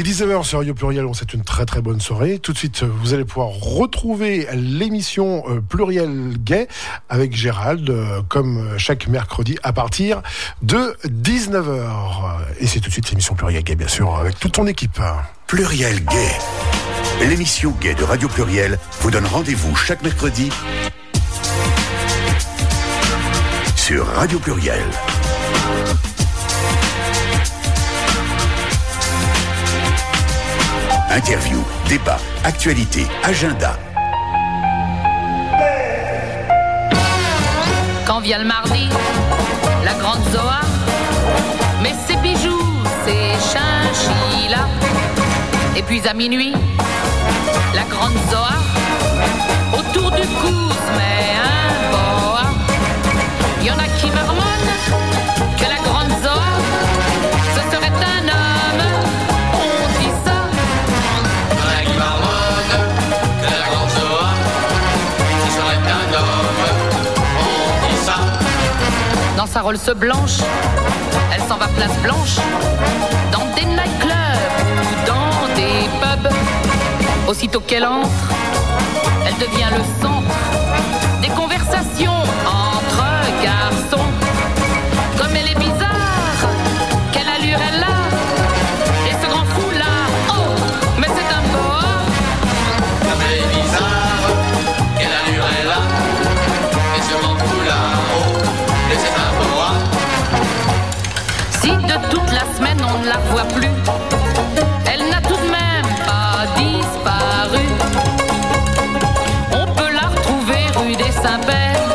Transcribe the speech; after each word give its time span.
Il 0.00 0.08
est 0.08 0.12
19h 0.12 0.44
sur 0.44 0.60
Radio 0.60 0.72
Pluriel, 0.72 1.04
on 1.04 1.12
une 1.12 1.44
très 1.44 1.66
très 1.66 1.82
bonne 1.82 2.00
soirée. 2.00 2.38
Tout 2.38 2.54
de 2.54 2.56
suite, 2.56 2.84
vous 2.84 3.12
allez 3.12 3.26
pouvoir 3.26 3.50
retrouver 3.50 4.48
l'émission 4.54 5.44
euh, 5.46 5.60
Pluriel 5.60 6.38
Gay 6.38 6.68
avec 7.10 7.36
Gérald, 7.36 7.90
euh, 7.90 8.22
comme 8.26 8.78
chaque 8.78 9.08
mercredi 9.08 9.58
à 9.62 9.74
partir 9.74 10.22
de 10.62 10.96
19h. 11.04 11.90
Et 12.60 12.66
c'est 12.66 12.80
tout 12.80 12.88
de 12.88 12.92
suite 12.94 13.10
l'émission 13.10 13.34
Pluriel 13.34 13.62
Gay, 13.62 13.74
bien 13.74 13.88
sûr, 13.88 14.16
avec 14.16 14.40
toute 14.40 14.52
ton 14.52 14.66
équipe. 14.66 15.02
Pluriel 15.46 16.02
Gay. 16.06 17.26
L'émission 17.28 17.74
Gay 17.78 17.94
de 17.94 18.04
Radio 18.04 18.26
Pluriel 18.26 18.78
vous 19.02 19.10
donne 19.10 19.26
rendez-vous 19.26 19.76
chaque 19.76 20.02
mercredi 20.02 20.48
sur 23.76 24.06
Radio 24.06 24.38
Pluriel. 24.38 24.80
Interview, 31.12 31.58
débat, 31.88 32.18
actualité, 32.44 33.04
agenda. 33.24 33.76
Quand 38.06 38.20
vient 38.20 38.38
le 38.38 38.44
mardi, 38.44 38.88
la 39.84 39.94
grande 39.94 40.22
Zoa, 40.30 40.60
mais 41.82 41.94
ses 42.06 42.14
bijoux, 42.18 42.62
ses 43.04 43.32
chinchillas. 43.50 44.68
Et 45.76 45.82
puis 45.82 46.00
à 46.08 46.14
minuit, 46.14 46.54
la 47.74 47.82
grande 47.90 48.16
Zoa, 48.30 48.54
autour 49.76 50.12
du 50.12 50.22
cou 50.22 50.70
se 50.70 50.92
met 50.96 51.34
un 51.42 51.90
boa. 51.90 52.44
Y 53.64 53.70
en 53.72 53.78
a 53.78 53.89
Sa 69.52 69.62
Rolls 69.62 69.78
blanche, 69.96 70.38
elle 71.34 71.40
s'en 71.42 71.56
va 71.56 71.66
place 71.76 71.96
blanche, 72.04 72.36
dans 73.32 73.44
des 73.56 73.64
nightclubs 73.64 74.14
ou 74.80 75.06
dans 75.08 75.54
des 75.56 75.88
pubs. 76.00 76.32
Aussitôt 77.28 77.58
qu'elle 77.58 77.84
entre, 77.84 78.30
elle 79.26 79.34
devient 79.34 79.70
le 79.76 79.82
centre 80.00 80.36
des 81.20 81.28
conversations 81.30 82.22
entre 82.46 83.02
garçons. 83.42 84.06
Comme 85.18 85.34
elle 85.34 85.48
est 85.50 85.58
bizarre, 85.58 85.89
semaine 103.28 103.28
on 103.28 103.28
ne 103.28 103.28
la 103.28 103.30
voit 103.30 103.44
plus, 103.54 103.68
elle 104.92 105.08
n'a 105.08 105.20
tout 105.20 105.36
de 105.36 105.50
même 105.50 105.90
pas 106.06 106.46
disparu. 106.56 107.66
On 109.52 109.66
peut 109.74 109.92
la 109.92 110.08
retrouver 110.08 110.66
rue 110.76 110.96
des 110.96 111.12
Saints-Pères, 111.12 111.88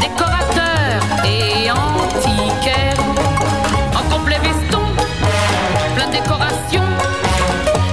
décorateur 0.00 1.02
et 1.24 1.70
antiquaire. 1.70 2.96
En 3.94 4.14
complet 4.14 4.38
veston, 4.42 4.82
plein 5.94 6.06
de 6.06 6.12
décorations. 6.12 6.90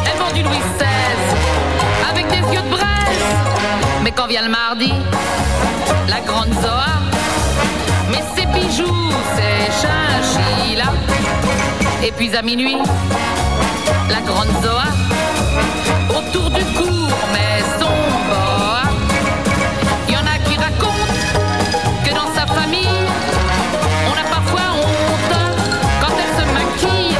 Elle 0.05 0.17
vend 0.19 0.33
du 0.33 0.43
Louis 0.43 0.61
XVI 0.77 2.09
avec 2.09 2.27
des 2.27 2.53
yeux 2.53 2.61
de 2.61 2.69
braise. 2.69 3.25
Mais 4.03 4.11
quand 4.11 4.27
vient 4.27 4.43
le 4.43 4.49
mardi, 4.49 4.93
la 6.09 6.19
grande 6.21 6.53
Zoa 6.61 6.93
mais 8.11 8.23
ses 8.35 8.45
bijoux, 8.47 9.11
chinchillas. 9.35 9.62
Et 12.05 12.11
puis 12.11 12.35
à 12.35 12.41
minuit, 12.41 12.75
la 14.09 14.19
grande 14.19 14.49
Zoa, 14.61 14.89
autour 16.09 16.49
du 16.49 16.61
cours, 16.75 17.17
mais 17.31 17.63
son 17.79 17.87
boa. 18.27 18.81
Il 20.09 20.13
y 20.13 20.17
en 20.17 20.25
a 20.25 20.37
qui 20.43 20.57
racontent 20.57 21.13
que 22.03 22.09
dans 22.09 22.33
sa 22.35 22.45
famille, 22.45 23.07
on 24.05 24.19
a 24.19 24.23
parfois 24.29 24.67
honte 24.75 25.35
quand 26.01 26.13
elle 26.19 26.33
se 26.41 26.45
maquille. 26.51 27.15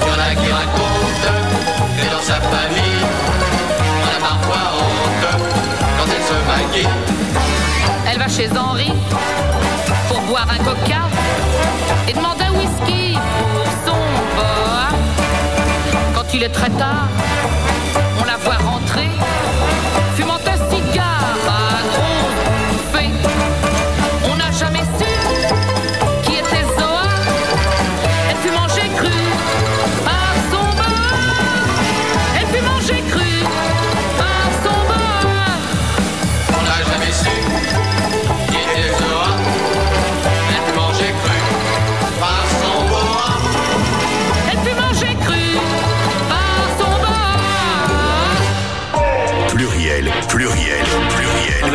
Y'en 0.00 0.18
a 0.20 0.34
qui 0.34 0.50
racontent 0.50 1.36
que 1.96 2.10
dans 2.10 2.22
sa 2.22 2.40
famille, 2.40 3.04
on 4.02 4.08
a 4.08 4.20
parfois 4.28 4.62
honte 4.76 5.26
quand 5.98 6.08
elle 6.10 6.26
se 6.26 6.38
maquille. 6.50 6.88
Elle 8.10 8.18
va 8.18 8.28
chez 8.28 8.48
Henri 8.58 8.92
pour 10.08 10.20
boire 10.22 10.48
un 10.50 10.64
coca 10.64 11.02
et 12.08 12.12
demande 12.12 12.40
un 12.40 12.58
whisky 12.58 13.16
pour 13.52 13.63
il 16.44 16.48
est 16.48 16.50
très 16.50 16.68
tard, 16.70 17.08
on 18.20 18.24
la 18.24 18.36
voit 18.36 18.56
rentrer, 18.56 18.73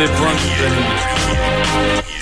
Des 0.00 0.06
points 0.06 0.34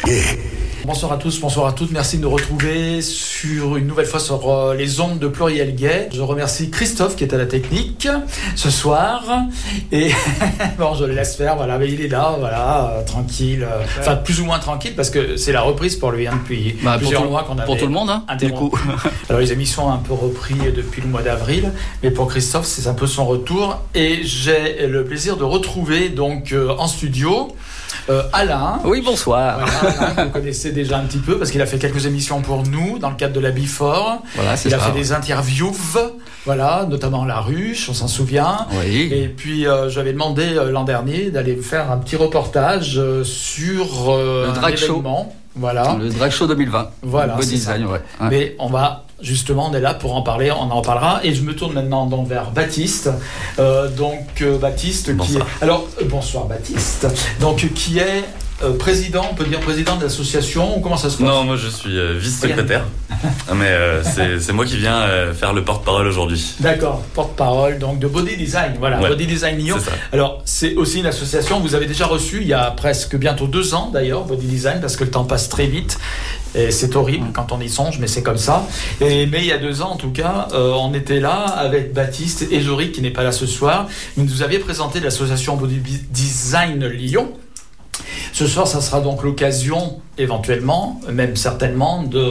Gay. 0.05 0.58
Bonsoir 0.89 1.13
à 1.13 1.19
tous, 1.19 1.39
bonsoir 1.39 1.67
à 1.67 1.73
toutes. 1.75 1.91
Merci 1.91 2.17
de 2.17 2.23
nous 2.23 2.31
retrouver 2.31 3.03
sur 3.03 3.77
une 3.77 3.87
nouvelle 3.87 4.07
fois 4.07 4.21
sur 4.21 4.51
euh, 4.51 4.75
les 4.75 5.01
ondes 5.01 5.19
de 5.19 5.29
Pluriel 5.29 5.75
Gay. 5.75 6.09
Je 6.15 6.23
remercie 6.23 6.71
Christophe 6.71 7.15
qui 7.15 7.25
est 7.25 7.35
à 7.35 7.37
la 7.37 7.45
technique 7.45 8.09
ce 8.57 8.71
soir. 8.71 9.23
Et 9.93 10.13
bon, 10.79 10.95
je 10.95 11.05
le 11.05 11.13
laisse 11.13 11.37
faire. 11.37 11.57
Voilà, 11.57 11.77
mais 11.77 11.93
il 11.93 12.01
est 12.01 12.09
là, 12.09 12.37
voilà, 12.39 12.91
euh, 12.91 13.05
tranquille. 13.05 13.69
Enfin, 14.01 14.17
plus 14.17 14.41
ou 14.41 14.47
moins 14.47 14.59
tranquille 14.61 14.95
parce 14.97 15.11
que 15.11 15.37
c'est 15.37 15.53
la 15.53 15.61
reprise 15.61 15.95
pour 15.95 16.11
lui 16.11 16.27
hein, 16.27 16.41
depuis 16.43 16.75
Bah, 16.83 16.93
pour, 16.93 17.01
plusieurs 17.01 17.23
tout, 17.23 17.29
mois 17.29 17.43
qu'on 17.43 17.59
avait 17.59 17.67
pour 17.67 17.77
tout 17.77 17.87
le 17.87 17.93
monde, 17.93 18.09
hein, 18.09 18.25
du 18.37 18.51
coup. 18.51 18.73
Alors 19.29 19.43
les 19.43 19.53
émissions 19.53 19.89
ont 19.89 19.93
un 19.93 19.99
peu 19.99 20.15
repris 20.15 20.57
depuis 20.75 21.03
le 21.03 21.09
mois 21.09 21.21
d'avril, 21.21 21.71
mais 22.03 22.11
pour 22.11 22.29
Christophe 22.29 22.65
c'est 22.65 22.89
un 22.89 22.95
peu 22.95 23.07
son 23.07 23.27
retour 23.27 23.79
et 23.95 24.21
j'ai 24.23 24.87
le 24.87 25.05
plaisir 25.05 25.37
de 25.37 25.45
retrouver 25.45 26.09
donc 26.09 26.53
euh, 26.53 26.75
en 26.79 26.87
studio 26.87 27.55
euh, 28.11 28.23
Alain. 28.33 28.81
Oui, 28.85 29.03
bonsoir. 29.05 29.59
Voilà, 29.61 30.05
Alain, 30.07 30.25
vous 30.25 30.31
connaissez 30.31 30.73
déjà 30.73 30.99
un 30.99 31.05
petit 31.05 31.19
peu 31.19 31.39
parce 31.39 31.51
qu'il 31.51 31.61
a 31.63 31.67
fait 31.67 31.79
quelques 31.79 32.07
émissions 32.07 32.41
pour 32.41 32.63
nous 32.65 32.99
dans 32.99 33.11
le 33.11 33.17
cadre 33.17 33.35
de 33.35 33.41
la 33.41 33.51
Bifort. 33.51 34.23
Voilà, 34.35 34.57
c'est 34.57 34.69
Il 34.69 34.75
a 34.75 34.79
ça. 34.79 34.87
fait 34.87 34.93
des 34.99 35.13
interviews, 35.13 35.73
voilà, 36.45 36.87
notamment 36.89 37.25
La 37.25 37.41
Ruche, 37.41 37.89
on 37.91 37.95
s'en 37.95 38.09
souvient. 38.09 38.67
Oui. 38.85 39.09
Et 39.13 39.29
puis 39.29 39.67
euh, 39.67 39.89
j'avais 39.91 40.13
demandé 40.13 40.57
euh, 40.57 40.71
l'an 40.71 40.85
dernier 40.85 41.31
d'aller 41.31 41.57
faire 41.57 41.91
un 41.91 41.99
petit 41.99 42.17
reportage 42.17 43.01
sur 43.25 44.17
Le 44.17 44.49
un 44.49 44.53
drag 44.53 44.77
show. 44.77 45.03
Voilà. 45.57 45.97
Le 46.01 46.09
Drag 46.09 46.31
Show 46.31 46.47
2020. 46.47 46.91
Voilà, 47.03 47.35
Le 47.35 47.41
beau 47.41 47.45
design. 47.45 47.87
Ouais. 47.87 48.01
Mais 48.31 48.55
on 48.61 48.69
va 48.69 49.05
justement, 49.21 49.69
on 49.71 49.75
est 49.75 49.81
là 49.81 49.95
pour 49.95 50.15
en 50.15 50.23
parler, 50.23 50.51
on 50.51 50.71
en 50.71 50.83
parlera. 50.83 51.21
Et 51.25 51.35
je 51.35 51.43
me 51.43 51.55
tourne 51.55 51.73
maintenant 51.75 52.07
donc 52.07 52.29
vers 52.29 52.51
Baptiste. 52.51 53.11
Euh, 53.59 53.89
donc 53.89 54.43
euh, 54.43 54.59
Baptiste 54.59 55.07
qui 55.07 55.13
Bonsoir. 55.13 55.47
est. 55.61 55.65
Alors 55.65 55.87
euh, 56.01 56.05
bonsoir 56.05 56.45
Baptiste. 56.47 57.07
Donc 57.41 57.67
qui 57.75 57.99
est 57.99 58.25
euh, 58.63 58.77
président, 58.77 59.25
on 59.31 59.35
peut 59.35 59.45
dire 59.45 59.61
président 59.61 59.97
de 59.97 60.03
l'association 60.03 60.77
ou 60.77 60.81
comment 60.81 60.97
ça 60.97 61.11
se 61.11 61.19
passe? 61.19 61.27
Non, 61.27 61.45
moi 61.45 61.57
je 61.57 61.69
suis 61.69 61.97
euh, 61.97 62.19
vice-secrétaire. 62.19 62.85
Mais 63.55 63.69
euh, 63.69 64.03
c'est 64.41 64.53
moi 64.53 64.65
qui 64.65 64.77
viens 64.77 65.33
faire 65.33 65.53
le 65.53 65.65
porte-parole 65.65 66.07
aujourd'hui. 66.07 66.55
D'accord, 66.61 67.03
porte-parole 67.15 67.79
donc 67.79 67.99
de 67.99 68.07
Body 68.09 68.37
Design. 68.37 68.75
Voilà, 68.79 69.01
Ouais, 69.01 69.09
Body 69.09 69.27
Design 69.27 69.59
Lyon. 69.59 69.77
Alors, 70.13 70.43
c'est 70.45 70.75
aussi 70.75 71.01
une 71.01 71.07
association, 71.07 71.61
vous 71.61 71.75
avez 71.75 71.87
déjà 71.87 72.07
reçu 72.07 72.39
il 72.41 72.49
y 72.49 72.53
a 72.53 72.71
presque 72.73 73.17
bientôt 73.17 73.47
deux 73.47 73.75
ans 73.75 73.91
d'ailleurs, 73.93 74.25
Body 74.25 74.47
Design, 74.47 74.81
parce 74.81 74.97
que 74.97 75.05
le 75.05 75.11
temps 75.11 75.25
passe 75.25 75.49
très 75.49 75.67
vite. 75.67 75.99
Et 76.55 76.71
c'est 76.71 76.97
horrible 76.97 77.29
quand 77.33 77.53
on 77.53 77.61
y 77.61 77.69
songe, 77.69 77.99
mais 77.99 78.07
c'est 78.07 78.23
comme 78.23 78.39
ça. 78.39 78.67
Et, 79.01 79.27
mais 79.27 79.41
il 79.41 79.47
y 79.47 79.53
a 79.53 79.59
deux 79.59 79.83
ans, 79.83 79.91
en 79.93 79.97
tout 79.97 80.11
cas, 80.11 80.49
on 80.53 80.95
était 80.95 81.21
là 81.21 81.35
avec 81.35 81.93
Baptiste 81.93 82.47
et 82.51 82.61
Jory, 82.61 82.91
qui 82.91 83.03
n'est 83.03 83.11
pas 83.11 83.23
là 83.23 83.33
ce 83.33 83.47
soir. 83.47 83.87
Vous 84.17 84.25
nous 84.25 84.43
aviez 84.43 84.59
présenté 84.59 85.01
l'association 85.01 85.57
Body 85.57 85.81
Design 86.11 86.87
Lyon 86.87 87.33
Ce 88.33 88.47
soir, 88.47 88.67
ça 88.67 88.81
sera 88.81 89.01
donc 89.01 89.23
l'occasion, 89.23 90.01
éventuellement, 90.17 91.01
même 91.11 91.35
certainement, 91.37 92.03
de 92.03 92.25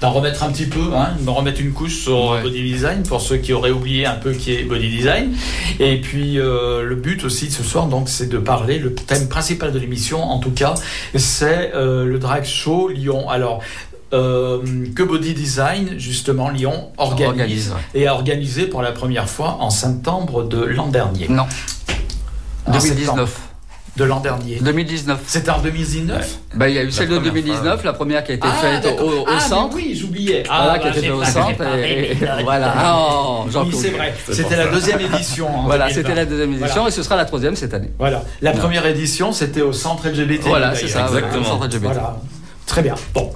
d'en 0.00 0.10
remettre 0.12 0.42
un 0.42 0.50
petit 0.50 0.66
peu, 0.66 0.94
hein, 0.94 1.10
de 1.20 1.30
remettre 1.30 1.60
une 1.60 1.72
couche 1.72 1.96
sur 2.02 2.30
Ouais. 2.30 2.42
body 2.42 2.62
design 2.62 3.02
pour 3.02 3.20
ceux 3.20 3.36
qui 3.36 3.52
auraient 3.52 3.70
oublié 3.70 4.06
un 4.06 4.14
peu 4.14 4.32
qui 4.32 4.52
est 4.54 4.64
body 4.64 4.88
design. 4.88 5.34
Et 5.80 6.00
puis 6.00 6.38
euh, 6.38 6.82
le 6.82 6.94
but 6.96 7.24
aussi 7.24 7.46
de 7.48 7.52
ce 7.52 7.62
soir, 7.62 7.86
donc, 7.86 8.08
c'est 8.08 8.28
de 8.28 8.38
parler. 8.38 8.78
Le 8.78 8.94
thème 8.94 9.28
principal 9.28 9.72
de 9.72 9.78
l'émission, 9.78 10.22
en 10.22 10.38
tout 10.38 10.50
cas, 10.52 10.74
c'est 11.14 11.72
euh, 11.74 12.04
le 12.04 12.18
drag 12.18 12.44
show 12.44 12.88
Lyon. 12.88 13.28
Alors. 13.28 13.60
euh, 14.14 14.58
que 14.96 15.02
Body 15.02 15.34
Design, 15.34 15.98
justement, 15.98 16.48
Lyon 16.48 16.88
organise, 16.96 17.28
Organise, 17.28 17.70
ouais. 17.94 18.00
et 18.00 18.06
a 18.06 18.14
organisé 18.14 18.64
pour 18.64 18.80
la 18.80 18.92
première 18.92 19.28
fois 19.28 19.58
en 19.60 19.68
septembre 19.68 20.44
de 20.44 20.58
l'an 20.64 20.86
dernier. 20.88 21.26
Non. 21.28 21.44
En 22.66 22.72
2019. 22.72 23.47
De 23.98 24.04
l'an 24.04 24.20
dernier. 24.20 24.58
2019. 24.60 25.18
C'était 25.26 25.50
en 25.50 25.58
2019 25.58 26.38
Bah, 26.54 26.68
il 26.68 26.76
y 26.76 26.78
a 26.78 26.84
eu 26.84 26.92
celle 26.92 27.08
de 27.08 27.16
première 27.16 27.32
2019, 27.32 27.62
fois. 27.82 27.90
la 27.90 27.92
première 27.92 28.22
qui 28.22 28.30
a 28.30 28.34
été 28.36 28.46
Ah, 28.48 28.80
faite 28.80 28.86
au, 29.00 29.04
au 29.04 29.24
Ah, 29.26 29.32
mais 29.34 29.40
centre. 29.40 29.74
oui, 29.74 29.98
j'oubliais. 30.00 30.44
Voilà, 30.46 30.72
Ah, 30.74 30.78
qui 30.78 30.84
bah, 30.84 30.90
était 30.90 31.00
j'ai 31.00 31.06
fait 31.08 31.12
au 31.12 31.18
pas 31.18 31.24
centre. 31.26 31.62
et- 31.84 32.16
voilà. 32.44 32.74
Oh, 32.96 33.42
Oui, 33.46 33.52
Jean-Claude. 33.52 33.74
c'est 33.82 33.90
vrai. 33.90 34.14
C'était 34.30 34.56
la 34.56 34.68
deuxième 34.68 35.00
édition. 35.00 35.48
en 35.48 35.62
Voilà, 35.64 35.88
2020. 35.88 35.94
c'était 36.02 36.14
la 36.14 36.24
deuxième 36.26 36.50
édition 36.52 36.66
Voilà. 36.74 36.88
et 36.88 36.92
ce 36.92 37.02
sera 37.02 37.16
la 37.16 37.24
troisième 37.24 37.56
cette 37.56 37.74
année. 37.74 37.90
Voilà. 37.98 38.22
La 38.40 38.52
première 38.52 38.86
édition, 38.86 39.32
c'était 39.32 39.62
au 39.62 39.72
centre 39.72 40.06
LGBT. 40.08 40.44
Voilà, 40.46 40.76
c'est 40.76 40.86
ça. 40.86 41.06
Exactement. 41.08 41.40
au 41.42 41.44
centre 41.44 41.64
LGBT. 41.66 41.82
Voilà. 41.92 42.16
Très 42.66 42.82
bien. 42.82 42.94
Bon. 43.14 43.32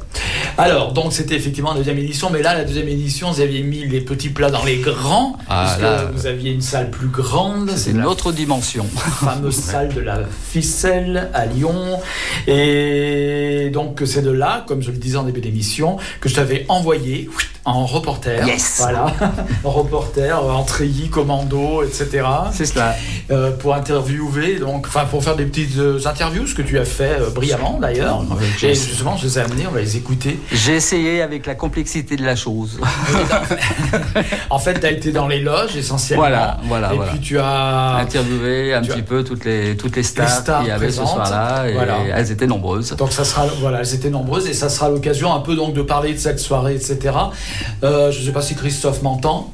Alors, 0.59 0.93
donc 0.93 1.13
c'était 1.13 1.35
effectivement 1.35 1.71
la 1.73 1.79
deuxième 1.79 1.99
édition, 1.99 2.31
mais 2.31 2.43
là, 2.43 2.55
la 2.55 2.65
deuxième 2.65 2.89
édition, 2.89 3.31
vous 3.31 3.41
aviez 3.41 3.63
mis 3.63 3.87
les 3.87 4.01
petits 4.01 4.29
plats 4.29 4.51
dans 4.51 4.65
les 4.65 4.77
grands, 4.79 5.37
Ah, 5.49 5.65
puisque 5.67 5.83
là, 5.83 6.05
vous 6.13 6.27
aviez 6.27 6.53
une 6.53 6.61
salle 6.61 6.91
plus 6.91 7.09
grande. 7.09 7.71
C'est 7.77 7.91
une 7.93 8.05
autre 8.05 8.33
dimension. 8.33 8.85
fameuse 8.85 9.55
salle 9.57 9.93
de 9.95 10.01
la 10.01 10.21
ficelle 10.51 11.31
à 11.35 11.47
Lyon. 11.47 11.99
Et 12.47 13.71
donc, 13.73 14.03
c'est 14.05 14.23
de 14.23 14.31
là, 14.31 14.65
comme 14.67 14.83
je 14.83 14.91
le 14.91 14.99
disais 14.99 15.17
en 15.17 15.23
début 15.25 15.41
d'émission, 15.41 15.97
que 16.21 16.29
je 16.29 16.35
t'avais 16.35 16.65
envoyé 16.69 17.29
en 17.65 17.87
reporter. 17.87 18.45
Yes. 18.47 18.77
Voilà. 18.79 19.07
en 19.65 19.71
reporter, 19.71 20.43
en 20.45 20.65
treillis, 20.65 21.09
commando, 21.11 21.83
etc. 21.85 22.25
C'est 22.53 22.67
cela. 22.67 22.97
euh, 23.31 23.53
pour 23.53 23.75
interviewer, 23.75 24.59
donc, 24.59 24.87
enfin, 24.89 25.05
pour 25.05 25.23
faire 25.23 25.37
des 25.37 25.45
petites 25.45 25.79
euh, 25.79 26.01
interviews, 26.07 26.47
ce 26.47 26.55
que 26.55 26.63
tu 26.63 26.79
as 26.79 26.85
fait 26.85 27.19
euh, 27.21 27.31
brillamment 27.31 27.79
d'ailleurs. 27.81 28.25
Et 28.63 28.75
justement, 28.75 29.17
je 29.17 29.27
les 29.27 29.39
ai 29.39 29.43
amenés, 29.43 29.67
on 29.69 29.73
va 29.73 29.81
les 29.81 29.97
écouter. 29.97 30.41
J'ai 30.51 30.75
essayé 30.75 31.23
avec 31.23 31.47
la 31.47 31.55
complexité 31.55 32.17
de 32.17 32.25
la 32.25 32.35
chose. 32.37 32.81
En 34.51 34.59
fait, 34.59 34.81
tu 34.81 34.87
as 34.87 34.91
été 34.91 35.13
dans 35.13 35.29
les 35.29 35.41
loges 35.41 35.77
essentiellement. 35.77 36.23
Voilà, 36.25 36.59
voilà, 36.65 36.93
Et 36.93 36.97
voilà. 36.97 37.13
puis 37.13 37.21
tu 37.21 37.39
as. 37.39 37.97
Interviewer 37.97 38.75
un 38.75 38.83
tu 38.83 38.91
petit 38.91 39.01
as- 39.01 39.03
peu 39.03 39.25
toutes 39.25 39.45
les, 39.45 39.77
toutes 39.77 39.97
les 39.97 40.03
stars, 40.03 40.29
stars 40.29 40.61
qu'il 40.61 40.69
y 40.69 40.71
avait 40.73 40.91
ce 40.91 41.01
présentes. 41.01 41.27
soir-là. 41.27 41.69
Et 41.69 41.73
Voilà. 41.75 41.97
elles 42.15 42.31
étaient 42.31 42.47
nombreuses. 42.47 42.95
Donc 42.97 43.13
ça 43.13 43.25
sera, 43.25 43.47
voilà, 43.61 43.81
elles 43.81 43.95
étaient 43.95 44.11
nombreuses 44.11 44.47
et 44.47 44.53
ça 44.55 44.69
sera 44.69 44.89
l'occasion 44.89 45.33
un 45.35 45.41
peu 45.41 45.55
donc 45.57 45.75
de 45.75 45.83
parler 45.83 46.13
de 46.13 46.19
cette 46.19 46.39
soirée, 46.39 46.75
etc. 46.75 46.99
Euh, 47.85 48.11
je 48.13 48.21
ne 48.21 48.25
sais 48.27 48.33
pas 48.33 48.43
si 48.43 48.55
Christophe 48.55 49.03
m'entend. 49.03 49.53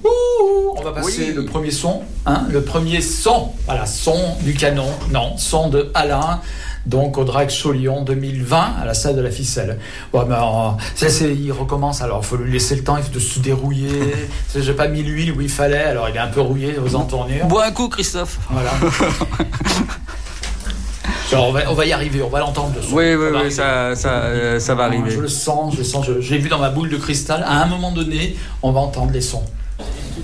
On 0.77 0.83
va 0.83 0.93
passer 0.93 1.27
Oui. 1.29 1.33
le 1.35 1.45
premier 1.45 1.71
son, 1.73 2.03
hein, 2.25 2.45
le 2.51 2.63
premier 2.63 3.01
son, 3.01 3.49
voilà, 3.67 3.85
son 3.87 4.17
du 4.43 4.55
canon, 4.55 4.87
non, 5.11 5.37
son 5.37 5.69
de 5.69 5.91
Alain. 5.95 6.41
Donc 6.87 7.19
au 7.19 7.25
Drag 7.25 7.51
Show 7.51 7.73
Lyon 7.73 8.03
2020 8.03 8.75
à 8.81 8.85
la 8.87 8.95
salle 8.95 9.17
de 9.17 9.21
la 9.21 9.31
ficelle. 9.31 9.79
Ouais, 10.15 10.23
mais 10.27 10.35
alors, 10.37 10.79
ça, 10.95 11.11
c'est- 11.11 11.35
il 11.35 11.51
recommence 11.53 12.01
alors, 12.01 12.21
il 12.23 12.27
faut 12.27 12.37
lui 12.37 12.51
laisser 12.53 12.77
le 12.77 12.85
temps 12.85 12.97
de 13.13 13.19
se 13.19 13.41
dérouiller. 13.41 14.15
J'ai 14.57 14.73
pas 14.73 14.89
mis 14.89 15.03
l'huile 15.03 15.33
où 15.33 15.41
il 15.43 15.51
fallait, 15.51 15.83
alors 15.85 16.09
il 16.09 16.15
est 16.17 16.21
un 16.21 16.29
peu 16.29 16.41
rouillé 16.41 16.77
aux 16.79 16.95
entournures. 16.95 17.45
Bois 17.47 17.67
un 17.67 17.73
coup, 17.73 17.89
Christophe. 17.89 18.39
Voilà. 18.51 18.71
On, 21.37 21.53
va, 21.53 21.61
on 21.71 21.75
va 21.75 21.85
y 21.85 21.93
arriver, 21.93 22.23
on 22.23 22.29
va 22.29 22.41
l'entendre. 22.41 22.73
Oui, 22.93 23.15
oui, 23.15 23.27
oui, 23.35 23.53
ça, 23.53 23.95
ça, 23.95 24.09
euh, 24.25 24.59
ça 24.59 24.75
va 24.75 24.85
arriver. 24.85 25.11
Je 25.11 25.21
le 25.21 25.29
sens, 25.29 25.75
je 25.75 25.79
le 25.79 25.85
sens, 25.85 26.07
je, 26.07 26.21
je 26.21 26.31
l'ai 26.33 26.39
vu 26.39 26.49
dans 26.49 26.59
ma 26.59 26.71
boule 26.71 26.89
de 26.89 26.97
cristal. 26.97 27.45
À 27.47 27.63
un 27.63 27.67
moment 27.67 27.91
donné, 27.93 28.37
on 28.63 28.73
va 28.73 28.81
entendre 28.81 29.13
les 29.13 29.21
sons. 29.21 29.45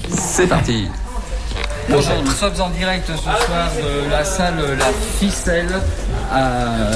C'est 0.08 0.46
parti. 0.46 0.86
Bonjour, 1.88 2.14
nous 2.24 2.30
sommes 2.30 2.58
en 2.60 2.70
direct 2.70 3.06
ce 3.06 3.16
soir 3.22 3.38
de 3.76 4.10
la 4.10 4.24
salle 4.24 4.54
La 4.78 4.86
Ficelle 5.18 5.68
à 6.32 6.90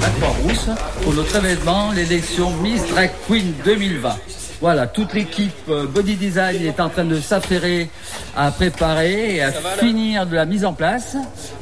la 0.00 0.08
Croix-Rousse 0.20 0.70
pour 1.02 1.14
notre 1.14 1.36
événement, 1.36 1.92
l'élection 1.92 2.50
Miss 2.60 2.84
Drag 2.88 3.12
Queen 3.28 3.54
2020. 3.64 4.16
Voilà, 4.60 4.86
toute 4.86 5.12
l'équipe 5.12 5.52
euh, 5.68 5.86
Body 5.86 6.14
Design 6.14 6.64
est 6.64 6.80
en 6.80 6.88
train 6.88 7.04
de 7.04 7.20
s'affairer 7.20 7.88
à 8.36 8.50
préparer 8.50 9.36
et 9.36 9.42
à 9.42 9.52
finir 9.52 10.26
de 10.26 10.34
la 10.34 10.46
mise 10.46 10.64
en 10.64 10.72
place. 10.72 11.16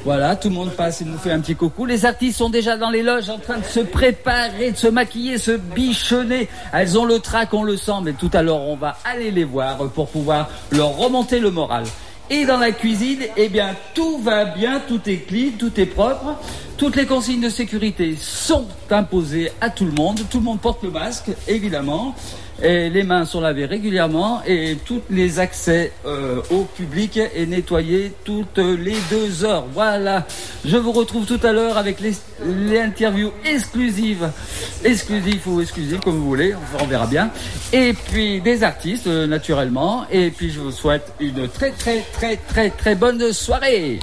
Voilà, 0.05 0.37
tout 0.37 0.49
le 0.49 0.55
monde 0.55 0.71
passe 0.71 1.01
et 1.01 1.05
nous 1.05 1.19
fait 1.19 1.33
un 1.33 1.41
petit 1.41 1.57
coucou. 1.57 1.87
Les 1.87 2.05
artistes 2.05 2.39
sont 2.39 2.51
déjà 2.51 2.77
dans 2.77 2.91
les 2.91 3.03
loges 3.03 3.31
en 3.31 3.39
train 3.39 3.59
de 3.59 3.65
se 3.65 3.81
préparer, 3.81 4.73
de 4.73 4.77
se 4.77 4.89
maquiller, 4.89 5.39
se 5.39 5.53
bichonner. 5.53 6.49
Elles 6.73 6.99
ont 6.99 7.05
le 7.05 7.19
trac, 7.19 7.53
on 7.55 7.63
le 7.63 7.77
sent, 7.77 8.01
mais 8.05 8.13
tout 8.13 8.31
à 8.33 8.43
l'heure 8.43 8.61
on 8.61 8.77
va 8.77 8.97
aller 9.05 9.31
les 9.31 9.45
voir 9.45 9.79
pour 9.95 10.09
pouvoir 10.09 10.49
leur 10.71 10.97
remonter 10.97 11.41
le 11.41 11.51
moral. 11.51 11.85
Et 12.31 12.47
dans 12.47 12.59
la 12.59 12.71
cuisine, 12.71 13.21
eh 13.37 13.49
bien, 13.49 13.75
tout 13.95 14.19
va 14.19 14.45
bien, 14.45 14.81
tout 14.87 15.01
est 15.07 15.27
clean, 15.27 15.51
tout 15.59 15.79
est 15.79 15.87
propre. 15.87 16.37
Toutes 16.79 16.97
les 16.97 17.05
consignes 17.05 17.43
de 17.43 17.51
sécurité 17.51 18.17
sont 18.19 18.67
imposées 18.91 19.53
à 19.61 19.71
tout 19.71 19.85
le 19.85 19.93
monde. 19.93 20.21
Tout 20.31 20.39
le 20.39 20.45
monde 20.45 20.61
porte 20.61 20.83
le 20.83 20.91
masque, 20.91 21.31
évidemment. 21.47 22.15
Et 22.63 22.91
les 22.91 23.03
mains 23.03 23.25
sont 23.25 23.41
lavées 23.41 23.67
régulièrement 23.67 24.43
et 24.47 24.77
tous 24.85 25.03
les 25.11 25.41
accès 25.41 25.93
euh, 26.07 26.41
au 26.51 26.65
public 26.65 27.17
est 27.17 27.47
nettoyé 27.47 28.13
toutes 28.25 28.59
les 28.59 28.97
deux 29.11 29.45
heures. 29.45 29.67
Voilà. 29.73 30.27
Je 30.65 30.77
vous 30.77 30.93
retrouve 30.93 31.27
tout 31.27 31.41
à 31.43 31.53
l'heure 31.53 31.77
avec 31.77 31.99
interviews 32.77 33.33
exclusives, 33.45 34.31
exclusives 34.85 35.49
ou 35.49 35.61
exclusives 35.61 36.01
comme 36.01 36.17
vous 36.17 36.29
voulez, 36.29 36.55
on 36.81 36.87
verra 36.87 37.07
bien. 37.07 37.31
Et 37.73 37.95
puis 37.95 38.41
des 38.41 38.63
artistes 38.63 39.07
euh, 39.07 39.27
naturellement. 39.27 40.07
Et 40.11 40.31
puis 40.31 40.51
je 40.51 40.61
vous 40.61 40.73
souhaite 40.73 41.13
une 41.21 41.49
très 41.49 41.71
très 41.73 42.03
très 42.13 42.37
très 42.37 42.71
très 42.71 42.95
bonne 42.95 43.33
soirée. 43.33 43.99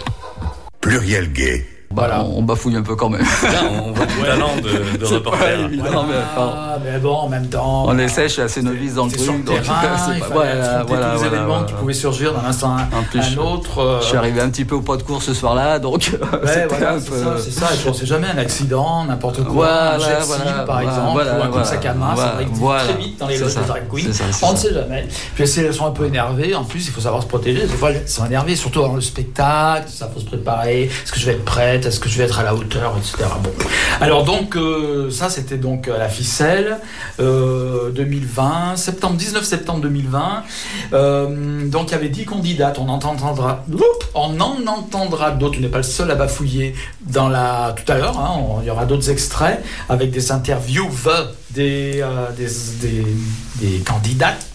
Pluriel 0.81 1.31
gay. 1.31 1.78
Voilà. 1.91 2.23
On 2.23 2.43
bafouille 2.43 2.75
un 2.75 2.83
peu 2.83 2.95
quand 2.95 3.09
même. 3.09 3.21
Là, 3.43 3.49
on 3.83 3.91
voit 3.91 4.05
du 4.05 4.13
talent 4.21 4.55
de, 4.57 4.97
de 4.97 5.05
reporter. 5.05 5.59
évident, 5.65 6.03
mais 6.07 6.15
enfin, 6.17 6.53
Ah, 6.55 6.77
mais 6.83 6.99
bon, 6.99 7.15
en 7.15 7.27
même 7.29 7.47
temps. 7.47 7.85
on 7.87 7.97
essaie, 7.97 8.27
je 8.27 8.33
suis 8.33 8.41
assez 8.43 8.61
novice 8.61 8.93
dans 8.93 9.05
le 9.05 9.11
truc. 9.11 9.23
sur 9.23 9.33
le 9.33 9.39
donc, 9.39 9.61
terrain, 9.63 10.13
il 10.13 10.19
pas- 10.19 10.27
voilà, 10.31 10.53
voilà, 10.53 10.83
tous 10.83 10.89
les 10.93 10.95
voilà, 10.99 11.15
événements 11.25 11.45
voilà. 11.47 11.65
qui 11.65 11.73
pouvaient 11.73 11.93
surgir 11.93 12.33
d'un 12.33 12.47
instant 12.47 12.75
à 12.77 12.81
un 12.81 13.21
je- 13.21 13.39
autre. 13.39 13.79
euh, 13.79 14.01
Je 14.01 14.05
suis 14.05 14.17
arrivé 14.17 14.39
un 14.39 14.49
petit 14.49 14.65
peu 14.65 14.75
au 14.75 14.81
pas 14.81 14.97
de 14.97 15.03
course 15.03 15.25
ce 15.25 15.33
soir-là, 15.33 15.79
donc 15.79 16.11
Ouais, 16.31 16.39
c'est 16.45 16.67
peu. 16.67 16.75
ça, 16.75 16.99
c'est 17.43 17.51
ça. 17.51 17.65
Et 17.73 17.77
puis 17.77 17.89
on 17.89 17.93
sait 17.93 18.05
jamais 18.05 18.27
un 18.27 18.37
accident, 18.37 19.03
n'importe 19.05 19.43
quoi, 19.43 19.53
Voilà, 19.53 19.95
un 19.95 19.99
jet 19.99 20.21
ski, 20.21 20.27
voilà, 20.43 20.51
par 20.63 20.65
voilà, 20.81 20.89
exemple, 20.91 21.11
voilà, 21.13 21.31
ou 21.31 21.35
un 21.35 21.39
coup 21.39 21.45
de 21.47 21.51
voilà, 21.53 21.65
sac 21.65 21.85
à 21.87 21.93
main, 21.95 22.11
voilà, 22.13 22.31
ça 22.31 22.37
va 22.37 22.43
voilà. 22.51 22.83
très 22.83 22.93
vite 22.93 23.19
dans 23.19 23.27
les 23.27 23.37
ça, 23.37 23.61
de 23.61 23.67
drag 23.67 23.83
queen. 23.91 24.05
c'est 24.05 24.13
ça, 24.13 24.23
c'est 24.31 24.45
On 24.45 24.51
ne 24.53 24.57
sait 24.57 24.73
jamais. 24.75 25.07
Puis 25.33 25.47
si 25.47 25.59
elles 25.61 25.73
sont 25.73 25.87
un 25.87 25.91
peu 25.91 26.05
énervées, 26.05 26.53
en 26.53 26.63
plus 26.63 26.85
il 26.87 26.91
faut 26.91 27.01
savoir 27.01 27.23
se 27.23 27.27
protéger. 27.27 27.61
Des 27.61 27.67
fois 27.67 27.89
elles 27.91 28.07
sont 28.07 28.25
énervées, 28.27 28.55
surtout 28.55 28.81
dans 28.81 28.93
le 28.93 29.01
spectacle, 29.01 29.87
ça 29.89 30.07
faut 30.13 30.19
se 30.19 30.25
préparer. 30.25 30.83
Est-ce 30.83 31.11
que 31.11 31.19
je 31.19 31.25
vais 31.25 31.31
être 31.33 31.45
Est-ce 31.85 31.99
que 31.99 32.09
je 32.09 32.17
vais 32.17 32.23
être 32.25 32.39
à 32.39 32.43
la 32.43 32.53
hauteur, 32.55 32.95
etc. 32.97 33.29
Bon. 33.43 33.51
Alors 34.01 34.23
donc 34.23 34.55
euh, 34.55 35.09
ça 35.11 35.29
c'était 35.29 35.57
donc 35.57 35.87
à 35.87 35.97
la 35.97 36.09
ficelle 36.09 36.77
euh, 37.19 37.91
2020, 37.91 38.75
septembre 38.75 39.15
19 39.15 39.43
septembre 39.43 39.81
2020. 39.81 40.43
Euh, 40.93 41.67
donc 41.69 41.89
il 41.89 41.91
y 41.91 41.95
avait 41.95 42.09
10 42.09 42.25
candidates. 42.25 42.77
On 42.79 42.89
en 42.89 42.93
entendra, 42.95 43.65
on 44.13 44.39
en 44.39 44.67
entendra 44.67 45.31
d'autres. 45.31 45.55
Tu 45.55 45.61
n'es 45.61 45.67
pas 45.67 45.77
le 45.77 45.83
seul 45.83 46.09
à 46.11 46.15
bafouiller 46.15 46.75
dans 47.01 47.29
la 47.29 47.73
tout 47.75 47.91
à 47.91 47.97
l'heure. 47.97 48.19
hein. 48.19 48.59
Il 48.61 48.67
y 48.67 48.71
aura 48.71 48.85
d'autres 48.85 49.09
extraits 49.09 49.63
avec 49.89 50.11
des 50.11 50.31
interviews 50.31 50.89
des, 51.51 52.01
euh, 52.01 52.31
des, 52.37 52.47
des, 52.81 53.05
des 53.61 53.79
candidates. 53.79 54.45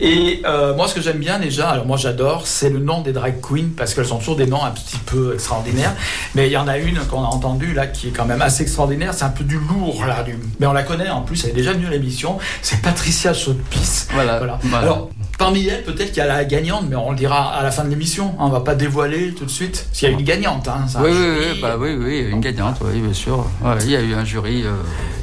Et 0.00 0.42
euh, 0.46 0.74
moi, 0.74 0.88
ce 0.88 0.94
que 0.94 1.00
j'aime 1.00 1.18
bien 1.18 1.38
déjà, 1.38 1.70
alors 1.70 1.86
moi 1.86 1.96
j'adore, 1.96 2.46
c'est 2.46 2.70
le 2.70 2.78
nom 2.78 3.00
des 3.02 3.12
drag 3.12 3.40
queens 3.40 3.70
parce 3.76 3.94
qu'elles 3.94 4.12
ont 4.12 4.18
toujours 4.18 4.36
des 4.36 4.46
noms 4.46 4.64
un 4.64 4.70
petit 4.70 4.96
peu 4.98 5.34
extraordinaires. 5.34 5.94
Mais 6.34 6.46
il 6.48 6.52
y 6.52 6.56
en 6.56 6.68
a 6.68 6.78
une 6.78 6.98
qu'on 7.06 7.22
a 7.22 7.26
entendue 7.26 7.74
là 7.74 7.86
qui 7.86 8.08
est 8.08 8.12
quand 8.12 8.24
même 8.26 8.42
assez 8.42 8.62
extraordinaire. 8.62 9.12
C'est 9.14 9.24
un 9.24 9.30
peu 9.30 9.44
du 9.44 9.58
lourd 9.58 10.04
là, 10.06 10.22
du... 10.22 10.38
mais 10.60 10.66
on 10.66 10.72
la 10.72 10.82
connaît 10.82 11.10
en 11.10 11.22
plus. 11.22 11.44
Elle 11.44 11.50
est 11.50 11.54
déjà 11.54 11.72
venue 11.72 11.86
à 11.86 11.90
l'émission. 11.90 12.38
C'est 12.62 12.80
Patricia 12.80 13.34
Chaude-Pisse. 13.34 14.08
Voilà, 14.12 14.38
Voilà. 14.38 14.58
voilà. 14.62 14.78
Alors, 14.84 15.10
parmi 15.38 15.66
elles, 15.68 15.84
peut-être 15.84 16.08
qu'il 16.08 16.18
y 16.18 16.20
a 16.20 16.26
la 16.26 16.44
gagnante, 16.44 16.84
mais 16.90 16.96
on 16.96 17.10
le 17.12 17.16
dira 17.16 17.54
à 17.54 17.62
la 17.62 17.70
fin 17.70 17.84
de 17.84 17.90
l'émission. 17.90 18.34
hein, 18.38 18.44
On 18.46 18.48
va 18.48 18.60
pas 18.60 18.74
dévoiler 18.74 19.32
tout 19.32 19.44
de 19.44 19.50
suite. 19.50 19.84
Parce 19.88 19.98
qu'il 20.00 20.08
y 20.10 20.12
a 20.12 20.14
une 20.18 20.24
gagnante. 20.24 20.66
Hein, 20.68 20.84
un 20.94 21.02
Oui, 21.02 21.10
oui, 21.12 21.36
oui, 21.38 21.58
bah 21.62 21.76
oui, 21.78 21.94
oui, 21.98 22.18
une 22.30 22.40
gagnante, 22.40 22.76
oui, 22.82 23.00
bien 23.00 23.12
sûr. 23.12 23.46
Ouais, 23.62 23.72
il 23.84 23.90
y 23.90 23.96
a 23.96 24.00
eu 24.00 24.14
un 24.14 24.24
jury. 24.24 24.64
euh, 24.66 24.72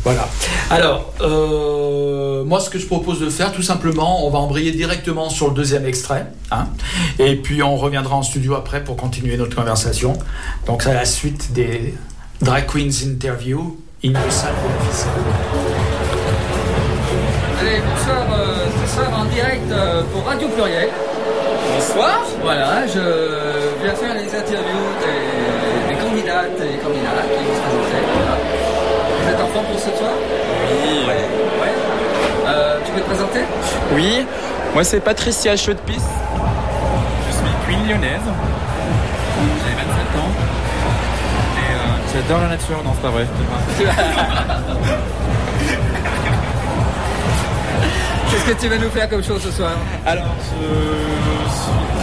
Voilà. 0.04 0.28
Alors, 0.70 1.14
euh, 1.22 2.44
moi, 2.46 2.60
ce 2.60 2.70
que 2.70 2.80
je 2.80 2.86
propose 2.88 3.20
de 3.20 3.30
faire, 3.30 3.52
tout 3.52 3.62
simplement, 3.62 4.26
on 4.26 4.30
va 4.32 4.40
embrayer 4.40 4.72
directement 4.72 5.30
sur 5.30 5.50
le 5.50 5.54
deuxième 5.54 5.86
extrait. 5.86 6.26
hein, 6.52 6.68
et 7.20 7.36
puis, 7.36 7.62
on 7.62 7.76
reviendra 7.76 8.16
en 8.16 8.24
studio 8.24 8.56
après 8.56 8.84
pour 8.84 8.96
continuer 8.96 9.36
notre 9.38 9.56
conversation. 9.56 10.14
Donc, 10.66 10.84
c'est 10.84 10.94
la 10.94 11.06
suite 11.06 11.52
des 11.54 11.94
Drag 12.42 12.66
Queens 12.66 13.04
Interview. 13.06 13.78
In 14.04 14.12
the. 14.12 14.16
Allez, 17.60 17.80
bonsoir, 17.82 18.28
euh, 18.40 18.45
soir 18.96 19.20
en 19.20 19.26
direct 19.26 19.70
euh, 19.72 20.04
pour 20.14 20.26
Radio 20.26 20.48
Pluriel. 20.48 20.90
Bonsoir. 21.76 22.20
Voilà, 22.42 22.88
je 22.88 23.02
viens 23.84 23.94
faire 23.94 24.14
les 24.14 24.28
interviews 24.28 24.88
des, 25.04 25.94
des 25.94 26.00
candidates 26.02 26.58
et 26.60 26.72
des 26.74 26.78
candidats 26.78 27.24
qui 27.28 27.44
vont 27.44 27.56
se 27.56 27.62
présenter. 27.66 28.02
Voilà. 29.26 29.48
forme 29.54 29.66
pour 29.66 29.80
ce 29.80 29.90
soir? 29.98 30.14
Oui. 30.72 31.08
Ouais. 31.08 31.74
Euh, 32.48 32.78
tu 32.86 32.92
peux 32.94 33.02
te 33.02 33.06
présenter? 33.08 33.40
Oui, 33.94 34.26
moi 34.74 34.84
c'est 34.86 35.02
Patricia 35.02 35.58
Chaudepisse. 35.58 36.12
Je 37.28 37.34
suis 37.36 37.56
queen 37.68 37.90
lyonnaise. 37.90 38.22
J'ai 39.66 39.76
27 39.76 39.88
ans. 40.22 40.32
Et 41.58 41.70
euh, 41.74 41.76
j'adore 42.14 42.42
la 42.44 42.48
nature, 42.50 42.82
non 42.86 42.92
c'est 42.96 43.02
pas 43.02 43.10
vrai. 43.10 43.26
Qu'est-ce 48.36 48.52
que 48.54 48.62
tu 48.64 48.68
vas 48.68 48.78
nous 48.78 48.90
faire 48.90 49.08
comme 49.08 49.24
chose 49.24 49.42
ce 49.42 49.50
soir 49.52 49.72
Alors, 50.06 50.36
je 50.44 50.44
suis 50.44 50.60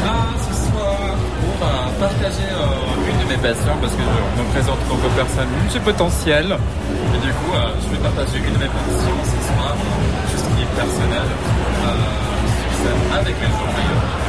là 0.01 0.17
ce 0.41 0.55
soir 0.65 0.97
pour 1.45 1.69
euh, 1.69 2.01
partager 2.01 2.49
euh, 2.49 3.11
une 3.11 3.19
de 3.21 3.29
mes 3.29 3.37
passions 3.37 3.77
parce 3.83 3.93
que 3.93 4.01
je 4.01 4.41
me 4.43 4.49
présente 4.49 4.79
que 4.81 5.09
personne 5.15 5.49
multipotentielle. 5.61 6.57
Et 6.57 7.19
du 7.21 7.33
coup, 7.35 7.53
euh, 7.53 7.69
je 7.85 7.89
vais 7.93 8.01
partager 8.01 8.39
une 8.39 8.55
de 8.55 8.59
mes 8.65 8.73
passions 8.73 9.19
ce 9.29 9.39
soir, 9.45 9.77
ce 10.33 10.41
qui 10.57 10.62
est 10.65 10.73
personnel, 10.73 11.29
euh, 11.29 12.01
sur 12.49 12.73
scène 12.81 13.03
avec 13.12 13.37
les 13.37 13.49
gens. 13.53 13.69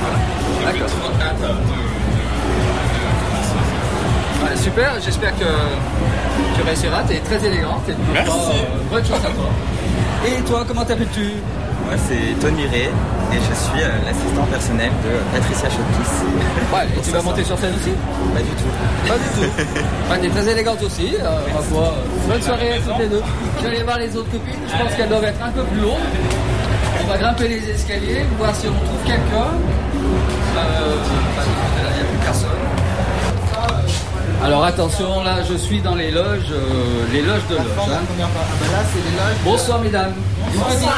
Voilà. 0.04 0.76
J'ai 0.76 0.84
trop 0.84 1.08
hâte 1.24 1.40
de, 1.40 1.48
de, 1.48 1.56
de 1.56 3.08
commencer. 3.24 3.64
Ouais, 4.44 4.58
Super, 4.62 4.92
j'espère 5.00 5.32
que 5.40 5.48
tu 6.56 6.62
réussiras. 6.68 7.04
Tu 7.08 7.14
es 7.16 7.20
très 7.20 7.48
élégante. 7.48 7.88
Et 7.88 7.96
Merci. 8.12 8.60
bonne 8.92 9.06
chance 9.06 9.24
à 9.24 9.32
toi. 9.32 9.48
Et 10.28 10.42
toi, 10.44 10.66
comment 10.68 10.84
t'appelles-tu 10.84 11.32
Moi, 11.94 12.02
c'est 12.10 12.40
Tony 12.42 12.66
Ray 12.66 12.86
et 12.86 13.36
je 13.36 13.54
suis 13.54 13.84
euh, 13.84 13.90
l'assistant 14.04 14.46
personnel 14.50 14.90
de 15.06 15.38
Patricia 15.38 15.70
Chopkis. 15.70 16.26
Ouais, 16.74 16.88
et 16.90 17.02
tu 17.04 17.12
vas 17.12 17.22
monter 17.22 17.44
sur 17.44 17.56
scène 17.60 17.74
aussi? 17.76 17.92
Pas 18.34 18.40
du 18.42 18.50
tout. 18.50 19.08
Pas 19.08 19.18
du 19.20 19.24
tout. 19.36 20.12
Ouais, 20.12 20.20
t'es 20.20 20.30
très 20.30 20.52
élégante 20.54 20.82
aussi, 20.82 21.14
euh, 21.22 21.54
ma 21.54 21.62
foi. 21.62 21.94
Bonne 22.28 22.42
soirée 22.42 22.74
à 22.74 22.80
toutes 22.80 22.98
les 22.98 23.08
deux. 23.10 23.22
Je 23.60 23.64
vais 23.64 23.76
aller 23.76 23.84
voir 23.84 24.00
les 24.00 24.18
autres 24.18 24.32
copines, 24.32 24.60
je 24.66 24.84
pense 24.84 24.96
qu'elles 24.96 25.08
doivent 25.08 25.24
être 25.24 25.44
un 25.46 25.52
peu 25.52 25.62
plus 25.66 25.84
hautes. 25.84 27.04
On 27.04 27.12
va 27.12 27.18
grimper 27.20 27.48
les 27.48 27.70
escaliers, 27.70 28.26
voir 28.40 28.56
si 28.56 28.66
on 28.70 28.72
trouve 28.74 29.04
quelqu'un. 29.06 29.54
Euh, 29.54 30.96
bah, 31.36 31.44
là, 31.84 31.90
il 31.92 31.96
n'y 31.96 32.02
a 32.02 32.06
plus 32.06 32.18
personne. 32.26 32.50
Alors 34.44 34.66
attention, 34.66 35.24
là 35.24 35.38
je 35.48 35.56
suis 35.56 35.80
dans 35.80 35.96
les 35.96 36.12
loges, 36.12 36.52
euh, 36.52 37.06
les 37.14 37.22
loges 37.22 37.48
de 37.50 37.56
loges. 37.56 37.66
hein. 37.78 38.28
Bonsoir 39.46 39.80
mesdames. 39.80 40.12
Une 40.52 40.60
petite, 40.62 40.90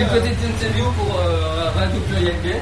une 0.00 0.08
petite 0.08 0.40
interview 0.48 0.84
pour 0.92 1.18
euh, 1.18 1.70
Radio 1.76 2.00
Pluriel 2.08 2.34
Gay. 2.42 2.60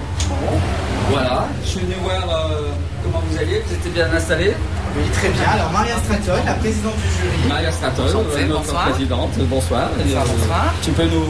Voilà, 1.10 1.46
je 1.62 1.68
suis 1.68 1.80
venu 1.80 1.94
voir 2.02 2.22
euh, 2.28 2.68
comment 3.04 3.22
vous 3.28 3.38
alliez, 3.38 3.62
vous 3.66 3.74
étiez 3.74 3.90
bien 3.90 4.06
installés. 4.14 4.54
Oui, 4.96 5.02
très 5.12 5.28
bien. 5.30 5.42
Alors, 5.52 5.70
Maria 5.72 5.96
Stratton, 5.98 6.38
la 6.46 6.54
présidente 6.54 6.96
du 6.96 7.08
jury. 7.08 7.48
Maria 7.48 7.72
Stratton, 7.72 8.02
euh, 8.06 8.46
notre 8.46 8.58
bonsoir. 8.62 8.84
présidente, 8.90 9.30
bonsoir. 9.38 9.88
Et, 10.00 10.04
Bonsoir, 10.04 10.24
euh, 10.24 10.36
bonsoir. 10.38 10.74
Tu 10.82 10.90
peux 10.92 11.04
nous, 11.04 11.26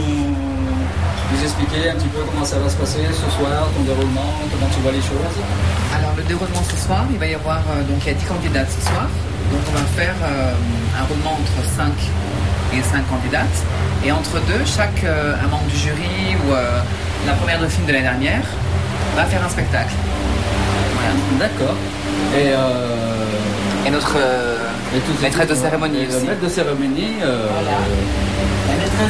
nous 1.32 1.42
expliquer 1.42 1.90
un 1.90 1.94
petit 1.94 2.08
peu 2.08 2.20
comment 2.30 2.44
ça 2.44 2.58
va 2.58 2.68
se 2.68 2.76
passer 2.76 3.00
ce 3.10 3.28
soir, 3.36 3.68
ton 3.76 3.82
déroulement, 3.82 4.30
comment 4.50 4.68
tu 4.74 4.80
vois 4.80 4.92
les 4.92 5.00
choses? 5.02 5.36
Alors 5.96 6.12
le 6.16 6.22
déroulement 6.24 6.62
ce 6.68 6.76
soir, 6.76 7.04
il 7.10 7.18
va 7.18 7.26
y 7.26 7.34
avoir 7.34 7.58
euh, 7.70 7.82
donc 7.88 7.98
il 8.02 8.08
y 8.08 8.10
a 8.10 8.14
10 8.14 8.24
candidates 8.26 8.70
ce 8.70 8.82
soir. 8.86 9.06
Donc 9.52 9.60
on 9.68 9.72
va 9.78 9.84
faire 9.96 10.14
euh, 10.22 10.52
un 11.00 11.04
roulement 11.06 11.38
entre 11.40 11.64
5 11.76 11.88
et 12.76 12.82
5 12.82 13.08
candidates. 13.08 13.58
Et 14.04 14.12
entre 14.12 14.34
deux, 14.46 14.64
chaque 14.66 15.02
euh, 15.04 15.34
un 15.42 15.48
membre 15.48 15.64
du 15.64 15.76
jury 15.76 16.36
ou 16.46 16.52
euh, 16.52 16.78
la 17.26 17.32
première 17.32 17.58
dauphine 17.60 17.86
de 17.86 17.92
l'année 17.92 18.04
dernière 18.04 18.42
va 19.16 19.24
faire 19.24 19.42
un 19.44 19.48
spectacle. 19.48 19.94
Voilà. 20.94 21.48
D'accord. 21.48 21.76
Et, 22.36 22.48
euh, 22.52 23.86
et 23.86 23.90
notre 23.90 24.14
euh, 24.16 24.56
et 24.94 24.98
tout- 25.00 25.22
maîtresse 25.22 25.48
de 25.48 25.54
et 25.54 25.56
cérémonie 25.56 26.04
Le 26.06 26.16
aussi. 26.16 26.26
maître 26.26 26.40
de 26.42 26.48
cérémonie, 26.48 27.14
euh, 27.22 27.46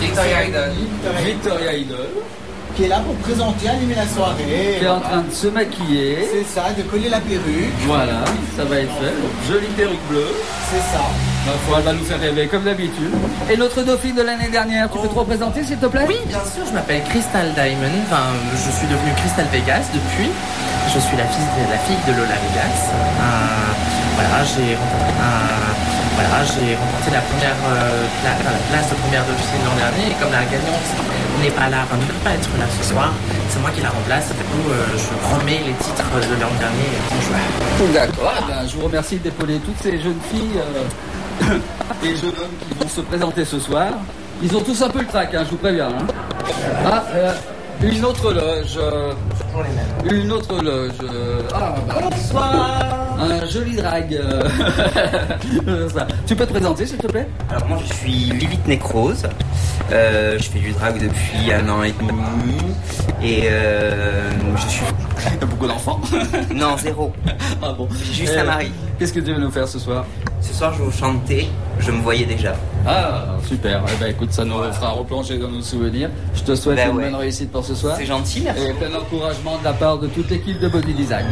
Victoria 0.01 0.45
Idol. 0.45 0.71
Victoria 1.25 1.73
Idol, 1.75 1.99
Qui 2.77 2.85
est 2.85 2.89
là 2.89 3.01
pour 3.05 3.15
présenter, 3.17 3.69
animer 3.69 3.95
la 3.95 4.07
soirée. 4.07 4.77
qui 4.79 4.85
est 4.85 4.89
en 4.89 5.01
train 5.01 5.23
de 5.29 5.33
se 5.33 5.47
maquiller. 5.49 6.19
C'est 6.33 6.45
ça, 6.61 6.67
de 6.77 6.83
coller 6.83 7.09
la 7.09 7.21
perruque. 7.21 7.75
Voilà, 7.87 8.25
ça 8.57 8.65
va 8.65 8.77
être 8.79 8.93
fait. 9.01 9.13
Jolie 9.53 9.67
perruque 9.77 10.07
bleue. 10.09 10.27
C'est 10.71 10.79
ça. 10.97 11.05
Ma 11.45 11.53
foi, 11.69 11.77
elle 11.79 11.85
va 11.85 11.93
nous 11.93 12.05
faire 12.05 12.21
rêver 12.21 12.49
comme 12.49 12.65
d'habitude. 12.65 13.13
Et 13.53 13.57
notre 13.57 13.83
dauphine 13.83 14.17
de 14.17 14.23
l'année 14.23 14.49
dernière, 14.49 14.89
tu 14.89 14.97
peux 14.97 15.09
te 15.09 15.19
représenter 15.19 15.63
s'il 15.63 15.77
te 15.77 15.85
plaît? 15.85 16.07
Oui, 16.09 16.17
bien 16.27 16.41
sûr, 16.41 16.65
je 16.65 16.73
m'appelle 16.73 17.05
Crystal 17.05 17.53
Diamond. 17.53 18.01
Enfin, 18.09 18.33
je 18.57 18.71
suis 18.73 18.89
devenue 18.89 19.13
Crystal 19.21 19.45
Vegas 19.53 19.93
depuis. 19.93 20.33
Je 20.89 20.99
suis 20.99 21.17
la 21.21 21.29
fille 21.29 21.45
de, 21.45 21.69
la 21.69 21.79
fille 21.85 22.01
de 22.09 22.13
Lola 22.17 22.41
Vegas. 22.41 22.89
Euh, 22.89 23.65
voilà, 24.17 24.41
j'ai 24.41 24.73
remporté, 24.73 25.13
euh, 25.21 25.69
voilà, 26.17 26.37
j'ai 26.49 26.77
remporté 26.81 27.09
la 27.13 27.21
première 27.29 27.61
euh, 27.61 28.09
la 28.25 28.35
place 28.73 28.89
de 28.89 28.97
première 29.05 29.25
dauphine 29.29 29.63
l'an 29.69 29.77
dernier. 29.77 30.05
Et 30.13 30.17
comme 30.17 30.33
la 30.33 30.49
gagnante 30.49 30.89
n'est 31.45 31.53
pas 31.53 31.69
là, 31.69 31.85
enfin, 31.85 32.01
ne 32.01 32.09
peut 32.09 32.25
pas 32.25 32.41
être 32.41 32.49
là 32.57 32.65
ce 32.73 32.89
soir, 32.89 33.13
c'est 33.53 33.61
moi 33.61 33.69
qui 33.69 33.85
la 33.85 33.93
remplace. 33.93 34.33
Du 34.33 34.45
coup, 34.49 34.65
euh, 34.73 34.97
je 34.97 35.13
remets 35.29 35.61
les 35.61 35.77
titres 35.77 36.09
de 36.09 36.35
l'an 36.41 36.57
dernier 36.57 36.89
en 37.13 37.21
joueur. 37.21 37.45
D'accord, 37.93 38.33
ben, 38.49 38.65
je 38.65 38.81
vous 38.81 38.89
remercie 38.89 39.21
d'épauler 39.21 39.61
toutes 39.61 39.77
ces 39.85 40.01
jeunes 40.01 40.25
filles 40.33 40.57
et 42.05 42.17
jeunes 42.17 42.31
hommes 42.41 42.57
qui 42.69 42.79
vont 42.79 42.89
se 42.89 43.01
présenter 43.01 43.45
ce 43.45 43.59
soir. 43.59 43.89
Ils 44.43 44.55
ont 44.57 44.61
tous 44.61 44.81
un 44.83 44.89
peu 44.89 45.01
le 45.01 45.07
trac, 45.07 45.35
hein, 45.35 45.43
je 45.45 45.51
vous 45.51 45.57
préviens. 45.57 45.89
hein. 45.89 46.07
Ah, 46.85 47.05
euh, 47.15 47.33
une 47.83 48.05
autre 48.05 48.33
loge. 48.33 48.77
euh, 48.79 49.13
Une 50.11 50.33
autre 50.33 50.57
loge. 50.63 50.93
euh, 51.03 51.41
ah, 51.55 51.75
bah, 51.87 51.95
Bonsoir. 52.11 52.79
Un 53.31 53.47
joli 53.47 53.77
drag. 53.77 54.15
euh, 54.15 55.89
ça. 55.95 56.07
Tu 56.27 56.35
peux 56.37 56.47
te 56.47 56.53
présenter 56.53 56.87
s'il 56.87 56.99
te 56.99 57.07
plaît? 57.07 57.29
Alors 57.51 57.67
moi, 57.69 57.79
je 57.87 57.93
suis 57.95 58.13
Lilith 58.13 58.67
Nécrose. 58.67 59.25
Euh, 59.93 60.39
je 60.39 60.45
fais 60.51 60.59
du 60.59 60.73
drag 60.73 60.95
depuis 61.01 61.53
un 61.53 61.69
an 61.69 61.83
et 61.83 61.93
demi. 61.93 62.57
Et 63.23 63.43
euh, 63.51 64.31
je 64.57 64.69
suis... 64.69 64.85
Il 65.35 65.41
y 65.41 65.43
a 65.43 65.47
beaucoup 65.47 65.67
d'enfants 65.67 66.01
Non, 66.55 66.77
zéro. 66.77 67.13
Ah 67.63 67.73
bon 67.77 67.89
Juste 68.13 68.35
Euh, 68.37 68.41
à 68.43 68.45
Marie. 68.45 68.73
Qu'est-ce 68.99 69.13
que 69.13 69.21
tu 69.21 69.33
veux 69.33 69.41
nous 69.41 69.51
faire 69.51 69.67
ce 69.67 69.79
soir? 69.79 70.05
Ce 70.41 70.53
soir, 70.53 70.73
je 70.75 70.79
vais 70.81 70.85
vous 70.85 70.93
chanter. 70.97 71.49
Je 71.79 71.91
me 71.91 72.01
voyais 72.03 72.27
déjà. 72.27 72.55
Ah, 72.87 73.25
super. 73.49 73.83
Eh 73.89 73.97
ben, 74.01 74.11
écoute, 74.11 74.33
ça 74.33 74.45
nous 74.45 74.63
fera 74.73 74.91
replonger 74.91 75.39
dans 75.39 75.49
nos 75.49 75.63
souvenirs. 75.63 76.11
Je 76.35 76.43
te 76.43 76.55
souhaite 76.55 76.77
Bah 76.77 76.85
une 76.91 76.97
ouais. 76.97 77.05
bonne 77.05 77.15
réussite 77.15 77.51
pour 77.51 77.65
ce 77.65 77.75
soir. 77.75 77.97
C'est 77.99 78.05
gentil, 78.07 78.43
merci. 78.45 78.63
Et 78.67 78.73
plein 78.75 78.91
d'encouragement 78.91 79.59
de 79.59 79.65
la 79.65 79.73
part 79.73 79.99
de 79.99 80.07
toute 80.09 80.29
l'équipe 80.31 80.61
de 80.61 80.69
Body 80.69 80.93
Design. 80.93 81.25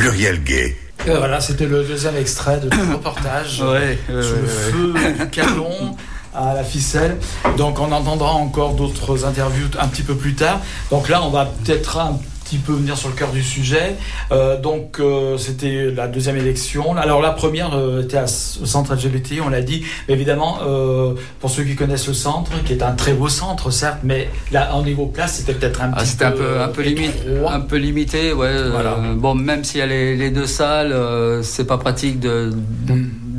Pluriel 0.00 0.42
gay. 0.42 0.74
Et 1.06 1.10
voilà, 1.10 1.40
c'était 1.40 1.66
le 1.66 1.84
deuxième 1.84 2.16
extrait 2.16 2.58
de 2.58 2.70
tout 2.70 2.78
reportage. 2.92 3.60
Ouais, 3.60 3.98
sous 4.06 4.12
le 4.14 4.92
ouais, 4.92 5.00
feu 5.10 5.24
du 5.24 5.30
canon 5.30 5.94
à 6.34 6.54
la 6.54 6.64
ficelle. 6.64 7.16
Donc 7.56 7.78
on 7.80 7.90
entendra 7.92 8.32
encore 8.32 8.74
d'autres 8.74 9.24
interviews 9.24 9.68
un 9.80 9.88
petit 9.88 10.02
peu 10.02 10.14
plus 10.14 10.34
tard. 10.34 10.60
Donc 10.90 11.08
là, 11.08 11.22
on 11.22 11.30
va 11.30 11.46
peut-être 11.46 11.98
un 11.98 12.18
petit 12.44 12.58
peu 12.58 12.72
venir 12.72 12.96
sur 12.96 13.08
le 13.08 13.14
cœur 13.14 13.30
du 13.30 13.44
sujet. 13.44 13.94
Euh, 14.32 14.60
donc 14.60 14.98
euh, 14.98 15.38
c'était 15.38 15.88
la 15.94 16.08
deuxième 16.08 16.36
élection. 16.36 16.96
Alors 16.96 17.22
la 17.22 17.30
première 17.30 17.74
euh, 17.76 18.02
était 18.02 18.16
à, 18.16 18.24
au 18.24 18.66
centre 18.66 18.92
LGBT, 18.96 19.34
on 19.44 19.50
l'a 19.50 19.60
dit. 19.62 19.84
Mais 20.08 20.14
évidemment, 20.14 20.58
euh, 20.66 21.14
pour 21.38 21.48
ceux 21.50 21.62
qui 21.62 21.76
connaissent 21.76 22.08
le 22.08 22.14
centre, 22.14 22.50
qui 22.64 22.72
est 22.72 22.82
un 22.82 22.90
très 22.92 23.12
beau 23.12 23.28
centre, 23.28 23.70
certes, 23.70 23.98
mais 24.02 24.28
là, 24.50 24.74
en 24.74 24.82
niveau 24.82 25.06
place, 25.06 25.36
c'était 25.36 25.54
peut-être 25.54 25.80
un 25.80 25.92
Ah, 25.94 26.00
petit 26.00 26.06
c'était 26.10 26.24
un 26.24 26.32
peu, 26.32 26.60
un 26.60 26.68
peu 26.68 26.82
limite, 26.82 27.14
un 27.46 27.60
peu 27.60 27.76
limité, 27.76 28.32
ouais. 28.32 28.48
euh, 28.48 28.70
Voilà. 28.72 28.96
bon, 29.14 29.36
même 29.36 29.62
s'il 29.62 29.78
y 29.78 29.82
a 29.82 29.86
les, 29.86 30.16
les 30.16 30.30
deux 30.30 30.46
salles, 30.46 30.90
euh, 30.92 31.44
c'est 31.44 31.66
pas 31.66 31.78
pratique 31.78 32.18
de 32.18 32.50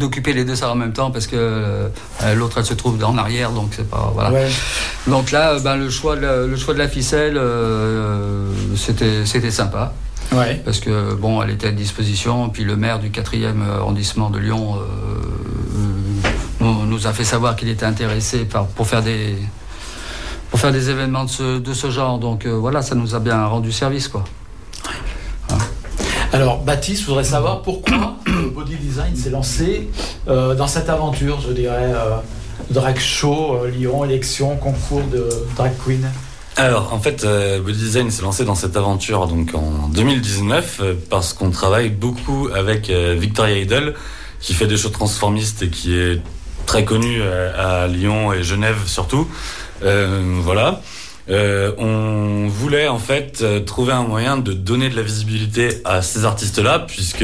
d'occuper 0.02 0.34
les 0.34 0.44
deux 0.44 0.56
salles 0.56 0.72
en 0.72 0.76
même 0.76 0.94
temps 0.94 1.12
parce 1.12 1.28
que 1.28 1.36
euh, 1.38 1.90
l'autre 2.36 2.58
elle 2.58 2.66
se 2.66 2.74
trouve 2.74 3.02
en 3.04 3.18
arrière, 3.18 3.52
donc 3.52 3.72
c'est 3.76 3.90
pas 3.90 4.12
voilà. 4.14 4.32
Ouais. 4.32 4.50
Donc 5.08 5.32
là, 5.32 5.54
euh, 5.54 5.60
ben, 5.60 5.78
le 5.78 5.90
choix 5.90 6.16
de 6.16 6.22
la, 6.22 6.46
le 6.46 6.56
choix 6.58 6.74
de 6.74 6.80
la 6.80 6.88
ficelle, 6.88 7.38
euh, 7.38 8.52
c'était 8.76 9.26
c'était 9.26 9.52
sympa. 9.52 9.94
Ouais. 10.32 10.62
Parce 10.64 10.80
que 10.80 11.14
bon, 11.14 11.42
elle 11.42 11.50
était 11.52 11.68
à 11.68 11.72
disposition. 11.72 12.50
Puis 12.50 12.64
le 12.64 12.76
maire 12.76 13.00
du 13.00 13.10
4e 13.10 13.62
arrondissement 13.80 14.30
de 14.30 14.40
Lyon 14.40 14.78
euh, 14.78 15.82
nous, 16.62 16.86
nous 16.86 17.08
a 17.08 17.14
fait 17.14 17.24
savoir 17.24 17.56
qu'il 17.56 17.70
était 17.70 17.86
intéressé 17.86 18.46
par, 18.46 18.68
pour 18.68 18.88
faire 18.88 19.02
des 19.02 19.36
pour 20.50 20.60
faire 20.60 20.72
des 20.72 20.90
événements 20.90 21.24
de 21.24 21.30
ce, 21.30 21.60
de 21.60 21.74
ce 21.74 21.90
genre. 21.90 22.20
Donc 22.20 22.46
euh, 22.46 22.52
voilà, 22.52 22.82
ça 22.82 22.96
nous 22.96 23.16
a 23.16 23.20
bien 23.20 23.46
rendu 23.46 23.72
service, 23.72 24.08
quoi. 24.08 24.24
Alors, 26.34 26.60
Baptiste, 26.60 27.02
je 27.02 27.08
voudrais 27.08 27.26
savoir 27.26 27.62
pourquoi 27.62 28.16
Design 29.02 29.16
s'est 29.16 29.30
lancé 29.30 29.90
euh, 30.28 30.56
dans 30.56 30.68
cette 30.68 30.90
aventure, 30.90 31.42
je 31.42 31.54
dirais, 31.54 31.92
euh, 31.94 32.18
drag 32.70 33.00
show, 33.00 33.56
euh, 33.56 33.70
Lyon, 33.70 34.06
élection, 34.06 34.56
concours 34.58 35.04
de 35.12 35.28
drag 35.56 35.72
queen. 35.84 36.08
Alors, 36.58 36.94
en 36.94 37.00
fait, 37.00 37.24
euh, 37.24 37.62
Body 37.62 37.78
Design 37.78 38.12
s'est 38.12 38.24
lancé 38.24 38.44
dans 38.44 38.56
cette 38.56 38.76
aventure 38.76 39.28
donc 39.28 39.56
en 39.56 39.88
2019 39.88 40.80
euh, 40.82 40.94
parce 41.10 41.34
qu'on 41.34 41.50
travaille 41.50 41.90
beaucoup 41.90 42.50
avec 42.54 42.90
Victoria 42.90 43.58
Idol, 43.58 43.96
qui 44.40 44.54
fait 44.54 44.68
des 44.68 44.78
shows 44.78 44.90
transformistes 44.90 45.64
et 45.64 45.70
qui 45.70 45.96
est 45.96 46.22
très 46.66 46.84
connu 46.84 47.20
euh, 47.22 47.84
à 47.84 47.88
Lyon 47.88 48.34
et 48.34 48.44
Genève 48.44 48.78
surtout. 48.86 49.28
Voilà. 49.82 50.82
Euh, 51.32 51.72
on 51.78 52.48
voulait 52.50 52.90
en 52.90 53.00
fait 53.00 53.40
euh, 53.42 53.62
trouver 53.62 53.94
un 53.94 54.04
moyen 54.04 54.36
de 54.36 54.52
donner 54.52 54.90
de 54.90 54.98
la 54.98 55.02
visibilité 55.02 55.82
à 55.86 56.02
ces 56.02 56.26
artistes-là, 56.26 56.80
puisque 56.80 57.24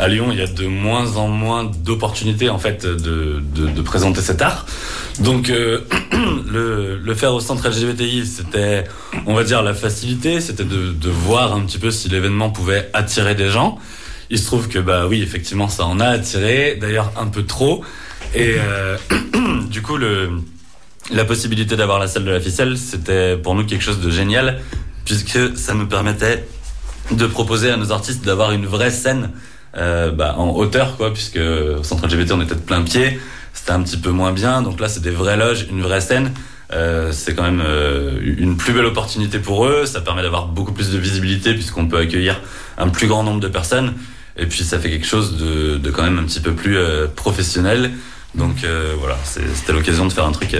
à 0.00 0.08
Lyon 0.08 0.28
il 0.32 0.38
y 0.38 0.42
a 0.42 0.48
de 0.48 0.66
moins 0.66 1.16
en 1.16 1.28
moins 1.28 1.64
d'opportunités 1.64 2.48
en 2.48 2.58
fait 2.58 2.84
de, 2.84 3.40
de, 3.40 3.82
présenter 3.82 4.20
cet 4.20 4.42
art. 4.42 4.66
Donc 5.20 5.50
euh, 5.50 5.82
le, 6.50 7.14
faire 7.14 7.34
au 7.34 7.40
centre 7.40 7.68
LGBTI, 7.68 8.26
c'était, 8.26 8.84
on 9.26 9.34
va 9.34 9.44
dire, 9.44 9.62
la 9.62 9.74
facilité, 9.74 10.40
c'était 10.40 10.64
de, 10.64 11.10
voir 11.10 11.54
un 11.54 11.60
petit 11.60 11.78
peu 11.78 11.92
si 11.92 12.08
l'événement 12.08 12.50
pouvait 12.50 12.90
attirer 12.94 13.36
des 13.36 13.48
gens. 13.48 13.78
Il 14.28 14.40
se 14.40 14.46
trouve 14.46 14.66
que 14.66 14.80
bah 14.80 15.06
oui, 15.06 15.22
effectivement, 15.22 15.68
ça 15.68 15.86
en 15.86 16.00
a 16.00 16.06
attiré, 16.06 16.76
d'ailleurs 16.80 17.12
un 17.16 17.28
peu 17.28 17.44
trop. 17.44 17.84
Et 18.34 18.56
du 19.70 19.82
coup, 19.82 19.96
le, 19.96 20.30
la 21.10 21.24
possibilité 21.24 21.76
d'avoir 21.76 21.98
la 21.98 22.08
salle 22.08 22.24
de 22.24 22.30
la 22.30 22.40
ficelle, 22.40 22.76
c'était 22.76 23.36
pour 23.36 23.54
nous 23.54 23.64
quelque 23.64 23.82
chose 23.82 24.00
de 24.00 24.10
génial, 24.10 24.60
puisque 25.04 25.56
ça 25.56 25.74
nous 25.74 25.86
permettait 25.86 26.44
de 27.12 27.26
proposer 27.26 27.70
à 27.70 27.76
nos 27.76 27.92
artistes 27.92 28.24
d'avoir 28.24 28.52
une 28.52 28.66
vraie 28.66 28.90
scène 28.90 29.30
euh, 29.76 30.10
bah, 30.10 30.34
en 30.36 30.50
hauteur, 30.50 30.96
quoi, 30.96 31.12
puisque 31.12 31.38
au 31.38 31.82
centre 31.82 32.06
LGBT 32.06 32.32
on 32.32 32.40
était 32.40 32.54
de 32.54 32.60
plein 32.60 32.82
pied, 32.82 33.20
c'était 33.52 33.72
un 33.72 33.82
petit 33.82 33.96
peu 33.96 34.10
moins 34.10 34.32
bien, 34.32 34.62
donc 34.62 34.80
là 34.80 34.88
c'est 34.88 35.02
des 35.02 35.10
vraies 35.10 35.36
loges, 35.36 35.66
une 35.70 35.82
vraie 35.82 36.00
scène. 36.00 36.32
Euh, 36.72 37.12
c'est 37.12 37.36
quand 37.36 37.44
même 37.44 37.62
euh, 37.64 38.18
une 38.20 38.56
plus 38.56 38.72
belle 38.72 38.86
opportunité 38.86 39.38
pour 39.38 39.66
eux, 39.66 39.86
ça 39.86 40.00
permet 40.00 40.22
d'avoir 40.22 40.46
beaucoup 40.46 40.72
plus 40.72 40.90
de 40.90 40.98
visibilité 40.98 41.54
puisqu'on 41.54 41.86
peut 41.86 41.98
accueillir 41.98 42.40
un 42.76 42.88
plus 42.88 43.06
grand 43.06 43.22
nombre 43.22 43.38
de 43.38 43.46
personnes, 43.46 43.94
et 44.36 44.46
puis 44.46 44.64
ça 44.64 44.78
fait 44.80 44.90
quelque 44.90 45.06
chose 45.06 45.36
de, 45.36 45.76
de 45.76 45.90
quand 45.90 46.02
même 46.02 46.18
un 46.18 46.24
petit 46.24 46.40
peu 46.40 46.52
plus 46.52 46.76
euh, 46.76 47.06
professionnel. 47.06 47.92
Donc 48.34 48.64
euh, 48.64 48.94
voilà, 48.98 49.16
c'était 49.24 49.72
l'occasion 49.72 50.06
de 50.06 50.12
faire 50.12 50.26
un 50.26 50.32
truc. 50.32 50.56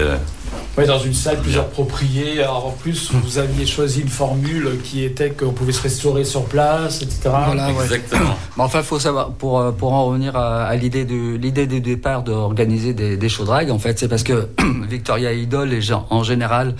Oui, 0.77 0.85
dans 0.85 0.99
une 0.99 1.13
salle, 1.13 1.39
plusieurs 1.41 1.67
propriés. 1.69 2.43
Alors 2.43 2.67
en 2.67 2.71
plus, 2.71 3.11
vous 3.11 3.39
aviez 3.39 3.65
choisi 3.65 4.01
une 4.01 4.09
formule 4.09 4.79
qui 4.83 5.03
était 5.03 5.31
qu'on 5.31 5.51
pouvait 5.51 5.71
se 5.71 5.81
restaurer 5.81 6.23
sur 6.23 6.45
place, 6.45 7.01
etc. 7.01 7.19
Voilà, 7.23 7.71
ouais. 7.71 7.85
Mais 8.11 8.63
enfin, 8.63 8.79
il 8.79 8.85
faut 8.85 8.99
savoir, 8.99 9.31
pour, 9.31 9.59
euh, 9.59 9.71
pour 9.71 9.93
en 9.93 10.05
revenir 10.05 10.35
à, 10.35 10.65
à 10.65 10.75
l'idée 10.75 11.05
du, 11.05 11.37
l'idée 11.37 11.65
du 11.65 11.81
départ 11.81 12.21
d'organiser 12.21 12.93
des, 12.93 13.17
des 13.17 13.29
show 13.29 13.43
drag, 13.43 13.71
en 13.71 13.79
fait, 13.79 13.97
c'est 13.97 14.07
parce 14.07 14.23
que 14.23 14.49
Victoria 14.87 15.33
Idol 15.33 15.73
est 15.73 15.91
en 16.09 16.23
général 16.23 16.75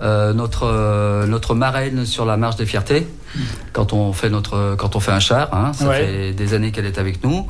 euh, 0.00 0.32
notre, 0.32 0.64
euh, 0.64 1.26
notre 1.26 1.54
marraine 1.54 2.06
sur 2.06 2.24
la 2.24 2.36
marche 2.36 2.56
des 2.56 2.66
fiertés. 2.66 3.06
Quand 3.72 3.92
on 3.92 4.12
fait 4.12 4.28
notre, 4.30 4.74
quand 4.76 4.96
on 4.96 5.00
fait 5.00 5.12
un 5.12 5.20
char, 5.20 5.48
hein, 5.52 5.72
ça 5.72 5.88
Ouais. 5.88 5.98
fait 6.04 6.32
des 6.32 6.54
années 6.54 6.70
qu'elle 6.72 6.86
est 6.86 6.98
avec 6.98 7.24
nous, 7.24 7.46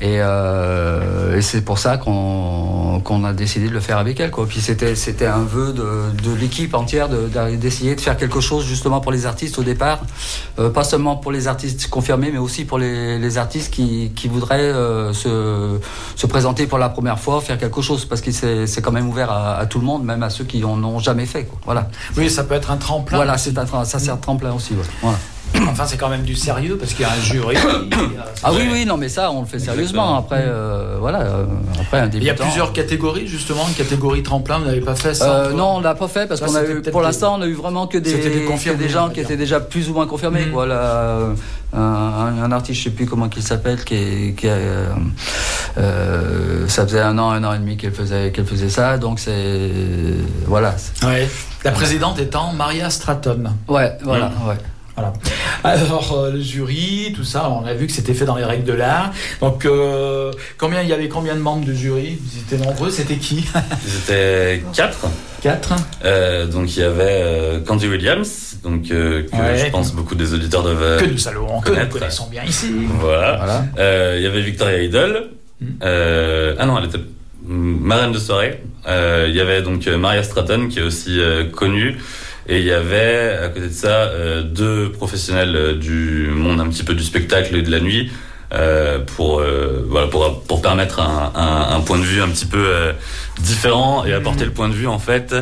et, 0.00 0.16
euh, 0.20 1.36
et 1.36 1.42
c'est 1.42 1.62
pour 1.62 1.78
ça 1.78 1.96
qu'on 1.98 3.24
a 3.24 3.32
décidé 3.32 3.68
de 3.68 3.72
le 3.72 3.80
faire 3.80 3.98
avec 3.98 4.18
elle. 4.20 4.30
Quoi. 4.30 4.46
Puis 4.46 4.60
c'était 4.60 4.94
c'était 4.94 5.26
un 5.26 5.42
vœu 5.44 5.72
de, 5.72 6.10
de 6.22 6.34
l'équipe 6.34 6.74
entière 6.74 7.08
d'essayer 7.08 7.94
de, 7.94 8.00
faire 8.00 8.16
quelque 8.16 8.40
chose 8.40 8.64
justement 8.66 9.00
pour 9.00 9.12
les 9.12 9.26
artistes 9.26 9.58
au 9.58 9.62
départ, 9.62 10.00
Euh, 10.58 10.70
pas 10.70 10.84
seulement 10.84 11.16
pour 11.16 11.32
les 11.32 11.48
artistes 11.48 11.88
confirmés, 11.90 12.30
mais 12.32 12.38
aussi 12.38 12.64
pour 12.64 12.78
les, 12.78 13.18
les 13.18 13.38
artistes 13.38 13.70
qui, 13.72 14.10
qui 14.16 14.26
voudraient 14.28 14.58
euh, 14.72 15.12
se, 15.12 15.78
se 16.16 16.26
présenter 16.26 16.66
pour 16.66 16.78
la 16.78 16.88
première 16.88 17.18
fois, 17.18 17.40
faire 17.40 17.58
quelque 17.58 17.82
chose, 17.82 18.04
parce 18.06 18.20
que 18.22 18.30
c'est 18.32 18.82
quand 18.82 18.92
même 18.92 19.08
ouvert 19.08 19.30
à, 19.30 19.56
à 19.58 19.66
tout 19.66 19.78
le 19.78 19.84
monde, 19.86 20.02
même 20.04 20.22
à 20.22 20.30
ceux 20.30 20.44
qui 20.44 20.64
en 20.64 20.82
ont 20.82 20.98
jamais 20.98 21.26
fait. 21.26 21.44
Quoi. 21.44 21.58
Voilà. 21.64 21.88
Oui, 22.16 22.30
ça 22.30 22.44
peut 22.44 22.54
être 22.54 22.70
un 22.70 22.76
tremplin. 22.78 23.16
Voilà, 23.18 23.36
c'est 23.38 23.56
un, 23.58 23.66
ça 23.84 23.98
sert 23.98 24.16
de 24.16 24.22
tremplin 24.22 24.52
aussi. 24.52 24.72
ouais. 24.74 24.80
Enfin, 25.68 25.84
c'est 25.86 25.96
quand 25.96 26.08
même 26.10 26.22
du 26.22 26.34
sérieux 26.34 26.76
parce 26.76 26.92
qu'il 26.92 27.02
y 27.02 27.04
a 27.08 27.12
un 27.12 27.20
jury. 27.20 27.56
a- 27.56 27.60
Ah 28.42 28.50
oui, 28.52 28.68
oui, 28.70 28.84
non, 28.84 28.96
mais 28.96 29.08
ça, 29.08 29.30
on 29.30 29.40
le 29.40 29.46
fait 29.46 29.58
sérieusement. 29.58 30.16
Après, 30.18 30.42
euh, 30.46 30.96
voilà, 31.00 31.20
euh, 31.22 31.44
après 31.80 31.98
un 32.00 32.06
Il 32.08 32.14
y 32.14 32.28
a 32.28 32.32
débutant. 32.32 32.44
plusieurs 32.44 32.72
catégories, 32.72 33.26
justement. 33.26 33.66
Une 33.66 33.74
catégorie 33.74 34.22
tremplin, 34.22 34.58
vous 34.58 34.66
n'avez 34.66 34.80
pas 34.80 34.94
fait 34.96 35.14
ça 35.14 35.44
Euh, 35.46 35.52
non, 35.52 35.76
on 35.76 35.80
l'a 35.80 35.94
pas 35.94 36.08
fait 36.08 36.26
parce 36.26 36.40
Là, 36.40 36.46
qu'on 36.48 36.54
a 36.56 36.60
c'était 36.60 36.72
eu, 36.72 36.74
peut-être 36.80 36.90
pour 36.92 37.00
des- 37.00 37.06
l'instant, 37.06 37.36
on 37.38 37.42
a 37.42 37.46
eu 37.46 37.54
vraiment 37.54 37.86
que 37.86 37.96
des, 37.98 38.10
C'était 38.10 38.28
des 38.30 38.42
que 38.42 38.48
confirmés, 38.48 38.78
des 38.78 38.84
on 38.86 38.88
gens 38.88 39.02
va 39.04 39.08
qui 39.10 39.14
dire. 39.14 39.24
étaient 39.24 39.36
déjà 39.36 39.60
plus 39.60 39.88
ou 39.88 39.94
moins 39.94 40.06
confirmés. 40.06 40.46
Mhm. 40.46 40.52
Quoi, 40.52 40.66
là, 40.66 41.18
un, 41.72 41.80
un- 41.80 42.42
un 42.42 42.52
artiste, 42.52 42.80
je 42.80 42.84
sais 42.84 42.90
plus 42.90 43.06
comment 43.06 43.28
il 43.34 43.42
s'appelle, 43.42 43.82
qui, 43.84 43.94
est- 43.94 44.34
qui 44.36 44.48
a, 44.48 44.52
euh, 44.52 44.88
euh, 45.78 46.68
ça 46.68 46.84
faisait 46.86 47.00
un 47.00 47.18
an, 47.18 47.30
un 47.30 47.44
an 47.44 47.54
et 47.54 47.58
demi 47.58 47.76
qu'elle 47.76 47.92
faisait, 47.94 48.30
qu'elle 48.32 48.46
faisait 48.46 48.68
ça, 48.68 48.98
donc 48.98 49.20
c'est 49.20 49.70
voilà. 50.46 50.74
Ouais. 51.04 51.28
La 51.64 51.70
présidente 51.72 52.18
étant 52.18 52.52
Maria 52.52 52.90
Stratton. 52.90 53.44
Ouais, 53.68 53.96
voilà, 54.02 54.26
Mhm. 54.42 54.48
ouais. 54.48 54.56
Voilà. 54.96 55.12
Alors, 55.62 56.12
euh, 56.18 56.30
le 56.32 56.40
jury, 56.40 57.12
tout 57.14 57.24
ça, 57.24 57.50
on 57.50 57.66
a 57.66 57.74
vu 57.74 57.86
que 57.86 57.92
c'était 57.92 58.14
fait 58.14 58.24
dans 58.24 58.36
les 58.36 58.44
règles 58.44 58.64
de 58.64 58.72
l'art. 58.72 59.12
Donc, 59.40 59.64
euh, 59.66 60.32
combien 60.58 60.80
il 60.82 60.88
y 60.88 60.92
avait 60.92 61.08
combien 61.08 61.34
de 61.34 61.40
membres 61.40 61.66
de 61.66 61.74
jury? 61.74 62.18
Ils 62.34 62.40
étaient 62.40 62.64
nombreux, 62.64 62.90
c'était 62.90 63.16
qui? 63.16 63.44
Ils 63.86 63.96
étaient 63.98 64.62
quatre. 64.72 65.06
Quatre. 65.42 65.74
Euh, 66.04 66.46
donc 66.46 66.76
il 66.76 66.80
y 66.80 66.82
avait 66.82 67.20
euh, 67.22 67.60
Candy 67.60 67.86
Williams, 67.88 68.56
donc 68.64 68.90
euh, 68.90 69.22
que 69.30 69.36
Ouais. 69.36 69.58
je 69.66 69.70
pense 69.70 69.92
beaucoup 69.92 70.14
des 70.14 70.32
auditeurs 70.32 70.62
doivent 70.62 70.98
Que 70.98 71.04
nous 71.04 71.18
saluons, 71.18 71.60
que 71.60 71.70
nous 71.70 71.86
connaissons 71.88 72.26
bien 72.28 72.42
ici. 72.44 72.72
Voilà. 72.98 73.64
Euh, 73.78 74.14
Il 74.18 74.24
y 74.24 74.26
avait 74.26 74.40
Victoria 74.40 74.82
Idol. 74.82 75.28
Euh, 75.82 76.54
ah 76.58 76.66
non, 76.66 76.78
elle 76.78 76.86
était 76.86 76.98
marraine 77.46 78.12
de 78.12 78.18
soirée. 78.18 78.62
Euh, 78.88 79.26
Il 79.28 79.36
y 79.36 79.40
avait 79.40 79.62
donc 79.62 79.86
Maria 79.86 80.22
Stratton 80.22 80.68
qui 80.68 80.78
est 80.78 80.82
aussi 80.82 81.20
euh, 81.20 81.44
connue. 81.44 81.98
Et 82.48 82.60
il 82.60 82.64
y 82.64 82.72
avait 82.72 83.36
à 83.42 83.48
côté 83.48 83.68
de 83.68 83.72
ça 83.72 83.88
euh, 83.88 84.42
deux 84.42 84.92
professionnels 84.92 85.56
euh, 85.56 85.74
du 85.74 86.28
monde 86.30 86.60
un 86.60 86.68
petit 86.68 86.84
peu 86.84 86.94
du 86.94 87.02
spectacle 87.02 87.56
et 87.56 87.62
de 87.62 87.70
la 87.70 87.80
nuit 87.80 88.10
euh, 88.52 89.00
pour 89.00 89.40
euh, 89.40 89.84
voilà 89.88 90.06
pour 90.06 90.42
pour 90.44 90.62
permettre 90.62 91.00
un, 91.00 91.32
un, 91.34 91.76
un 91.76 91.80
point 91.80 91.98
de 91.98 92.04
vue 92.04 92.22
un 92.22 92.28
petit 92.28 92.46
peu 92.46 92.64
euh, 92.64 92.92
différent 93.40 94.04
et 94.04 94.12
apporter 94.12 94.44
le 94.44 94.52
point 94.52 94.68
de 94.68 94.74
vue 94.74 94.86
en 94.86 95.00
fait. 95.00 95.34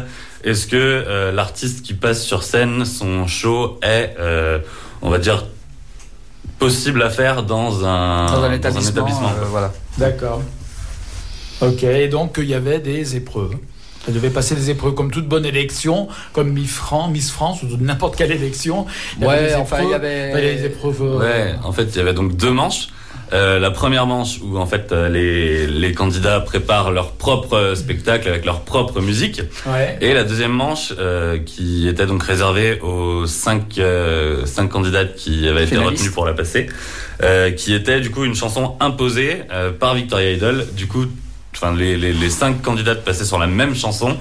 Est-ce 0.45 0.67
que 0.67 0.77
euh, 0.77 1.33
l'artiste 1.33 1.83
qui 1.83 1.95
passe 1.95 2.23
sur 2.23 2.43
scène, 2.43 2.85
son 2.85 3.27
show 3.27 3.79
est, 3.83 4.15
euh, 4.19 4.59
on 5.01 5.09
va 5.09 5.19
dire, 5.19 5.47
possible 6.59 7.03
à 7.03 7.09
faire 7.09 7.43
dans 7.45 7.85
un, 7.87 8.27
Dans 8.27 8.43
un 8.45 8.53
établissement, 8.53 9.01
euh, 9.01 9.45
voilà. 9.51 9.73
D'accord. 9.97 10.43
Ok, 11.63 11.83
et 11.85 12.09
donc 12.09 12.37
il 12.39 12.45
y 12.45 12.55
avait 12.55 12.79
des 12.79 13.17
épreuves. 13.17 13.55
Ça 14.07 14.13
devait 14.13 14.31
passer 14.31 14.55
des 14.55 14.71
épreuves 14.71 14.95
comme 14.95 15.11
toute 15.11 15.27
bonne 15.29 15.47
élection, 15.47 16.09
comme 16.33 16.53
Miss 16.53 16.73
France, 16.75 17.11
Miss 17.11 17.31
France 17.31 17.63
ou 17.63 17.69
n'importe 17.81 18.17
quelle 18.17 18.33
élection. 18.33 18.87
Il 19.19 19.25
y 19.25 19.27
avait 19.29 19.47
Ouais, 19.47 19.55
enfin, 19.55 19.79
il 19.81 19.85
y 19.85 19.87
épreuves, 19.93 20.05
avait- 20.05 20.57
des 20.57 20.65
épreuves. 20.67 21.03
euh, 21.03 21.19
Ouais, 21.19 21.55
en 21.65 21.73
fait, 21.73 21.85
il 21.85 21.97
y 21.97 22.01
avait 22.01 22.13
donc 22.15 22.37
deux 22.37 22.51
manches. 22.53 22.89
Euh, 23.33 23.59
la 23.59 23.71
première 23.71 24.07
manche 24.07 24.39
où 24.43 24.59
en 24.59 24.67
fait 24.67 24.93
euh, 24.93 25.09
les, 25.09 25.67
les 25.67 25.93
candidats 25.95 26.41
préparent 26.41 26.93
leur 26.93 27.13
propre 27.13 27.73
spectacle 27.75 28.29
avec 28.29 28.45
leur 28.45 28.61
propre 28.61 29.01
musique. 29.01 29.41
Ouais. 29.67 29.97
Et 30.03 30.13
la 30.13 30.25
deuxième 30.25 30.53
manche 30.53 30.93
euh, 30.99 31.39
qui 31.39 31.89
était 31.89 32.05
donc 32.07 32.23
réservée 32.23 32.79
aux 32.83 33.27
cinq, 33.27 33.79
euh, 33.79 34.45
cinq 34.45 34.69
candidates 34.69 35.17
qui 35.17 35.49
avaient 35.49 35.65
été 35.65 35.79
retenues 35.79 36.11
pour 36.11 36.27
la 36.27 36.35
passer, 36.35 36.67
euh, 37.23 37.51
qui 37.51 37.75
était 37.75 38.01
du 38.01 38.11
coup 38.11 38.25
une 38.25 38.35
chanson 38.37 38.77
imposée 38.79 39.39
euh, 39.51 39.73
par 39.73 39.95
Victoria 39.95 40.31
Idol. 40.33 40.67
Du 40.77 40.87
coup, 40.87 41.07
enfin 41.57 41.75
les, 41.75 41.97
les, 41.97 42.13
les 42.13 42.31
cinq 42.31 42.63
candidates 42.63 43.05
passaient 43.05 43.25
sur 43.25 43.39
la 43.39 43.47
même 43.47 43.75
chanson. 43.75 44.19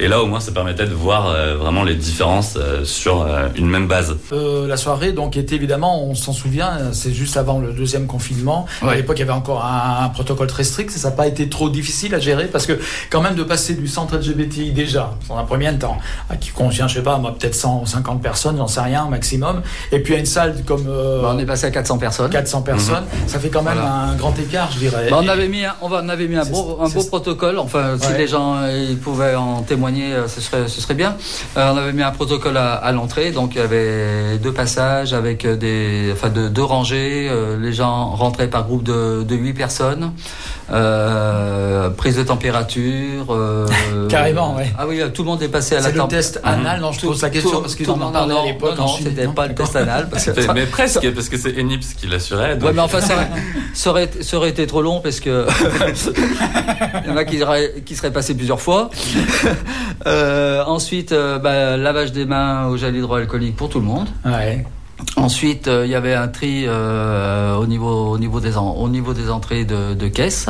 Et 0.00 0.08
là, 0.08 0.22
au 0.22 0.26
moins, 0.26 0.40
ça 0.40 0.50
permettait 0.52 0.86
de 0.86 0.94
voir 0.94 1.28
euh, 1.28 1.56
vraiment 1.56 1.84
les 1.84 1.94
différences 1.94 2.54
euh, 2.56 2.84
sur 2.84 3.22
euh, 3.22 3.48
une 3.54 3.68
même 3.68 3.86
base. 3.86 4.16
Euh, 4.32 4.66
la 4.66 4.76
soirée, 4.76 5.12
donc, 5.12 5.36
était 5.36 5.54
évidemment, 5.54 6.02
on 6.04 6.14
s'en 6.14 6.32
souvient, 6.32 6.78
c'est 6.92 7.12
juste 7.12 7.36
avant 7.36 7.58
le 7.58 7.72
deuxième 7.72 8.06
confinement. 8.06 8.66
À 8.82 8.94
l'époque, 8.94 9.18
il 9.18 9.20
y 9.20 9.22
avait 9.24 9.32
encore 9.32 9.64
un, 9.64 10.04
un 10.04 10.08
protocole 10.08 10.46
très 10.46 10.64
strict. 10.64 10.90
Ça 10.90 11.10
n'a 11.10 11.14
pas 11.16 11.26
été 11.26 11.48
trop 11.48 11.68
difficile 11.68 12.14
à 12.14 12.18
gérer 12.18 12.46
parce 12.46 12.66
que, 12.66 12.78
quand 13.10 13.20
même, 13.20 13.34
de 13.34 13.42
passer 13.44 13.74
du 13.74 13.88
centre 13.88 14.16
LGBTI 14.16 14.72
déjà, 14.72 15.12
dans 15.28 15.36
un 15.36 15.44
premier 15.44 15.72
temps, 15.78 15.98
à 16.30 16.36
qui 16.36 16.50
contient, 16.50 16.88
je 16.88 16.94
sais 16.94 17.02
pas, 17.02 17.18
moi, 17.18 17.34
peut-être 17.38 17.54
150 17.54 18.22
personnes, 18.22 18.56
j'en 18.56 18.66
sais 18.66 18.80
rien, 18.80 19.04
maximum, 19.10 19.60
et 19.92 19.98
puis 20.00 20.14
à 20.14 20.18
une 20.18 20.26
salle 20.26 20.62
comme. 20.64 20.86
euh, 20.88 21.20
Bah, 21.22 21.32
on 21.34 21.38
est 21.38 21.44
passé 21.46 21.66
à 21.66 21.70
400 21.70 21.98
personnes. 21.98 22.30
400 22.30 22.62
personnes, 22.62 23.04
ça 23.26 23.38
fait 23.38 23.50
quand 23.50 23.62
même 23.62 23.74
Voilà. 23.74 23.92
un 24.12 24.14
grand 24.16 24.36
écart, 24.38 24.70
je 24.72 24.78
dirais. 24.78 25.08
Bah, 25.10 25.18
on 25.22 25.28
avait 25.28 25.48
mis, 25.48 25.64
un, 25.64 25.74
on 25.82 25.88
va- 25.88 26.00
on 26.02 26.08
avait 26.08 26.26
mis 26.26 26.36
un 26.36 26.44
beau, 26.46 26.78
un 26.80 26.88
beau 26.88 27.04
protocole. 27.04 27.58
Enfin, 27.58 27.96
si 28.00 28.12
les 28.16 28.26
gens 28.26 28.66
ils 28.66 28.96
pouvaient 28.96 29.34
en 29.34 29.60
témoigner, 29.62 29.89
euh, 29.98 30.28
ce 30.28 30.40
serait, 30.40 30.94
bien. 30.94 31.16
Euh, 31.56 31.72
on 31.72 31.76
avait 31.76 31.92
mis 31.92 32.02
un 32.02 32.10
protocole 32.10 32.56
à, 32.56 32.92
l'entrée, 32.92 33.30
donc 33.30 33.54
il 33.54 33.58
y 33.58 33.60
avait 33.60 34.38
deux 34.38 34.52
passages 34.52 35.12
avec 35.12 35.44
euh, 35.44 35.56
des, 35.56 36.10
enfin, 36.12 36.28
de, 36.28 36.48
deux 36.48 36.62
rangées. 36.62 37.30
Les 37.58 37.72
gens 37.72 38.10
rentraient 38.10 38.50
par 38.50 38.64
groupe 38.64 38.82
de, 38.82 39.22
de 39.22 39.34
8 39.34 39.52
personnes. 39.54 40.12
Euh, 40.72 41.90
prise 41.90 42.16
de 42.16 42.22
température. 42.22 43.26
euh, 43.30 43.66
Carrément, 44.08 44.54
ouais. 44.56 44.70
Ah 44.78 44.86
oui, 44.86 45.00
tout 45.12 45.22
le 45.22 45.28
monde 45.28 45.42
est 45.42 45.48
passé 45.48 45.74
à 45.74 45.78
la 45.78 45.84
C'est 45.86 45.92
le 45.92 45.98
temp- 45.98 46.08
test 46.08 46.40
anal, 46.44 46.80
non, 46.80 46.92
je 46.92 47.00
pose 47.00 47.22
la 47.22 47.30
question 47.30 47.60
parce 47.60 47.74
qu'ils 47.74 47.86
tout 47.86 47.92
en 47.92 48.00
ont 48.08 48.12
parlé 48.12 48.34
à 48.36 48.44
l'époque 48.44 48.78
Non, 48.78 48.86
c'était 48.88 49.26
pas 49.28 49.46
le 49.48 49.54
test 49.54 49.74
anal. 49.76 50.08
Parce 50.10 50.24
que 50.26 50.52
Mais 50.52 50.66
presque, 50.66 51.10
parce 51.12 51.28
que 51.28 51.36
c'est 51.36 51.58
Enips 51.58 51.94
qui 51.96 52.06
l'assurait. 52.06 52.58
Ouais, 52.62 52.72
mais 52.72 52.80
enfin, 52.80 53.00
ça 53.00 53.14
aurait, 53.16 53.28
ça 53.74 53.90
aurait, 53.90 54.10
ça 54.20 54.36
aurait 54.36 54.50
été 54.50 54.66
trop 54.66 54.82
long 54.82 55.00
parce 55.00 55.20
que 55.20 55.46
il 57.04 57.10
y 57.10 57.12
en 57.12 57.16
a 57.16 57.24
qui, 57.24 57.96
seraient 57.96 58.12
passés 58.12 58.34
plusieurs 58.34 58.60
fois. 58.60 58.90
Euh, 60.06 60.62
ensuite, 60.64 61.12
euh, 61.12 61.38
bah, 61.38 61.76
lavage 61.76 62.12
des 62.12 62.24
mains 62.26 62.66
au 62.68 62.76
gel 62.76 62.94
hydroalcoolique 62.96 63.56
pour 63.56 63.68
tout 63.68 63.80
le 63.80 63.86
monde. 63.86 64.08
Ouais. 64.24 64.64
Ensuite, 65.16 65.68
euh, 65.68 65.84
il 65.84 65.90
y 65.90 65.94
avait 65.94 66.14
un 66.14 66.28
tri 66.28 66.64
euh, 66.66 67.54
au, 67.56 67.66
niveau, 67.66 68.12
au, 68.12 68.18
niveau 68.18 68.40
des 68.40 68.56
en- 68.56 68.72
au 68.76 68.88
niveau 68.88 69.12
des 69.12 69.28
entrées 69.30 69.64
de, 69.64 69.94
de 69.94 70.08
caisse. 70.08 70.48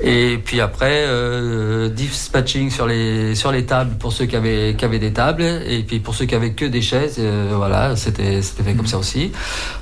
Et 0.00 0.38
puis 0.44 0.60
après, 0.60 1.04
euh, 1.06 1.88
dispatching 1.88 2.70
sur 2.70 2.86
les, 2.86 3.34
sur 3.34 3.52
les 3.52 3.64
tables 3.64 3.96
pour 3.98 4.12
ceux 4.12 4.24
qui 4.26 4.34
avaient, 4.34 4.74
qui 4.76 4.84
avaient 4.84 4.98
des 4.98 5.12
tables. 5.12 5.44
Et 5.68 5.82
puis 5.82 6.00
pour 6.00 6.14
ceux 6.14 6.24
qui 6.24 6.34
avaient 6.34 6.52
que 6.52 6.64
des 6.64 6.82
chaises, 6.82 7.20
voilà, 7.52 7.94
c'était 7.96 8.42
c'était 8.42 8.62
fait 8.64 8.74
comme 8.74 8.86
ça 8.86 8.98
aussi. 8.98 9.30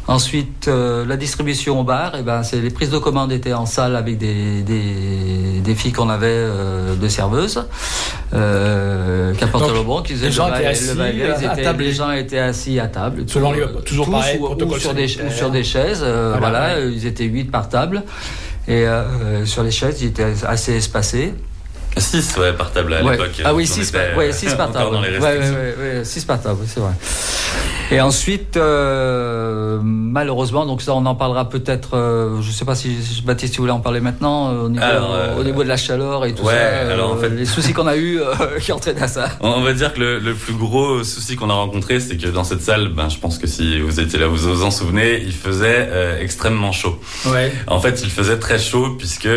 Ensuite, 0.06 0.66
la 0.68 1.16
distribution 1.16 1.80
au 1.80 1.84
bar, 1.84 2.16
et 2.16 2.22
ben, 2.22 2.42
c'est 2.42 2.60
les 2.60 2.70
prises 2.70 2.90
de 2.90 2.98
commande 2.98 3.30
étaient 3.32 3.52
en 3.52 3.64
salle 3.66 3.94
avec 3.96 4.18
des, 4.18 4.62
des, 4.62 5.60
des 5.62 5.74
filles 5.74 5.92
qu'on 5.92 6.10
avait 6.10 6.44
de 7.00 7.08
serveuses. 7.08 7.64
Qui 8.30 9.44
apportaient 9.44 9.72
le 9.74 9.82
bon, 9.84 10.02
qui 10.02 10.14
faisaient 10.14 10.26
les 10.26 10.32
gens 10.32 10.48
le 10.48 10.54
assis, 10.66 11.46
à 11.46 11.56
table. 11.56 11.82
les 11.84 11.92
gens 11.92 12.10
étaient 12.10 12.38
assis 12.38 12.78
à 12.80 12.88
table. 12.88 13.24
Selon 13.28 13.52
Tous, 13.86 13.89
toujours 13.90 14.06
tous 14.06 14.12
pareil, 14.12 14.38
ou- 14.38 14.44
ou 14.44 14.46
protocole 14.46 14.80
sur 14.80 14.94
des, 14.94 15.04
ou 15.20 15.30
sur 15.30 15.50
des 15.50 15.64
chaises. 15.64 16.00
euh, 16.02 16.36
Voilà, 16.38 16.58
voilà, 16.60 16.74
ouais. 16.76 16.80
euh, 16.86 16.92
ils 16.92 17.06
étaient 17.06 17.24
8 17.24 17.44
par 17.50 17.68
table. 17.68 18.02
Et 18.68 18.86
euh, 18.86 19.44
sur 19.46 19.62
les 19.62 19.70
chaises, 19.70 20.00
ils 20.02 20.08
étaient 20.08 20.32
assez 20.46 20.74
espacés. 20.76 21.34
6 21.96 22.36
ouais, 22.38 22.52
par 22.52 22.70
table 22.72 22.94
à 22.94 23.02
Ouais. 23.04 23.12
l'époque. 23.12 23.42
Ah 23.44 23.52
oui, 23.52 23.66
On 23.68 23.74
6 23.74 23.88
était, 23.88 24.08
par, 24.10 24.18
ouais, 24.18 24.32
six 24.32 24.54
par 24.56 24.70
table. 24.70 24.92
dans 24.92 25.00
les 25.00 25.08
Ouais, 25.10 25.18
ouais, 25.18 25.28
restrictions. 25.38 25.54
ouais, 25.82 25.96
ouais, 25.98 26.04
six 26.04 26.24
par 26.24 26.40
table, 26.40 26.60
c'est 26.66 26.78
vrai. 26.80 26.92
Et 27.92 28.00
ensuite, 28.00 28.56
euh, 28.56 29.80
malheureusement, 29.82 30.64
donc 30.64 30.80
ça 30.80 30.94
on 30.94 31.04
en 31.06 31.14
parlera 31.16 31.48
peut-être, 31.48 31.96
euh, 31.96 32.40
je 32.40 32.50
sais 32.52 32.64
pas 32.64 32.76
si 32.76 32.96
Baptiste, 33.24 33.54
si 33.54 33.58
vous 33.58 33.64
voulez 33.64 33.72
en 33.72 33.80
parler 33.80 34.00
maintenant, 34.00 34.50
euh, 34.52 34.64
au 34.66 34.68
niveau, 34.68 34.84
Alors, 34.84 35.12
euh, 35.14 35.36
au 35.40 35.42
niveau 35.42 35.64
de 35.64 35.68
la 35.68 35.76
chaleur 35.76 36.24
et 36.24 36.32
tout 36.34 36.44
ouais, 36.44 36.54
ça, 36.54 36.92
alors, 36.92 37.12
en 37.12 37.16
fait- 37.16 37.30
les 37.30 37.44
soucis 37.46 37.72
qu'on 37.72 37.88
a 37.88 37.96
eu 37.96 38.20
qui 38.60 38.70
entraînent 38.72 39.02
à 39.02 39.08
ça. 39.08 39.30
On 39.40 39.60
va 39.62 39.72
dire 39.72 39.92
que 39.92 39.98
le, 40.00 40.18
le 40.20 40.34
plus 40.34 40.54
gros 40.54 41.02
souci 41.02 41.34
qu'on 41.34 41.50
a 41.50 41.54
rencontré, 41.54 41.98
c'est 41.98 42.16
que 42.16 42.28
dans 42.28 42.44
cette 42.44 42.62
salle, 42.62 42.88
ben, 42.88 43.08
je 43.08 43.18
pense 43.18 43.38
que 43.38 43.48
si 43.48 43.80
vous 43.80 43.98
étiez 43.98 44.18
là, 44.20 44.28
vous 44.28 44.36
vous 44.36 44.62
en 44.64 44.70
souvenez, 44.70 45.20
il 45.24 45.32
faisait 45.32 45.88
extrêmement 46.20 46.70
chaud. 46.72 46.98
Ouais. 47.26 47.52
En 47.66 47.80
fait, 47.80 48.02
il 48.04 48.10
faisait 48.10 48.38
très 48.38 48.58
chaud 48.58 48.94
puisque 48.98 49.28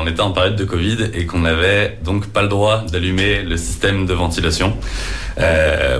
on 0.00 0.06
était 0.06 0.20
en 0.20 0.30
période 0.30 0.56
de 0.56 0.64
Covid 0.64 1.10
et 1.14 1.26
qu'on 1.26 1.40
n'avait 1.40 1.98
donc 2.04 2.26
pas 2.28 2.42
le 2.42 2.48
droit 2.48 2.82
d'allumer 2.92 3.42
le 3.42 3.56
système 3.56 4.06
de 4.06 4.14
ventilation. 4.14 4.76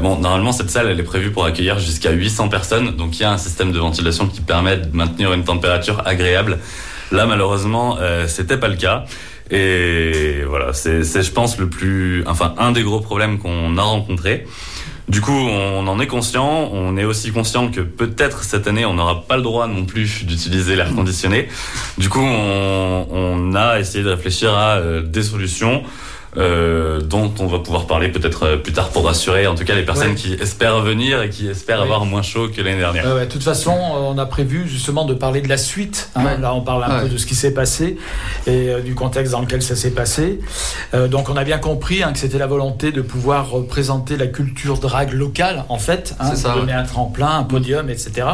Bon, 0.03 0.19
normalement, 0.19 0.53
cette 0.53 0.71
salle, 0.71 0.89
elle 0.89 1.01
est 1.01 1.05
prévue 1.05 1.31
pour 1.31 1.45
accueillir 1.45 1.79
jusqu'à 1.89 2.13
800 2.13 2.49
personnes, 2.49 2.91
donc 2.97 3.19
il 3.19 3.23
y 3.23 3.25
a 3.25 3.33
un 3.33 3.39
système 3.39 3.73
de 3.73 3.79
ventilation 3.79 4.27
qui 4.29 4.41
permet 4.41 4.77
de 4.77 4.95
maintenir 4.95 5.33
une 5.33 5.45
température 5.45 6.03
agréable. 6.07 6.59
Là, 7.11 7.27
malheureusement, 7.27 7.97
euh, 8.01 8.27
c'était 8.29 8.59
pas 8.59 8.69
le 8.69 8.77
cas. 8.77 9.05
Et 9.51 10.43
voilà, 10.47 10.75
c'est, 10.75 11.03
je 11.03 11.33
pense, 11.33 11.59
le 11.59 11.69
plus, 11.69 12.23
enfin, 12.27 12.55
un 12.59 12.73
des 12.73 12.83
gros 12.83 13.01
problèmes 13.01 13.39
qu'on 13.39 13.79
a 13.79 13.83
rencontré. 13.83 14.47
Du 15.09 15.23
coup, 15.23 15.33
on 15.33 15.87
en 15.87 15.99
est 16.01 16.07
conscient. 16.07 16.69
On 16.71 16.99
est 16.99 17.05
aussi 17.05 17.33
conscient 17.33 17.71
que 17.71 17.81
peut-être 17.81 18.45
cette 18.45 18.67
année, 18.67 18.85
on 18.85 18.93
n'aura 18.93 19.23
pas 19.23 19.39
le 19.39 19.43
droit 19.43 19.67
non 19.67 19.87
plus 19.87 20.27
d'utiliser 20.27 20.77
l'air 20.77 20.95
conditionné. 20.95 21.49
Du 21.97 22.11
coup, 22.11 22.21
on, 22.21 23.07
on 23.11 23.55
a 23.55 23.81
essayé 23.81 24.05
de 24.05 24.11
réfléchir 24.11 24.53
à 24.53 24.77
euh, 24.77 25.01
des 25.01 25.23
solutions. 25.23 25.83
Euh, 26.37 27.01
dont 27.01 27.33
on 27.39 27.47
va 27.47 27.59
pouvoir 27.61 27.87
parler 27.87 28.09
peut-être 28.09 28.43
euh, 28.45 28.57
plus 28.57 28.73
tard 28.73 28.91
pour 28.91 29.05
rassurer 29.07 29.47
en 29.47 29.55
tout 29.55 29.65
cas 29.65 29.75
les 29.75 29.85
personnes 29.85 30.11
Ouais. 30.11 30.15
qui 30.15 30.35
espèrent 30.35 30.81
venir 30.81 31.23
et 31.23 31.31
qui 31.31 31.49
espèrent 31.49 31.79
Ouais. 31.79 31.85
avoir 31.85 32.05
moins 32.05 32.23
chaud 32.23 32.49
que 32.49 32.61
l'année 32.61 32.79
dernière. 32.79 33.15
Ouais, 33.15 33.27
de 33.27 33.31
toute 33.33 33.43
façon, 33.43 33.73
euh, 33.73 34.13
on 34.13 34.19
a 34.19 34.27
prévu 34.27 34.69
justement 34.69 35.05
de 35.05 35.15
parler 35.15 35.41
de 35.41 35.49
la 35.49 35.57
suite. 35.57 36.11
hein. 36.15 36.37
Là, 36.41 36.55
on 36.55 36.61
parle 36.61 36.85
un 36.85 36.97
Ouais. 36.97 37.03
peu 37.05 37.09
de 37.09 37.17
ce 37.17 37.27
qui 37.27 37.35
s'est 37.35 37.55
passé 37.55 37.97
et 38.47 38.69
euh, 38.71 38.81
du 38.81 38.95
contexte 38.95 39.33
dans 39.33 39.41
lequel 39.41 39.63
ça 39.63 39.75
s'est 39.77 39.91
passé. 39.93 40.41
Euh, 40.95 41.09
donc, 41.09 41.29
on 41.31 41.37
a 41.37 41.45
bien 41.45 41.59
compris 41.59 42.03
hein, 42.03 42.13
que 42.13 42.19
c'était 42.19 42.39
la 42.39 42.47
volonté 42.47 42.93
de 42.93 43.01
pouvoir 43.03 43.51
représenter 43.51 44.17
la 44.17 44.27
culture 44.27 44.79
drague 44.79 45.13
locale, 45.13 45.65
en 45.69 45.79
fait, 45.79 46.15
hein, 46.21 46.31
C'est 46.31 46.37
ça, 46.43 46.55
donner 46.55 46.73
ouais. 46.73 46.79
un 46.79 46.85
tremplin, 46.85 47.39
un 47.39 47.45
podium, 47.45 47.89
etc. 47.91 48.27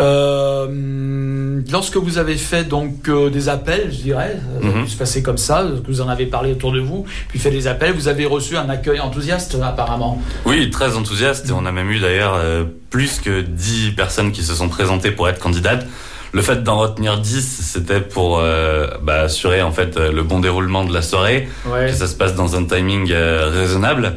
Euh, 0.00 1.60
lorsque 1.70 1.96
vous 1.96 2.18
avez 2.18 2.36
fait 2.36 2.64
donc 2.64 3.08
euh, 3.08 3.30
des 3.30 3.48
appels, 3.48 3.88
je 3.92 3.98
dirais, 3.98 4.38
ça 4.62 4.68
a 4.68 4.82
dû 4.82 4.88
se 4.90 4.96
passer 4.96 5.22
comme 5.22 5.38
ça, 5.38 5.64
que 5.84 5.90
vous 5.90 6.00
en 6.00 6.08
avez 6.08 6.26
parlé 6.26 6.52
autour 6.52 6.72
de 6.72 6.80
vous, 6.80 7.01
puis 7.28 7.38
fait 7.38 7.50
des 7.50 7.66
appels, 7.66 7.92
vous 7.92 8.08
avez 8.08 8.24
reçu 8.26 8.56
un 8.56 8.68
accueil 8.68 9.00
enthousiaste 9.00 9.56
apparemment. 9.62 10.20
Oui, 10.44 10.70
très 10.70 10.96
enthousiaste 10.96 11.48
et 11.48 11.52
on 11.52 11.64
a 11.66 11.72
même 11.72 11.90
eu 11.90 11.98
d'ailleurs 12.00 12.34
euh, 12.36 12.64
plus 12.90 13.20
que 13.20 13.40
10 13.40 13.92
personnes 13.92 14.32
qui 14.32 14.42
se 14.42 14.54
sont 14.54 14.68
présentées 14.68 15.10
pour 15.10 15.28
être 15.28 15.38
candidates. 15.38 15.86
Le 16.34 16.40
fait 16.40 16.62
d'en 16.62 16.78
retenir 16.78 17.18
10, 17.18 17.60
c'était 17.62 18.00
pour 18.00 18.38
euh, 18.38 18.86
bah, 19.02 19.20
assurer 19.22 19.60
en 19.60 19.70
fait 19.70 19.98
euh, 19.98 20.10
le 20.10 20.22
bon 20.22 20.40
déroulement 20.40 20.82
de 20.84 20.94
la 20.94 21.02
soirée, 21.02 21.46
Ouais. 21.66 21.88
que 21.88 21.92
ça 21.92 22.06
se 22.06 22.14
passe 22.14 22.34
dans 22.34 22.56
un 22.56 22.64
timing 22.64 23.10
euh, 23.12 23.50
raisonnable. 23.52 24.14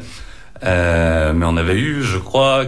Mais 0.62 1.44
on 1.44 1.56
avait 1.58 1.74
eu, 1.78 2.02
je 2.02 2.16
crois, 2.18 2.64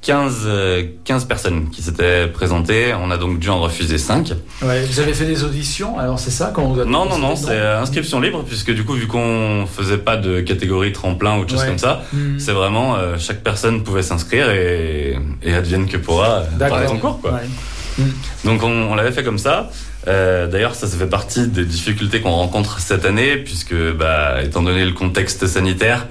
15, 0.00 0.42
euh, 0.46 0.84
15 1.04 1.24
personnes 1.24 1.70
qui 1.70 1.82
s'étaient 1.82 2.28
présentées. 2.28 2.94
On 2.94 3.10
a 3.10 3.16
donc 3.16 3.38
dû 3.40 3.48
en 3.50 3.58
refuser 3.60 3.98
5. 3.98 4.32
Ouais, 4.62 4.82
vous 4.84 5.00
avez 5.00 5.12
fait 5.12 5.24
des 5.26 5.42
auditions, 5.44 5.98
alors 5.98 6.18
c'est 6.20 6.30
ça 6.30 6.52
vous 6.56 6.80
a 6.80 6.84
Non, 6.84 7.04
non, 7.06 7.18
non, 7.18 7.34
c'est 7.36 7.50
euh, 7.50 7.80
inscription 7.82 8.20
libre, 8.20 8.44
puisque 8.46 8.72
du 8.72 8.84
coup, 8.84 8.94
vu 8.94 9.06
qu'on 9.08 9.66
faisait 9.66 9.98
pas 9.98 10.16
de 10.16 10.40
catégorie 10.40 10.92
tremplin 10.92 11.38
ou 11.38 11.44
de 11.44 11.50
choses 11.50 11.60
Ouais. 11.62 11.66
comme 11.68 11.78
ça, 11.78 12.02
Mhm. 12.12 12.38
c'est 12.38 12.52
vraiment 12.52 12.94
euh, 12.96 13.16
chaque 13.18 13.42
personne 13.42 13.82
pouvait 13.82 14.02
s'inscrire 14.04 14.50
et, 14.50 15.18
et 15.42 15.54
advienne 15.54 15.86
que 15.88 15.96
pourra 15.96 16.28
euh, 16.28 16.44
D'accord. 16.58 16.78
par 16.78 16.88
son 16.88 16.98
cours. 16.98 17.20
Quoi. 17.20 17.32
Ouais. 17.32 18.04
Donc 18.44 18.62
on, 18.62 18.70
on 18.70 18.94
l'avait 18.94 19.10
fait 19.12 19.24
comme 19.24 19.38
ça. 19.38 19.70
Euh, 20.06 20.46
D'ailleurs, 20.46 20.76
ça, 20.76 20.86
ça 20.86 20.96
fait 20.96 21.08
partie 21.08 21.48
des 21.48 21.64
difficultés 21.64 22.20
qu'on 22.20 22.30
rencontre 22.30 22.78
cette 22.78 23.04
année, 23.04 23.36
puisque, 23.38 23.74
bah, 23.74 24.42
étant 24.44 24.62
donné 24.62 24.84
le 24.84 24.92
contexte 24.92 25.46
sanitaire, 25.48 26.06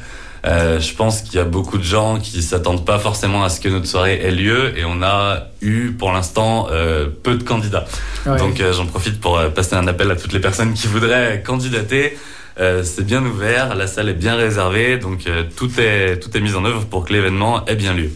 euh, 0.46 0.80
je 0.80 0.94
pense 0.94 1.22
qu'il 1.22 1.36
y 1.36 1.40
a 1.40 1.46
beaucoup 1.46 1.78
de 1.78 1.84
gens 1.84 2.20
qui 2.20 2.42
s'attendent 2.42 2.86
pas 2.86 3.00
forcément 3.00 3.44
à 3.44 3.50
ce 3.50 3.60
que 3.60 3.70
notre 3.70 3.88
soirée 3.88 4.20
ait 4.22 4.32
lieu, 4.32 4.78
et 4.78 4.86
on 4.86 5.02
a 5.02 5.48
eu 5.62 5.92
pour 5.92 6.12
l'instant 6.12 6.68
euh, 6.72 7.08
peu 7.24 7.36
de 7.36 7.44
candidats. 7.44 7.86
Ouais. 8.26 8.38
Donc 8.38 8.60
euh, 8.60 8.74
j'en 8.74 8.86
profite 8.86 9.20
pour 9.20 9.40
passer 9.54 9.76
un 9.76 9.88
appel 9.88 10.12
à 10.12 10.16
toutes 10.16 10.34
les 10.34 10.42
personnes 10.42 10.74
qui 10.74 10.88
voudraient 10.88 11.44
candidater. 11.46 12.18
Euh, 12.60 12.84
c'est 12.84 13.06
bien 13.06 13.24
ouvert, 13.24 13.76
la 13.76 13.86
salle 13.86 14.10
est 14.10 14.16
bien 14.16 14.36
réservée, 14.36 14.98
donc 14.98 15.28
euh, 15.28 15.44
tout 15.56 15.70
est 15.80 16.20
tout 16.20 16.36
est 16.36 16.40
mis 16.40 16.56
en 16.56 16.66
œuvre 16.66 16.86
pour 16.86 17.06
que 17.06 17.14
l'événement 17.14 17.64
ait 17.68 17.76
bien 17.76 17.94
lieu. 17.94 18.10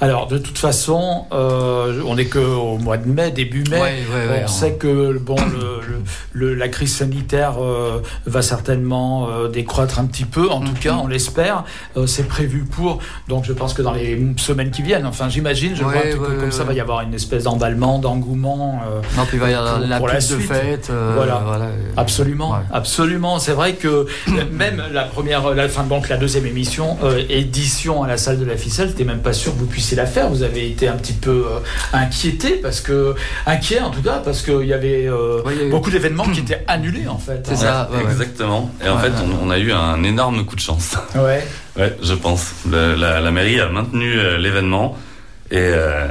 Alors, 0.00 0.26
de 0.26 0.38
toute 0.38 0.58
façon, 0.58 1.26
euh, 1.32 2.02
on 2.06 2.16
n'est 2.16 2.24
qu'au 2.26 2.76
mois 2.78 2.96
de 2.96 3.08
mai, 3.08 3.30
début 3.30 3.62
mai. 3.70 3.76
Ouais, 3.80 3.82
ouais, 3.82 4.28
ouais, 4.30 4.40
on 4.42 4.44
on- 4.44 4.48
sait 4.48 4.72
que 4.74 5.16
bon, 5.18 5.36
le, 5.36 5.80
le- 5.86 6.02
le- 6.32 6.54
la 6.54 6.68
crise 6.68 6.96
sanitaire 6.96 7.54
euh, 7.62 8.00
va 8.26 8.42
certainement 8.42 9.28
euh, 9.30 9.48
décroître 9.48 9.98
un 10.00 10.06
petit 10.06 10.24
peu, 10.24 10.50
en 10.50 10.60
tout 10.60 10.74
cas, 10.80 10.98
on 11.02 11.06
l'espère. 11.06 11.64
C'est 12.06 12.26
prévu 12.26 12.64
pour. 12.64 12.98
Donc, 13.28 13.44
je 13.44 13.52
pense 13.52 13.74
que 13.74 13.82
dans 13.82 13.92
les 13.92 14.20
semaines 14.38 14.70
qui 14.70 14.82
viennent, 14.82 15.06
enfin, 15.06 15.28
j'imagine, 15.28 15.76
je 15.76 15.82
vois 15.84 15.92
ouais, 15.92 16.16
comme 16.40 16.50
ça, 16.52 16.64
va 16.64 16.72
y 16.72 16.80
avoir 16.80 17.02
une 17.02 17.14
espèce 17.14 17.44
d'emballement, 17.44 17.98
d'engouement. 17.98 18.80
Non, 19.16 19.24
puis 19.26 19.36
il 19.36 19.40
va 19.40 19.50
y 19.50 19.54
avoir 19.54 19.78
pour- 19.78 19.86
la 19.86 19.98
pour 19.98 20.08
de 20.12 20.20
suite. 20.20 20.52
fête. 20.52 20.88
euh, 20.90 21.12
voilà. 21.14 21.42
voilà. 21.46 21.66
Absolument, 21.96 22.56
absolument. 22.72 23.38
C'est 23.38 23.52
vrai 23.52 23.74
que 23.74 24.06
même 24.50 24.82
la 24.92 25.04
première, 25.04 25.54
la 25.54 25.68
fin 25.68 25.84
donc 25.84 26.08
la 26.08 26.16
deuxième 26.16 26.46
émission, 26.46 26.96
édition 27.28 28.02
à 28.02 28.08
la 28.08 28.16
salle 28.16 28.38
de 28.38 28.44
la 28.44 28.56
ficelle, 28.56 28.88
c'était 28.90 29.04
même 29.04 29.20
pas 29.20 29.32
sûr 29.32 29.51
que 29.52 29.58
vous 29.58 29.66
puissiez 29.66 29.96
la 29.96 30.06
faire. 30.06 30.28
Vous 30.28 30.42
avez 30.42 30.68
été 30.68 30.88
un 30.88 30.94
petit 30.96 31.12
peu 31.12 31.44
euh, 31.48 31.58
inquiété 31.92 32.50
parce 32.62 32.80
que 32.80 33.14
inquiet 33.46 33.80
en 33.80 33.90
tout 33.90 34.02
cas 34.02 34.20
parce 34.24 34.42
qu'il 34.42 34.66
y 34.66 34.72
avait 34.72 35.06
euh, 35.06 35.42
Ouais, 35.44 35.54
eu- 35.66 35.70
beaucoup 35.70 35.90
d'événements 35.90 36.24
qui 36.24 36.40
étaient 36.46 36.64
annulés 36.66 37.08
en 37.08 37.18
fait. 37.18 37.42
C'est 37.48 37.56
ça, 37.56 37.88
ouais, 37.92 37.98
ouais. 38.04 38.10
Exactement. 38.10 38.70
Et 38.84 38.88
en 38.88 38.96
Ouais, 38.96 39.02
fait, 39.02 39.08
ouais. 39.08 39.14
on, 39.42 39.46
on 39.48 39.50
a 39.50 39.58
eu 39.58 39.72
un 39.72 40.02
énorme 40.02 40.44
coup 40.44 40.56
de 40.56 40.60
chance. 40.60 40.96
Ouais. 41.14 41.46
Ouais, 41.78 41.96
je 42.02 42.14
pense. 42.14 42.52
Le- 42.70 42.94
la, 42.94 43.20
la 43.20 43.30
mairie 43.30 43.60
a 43.60 43.68
maintenu 43.68 44.18
euh, 44.18 44.36
l'événement 44.38 44.96
et 45.50 45.56
euh, 45.58 46.06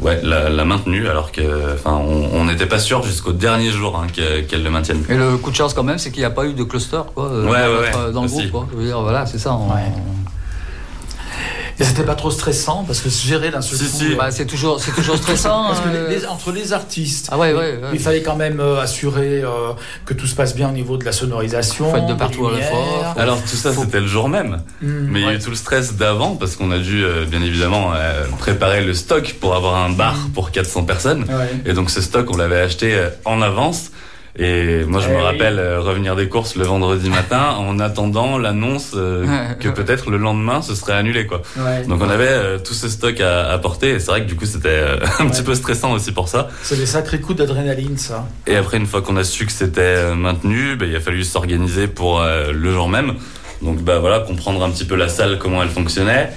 ouais, 0.00 0.20
l'a, 0.22 0.48
l'a 0.48 0.64
maintenu 0.64 1.06
alors 1.08 1.32
que, 1.32 1.74
enfin, 1.74 1.96
on 2.02 2.44
n'était 2.44 2.66
pas 2.66 2.78
sûr 2.78 3.02
jusqu'au 3.02 3.32
dernier 3.32 3.70
jour 3.70 3.98
hein, 3.98 4.06
que- 4.14 4.40
qu'elle 4.42 4.62
le 4.62 4.70
maintienne. 4.70 5.02
Et 5.08 5.14
le 5.16 5.36
coup 5.36 5.50
de 5.50 5.56
chance 5.56 5.72
quand 5.74 5.82
même, 5.84 5.98
c'est 5.98 6.10
qu'il 6.10 6.20
n'y 6.20 6.26
a 6.26 6.30
pas 6.30 6.44
eu 6.46 6.52
de 6.54 6.64
cluster 6.64 7.00
quoi, 7.14 7.28
Ouais, 7.30 7.42
dans, 7.42 7.50
ouais, 7.50 7.58
notre- 7.60 8.06
ouais, 8.06 8.12
dans 8.12 8.20
le 8.22 8.26
aussi. 8.26 8.48
groupe. 8.48 8.50
Quoi. 8.50 8.68
Je 8.72 8.76
veux 8.78 8.84
dire, 8.86 9.00
voilà, 9.00 9.26
c'est 9.26 9.38
ça. 9.38 9.52
on- 9.54 9.68
Et 11.80 11.84
c'était 11.84 12.02
pas 12.04 12.14
trop 12.14 12.30
stressant 12.30 12.84
parce 12.86 13.00
que 13.00 13.08
se 13.10 13.26
gérer 13.26 13.50
d'un 13.50 13.60
seul 13.62 13.78
Si, 13.78 13.84
coup. 13.90 13.96
si. 13.98 14.12
euh, 14.12 14.16
Bah, 14.16 14.30
c'est 14.30 14.46
toujours, 14.46 14.80
c'est 14.80 14.92
toujours 14.92 15.16
stressant. 15.24 15.68
Parce 15.68 15.80
que 15.80 15.88
euh, 15.88 16.08
les- 16.08 16.20
les- 16.20 16.26
entre 16.26 16.52
les 16.52 16.72
artistes, 16.72 17.28
Ah 17.32 17.38
ouais, 17.38 17.50
il- 17.50 17.56
ouais, 17.56 17.60
ouais. 17.82 17.90
il 17.92 17.98
fallait 17.98 18.22
quand 18.22 18.36
même 18.36 18.60
euh, 18.60 18.80
assurer 18.80 19.42
euh, 19.42 19.72
que 20.04 20.14
tout 20.14 20.26
se 20.26 20.34
passe 20.34 20.54
bien 20.54 20.68
au 20.68 20.72
niveau 20.72 20.96
de 20.96 21.04
la 21.04 21.12
sonorisation. 21.12 21.90
Faut 21.90 21.96
être 21.96 22.06
de 22.06 22.14
partout 22.14 22.46
à 22.48 22.52
la 22.58 22.66
fois, 22.66 23.14
Alors 23.16 23.40
tout 23.42 23.56
ça, 23.56 23.72
c'était 23.72 24.00
le 24.00 24.06
jour 24.06 24.28
même. 24.28 24.62
Mm, 24.82 24.86
Mais 25.10 25.20
il 25.20 25.26
y 25.26 25.28
a 25.28 25.34
eu 25.34 25.38
tout 25.38 25.50
le 25.50 25.56
stress 25.56 25.94
d'avant 25.94 26.36
parce 26.36 26.56
qu'on 26.56 26.70
a 26.72 26.78
dû, 26.78 27.04
euh, 27.04 27.24
bien 27.24 27.42
évidemment, 27.42 27.92
euh, 27.94 28.24
préparer 28.38 28.84
le 28.84 28.94
stock 28.94 29.36
pour 29.40 29.54
avoir 29.54 29.76
un 29.76 29.90
bar 29.90 30.16
pour 30.34 30.50
400 30.50 30.84
personnes. 30.84 31.22
Ouais. 31.28 31.50
Et 31.64 31.72
donc 31.72 31.90
ce 31.90 32.00
stock, 32.02 32.26
on 32.30 32.36
l'avait 32.36 32.60
acheté 32.60 32.94
euh, 32.94 33.08
en 33.24 33.40
avance. 33.42 33.91
Et 34.38 34.84
moi, 34.84 35.00
je 35.00 35.08
Eh 35.08 35.12
me 35.12 35.16
oui. 35.18 35.22
rappelle 35.22 35.58
euh, 35.58 35.80
revenir 35.80 36.16
des 36.16 36.26
courses 36.28 36.56
le 36.56 36.64
vendredi 36.64 37.10
matin 37.10 37.50
en 37.58 37.78
attendant 37.78 38.38
l'annonce 38.38 38.92
euh, 38.94 39.26
que 39.60 39.68
peut-être 39.68 40.10
le 40.10 40.16
lendemain, 40.16 40.62
ce 40.62 40.74
serait 40.74 40.94
annulé, 40.94 41.26
quoi. 41.26 41.42
Ouais. 41.58 41.84
Donc 41.86 42.00
on 42.00 42.08
avait 42.08 42.28
euh, 42.28 42.58
tout 42.58 42.72
ce 42.72 42.88
stock 42.88 43.20
à, 43.20 43.50
à 43.50 43.58
porter. 43.58 43.90
Et 43.90 44.00
c'est 44.00 44.10
vrai 44.10 44.22
que 44.22 44.26
du 44.28 44.34
coup, 44.34 44.46
c'était 44.46 44.68
euh, 44.70 44.96
un 45.18 45.26
petit 45.28 45.42
peu 45.42 45.54
stressant 45.54 45.92
aussi 45.92 46.12
pour 46.12 46.28
ça. 46.28 46.48
C'est 46.62 46.76
des 46.76 46.86
sacrés 46.86 47.20
coups 47.20 47.38
d'adrénaline, 47.38 47.98
ça. 47.98 48.26
Et 48.46 48.56
après, 48.56 48.78
une 48.78 48.86
fois 48.86 49.02
qu'on 49.02 49.16
a 49.18 49.24
su 49.24 49.44
que 49.44 49.52
c'était 49.52 49.80
euh, 49.82 50.14
maintenu, 50.14 50.76
bah, 50.76 50.86
il 50.86 50.96
a 50.96 51.00
fallu 51.00 51.24
s'organiser 51.24 51.86
pour 51.86 52.22
euh, 52.22 52.52
le 52.52 52.72
jour 52.72 52.88
même. 52.88 53.14
Donc 53.60 53.80
bah 53.82 53.98
voilà, 54.00 54.20
comprendre 54.20 54.64
un 54.64 54.70
petit 54.70 54.84
peu 54.86 54.96
la 54.96 55.08
salle, 55.08 55.38
comment 55.38 55.62
elle 55.62 55.68
fonctionnait. 55.68 56.30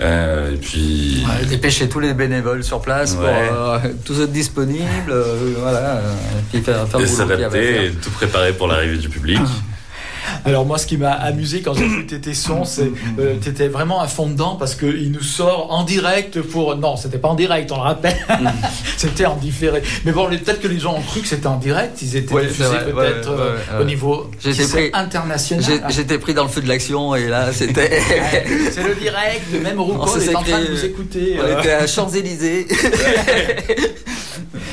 Euh, 0.00 0.54
et 0.54 0.56
puis. 0.56 1.24
Ouais, 1.26 1.46
dépêcher 1.46 1.88
tous 1.88 2.00
les 2.00 2.14
bénévoles 2.14 2.64
sur 2.64 2.80
place 2.80 3.14
pour 3.14 3.24
Ouais. 3.24 3.48
euh, 3.52 3.78
tous 4.04 4.20
être 4.20 4.32
disponibles, 4.32 5.10
euh, 5.10 5.54
voilà, 5.58 5.78
euh, 5.98 6.12
et 6.38 6.42
puis 6.50 6.60
faire, 6.62 6.86
faire 6.88 7.00
Et 7.00 7.06
s'adapter 7.06 7.92
tout 8.02 8.10
préparer 8.10 8.52
pour 8.52 8.66
l'arrivée 8.66 8.96
du 8.98 9.08
public. 9.08 9.38
Alors 10.44 10.66
moi, 10.66 10.78
ce 10.78 10.86
qui 10.86 10.96
m'a 10.96 11.12
amusé 11.12 11.60
quand 11.62 11.74
j'ai 11.74 11.84
écouté 11.86 12.20
tes 12.20 12.34
sons, 12.34 12.64
c'est 12.64 12.90
euh, 13.18 13.36
t'étais 13.36 13.68
vraiment 13.68 14.00
à 14.00 14.08
fond 14.08 14.26
dedans 14.28 14.56
parce 14.56 14.74
qu'il 14.74 15.10
nous 15.12 15.22
sort 15.22 15.72
en 15.72 15.84
direct 15.84 16.40
pour 16.40 16.76
non, 16.76 16.96
c'était 16.96 17.18
pas 17.18 17.28
en 17.28 17.34
direct, 17.34 17.70
on 17.72 17.76
le 17.76 17.82
rappelle, 17.82 18.16
c'était 18.96 19.26
en 19.26 19.36
différé. 19.36 19.82
Mais 20.04 20.12
bon, 20.12 20.28
peut-être 20.28 20.60
que 20.60 20.68
les 20.68 20.78
gens 20.78 20.94
ont 20.94 21.02
cru 21.02 21.20
que 21.20 21.28
c'était 21.28 21.46
en 21.46 21.56
direct, 21.56 22.00
ils 22.02 22.16
étaient 22.16 22.34
Ouais, 22.34 22.46
diffusés 22.46 22.68
peut-être 22.84 22.94
ouais, 22.94 23.40
euh, 23.40 23.56
ouais, 23.76 23.82
au 23.82 23.84
niveau 23.84 24.30
pris- 24.40 24.90
international. 24.92 25.84
J'étais 25.90 26.18
pris 26.18 26.34
dans 26.34 26.44
le 26.44 26.48
feu 26.50 26.60
de 26.60 26.68
l'action 26.68 27.14
et 27.14 27.28
là 27.28 27.52
c'était. 27.52 28.00
c'est 28.72 28.82
le 28.82 28.94
direct, 28.94 29.42
même 29.62 29.78
On 29.80 29.84
Roucault 29.84 30.18
s'est 30.18 30.30
est 30.32 30.36
en 30.36 30.42
train 30.42 30.60
de 30.60 30.68
nous 30.70 30.84
écouter. 30.84 31.36
On 31.40 31.44
euh. 31.44 31.60
était 31.60 31.72
à 31.72 31.86
Champs-Élysées. 31.86 32.66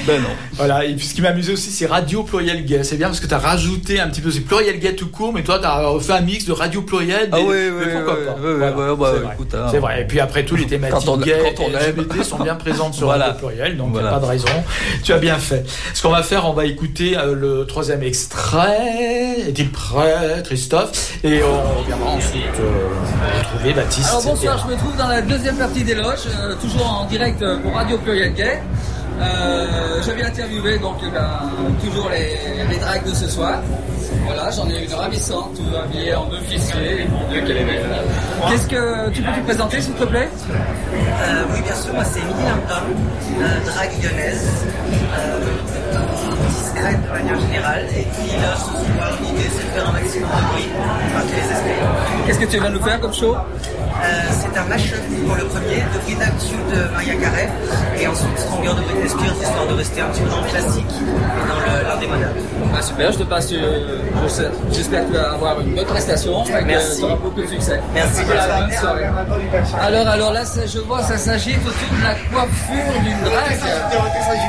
ben 0.08 0.22
non. 0.22 0.30
Voilà, 0.54 0.86
et 0.86 0.96
puis 0.96 1.06
ce 1.06 1.14
qui 1.14 1.22
m'a 1.22 1.30
amusé 1.30 1.54
aussi, 1.54 1.72
c'est 1.72 1.86
radio 1.86 2.24
pluriel 2.24 2.66
gay. 2.66 2.84
C'est 2.84 2.98
bien 2.98 3.08
parce 3.08 3.20
que 3.20 3.28
tu 3.28 3.34
as 3.34 3.40
rajouté 3.40 4.00
un 4.00 4.08
petit 4.10 4.22
peu, 4.22 4.32
c'est 4.32 4.42
pluriel 4.42 4.80
gay 4.80 4.96
tout 4.96 5.08
court, 5.10 5.34
mais 5.34 5.41
toi, 5.44 5.60
tu 5.60 5.66
as 5.66 5.82
fait 6.00 6.14
un 6.14 6.22
mix 6.22 6.46
de 6.46 6.52
radio 6.54 6.82
pluriel. 6.82 7.30
Ah 7.32 7.38
oui, 7.40 7.46
mais 7.48 7.70
oui, 7.70 7.92
pourquoi 7.94 8.14
oui, 8.20 8.26
pas 8.26 8.36
oui, 8.38 8.44
oui, 8.46 8.54
Voilà, 8.58 8.76
ouais, 8.76 8.96
bah, 8.98 9.12
c'est 9.14 9.20
vrai. 9.20 9.34
écoute, 9.34 9.54
hein. 9.56 9.68
C'est 9.72 9.80
vrai. 9.80 10.02
Et 10.02 10.06
puis 10.06 10.20
après, 10.20 10.46
tous 10.46 10.56
les 10.56 10.66
thématiques 10.68 10.98
Quand 11.06 11.12
on- 11.14 11.18
gays 11.18 11.54
quand 11.56 11.64
on 11.64 11.70
et 11.70 11.74
aime. 11.84 11.96
LGBT 11.98 12.24
sont 12.24 12.40
bien 12.40 12.56
présentes 12.56 12.94
sur 12.94 13.06
Voilà. 13.08 13.26
radio 13.28 13.40
pluriel, 13.48 13.78
donc 13.78 13.88
il 13.90 13.94
Voilà. 13.94 14.10
n'y 14.10 14.16
a 14.16 14.20
pas 14.20 14.26
de 14.26 14.30
raison. 14.32 14.48
Tu 15.04 15.14
as 15.14 15.18
bien 15.18 15.36
fait. 15.38 15.66
Ce 15.94 16.02
qu'on 16.02 16.10
va 16.12 16.24
faire, 16.24 16.48
on 16.50 16.54
va 16.54 16.66
écouter 16.66 17.18
euh, 17.18 17.36
le 17.36 17.66
troisième 17.66 18.04
extrait. 18.04 19.36
Est-il 19.48 19.72
prêt, 19.72 20.42
Christophe? 20.44 21.18
Et 21.24 21.42
on 21.44 21.80
reviendra 21.82 22.12
ensuite 22.12 22.44
euh, 22.60 23.40
retrouver 23.40 23.74
Baptiste. 23.74 24.10
Alors 24.10 24.24
bonsoir, 24.24 24.66
je 24.68 24.74
me 24.74 24.78
trouve 24.78 24.96
dans 24.98 25.08
la 25.08 25.22
deuxième 25.22 25.56
partie 25.56 25.84
des 25.84 25.96
loges, 25.96 26.28
euh, 26.40 26.56
toujours 26.62 26.88
en 27.02 27.06
direct 27.06 27.42
euh, 27.42 27.58
pour 27.60 27.74
Radio 27.74 27.98
Pluriel 27.98 28.34
Gay. 28.34 28.60
Euh, 29.22 30.02
je 30.06 30.12
viens 30.12 30.28
interviewer 30.28 30.80
donc 30.80 30.98
eh 31.06 31.10
ben, 31.12 31.52
toujours 31.84 32.10
les, 32.10 32.38
les 32.70 32.78
drags 32.80 33.06
de 33.06 33.14
ce 33.14 33.28
soir. 33.30 33.62
Voilà, 34.26 34.50
j'en 34.52 34.68
ai 34.70 34.84
une 34.86 34.94
ravissante, 34.94 35.58
habillée 35.84 36.16
en 36.16 36.28
officier. 36.32 37.08
Mon 37.10 37.28
Dieu, 37.30 37.42
qu'elle 37.42 37.58
est 37.58 37.66
belle. 37.66 37.86
Qu'est-ce 38.50 38.68
que 38.68 39.10
tu 39.12 39.22
peux 39.22 39.32
te 39.32 39.46
présenter 39.46 39.82
s'il 39.82 39.94
te 39.94 40.04
plaît? 40.06 40.30
Euh, 40.52 41.44
oui, 41.54 41.62
bien 41.62 41.76
sûr, 41.76 41.94
moi 41.94 42.04
c'est 42.04 42.20
Émilie 42.20 42.44
Lampin, 42.50 42.84
euh, 43.40 43.60
drague 43.66 43.92
lyonnaise, 44.04 44.48
de 46.90 47.10
manière 47.14 47.40
générale, 47.40 47.86
et 47.96 48.04
qui 48.04 48.36
là 48.42 48.56
ce 48.56 48.72
soir, 48.74 49.12
l'idée 49.22 49.50
c'est 49.54 49.66
de 49.68 49.72
faire 49.80 49.90
un 49.90 49.94
maximum 49.94 50.30
de 50.30 50.46
bruit 50.52 50.70
par 51.14 51.22
tous 51.24 51.36
les 51.36 51.52
escaliers. 51.54 52.26
Qu'est-ce 52.26 52.40
que 52.40 52.46
tu 52.46 52.60
viens 52.60 52.70
nous 52.70 52.84
faire 52.84 53.00
comme 53.00 53.14
show? 53.14 53.36
Euh, 53.36 54.08
C'est 54.32 54.58
un 54.58 54.64
mashup 54.66 54.98
pour 55.28 55.36
le 55.36 55.44
premier, 55.46 55.84
de 55.94 56.00
Bruit 56.02 56.16
d'actu 56.16 56.56
de 56.74 56.92
Maria 56.92 57.14
Carré, 57.16 57.48
et 58.00 58.08
ensuite 58.08 58.38
Stronger 58.40 58.70
de 58.70 58.82
Britney 58.82 59.10
Spears, 59.10 59.36
histoire 59.42 59.68
de 59.68 59.74
rester 59.74 60.02
un 60.02 60.06
petit 60.08 60.22
peu 60.22 60.30
dans 60.30 60.42
le 60.42 60.48
classique 60.50 60.86
et 60.90 61.48
dans 61.50 61.60
le- 61.60 61.88
l'indémodable. 61.88 62.40
Ah, 62.76 62.82
super, 62.82 63.12
je 63.12 63.18
te 63.20 63.24
passe. 63.24 63.52
euh, 63.54 64.00
J'espère 64.72 65.02
que 65.06 65.08
tu 65.12 65.18
vas 65.18 65.34
avoir 65.34 65.60
une 65.62 65.76
bonne 65.76 65.86
prestation. 65.86 66.44
et 66.46 66.64
Merci. 66.66 67.00
tu 67.00 67.04
auras 67.06 67.16
beaucoup 67.16 67.42
de 67.42 67.46
succès. 67.48 67.80
Merci, 67.94 68.22
Voilà, 68.26 68.42
bonsoir. 68.48 68.62
bonne 68.62 68.78
soirée. 68.78 69.06
Alors, 69.82 70.08
alors 70.08 70.34
là, 70.34 70.46
ça- 70.46 70.66
je 70.66 70.80
vois, 70.80 71.04
ça 71.04 71.18
s'agite 71.18 71.58
autour 71.60 71.98
de 71.98 72.04
la 72.04 72.16
coiffure 72.32 73.02
d'une 73.04 73.20
drague. 73.24 73.60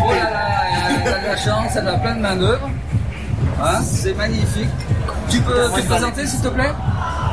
Oh 0.04 0.10
là 0.12 0.16
là, 0.16 0.30
elle 1.04 1.12
a 1.14 1.18
de 1.18 1.26
la 1.26 1.36
chance, 1.36 1.72
elle 1.76 1.88
a 1.88 1.92
plein 1.94 2.14
de 2.14 2.21
manœuvres. 2.22 2.70
Hein, 3.62 3.80
c'est 3.82 4.14
magnifique. 4.14 4.70
Tu 5.28 5.40
peux 5.40 5.68
te 5.76 5.86
présenter, 5.86 6.26
s'il 6.26 6.40
te 6.40 6.48
plaît? 6.48 6.72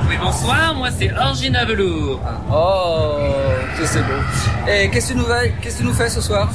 Oui, 0.09 0.15
bonsoir, 0.21 0.73
moi 0.75 0.89
c'est 0.97 1.11
Orgina 1.13 1.65
Velour. 1.65 2.19
Oh, 2.51 3.17
que 3.77 3.85
c'est 3.85 4.01
beau. 4.01 4.21
Et 4.67 4.89
qu'est-ce 4.89 5.09
que 5.09 5.13
tu 5.13 5.19
nous 5.19 5.25
fais, 5.25 5.53
qu'est-ce 5.61 5.75
que 5.77 5.81
tu 5.81 5.87
nous 5.87 5.93
fais 5.93 6.09
ce 6.09 6.21
soir? 6.21 6.49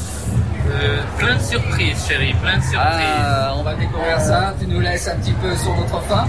Euh, 0.67 1.01
plein 1.19 1.37
de 1.37 1.43
surprises, 1.43 2.07
chérie, 2.09 2.35
plein 2.43 2.57
de 2.57 2.63
surprises. 2.63 2.81
Ah, 2.81 3.55
on 3.57 3.63
va 3.63 3.75
découvrir 3.75 4.19
ça. 4.19 4.55
Tu 4.59 4.67
nous 4.67 4.81
laisses 4.81 5.07
un 5.09 5.17
petit 5.17 5.33
peu 5.33 5.55
sur 5.57 5.75
notre 5.77 6.01
faim. 6.03 6.27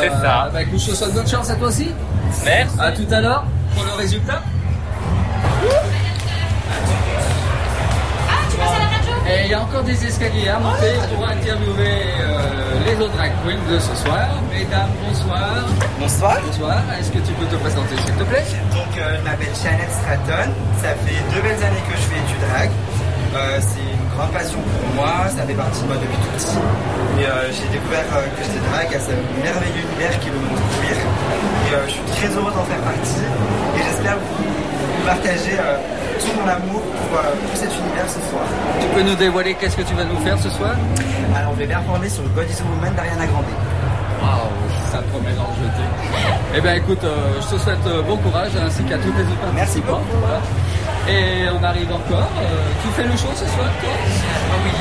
C'est 0.00 0.10
ça. 0.10 0.50
Bah 0.52 0.62
écoute, 0.62 0.80
je 0.80 0.90
te 0.90 0.96
souhaite 0.96 1.14
bonne 1.14 1.28
chance 1.28 1.50
à 1.50 1.56
toi 1.56 1.68
aussi. 1.68 1.90
Merci. 2.44 2.76
À 2.78 2.92
tout 2.92 3.06
à 3.10 3.20
l'heure 3.20 3.44
pour 3.74 3.84
le 3.84 3.92
résultat. 3.92 4.40
Des 9.86 10.04
escaliers 10.04 10.48
à 10.48 10.58
monter 10.58 10.98
pour 11.14 11.22
interviewer 11.24 12.10
euh, 12.18 12.84
les 12.86 12.98
autres 13.00 13.14
drag 13.14 13.30
queens 13.46 13.62
de 13.70 13.78
ce 13.78 13.94
soir. 13.94 14.26
Mesdames, 14.50 14.90
bonsoir. 15.06 15.62
Bonsoir. 16.00 16.38
Bonsoir. 16.44 16.82
Est-ce 16.98 17.10
que 17.14 17.22
tu 17.22 17.32
peux 17.38 17.46
te 17.46 17.54
présenter, 17.54 17.94
s'il 18.04 18.14
te 18.18 18.24
plaît? 18.24 18.44
Donc 18.74 18.90
euh, 18.98 19.16
je 19.16 19.22
m'appelle 19.22 19.54
Janet 19.62 19.86
Stratton, 19.86 20.50
ça 20.82 20.90
fait 21.06 21.22
deux 21.32 21.40
belles 21.40 21.62
années 21.62 21.86
que 21.86 21.94
je 21.94 22.06
fais 22.10 22.22
du 22.26 22.36
drag. 22.50 22.70
Euh, 23.36 23.60
c'est 23.62 23.86
une 23.86 24.08
grande 24.10 24.32
passion 24.32 24.58
pour 24.58 24.90
moi, 24.98 25.30
ça 25.30 25.46
fait 25.46 25.54
partie 25.54 25.82
de 25.82 25.86
moi 25.86 25.96
depuis 26.02 26.18
tout 26.18 26.32
petit. 26.34 26.58
Et 27.22 27.26
euh, 27.26 27.52
j'ai 27.54 27.68
découvert 27.70 28.10
euh, 28.10 28.26
que 28.34 28.42
j'étais 28.42 28.64
drag 28.66 28.90
à 28.90 28.98
ce 28.98 29.14
merveilleux 29.38 29.86
univers 29.86 30.14
qui 30.18 30.26
est 30.28 30.34
le 30.34 30.40
monde 30.42 30.58
queer. 30.82 30.98
Et 30.98 31.70
je 31.86 31.92
suis 31.94 32.06
très 32.10 32.30
heureux 32.34 32.50
d'en 32.50 32.66
faire 32.66 32.82
partie. 32.82 33.22
Et 33.78 33.82
j'espère 33.86 34.18
vous, 34.18 35.06
partager 35.06 35.54
tout 36.20 36.32
mon 36.40 36.48
amour 36.48 36.82
pour, 36.82 37.18
euh, 37.18 37.22
pour 37.46 37.56
cet 37.56 37.70
univers 37.70 38.08
ce 38.08 38.20
soir. 38.30 38.44
Tu 38.80 38.86
peux 38.88 39.02
nous 39.02 39.14
dévoiler 39.16 39.54
qu'est-ce 39.54 39.76
que 39.76 39.82
tu 39.82 39.94
vas 39.94 40.04
nous 40.04 40.18
faire 40.20 40.38
ce 40.38 40.50
soir? 40.50 40.72
Alors 41.36 41.52
je 41.54 41.58
vais 41.60 41.66
performer 41.66 42.08
sur 42.08 42.22
God 42.34 42.46
is 42.48 42.60
a 42.60 42.64
Woman 42.64 42.94
d'Ariana 42.94 43.26
Grande. 43.26 43.44
Waouh, 44.22 44.48
ça 44.90 44.98
promet 45.12 45.32
d'en 45.34 45.52
jeter. 45.60 45.86
Eh 46.56 46.60
bien 46.60 46.74
écoute, 46.74 47.04
euh, 47.04 47.34
je 47.40 47.54
te 47.56 47.60
souhaite 47.60 47.86
euh, 47.86 48.02
bon 48.02 48.16
courage 48.16 48.50
ainsi 48.56 48.82
qu'à 48.84 48.96
toutes 48.96 49.16
les 49.16 49.22
autres 49.24 49.52
Merci. 49.54 49.82
Voilà. 49.86 50.40
Et 51.08 51.46
on 51.58 51.62
arrive 51.62 51.92
encore. 51.92 52.28
euh, 52.40 52.82
tu 52.82 52.88
fais 52.96 53.04
le 53.04 53.12
show 53.16 53.28
ce 53.34 53.44
soir, 53.44 53.68
toi? 53.80 53.90
Oui. 54.64 54.72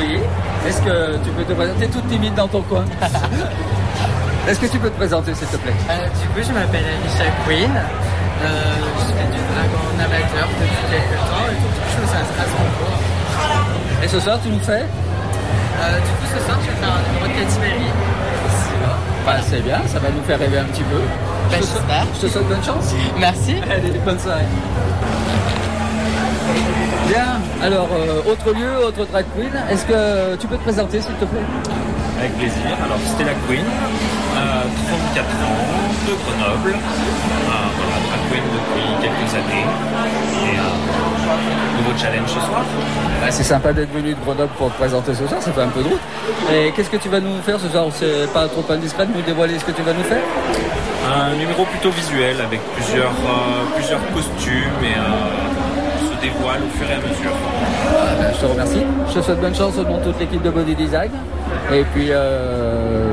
Oui. 0.00 0.20
Est-ce 0.68 0.82
que 0.82 1.16
tu 1.24 1.30
peux 1.30 1.44
te 1.44 1.52
présenter? 1.52 1.86
Toute 1.88 2.08
timide 2.08 2.34
dans 2.34 2.48
ton 2.48 2.62
coin 2.62 2.84
Est-ce 4.48 4.58
que 4.60 4.66
tu 4.66 4.78
peux 4.78 4.90
te 4.90 4.96
présenter, 4.96 5.34
s'il 5.34 5.46
te 5.46 5.56
plaît? 5.56 5.72
Euh, 5.90 6.04
du 6.20 6.26
coup, 6.28 6.46
je 6.48 6.52
m'appelle 6.52 6.84
Alicia 6.84 7.24
Queen. 7.46 7.70
Euh, 8.42 8.46
je 8.98 9.12
fais 9.12 9.28
du 9.28 9.42
dragon 9.52 9.84
amateur 10.00 10.48
depuis 10.48 10.84
quelques 10.90 11.20
temps 11.28 11.46
et 11.50 11.56
tout, 11.60 11.72
je 11.92 12.16
à 12.16 12.24
Strasbourg. 12.24 12.98
Et 14.02 14.08
ce 14.08 14.20
soir, 14.20 14.38
tu 14.42 14.48
nous 14.48 14.60
fais? 14.60 14.84
Euh, 14.84 15.96
du 16.00 16.10
coup, 16.16 16.26
ce 16.34 16.40
soir, 16.44 16.58
je 16.62 16.70
vais 16.70 16.76
faire 16.76 16.92
un 16.94 17.02
numéro 17.08 17.26
de 17.26 17.38
Katy 17.38 17.58
Perry. 17.60 17.90
Bah, 19.26 19.36
C'est 19.46 19.60
bien, 19.62 19.80
ça 19.86 19.98
va 19.98 20.08
nous 20.08 20.22
faire 20.22 20.38
rêver 20.38 20.58
un 20.58 20.64
petit 20.64 20.82
peu. 20.84 21.00
Bah, 21.50 21.56
je, 21.56 21.60
te 21.60 21.66
souhaite, 21.66 22.08
je 22.14 22.20
te 22.20 22.32
souhaite 22.32 22.48
bonne 22.48 22.64
chance. 22.64 22.94
Merci. 23.18 23.56
Allez, 23.70 23.98
bonne 24.04 24.18
soirée. 24.18 24.44
Bien, 27.08 27.40
alors, 27.62 27.88
euh, 27.92 28.30
autre 28.30 28.54
lieu, 28.54 28.86
autre 28.86 29.04
drag 29.06 29.24
queen. 29.36 29.50
Est-ce 29.70 29.84
que 29.84 30.36
tu 30.36 30.46
peux 30.46 30.56
te 30.56 30.62
présenter, 30.62 31.00
s'il 31.00 31.14
te 31.14 31.24
plaît? 31.24 31.44
Avec 32.18 32.36
plaisir. 32.38 32.76
Alors, 32.84 32.98
Stella 33.06 33.32
Queen, 33.48 33.64
euh, 34.40 34.62
34 35.14 35.26
ans, 35.26 35.64
de 36.08 36.14
Grenoble. 36.22 36.74
Euh, 36.74 37.52
voilà, 37.76 37.96
queen 38.30 38.42
depuis 38.56 38.86
quelques 39.02 39.34
années. 39.34 39.66
Et 40.44 40.58
euh, 40.58 41.78
nouveau 41.78 41.98
challenge 41.98 42.28
ce 42.28 42.40
soir. 42.40 42.62
Bah, 43.20 43.30
C'est 43.30 43.44
sympa 43.44 43.72
d'être 43.72 43.92
venu 43.92 44.14
de 44.14 44.20
Grenoble 44.24 44.52
pour 44.58 44.70
te 44.72 44.76
présenter 44.78 45.14
ce 45.14 45.26
soir, 45.26 45.40
ça 45.42 45.52
fait 45.52 45.62
un 45.62 45.68
peu 45.68 45.82
de 45.82 45.88
route. 45.88 46.00
Et 46.52 46.72
qu'est-ce 46.72 46.90
que 46.90 46.96
tu 46.96 47.08
vas 47.08 47.20
nous 47.20 47.40
faire 47.42 47.58
ce 47.60 47.68
soir? 47.68 47.86
C'est 47.92 48.32
pas 48.32 48.46
trop 48.48 48.64
indiscret 48.72 49.06
de 49.06 49.12
nous 49.12 49.22
dévoiler 49.22 49.58
ce 49.58 49.64
que 49.64 49.72
tu 49.72 49.82
vas 49.82 49.92
nous 49.92 50.04
faire? 50.04 50.22
Un 51.06 51.34
numéro 51.36 51.64
plutôt 51.64 51.90
visuel 51.90 52.36
avec 52.40 52.60
plusieurs, 52.76 53.10
euh, 53.10 53.74
plusieurs 53.74 54.00
costumes 54.14 54.82
et 54.82 54.96
euh, 54.96 56.14
se 56.14 56.20
dévoile 56.20 56.60
au 56.62 56.78
fur 56.78 56.86
et 56.88 56.94
à 56.94 56.98
mesure. 56.98 57.32
Euh, 57.32 58.30
Je 58.34 58.40
te 58.40 58.46
remercie. 58.46 58.82
Je 59.08 59.14
te 59.18 59.24
souhaite 59.24 59.40
bonne 59.40 59.54
chance 59.54 59.76
au 59.78 59.82
nom 59.84 59.98
de 59.98 60.04
toute 60.04 60.20
l'équipe 60.20 60.42
de 60.42 60.50
Body 60.50 60.74
Design. 60.74 61.10
Et 61.72 61.84
puis, 61.94 62.08
euh, 62.10 63.12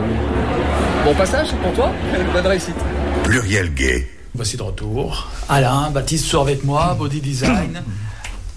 bon 1.07 1.15
passage 1.15 1.47
pour 1.63 1.73
toi. 1.73 1.91
Bonne 2.33 2.47
réussite. 2.47 2.75
Pluriel 3.23 3.73
gay. 3.73 4.09
Voici 4.35 4.57
de 4.57 4.63
retour. 4.63 5.29
Alain, 5.47 5.89
Baptiste 5.89 6.25
sort 6.25 6.41
avec 6.41 6.65
moi, 6.65 6.95
Body 6.99 7.21
Design. 7.21 7.81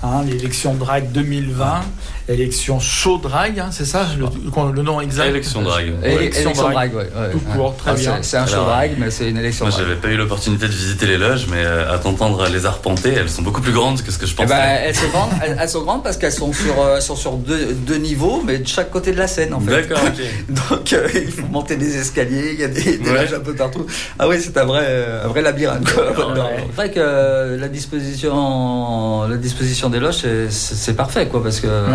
Hein, 0.02 0.22
l'élection 0.26 0.72
drag 0.72 1.12
2020, 1.12 1.82
élection 2.30 2.80
show 2.80 3.18
drag, 3.18 3.60
hein, 3.60 3.68
c'est 3.70 3.84
ça 3.84 4.06
le, 4.18 4.24
le 4.72 4.82
nom 4.82 4.98
exact? 4.98 5.26
Élection 5.26 5.60
drag. 5.60 5.92
Élection 6.02 6.52
drag, 6.52 6.94
ouais, 6.94 7.02
ouais. 7.02 7.30
Tout 7.32 7.40
court, 7.40 7.76
très 7.76 7.90
Ah, 7.90 7.94
bien. 7.94 8.18
c'est- 8.22 8.38
un 8.38 8.46
show 8.46 8.64
drag, 8.64 8.92
mais 8.98 9.10
c'est 9.10 9.28
une 9.28 9.36
élection 9.36 9.66
Moi, 9.66 9.72
drag. 9.72 9.84
j'avais 9.84 10.00
pas 10.00 10.08
eu 10.08 10.16
l'opportunité 10.16 10.68
de 10.68 10.72
visiter 10.72 11.04
les 11.06 11.18
loges, 11.18 11.48
mais 11.50 11.58
euh, 11.58 11.92
à 11.92 11.98
t'entendre 11.98 12.48
les 12.48 12.64
arpenter, 12.64 13.10
elles 13.12 13.28
sont 13.28 13.42
beaucoup 13.42 13.60
plus 13.60 13.72
grandes 13.72 14.00
que 14.00 14.10
ce 14.10 14.16
que 14.16 14.24
je 14.24 14.32
Eh 14.32 14.36
pensais. 14.36 14.48
ben, 14.54 14.78
elles, 14.86 14.96
sont 14.96 15.08
grandes, 15.08 15.30
elles, 15.44 15.58
elles 15.60 15.68
sont 15.68 15.82
grandes 15.82 16.02
parce 16.02 16.16
qu'elles 16.16 16.32
sont 16.32 16.54
sur, 16.54 16.80
euh, 16.82 16.98
sont 17.00 17.16
sur 17.16 17.32
deux, 17.32 17.74
deux 17.74 17.98
niveaux, 17.98 18.42
mais 18.42 18.56
de 18.56 18.66
chaque 18.66 18.90
côté 18.90 19.12
de 19.12 19.18
la 19.18 19.28
scène 19.28 19.52
en 19.52 19.60
fait. 19.60 19.82
D'accord, 19.82 19.98
ok. 20.02 20.24
Donc 20.70 20.92
euh, 20.94 21.08
il 21.14 21.30
faut 21.30 21.46
monter 21.48 21.76
des 21.76 21.98
escaliers, 21.98 22.52
il 22.54 22.60
y 22.60 22.64
a 22.64 22.68
des, 22.68 22.96
des 22.96 23.10
Ouais. 23.10 23.20
loges 23.20 23.34
un 23.34 23.40
peu 23.40 23.54
partout. 23.54 23.84
Ah 24.18 24.26
oui, 24.28 24.36
c'est 24.40 24.56
un 24.56 24.64
vrai, 24.64 24.84
euh, 24.86 25.26
un 25.26 25.28
vrai 25.28 25.42
labyrinthe. 25.42 25.92
quoi. 25.92 26.04
C'est 26.16 26.74
vrai 26.74 26.90
que 26.90 27.56
la 27.60 27.68
disposition, 27.68 29.28
la 29.28 29.36
disposition 29.36 29.89
des 29.90 30.00
loges, 30.00 30.24
c'est- 30.50 30.94
parfait 30.94 31.29
quoi, 31.29 31.42
parce 31.42 31.61
que 31.61 31.66
euh, 31.68 31.87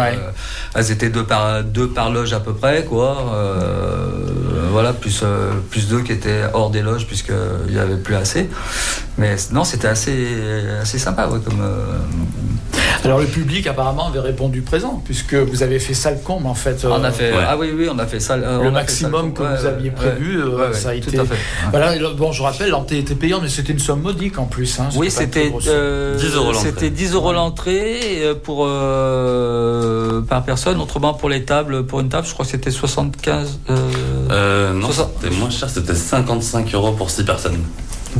elles 0.75 0.91
étaient 0.91 1.09
deux 1.09 1.23
par, 1.25 1.63
deux 1.63 1.89
par 1.89 2.09
loge 2.11 2.33
à 2.33 2.39
peu 2.39 2.53
près 2.53 2.83
quoi. 2.85 3.33
Euh, 3.33 4.67
voilà, 4.71 4.93
plus, 4.93 5.21
euh, 5.23 5.51
plus 5.69 5.87
deux 5.87 6.01
qui 6.01 6.11
étaient 6.11 6.43
hors 6.53 6.69
des 6.69 6.81
loges 6.81 7.07
puisqu'il 7.07 7.71
n'y 7.73 7.79
avait 7.79 7.97
plus 7.97 8.15
assez. 8.15 8.49
Mais 9.17 9.35
non, 9.51 9.63
c'était 9.63 9.87
assez, 9.87 10.27
assez 10.81 10.99
sympa 10.99 11.27
ouais, 11.27 11.39
comme. 11.43 11.61
Euh, 13.05 13.09
Alors 13.09 13.19
le 13.19 13.27
public 13.27 13.67
apparemment 13.67 14.07
avait 14.07 14.19
répondu 14.19 14.61
présent 14.61 15.01
puisque 15.03 15.33
vous 15.35 15.63
avez 15.63 15.79
fait 15.79 15.93
salle 15.93 16.21
comble 16.23 16.47
en 16.47 16.53
fait. 16.53 16.85
On 16.85 17.03
a 17.03 17.07
euh, 17.09 17.11
fait, 17.11 17.31
ah 17.47 17.55
oui, 17.57 17.69
oui, 17.75 17.87
on 17.91 17.99
a 17.99 18.05
fait 18.05 18.19
euh, 18.31 18.63
le 18.63 18.71
maximum 18.71 19.33
que 19.33 19.43
vous 19.43 19.65
aviez 19.65 19.91
prévu, 19.91 20.41
euh, 20.41 20.73
ça 20.73 20.89
a 20.89 20.93
tout 20.97 21.09
été. 21.09 21.19
à 21.19 21.25
fait. 21.25 21.35
Voilà, 21.71 21.93
bon, 22.15 22.31
je 22.31 22.41
rappelle, 22.41 22.69
l'entrée 22.69 22.99
était 22.99 23.15
payante, 23.15 23.41
mais 23.43 23.49
c'était 23.49 23.73
une 23.73 23.79
somme 23.79 24.01
modique 24.01 24.37
en 24.39 24.45
plus. 24.45 24.79
hein, 24.79 24.89
Oui, 24.95 25.11
c'était 25.11 25.49
grosse 25.49 25.65
euh, 25.67 26.17
10 26.17 26.35
euros 26.35 26.51
l'entrée. 26.51 26.69
C'était 26.69 26.89
10 26.89 27.13
euros 27.13 27.33
l'entrée 27.33 27.99
euh, 28.23 28.35
pour 28.35 28.65
euh, 28.67 30.21
par 30.21 30.43
personne. 30.43 30.79
Autrement, 30.81 31.13
pour 31.13 31.29
les 31.29 31.43
tables, 31.43 31.85
pour 31.85 31.99
une 31.99 32.09
table, 32.09 32.27
je 32.27 32.33
crois 32.33 32.45
que 32.45 32.51
c'était 32.51 32.71
75. 32.71 33.59
Euh, 34.31 34.73
non, 34.73 34.87
60. 34.91 35.11
c'était 35.21 35.35
moins 35.35 35.49
cher, 35.49 35.69
c'était 35.69 35.95
55 35.95 36.73
euros 36.73 36.91
pour 36.93 37.09
6 37.09 37.23
personnes. 37.23 37.57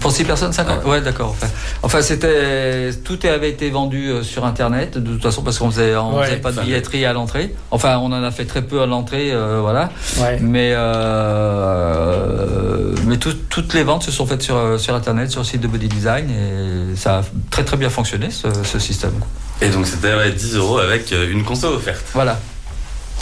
Pour 0.02 0.12
6 0.12 0.26
personnes, 0.26 0.52
50 0.52 0.84
Ouais, 0.86 1.00
d'accord. 1.00 1.30
Enfin, 1.30 1.48
enfin 1.82 2.02
c'était 2.02 2.90
tout 3.06 3.18
avait 3.24 3.50
été 3.50 3.70
vendu 3.70 4.10
euh, 4.10 4.24
sur 4.24 4.44
internet 4.44 4.98
de 4.98 5.12
toute 5.14 5.24
façon 5.24 5.42
parce 5.42 5.58
qu'on 5.58 5.72
faisait 5.72 5.96
on 5.96 6.18
Ouais. 6.18 6.26
faisait 6.26 6.36
pas 6.38 6.52
de 6.52 6.60
billetterie 6.60 7.06
à 7.06 7.14
l'entrée. 7.14 7.56
Enfin, 7.72 7.98
on 8.00 8.12
en 8.12 8.22
a 8.24 8.32
fait 8.32 8.44
très 8.44 8.62
peu 8.62 8.82
à 8.82 8.88
l'entrée, 8.88 9.32
euh, 9.32 9.60
voilà. 9.62 9.90
Ouais. 10.18 10.38
Mais 10.42 10.74
euh, 10.76 12.94
mais 13.06 13.18
tout- 13.18 13.34
toutes 13.50 13.74
les 13.74 13.84
ventes 13.84 14.04
se 14.04 14.12
sont 14.12 14.26
faites 14.26 14.42
sur 14.42 14.80
sur 14.80 14.96
internet, 14.96 15.32
sur 15.32 15.42
le 15.42 15.46
site 15.46 15.62
de 15.62 15.68
Body 15.68 15.88
Design 15.88 16.30
et 16.30 16.96
ça 16.96 17.20
a 17.20 17.24
très 17.50 17.64
très 17.64 17.78
bien 17.78 17.90
fonctionné 17.90 18.30
ce, 18.32 18.48
ce 18.64 18.80
système. 18.80 19.14
Et 19.62 19.70
donc 19.70 19.88
c'était 19.88 20.14
ouais, 20.16 20.32
10 20.32 20.56
euros 20.56 20.80
avec 20.80 21.14
une 21.32 21.44
console 21.44 21.74
offerte. 21.76 22.04
Voilà. 22.14 22.40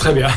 Très 0.03 0.13
bien. 0.13 0.27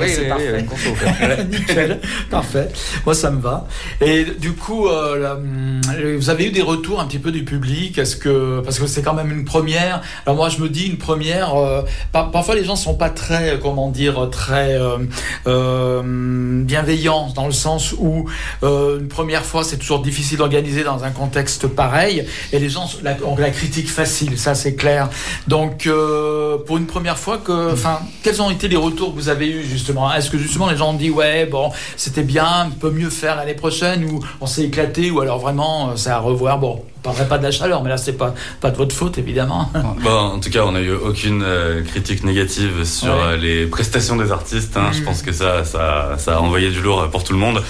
Oui, 0.00 0.06
C'est 0.14 0.22
oui, 0.22 0.28
parfait. 0.28 0.64
oui. 0.70 1.46
Nickel, 1.50 2.00
parfait. 2.30 2.68
Moi, 3.04 3.14
ça 3.14 3.30
me 3.30 3.40
va. 3.40 3.66
Et 4.00 4.24
du 4.24 4.52
coup, 4.52 4.86
euh, 4.88 5.18
la- 5.18 5.34
hum, 5.34 5.80
vous 6.18 6.30
avez 6.30 6.46
eu 6.46 6.50
des 6.50 6.62
retours 6.62 7.00
un 7.00 7.06
petit 7.06 7.18
peu 7.18 7.32
du 7.32 7.44
public? 7.44 7.98
Est-ce 7.98 8.16
que 8.16 8.60
parce 8.60 8.78
que 8.78 8.86
c'est 8.86 9.02
quand 9.02 9.14
même 9.14 9.30
une 9.32 9.44
première. 9.44 10.00
Alors 10.26 10.36
moi, 10.36 10.48
je 10.48 10.58
me 10.58 10.68
dis 10.68 10.86
une 10.86 10.98
première. 10.98 11.54
euh, 11.56 11.82
par- 12.12 12.30
parfois, 12.30 12.54
les 12.54 12.64
gens 12.64 12.76
sont 12.76 12.94
pas 12.94 13.10
très, 13.10 13.50
euh, 13.50 13.56
comment 13.60 13.88
dire, 13.90 14.28
très 14.30 14.74
euh, 14.74 14.98
euh, 15.46 16.62
bienveillants 16.64 17.32
dans 17.34 17.46
le 17.46 17.52
sens 17.52 17.94
où 17.98 18.28
euh, 18.62 18.98
une 19.00 19.08
première 19.08 19.44
fois, 19.44 19.64
c'est 19.64 19.76
toujours 19.78 20.00
difficile 20.02 20.38
d'organiser 20.38 20.84
dans 20.84 21.04
un 21.04 21.10
contexte 21.10 21.66
pareil, 21.66 22.24
et 22.52 22.58
les 22.58 22.68
gens 22.68 22.88
la, 23.02 23.16
ont 23.24 23.36
la 23.36 23.50
critique 23.50 23.90
facile. 23.90 24.38
Ça, 24.38 24.54
c'est 24.54 24.74
clair. 24.74 25.08
Donc, 25.48 25.86
euh, 25.86 26.58
pour 26.66 26.76
une 26.78 26.86
première 26.86 27.18
fois, 27.18 27.38
que, 27.38 27.72
enfin, 27.72 28.00
quels 28.22 28.40
ont 28.42 28.50
été 28.50 28.68
les 28.68 28.76
retours 28.76 28.99
que 29.08 29.14
vous 29.16 29.28
avez 29.30 29.48
eus 29.48 29.64
justement 29.64 30.12
Est-ce 30.12 30.30
que 30.30 30.36
justement 30.38 30.68
les 30.68 30.76
gens 30.76 30.90
ont 30.90 30.94
dit 30.94 31.10
ouais, 31.10 31.46
bon, 31.46 31.70
c'était 31.96 32.22
bien, 32.22 32.66
on 32.66 32.70
peut 32.70 32.90
mieux 32.90 33.08
faire 33.10 33.36
l'année 33.36 33.54
prochaine, 33.54 34.04
ou 34.04 34.20
on 34.40 34.46
s'est 34.46 34.64
éclaté, 34.64 35.10
ou 35.10 35.20
alors 35.20 35.38
vraiment, 35.38 35.90
euh, 35.90 35.92
c'est 35.96 36.10
à 36.10 36.18
revoir? 36.18 36.58
Bon, 36.58 36.82
on 36.98 37.00
parlerait 37.00 37.28
pas 37.28 37.38
de 37.38 37.44
la 37.44 37.50
chaleur, 37.50 37.82
mais 37.82 37.88
là, 37.88 37.96
c'est 37.96 38.12
pas 38.12 38.34
pas 38.60 38.70
de 38.70 38.76
votre 38.76 38.94
faute 38.94 39.16
évidemment. 39.16 39.70
Bon, 40.02 40.10
en 40.10 40.38
tout 40.40 40.50
cas, 40.50 40.64
on 40.64 40.72
n'a 40.72 40.80
eu 40.80 40.92
aucune 40.92 41.42
euh, 41.42 41.82
critique 41.82 42.24
négative 42.24 42.84
sur 42.84 43.08
Ouais. 43.14 43.20
euh, 43.32 43.36
les 43.36 43.66
prestations 43.66 44.16
des 44.16 44.30
artistes. 44.32 44.76
hein. 44.76 44.90
Je 44.92 45.00
Mm. 45.00 45.04
pense 45.04 45.22
que 45.22 45.32
ça, 45.32 45.64
ça, 45.64 46.16
ça 46.18 46.36
a 46.36 46.40
envoyé 46.40 46.70
du 46.70 46.80
lourd 46.82 47.08
pour 47.10 47.24
tout 47.24 47.32
le 47.32 47.38
monde. 47.38 47.62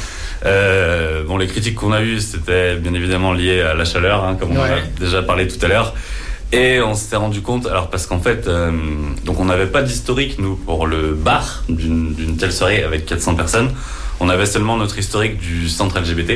Euh, 0.46 1.22
bon, 1.24 1.36
les 1.36 1.46
critiques 1.46 1.74
qu'on 1.74 1.92
a 1.92 2.00
eues, 2.02 2.20
c'était 2.20 2.74
bien 2.76 2.94
évidemment 2.94 3.32
lié 3.32 3.60
à 3.60 3.74
la 3.74 3.84
chaleur, 3.84 4.24
hein, 4.24 4.36
comme 4.40 4.52
on 4.56 4.60
a 4.62 4.80
déjà 4.98 5.22
parlé 5.22 5.46
tout 5.46 5.62
à 5.64 5.68
l'heure. 5.68 5.94
Et 6.52 6.80
on 6.80 6.94
s'est 6.94 7.16
rendu 7.16 7.42
compte, 7.42 7.66
alors 7.66 7.90
parce 7.90 8.06
qu'en 8.06 8.18
fait, 8.18 8.48
euh, 8.48 8.72
donc 9.24 9.38
on 9.38 9.44
n'avait 9.44 9.68
pas 9.68 9.82
d'historique 9.82 10.38
nous 10.38 10.56
pour 10.56 10.86
le 10.86 11.14
bar 11.14 11.62
d'une 11.68 12.36
telle 12.36 12.52
soirée 12.52 12.82
avec 12.82 13.06
400 13.06 13.36
personnes. 13.36 13.70
On 14.18 14.28
avait 14.28 14.46
seulement 14.46 14.76
notre 14.76 14.98
historique 14.98 15.38
du 15.38 15.68
centre 15.68 15.98
LGBT. 15.98 16.30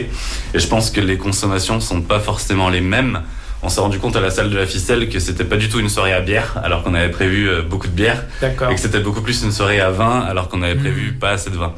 Et 0.55 0.59
je 0.59 0.66
pense 0.68 0.90
que 0.90 1.00
les 1.00 1.18
consommations 1.18 1.81
sont 1.81 2.00
pas 2.00 2.20
forcément 2.20 2.68
les 2.70 2.81
mêmes. 2.81 3.22
On 3.62 3.68
s'est 3.68 3.81
rendu 3.81 3.98
compte 3.98 4.14
à 4.14 4.20
la 4.20 4.31
salle 4.31 4.50
de 4.50 4.57
la 4.57 4.66
ficelle 4.66 5.09
que 5.09 5.18
c'était 5.18 5.44
pas 5.44 5.57
du 5.57 5.68
tout 5.68 5.81
une 5.81 5.88
soirée 5.88 6.12
à 6.12 6.20
bière, 6.20 6.61
alors 6.62 6.83
qu'on 6.83 6.94
avait 6.94 7.11
prévu 7.11 7.48
euh, 7.48 7.62
beaucoup 7.62 7.88
de 7.88 7.92
bière. 7.92 8.24
D'accord. 8.40 8.70
Et 8.70 8.74
que 8.74 8.81
c'était 8.81 9.00
beaucoup 9.00 9.20
plus 9.20 9.42
une 9.42 9.53
soirée 9.53 9.81
à 9.81 9.90
vin, 9.90 10.20
alors 10.20 10.48
qu'on 10.48 10.62
avait 10.62 10.77
prévu 10.77 11.12
pas 11.12 11.31
assez 11.31 11.50
de 11.50 11.57
vin. 11.57 11.72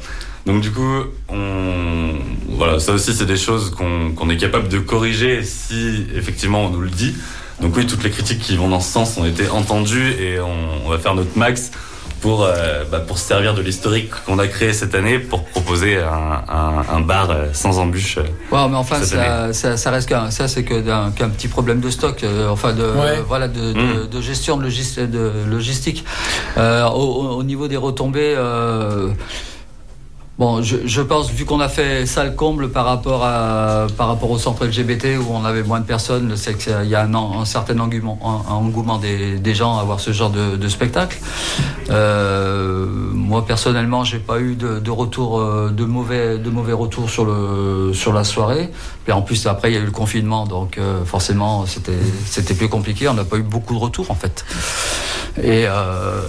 Donc 0.45 0.61
du 0.61 0.71
coup, 0.71 1.03
on... 1.27 2.11
voilà, 2.49 2.79
ça 2.79 2.93
aussi 2.93 3.13
c'est 3.13 3.25
des 3.25 3.35
choses 3.35 3.71
qu'on 3.71 4.11
qu'on 4.11 4.29
est 4.29 4.37
capable 4.37 4.69
de 4.69 4.79
corriger 4.79 5.43
si 5.43 6.05
effectivement 6.15 6.65
on 6.65 6.69
nous 6.69 6.81
le 6.81 6.89
dit. 6.89 7.15
Donc 7.61 7.75
oui, 7.75 7.87
toutes 7.87 8.03
les 8.03 8.11
critiques 8.11 8.39
qui 8.39 8.55
vont 8.55 8.67
dans 8.69 8.79
ce 8.79 8.91
sens 8.91 9.17
ont 9.17 9.25
été 9.25 9.49
entendues 9.49 10.11
et 10.21 10.39
on, 10.39 10.85
on 10.85 10.89
va 10.89 10.99
faire 10.99 11.15
notre 11.15 11.35
max 11.37 11.71
pour, 12.21 12.43
euh, 12.43 12.83
bah, 12.91 12.99
pour 12.99 13.17
se 13.19 13.27
servir 13.27 13.53
de 13.53 13.61
l'historique 13.61 14.09
qu'on 14.25 14.39
a 14.39 14.47
créé 14.47 14.73
cette 14.73 14.95
année 14.95 15.19
pour 15.19 15.43
proposer 15.43 15.97
un, 15.97 16.43
un- 16.51 16.85
un 16.97 16.99
bar 17.01 17.29
euh, 17.29 17.45
sans 17.53 17.77
embûche. 17.79 18.17
euh, 18.17 18.21
Ouais, 18.51 18.67
mais 18.69 18.75
enfin, 18.75 19.01
ça, 19.03 19.53
ça, 19.53 19.77
ça 19.77 19.91
reste 19.91 20.09
qu'un, 20.09 20.31
ça, 20.31 20.47
c'est 20.47 20.63
que 20.63 20.79
d'un, 20.81 21.11
qu'un 21.11 21.29
petit 21.29 21.47
problème 21.47 21.79
de 21.79 21.89
stock, 21.91 22.23
euh, 22.23 22.49
enfin 22.49 22.73
de, 22.73 22.83
Ouais. 22.83 23.21
voilà, 23.27 23.47
de, 23.47 23.73
de, 23.73 23.79
Mm. 24.05 24.07
de 24.07 24.21
gestion 24.21 24.57
de, 24.57 24.63
logis- 24.63 25.07
de 25.07 25.31
logistique. 25.49 26.05
Euh, 26.57 26.85
au, 26.87 27.01
au- 27.01 27.37
au 27.37 27.43
niveau 27.43 27.67
des 27.67 27.77
retombées, 27.77 28.33
euh, 28.35 29.09
bon, 30.37 30.61
je, 30.61 31.01
pense 31.01 31.31
vu 31.31 31.45
qu'on 31.45 31.59
a 31.59 31.69
fait 31.69 32.05
salle 32.05 32.35
comble 32.35 32.69
par 32.69 32.85
rapport 32.85 33.23
à, 33.23 33.87
par 33.97 34.07
rapport 34.07 34.31
au 34.31 34.37
centre 34.37 34.65
LGBT 34.65 35.17
où 35.19 35.31
on 35.31 35.45
avait 35.45 35.63
moins 35.63 35.79
de 35.79 35.85
personnes, 35.85 36.35
c'est 36.35 36.57
qu'il 36.57 36.89
y 36.89 36.95
a 36.95 37.03
un, 37.03 37.45
certain 37.45 37.79
engouement, 37.79 38.19
un, 38.23 38.53
engouement 38.53 38.97
des, 38.97 39.55
gens 39.55 39.77
à 39.77 39.83
voir 39.83 39.99
ce 39.99 40.11
genre 40.11 40.29
de, 40.29 40.55
de 40.55 40.67
spectacle. 40.67 41.19
Euh, 41.89 42.85
moi 43.13 43.45
personnellement, 43.45 44.03
j'ai 44.03 44.19
pas 44.19 44.39
eu 44.39 44.55
de, 44.55 44.79
de 44.79 44.91
retour 44.91 45.39
euh, 45.39 45.69
de 45.69 45.85
mauvais 45.85 46.37
de 46.37 46.49
mauvais 46.49 46.73
retours 46.73 47.09
sur 47.09 47.25
le 47.25 47.93
sur 47.93 48.13
la 48.13 48.23
soirée. 48.23 48.69
Et 49.07 49.11
en 49.13 49.21
plus 49.21 49.47
après 49.47 49.71
il 49.71 49.75
y 49.75 49.77
a 49.77 49.81
eu 49.81 49.85
le 49.85 49.91
confinement, 49.91 50.45
donc 50.45 50.77
euh, 50.77 51.05
forcément 51.05 51.65
c'était 51.65 52.53
plus 52.53 52.67
compliqué. 52.69 53.07
On 53.07 53.13
n'a 53.13 53.23
pas 53.23 53.37
eu 53.37 53.41
beaucoup 53.43 53.73
de 53.73 53.79
retours 53.79 54.11
en 54.11 54.15
fait. 54.15 54.43
Et 55.41 55.65
euh, 55.67 56.21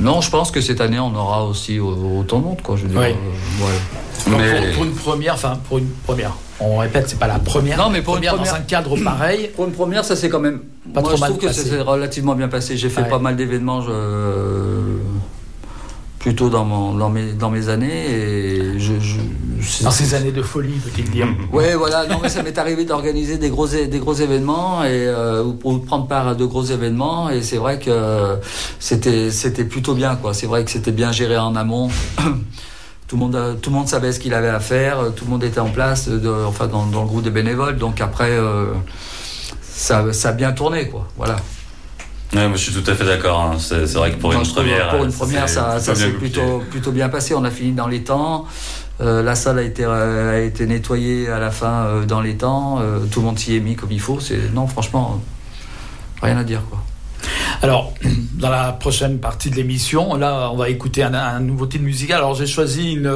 non, 0.00 0.20
je 0.20 0.28
pense 0.30 0.50
que 0.50 0.60
cette 0.60 0.80
année 0.82 0.98
on 0.98 1.14
aura 1.14 1.44
aussi 1.44 1.78
au- 1.80 2.18
autant 2.20 2.40
de 2.40 2.44
monde 2.44 2.60
quoi. 2.62 2.76
Je 2.76 2.82
veux 2.82 2.88
dire, 2.88 3.00
Oui. 3.00 3.06
euh, 3.06 3.64
ouais. 3.66 4.30
Donc, 4.30 4.40
Mais- 4.40 4.66
pour, 4.68 4.74
pour 4.74 4.84
une 4.84 4.92
première, 4.94 5.34
enfin 5.34 5.58
pour 5.68 5.78
une 5.78 5.88
première, 6.06 6.32
on 6.60 6.76
répète, 6.78 7.08
c'est 7.08 7.18
pas 7.18 7.26
la 7.26 7.38
première. 7.38 7.78
Non, 7.78 7.88
mais 7.90 8.00
pour 8.02 8.14
une 8.16 8.20
première, 8.22 8.34
première- 8.36 8.52
dans 8.52 8.58
un 8.58 8.62
cadre 8.62 8.96
pareil. 9.02 9.50
Pour 9.56 9.64
une 9.66 9.72
première, 9.72 10.04
ça 10.04 10.14
c'est 10.16 10.28
quand 10.28 10.40
même. 10.40 10.60
Pas 10.92 11.00
moi, 11.00 11.08
trop 11.10 11.16
je 11.16 11.20
mal 11.20 11.30
trouve 11.30 11.42
que 11.42 11.52
ça 11.52 11.62
s'est 11.62 11.80
relativement 11.80 12.34
bien 12.34 12.48
passé. 12.48 12.76
J'ai 12.76 12.88
fait 12.90 13.02
Ouais. 13.02 13.08
pas 13.08 13.18
mal 13.18 13.36
d'événements 13.36 13.80
je- 13.80 14.98
plutôt 16.18 16.48
dans, 16.48 16.64
mon, 16.64 16.94
dans, 16.94 17.10
mes, 17.10 17.32
dans 17.32 17.50
mes 17.50 17.68
années. 17.68 18.10
Et 18.10 18.78
je, 18.78 18.92
je- 19.00 19.53
Dans 19.82 19.90
ces 19.90 20.14
années 20.14 20.32
de 20.32 20.42
folie, 20.42 20.78
peut-il 20.78 21.10
dire. 21.10 21.28
Ouais, 21.52 21.74
voilà. 21.74 22.06
Non, 22.06 22.18
mais 22.22 22.28
ça 22.28 22.42
m'est 22.42 22.56
arrivé 22.58 22.84
d'organiser 22.84 23.38
des 23.38 23.50
gros, 23.50 23.66
des 23.68 23.98
gros 23.98 24.14
événements 24.14 24.84
et 24.84 25.06
euh, 25.06 25.42
ou, 25.44 25.58
ou 25.64 25.78
de 25.78 25.84
prendre 25.84 26.06
part 26.06 26.28
à 26.28 26.34
de 26.34 26.44
gros 26.44 26.64
événements. 26.64 27.30
Et 27.30 27.42
c'est 27.42 27.56
vrai 27.58 27.78
que 27.78 28.36
c'était, 28.78 29.30
c'était 29.30 29.64
plutôt 29.64 29.94
bien, 29.94 30.16
quoi. 30.16 30.34
C'est 30.34 30.46
vrai 30.46 30.64
que 30.64 30.70
c'était 30.70 30.92
bien 30.92 31.12
géré 31.12 31.36
en 31.36 31.56
amont. 31.56 31.88
Tout 33.06 33.16
le, 33.16 33.20
monde, 33.20 33.58
tout 33.60 33.68
le 33.68 33.76
monde 33.76 33.86
savait 33.86 34.12
ce 34.12 34.18
qu'il 34.18 34.32
avait 34.32 34.48
à 34.48 34.60
faire, 34.60 34.96
tout 35.14 35.26
le 35.26 35.30
monde 35.30 35.44
était 35.44 35.60
en 35.60 35.68
place, 35.68 36.08
de, 36.08 36.28
enfin 36.48 36.66
dans, 36.66 36.86
dans 36.86 37.02
le 37.02 37.06
groupe 37.06 37.22
des 37.22 37.30
bénévoles. 37.30 37.76
Donc 37.76 38.00
après, 38.00 38.30
euh, 38.30 38.72
ça, 39.62 40.10
ça 40.12 40.30
a 40.30 40.32
bien 40.32 40.52
tourné, 40.52 40.88
quoi. 40.88 41.06
Voilà. 41.18 41.36
Ouais, 42.34 42.48
moi 42.48 42.56
je 42.56 42.70
suis 42.70 42.72
tout 42.72 42.90
à 42.90 42.94
fait 42.94 43.04
d'accord. 43.04 43.40
hein. 43.40 43.56
C'est 43.58 43.86
c'est 43.86 43.98
vrai 43.98 44.10
que 44.12 44.16
pour 44.16 44.32
une 44.32 44.42
première, 44.42 44.88
pour 44.88 45.04
une 45.04 45.10
euh, 45.10 45.16
première, 45.16 45.48
ça, 45.48 45.76
plutôt 45.76 45.84
ça 45.84 45.92
bien 45.92 46.06
s'est 46.06 46.12
plutôt, 46.12 46.62
plutôt 46.70 46.92
bien 46.92 47.08
passé. 47.10 47.34
On 47.34 47.44
a 47.44 47.50
fini 47.50 47.72
dans 47.72 47.86
les 47.86 48.02
temps. 48.02 48.46
Euh, 49.00 49.22
la 49.22 49.34
salle 49.34 49.58
a 49.58 49.62
été, 49.62 49.84
euh, 49.84 50.38
a 50.38 50.40
été 50.40 50.66
nettoyée 50.66 51.28
à 51.28 51.38
la 51.38 51.50
fin 51.50 51.86
euh, 51.86 52.04
dans 52.04 52.20
les 52.20 52.36
temps. 52.36 52.80
Tout 53.10 53.20
le 53.20 53.26
monde 53.26 53.38
s'y 53.38 53.56
est 53.56 53.60
mis 53.60 53.76
comme 53.76 53.92
il 53.92 54.00
faut. 54.00 54.20
C'est 54.20 54.52
non, 54.52 54.66
franchement, 54.66 55.20
rien 56.22 56.38
à 56.38 56.44
dire 56.44 56.62
quoi. 56.70 56.82
Alors, 57.62 57.94
dans 58.34 58.50
la 58.50 58.72
prochaine 58.72 59.18
partie 59.18 59.50
de 59.50 59.56
l'émission, 59.56 60.14
là, 60.16 60.50
on 60.52 60.56
va 60.56 60.68
écouter 60.68 61.02
un, 61.02 61.40
nouveau 61.40 61.66
titre 61.66 61.84
musical. 61.84 62.18
Alors, 62.18 62.34
j'ai 62.34 62.46
choisi 62.46 62.92
une, 62.92 63.12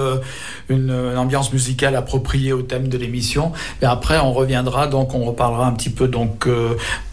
une, 0.69 0.91
ambiance 1.17 1.53
musicale 1.53 1.95
appropriée 1.95 2.53
au 2.53 2.63
thème 2.63 2.89
de 2.89 2.97
l'émission. 2.97 3.53
Et 3.83 3.85
après, 3.85 4.19
on 4.19 4.33
reviendra, 4.33 4.87
donc, 4.87 5.15
on 5.15 5.25
reparlera 5.25 5.67
un 5.67 5.73
petit 5.73 5.91
peu. 5.91 6.09
Donc, 6.09 6.49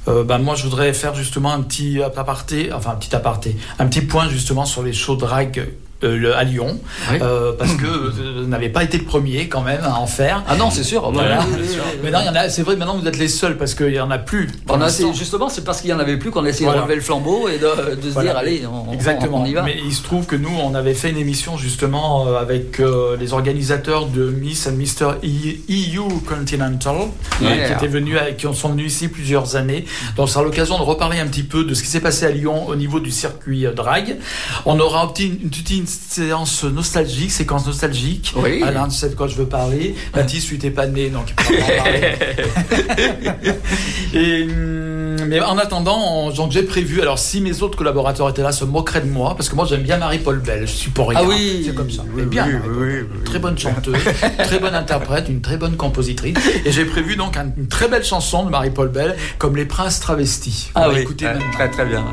ben, 0.08 0.38
moi, 0.38 0.56
je 0.56 0.63
voudrais 0.63 0.93
faire 0.93 1.13
justement 1.13 1.51
un 1.51 1.62
petit 1.62 2.01
aparté, 2.01 2.71
enfin, 2.71 2.91
un 2.91 2.95
petit 2.95 3.13
aparté, 3.15 3.58
un 3.80 3.88
petit 3.88 4.01
point 4.01 4.30
justement 4.30 4.65
sur 4.65 4.82
les 4.82 4.93
shows 4.93 5.17
drag. 5.17 5.67
Euh, 6.03 6.34
à 6.36 6.43
Lyon, 6.43 6.79
Oui. 7.12 7.17
euh, 7.21 7.53
parce 7.58 7.73
que 7.75 7.86
euh, 7.86 8.41
vous 8.41 8.47
n'avez 8.47 8.69
pas 8.69 8.84
été 8.84 8.97
le 8.97 9.05
premier 9.05 9.47
quand 9.47 9.62
même 9.62 9.81
à 9.84 9.97
en 9.99 10.08
faire. 10.08 10.43
Ah 10.47 10.55
non, 10.58 10.69
c'est 10.69 10.84
sûr. 10.84 11.10
Voilà. 11.12 11.39
Oui, 11.47 11.55
oui. 11.62 11.77
Mais 12.03 12.12
non, 12.12 12.19
il 12.21 12.25
y 12.25 12.29
en 12.29 12.36
a. 12.36 12.49
C'est 12.49 12.63
vrai. 12.63 12.75
Maintenant, 12.75 12.97
vous 12.97 13.08
êtes 13.08 13.17
les 13.17 13.27
seuls 13.29 13.58
parce 13.58 13.73
qu'il 13.73 13.93
y 13.93 13.99
en 13.99 14.12
a 14.12 14.17
plus. 14.17 14.49
On 14.69 14.81
a 14.81 14.89
justement, 15.13 15.49
c'est 15.49 15.63
parce 15.63 15.81
qu'il 15.81 15.89
y 15.89 15.93
en 15.93 15.99
avait 15.99 16.17
plus 16.17 16.31
qu'on 16.31 16.43
a 16.45 16.49
essayé 16.49 16.65
Voilà. 16.65 16.79
de 16.81 16.84
relever 16.84 16.95
le 16.97 17.01
flambeau 17.01 17.47
et 17.47 17.58
de, 17.58 17.95
de 17.95 18.01
se 18.10 18.13
Voilà. 18.13 18.31
dire 18.31 18.39
allez, 18.39 18.62
on, 18.67 18.91
Exactement. 18.93 19.38
on, 19.38 19.41
on 19.43 19.45
y 19.45 19.53
va. 19.53 19.63
Mais 19.63 19.77
il 19.84 19.93
se 19.93 20.03
trouve 20.03 20.25
que 20.25 20.36
nous, 20.36 20.51
on 20.63 20.75
avait 20.75 20.93
fait 20.93 21.10
une 21.10 21.17
émission 21.17 21.58
justement 21.58 22.27
euh, 22.27 22.39
avec 22.39 22.79
euh, 22.79 23.15
les 23.17 23.34
organisateurs 23.34 24.08
de 24.08 24.25
Miss 24.29 24.67
and 24.67 24.73
Mr. 24.73 25.13
E- 25.23 25.58
EU 25.69 26.01
Continental, 26.27 26.96
Yeah. 27.41 27.67
qui 27.67 27.73
étaient 27.73 27.87
venus, 27.87 28.17
à- 28.17 28.31
qui 28.31 28.46
sont 28.54 28.69
venus 28.69 28.93
ici 28.93 29.08
plusieurs 29.08 29.56
années. 29.56 29.85
Donc, 30.17 30.29
c'est 30.29 30.41
l'occasion 30.43 30.77
de 30.77 30.83
reparler 30.83 31.19
un 31.19 31.27
petit 31.27 31.43
peu 31.43 31.63
de 31.63 31.73
ce 31.73 31.81
qui 31.83 31.89
s'est 31.89 32.00
passé 32.00 32.25
à 32.25 32.31
Lyon 32.31 32.67
au 32.67 32.75
niveau 32.75 33.00
du 33.00 33.12
circuit 33.12 33.65
euh, 33.65 33.71
drag. 33.73 34.17
On 34.65 34.79
aura 34.79 35.06
obtenu 35.06 35.39
une 35.41 35.50
petite 35.50 35.71
une 35.86 35.92
séance 35.92 36.63
nostalgique, 36.63 37.31
séquence 37.31 37.67
nostalgique. 37.67 38.33
Oui. 38.36 38.63
Alain, 38.63 38.88
tu 38.88 38.96
sais 38.96 39.10
de 39.10 39.15
quoi 39.15 39.27
je 39.27 39.36
veux 39.36 39.46
parler? 39.46 39.94
Baptiste, 40.13 40.48
tu 40.48 40.58
t'es 40.58 40.71
pas 40.71 40.88
né, 40.88 41.10
donc 41.10 41.29
il 41.29 41.36
peut 41.36 41.44
pas 41.56 41.73
en 41.73 41.83
parler. 41.83 42.15
Et, 44.13 44.44
hum, 44.44 45.15
mais 45.27 45.40
en 45.42 45.58
attendant, 45.58 45.98
on- 46.00 46.31
donc 46.31 46.52
j'ai 46.52 46.63
prévu. 46.63 47.02
Alors, 47.02 47.19
si 47.19 47.42
mes 47.42 47.62
autres 47.62 47.77
collaborateurs 47.77 48.29
étaient 48.29 48.42
là, 48.42 48.52
se 48.52 48.65
moqueraient 48.65 49.02
de 49.02 49.10
moi, 49.10 49.36
parce 49.36 49.50
que 49.50 49.56
moi 49.56 49.65
j'aime 49.65 49.81
bien 49.83 49.98
Marie-Paul 49.98 50.40
Bell. 50.40 50.62
Je 50.67 50.71
suis 50.73 50.92
pour 50.92 51.10
rien. 51.10 51.19
Ah 51.21 51.25
oui, 51.27 51.63
c'est 51.65 51.75
comme 51.75 51.92
ça. 51.92 52.04
Mais 52.15 52.23
bien. 52.23 52.48
Très 53.25 53.40
bonne 53.40 53.58
chanteuse, 53.58 53.96
très 54.40 54.60
bonne 54.60 54.75
interprète, 54.75 55.25
une 55.29 55.42
très 55.42 55.58
bonne 55.58 55.75
compositrice. 55.75 56.38
Et 56.65 56.71
j'ai 56.71 56.86
prévu 56.86 57.15
donc 57.15 57.38
un- 57.38 57.52
une 57.58 57.67
très 57.67 57.88
belle 57.88 58.04
chanson 58.04 58.44
de 58.44 58.50
Marie-Paul 58.50 58.90
Bell, 58.90 59.15
comme 59.38 59.56
Les 59.56 59.65
Princes 59.65 60.00
travestis. 60.00 60.71
Ah 60.75 60.90
oui, 60.90 60.96
ouais, 60.96 61.06
maintenant. 61.25 61.52
très 61.54 61.69
très 61.69 61.86
bien. 61.86 62.06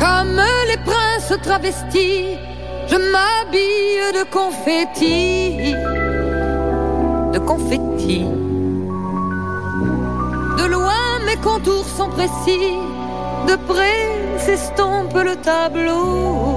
Comme 0.00 0.40
les 0.68 0.78
princes 0.78 1.34
travestis, 1.42 2.38
je 2.88 2.96
m'habille 3.12 4.12
de 4.18 4.24
confetti, 4.30 5.74
de 7.34 7.38
confetti. 7.38 8.24
De 10.58 10.64
loin 10.64 11.20
mes 11.26 11.36
contours 11.36 11.86
sont 11.86 12.08
précis, 12.08 12.78
de 13.46 13.56
près 13.70 14.38
s'estompe 14.38 15.18
le 15.22 15.36
tableau. 15.36 16.56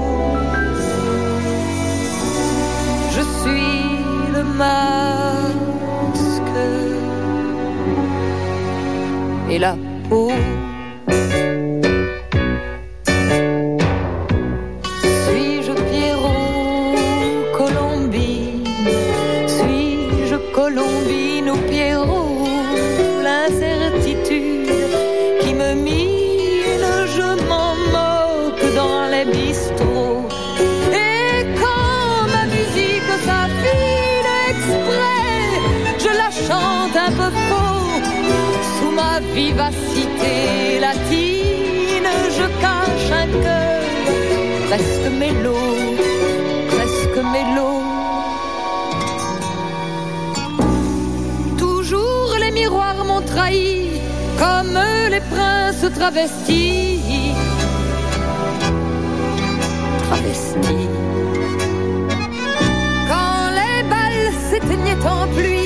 Je 3.11 3.21
suis 3.41 4.31
le 4.35 4.43
masque 4.45 5.03
et 9.49 9.59
la 9.59 9.75
peau. 10.09 10.31
Vivacité 39.53 40.79
latine, 40.79 42.09
je 42.37 42.45
cache 42.61 43.11
un 43.11 43.27
cœur 43.43 43.81
presque 44.67 45.07
mélo, 45.19 45.55
presque 46.69 47.19
mélo. 47.33 47.71
Toujours 51.57 52.35
les 52.39 52.51
miroirs 52.51 53.05
m'ont 53.05 53.21
trahi, 53.21 54.01
comme 54.39 54.79
les 55.11 55.23
princes 55.33 55.85
travestis. 55.97 57.33
Travestis. 60.07 60.89
Quand 63.09 63.43
les 63.59 63.83
balles 63.91 64.31
s'éteignaient 64.49 65.05
en 65.05 65.27
pluie, 65.35 65.62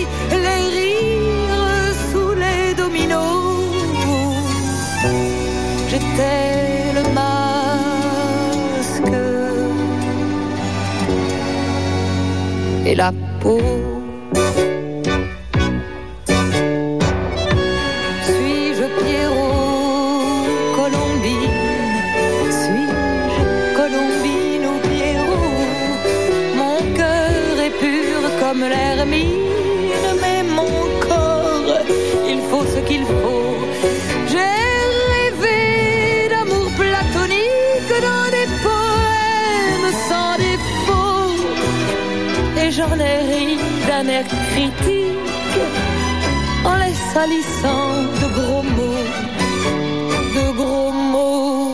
et 12.88 12.96
la 12.96 13.12
peau. 13.42 13.97
D'un 43.98 44.08
air 44.10 44.26
critique 44.52 45.60
en 46.66 46.76
les 46.76 46.94
salissant 47.14 47.90
de 48.22 48.28
gros 48.38 48.64
mots, 48.78 49.08
de 50.38 50.46
gros 50.60 50.92
mots. 50.92 51.72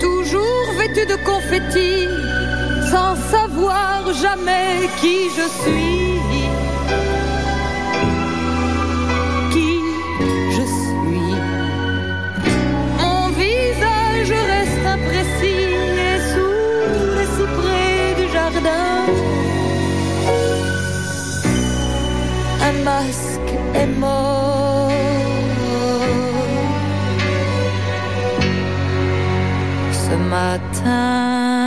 Toujours 0.00 0.66
vêtu 0.78 1.06
de 1.06 1.16
confettis, 1.30 2.06
sans 2.90 3.16
savoir 3.34 4.12
jamais 4.22 4.88
qui 5.00 5.18
je 5.36 5.46
suis. 5.62 6.09
Masque 22.84 23.52
est 23.74 23.86
mort. 23.86 24.90
Ce 29.92 30.14
matin. 30.34 31.60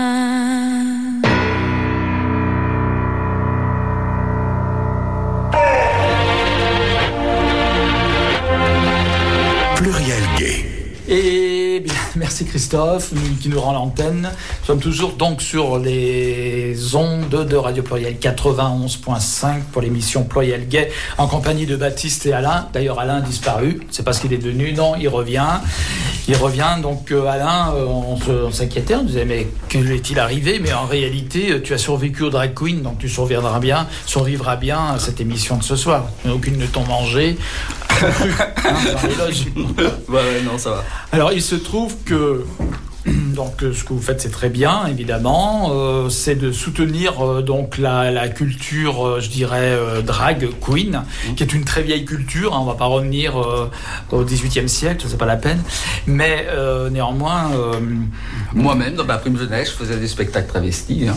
Pluriel 9.75 10.25
gay. 10.37 10.65
Et 11.09 11.62
bien, 11.79 11.93
merci 12.15 12.45
Christophe 12.45 13.11
qui 13.41 13.49
nous 13.49 13.59
rend 13.59 13.73
l'antenne. 13.73 14.29
Nous 14.31 14.65
sommes 14.65 14.79
toujours 14.79 15.13
donc 15.13 15.41
sur 15.41 15.77
les 15.77 16.95
ondes 16.95 17.29
de 17.29 17.55
Radio 17.55 17.83
Pluriel 17.83 18.15
91.5 18.15 19.61
pour 19.71 19.81
l'émission 19.81 20.23
Pluriel 20.23 20.67
Gay 20.67 20.91
en 21.17 21.27
compagnie 21.27 21.65
de 21.65 21.75
Baptiste 21.75 22.25
et 22.25 22.33
Alain. 22.33 22.67
D'ailleurs, 22.73 22.99
Alain 22.99 23.17
a 23.17 23.21
disparu. 23.21 23.81
C'est 23.91 24.03
parce 24.03 24.19
qu'il 24.19 24.33
est 24.33 24.37
devenu. 24.37 24.73
Non, 24.73 24.95
il 24.99 25.07
revient. 25.07 25.59
Il 26.27 26.35
revient. 26.35 26.77
Donc, 26.81 27.11
euh, 27.11 27.25
Alain, 27.25 27.73
euh, 27.75 27.85
on 27.85 28.51
s'inquiétait. 28.51 28.95
On 28.95 29.03
disait, 29.03 29.25
mais 29.25 29.47
que 29.69 29.77
est-il 29.77 30.19
arrivé? 30.19 30.59
Mais 30.59 30.73
en 30.73 30.85
réalité, 30.85 31.51
euh, 31.51 31.61
tu 31.61 31.73
as 31.73 31.77
survécu 31.77 32.23
au 32.23 32.29
Drag 32.29 32.53
Queen, 32.53 32.81
donc 32.81 32.99
tu 32.99 33.09
survivras 33.09 33.59
bien, 33.59 33.87
survivras 34.05 34.55
bien 34.55 34.93
à 34.93 34.99
cette 34.99 35.19
émission 35.21 35.57
de 35.57 35.63
ce 35.63 35.75
soir. 35.75 36.05
Aucune 36.29 36.57
ne 36.57 36.65
t'ont 36.65 36.85
mangé. 36.85 37.37
Dans 39.01 39.07
les 39.07 39.15
loges. 39.15 39.45
Ouais, 40.09 40.15
ouais, 40.15 40.41
non, 40.45 40.57
ça 40.57 40.71
va. 40.71 40.83
Alors, 41.11 41.31
il 41.31 41.41
se 41.41 41.55
trouve 41.55 41.95
que 42.05 42.45
donc 43.33 43.63
euh, 43.63 43.73
ce 43.73 43.83
que 43.83 43.93
vous 43.93 44.01
faites 44.01 44.21
c'est 44.21 44.31
très 44.31 44.49
bien 44.49 44.85
évidemment. 44.87 45.71
Euh, 45.73 46.09
c'est 46.09 46.35
de 46.35 46.51
soutenir 46.51 47.21
euh, 47.25 47.41
donc 47.41 47.77
la, 47.77 48.11
la 48.11 48.29
culture 48.29 49.05
euh, 49.05 49.19
je 49.19 49.29
dirais 49.29 49.77
drag 50.05 50.49
queen 50.61 51.03
qui 51.35 51.43
est 51.43 51.53
une 51.53 51.65
très 51.65 51.81
vieille 51.83 52.05
culture 52.05 52.53
hein, 52.55 52.59
on 52.61 52.65
va 52.65 52.75
pas 52.75 52.85
revenir 52.85 53.35
au 54.11 54.23
18e 54.23 54.67
siècle 54.67 55.05
c'est 55.09 55.17
pas 55.17 55.25
la 55.25 55.37
peine. 55.37 55.61
Mais 56.07 56.47
néanmoins 56.91 57.51
Moi-même, 58.53 58.95
dans 58.95 59.05
ma 59.05 59.17
prime 59.17 59.37
jeunesse, 59.37 59.69
je 59.71 59.83
faisais 59.83 59.97
des 59.97 60.07
spectacles 60.07 60.47
travestis. 60.47 61.07
hein. 61.07 61.15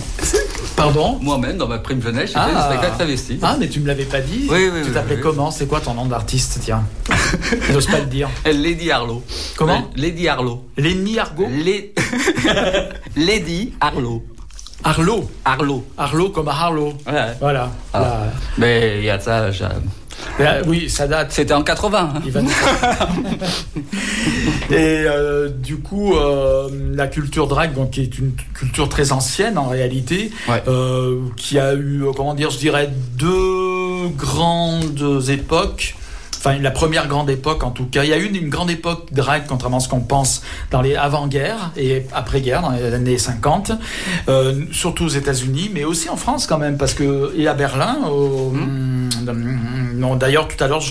Pardon? 0.76 1.18
Moi-même, 1.22 1.56
dans 1.56 1.68
ma 1.68 1.78
prime 1.78 2.02
jeunesse, 2.02 2.32
j'ai 2.34 2.38
fait 2.40 2.54
des 2.54 2.60
spectacles 2.62 2.96
travestis. 2.96 3.38
ah 3.42 3.56
mais 3.58 3.68
tu 3.68 3.80
me 3.80 3.86
l'avais 3.86 4.04
pas 4.04 4.20
dit. 4.20 4.46
Oui, 4.50 4.70
oui, 4.72 4.80
tu 4.82 4.88
oui, 4.88 4.94
t'appelais 4.94 5.20
comment? 5.20 5.50
C'est 5.50 5.66
quoi 5.66 5.80
ton 5.80 5.94
nom 5.94 6.06
d'artiste 6.06 6.58
tiens? 6.62 6.84
J'ose 7.72 7.86
pas 7.86 8.00
le 8.00 8.06
dire. 8.06 8.28
Lady 8.44 8.90
Harlow. 8.90 9.22
Comment? 9.56 9.90
Lady 9.96 10.28
Harlow. 10.28 10.64
Lenny 10.76 11.18
Argo? 11.18 11.46
Lady 13.16 13.72
Harlow. 13.80 14.22
Arlo 14.84 15.28
Harlow. 15.44 15.84
Arlo 15.96 16.28
comme 16.30 16.48
Harlow 16.48 16.92
voilà 17.40 17.70
Ah. 17.94 18.24
Mais 18.58 18.98
il 18.98 19.04
y 19.04 19.10
a 19.10 19.18
ça, 19.18 19.50
Euh, 20.40 20.62
oui, 20.66 20.88
ça 20.90 21.06
date. 21.06 21.32
C'était 21.32 21.54
en 21.54 21.62
80. 21.62 22.10
hein. 22.14 22.22
Il 22.24 22.32
va 22.32 22.42
nous- 22.42 22.50
Et 24.70 25.04
euh, 25.06 25.48
du 25.48 25.76
coup, 25.78 26.14
euh, 26.14 26.68
la 26.94 27.06
culture 27.06 27.46
drag, 27.46 27.74
donc, 27.74 27.90
qui 27.92 28.02
est 28.02 28.18
une 28.18 28.32
culture 28.54 28.88
très 28.88 29.12
ancienne 29.12 29.58
en 29.58 29.68
réalité, 29.68 30.30
euh, 30.68 31.20
qui 31.36 31.58
a 31.58 31.74
eu, 31.74 32.04
comment 32.16 32.34
dire, 32.34 32.50
je 32.50 32.58
dirais, 32.58 32.90
deux 33.18 34.08
grandes 34.16 35.22
époques. 35.28 35.94
Enfin 36.46 36.58
la 36.60 36.70
première 36.70 37.08
grande 37.08 37.30
époque 37.30 37.64
en 37.64 37.70
tout 37.70 37.86
cas. 37.86 38.04
Il 38.04 38.10
y 38.10 38.12
a 38.12 38.18
eu 38.18 38.26
une, 38.26 38.36
une 38.36 38.48
grande 38.48 38.70
époque 38.70 39.12
drag, 39.12 39.44
contrairement 39.46 39.78
à 39.78 39.80
ce 39.80 39.88
qu'on 39.88 40.00
pense, 40.00 40.42
dans 40.70 40.80
les 40.80 40.94
avant-guerre 40.94 41.72
et 41.76 42.06
après-guerre, 42.12 42.62
dans 42.62 42.70
les 42.70 42.94
années 42.94 43.18
50, 43.18 43.72
euh, 44.28 44.64
surtout 44.72 45.04
aux 45.04 45.08
États-Unis, 45.08 45.70
mais 45.72 45.84
aussi 45.84 46.08
en 46.08 46.16
France 46.16 46.46
quand 46.46 46.58
même, 46.58 46.76
parce 46.78 46.94
que 46.94 47.34
et 47.36 47.48
à 47.48 47.54
Berlin. 47.54 47.98
Au, 48.10 48.52
non, 49.96 50.14
d'ailleurs 50.14 50.46
tout 50.46 50.62
à 50.62 50.68
l'heure, 50.68 50.82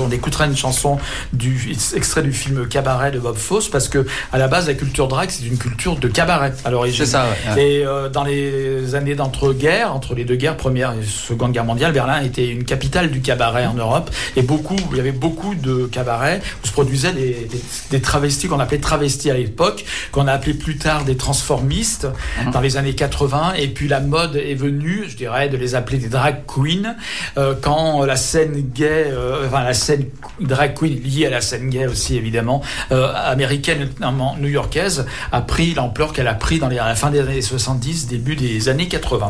on 0.00 0.10
écoutera 0.10 0.46
une 0.46 0.56
chanson 0.56 0.98
du 1.32 1.72
extrait 1.94 2.22
du 2.22 2.32
film 2.32 2.66
Cabaret 2.68 3.12
de 3.12 3.18
Bob 3.18 3.36
Fosse, 3.36 3.68
parce 3.68 3.88
que 3.88 4.06
à 4.32 4.38
la 4.38 4.48
base 4.48 4.66
la 4.66 4.74
culture 4.74 5.08
drag 5.08 5.30
c'est 5.30 5.46
une 5.46 5.58
culture 5.58 5.96
de 5.96 6.08
cabaret 6.08 6.52
à 6.64 6.70
l'origine. 6.70 7.04
C'est 7.04 7.12
ça, 7.12 7.24
ouais, 7.24 7.54
ouais. 7.54 7.64
Et 7.64 7.86
euh, 7.86 8.08
dans 8.08 8.24
les 8.24 8.94
années 8.94 9.14
d'entre-guerres, 9.14 9.94
entre 9.94 10.14
les 10.14 10.24
deux 10.24 10.36
guerres, 10.36 10.56
première 10.56 10.92
et 10.92 11.04
seconde 11.04 11.52
guerre 11.52 11.64
mondiale, 11.64 11.92
Berlin 11.92 12.20
était 12.22 12.48
une 12.48 12.64
capitale 12.64 13.10
du 13.10 13.20
cabaret 13.20 13.66
en 13.66 13.74
Europe. 13.74 14.10
Et 14.36 14.42
beaucoup, 14.42 14.76
il 14.92 14.98
y 14.98 15.00
avait 15.00 15.12
beaucoup 15.12 15.54
de 15.54 15.86
cabarets 15.86 16.40
où 16.62 16.66
se 16.66 16.72
produisaient 16.72 17.12
des, 17.12 17.48
des, 17.50 17.62
des 17.90 18.00
travestis 18.00 18.48
qu'on 18.48 18.60
appelait 18.60 18.78
travestis 18.78 19.30
à 19.30 19.34
l'époque, 19.34 19.84
qu'on 20.12 20.26
a 20.26 20.32
appelé 20.32 20.54
plus 20.54 20.76
tard 20.76 21.04
des 21.04 21.16
transformistes 21.16 22.06
dans 22.52 22.60
les 22.60 22.76
années 22.76 22.94
80. 22.94 23.54
Et 23.58 23.68
puis 23.68 23.88
la 23.88 24.00
mode 24.00 24.36
est 24.36 24.54
venue, 24.54 25.04
je 25.08 25.16
dirais, 25.16 25.48
de 25.48 25.56
les 25.56 25.74
appeler 25.74 25.98
des 25.98 26.08
drag 26.08 26.42
queens 26.46 26.96
euh, 27.38 27.54
quand 27.60 28.04
la 28.04 28.16
scène 28.16 28.70
gay, 28.74 29.06
euh, 29.08 29.46
enfin 29.46 29.62
la 29.62 29.74
scène 29.74 30.06
drag 30.40 30.74
queen 30.74 31.00
liée 31.02 31.26
à 31.26 31.30
la 31.30 31.40
scène 31.40 31.68
gay 31.70 31.86
aussi 31.86 32.16
évidemment 32.16 32.62
euh, 32.92 33.12
américaine, 33.14 33.80
notamment 33.80 34.36
new-yorkaise, 34.38 35.06
a 35.32 35.40
pris 35.40 35.74
l'ampleur 35.74 36.12
qu'elle 36.12 36.28
a 36.28 36.34
pris 36.34 36.58
dans 36.58 36.68
les, 36.68 36.78
à 36.78 36.86
la 36.86 36.94
fin 36.94 37.10
des 37.10 37.20
années 37.20 37.42
70, 37.42 38.08
début 38.08 38.36
des 38.36 38.68
années 38.68 38.88
80. 38.88 39.28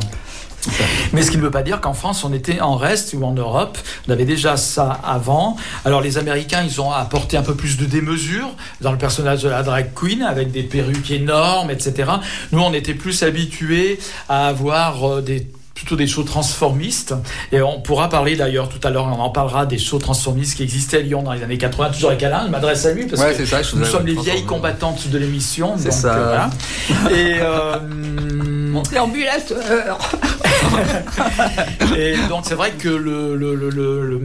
Mais 1.12 1.22
ce 1.22 1.30
qui 1.30 1.36
ne 1.38 1.42
veut 1.42 1.50
pas 1.50 1.62
dire 1.62 1.80
qu'en 1.80 1.94
France, 1.94 2.24
on 2.24 2.32
était 2.32 2.61
en 2.61 2.76
reste 2.76 3.14
ou 3.14 3.24
en 3.24 3.32
Europe. 3.32 3.78
On 4.08 4.12
avait 4.12 4.24
déjà 4.24 4.56
ça 4.56 5.00
avant. 5.04 5.56
Alors 5.84 6.00
les 6.00 6.18
Américains, 6.18 6.62
ils 6.64 6.80
ont 6.80 6.92
apporté 6.92 7.36
un 7.36 7.42
peu 7.42 7.54
plus 7.54 7.76
de 7.76 7.84
démesure 7.86 8.48
dans 8.80 8.92
le 8.92 8.98
personnage 8.98 9.42
de 9.42 9.48
la 9.48 9.62
drag 9.62 9.90
queen 9.94 10.22
avec 10.22 10.50
des 10.52 10.62
perruques 10.62 11.11
énormes, 11.11 11.70
etc. 11.70 12.11
Nous, 12.52 12.61
on 12.61 12.72
était 12.72 12.94
plus 12.94 13.22
habitués 13.22 13.98
à 14.28 14.48
avoir 14.48 15.08
euh, 15.08 15.20
des 15.22 15.46
plutôt 15.72 15.96
des 15.96 16.06
shows 16.06 16.24
transformistes 16.24 17.14
et 17.52 17.62
on 17.62 17.80
pourra 17.80 18.11
parler 18.11 18.36
d'ailleurs 18.36 18.68
tout 18.68 18.86
à 18.86 18.90
l'heure 18.90 19.06
on 19.06 19.18
en 19.18 19.30
parlera 19.30 19.64
des 19.64 19.78
shows 19.78 19.98
transformistes 19.98 20.58
qui 20.58 20.62
existaient 20.62 20.98
à 20.98 21.00
Lyon 21.00 21.22
dans 21.22 21.32
les 21.32 21.42
années 21.42 21.56
80 21.56 21.90
toujours 21.92 22.11
avec 22.11 22.22
Alain 22.22 22.42
je 22.44 22.50
m'adresse 22.50 22.84
à 22.84 22.92
lui 22.92 23.06
parce 23.06 23.22
Ouais, 23.22 23.34
que 23.34 23.46
ça, 23.46 23.61
nous 23.76 23.86
sommes 23.86 24.04
les 24.04 24.14
vieilles 24.14 24.44
combattantes 24.44 25.08
de 25.08 25.16
l'émission 25.16 25.76
C'est 25.78 25.90
ça. 25.90 26.14
euh, 26.14 26.24
voilà. 26.98 27.16
et 27.16 27.38
euh, 27.40 27.78
L'ambulateur 28.95 29.99
Et 31.97 32.14
donc 32.29 32.45
c'est 32.45 32.55
vrai 32.55 32.71
que 32.73 32.89
le, 32.89 33.35
le, 33.37 33.55
le, 33.55 33.71
le- 33.71 34.21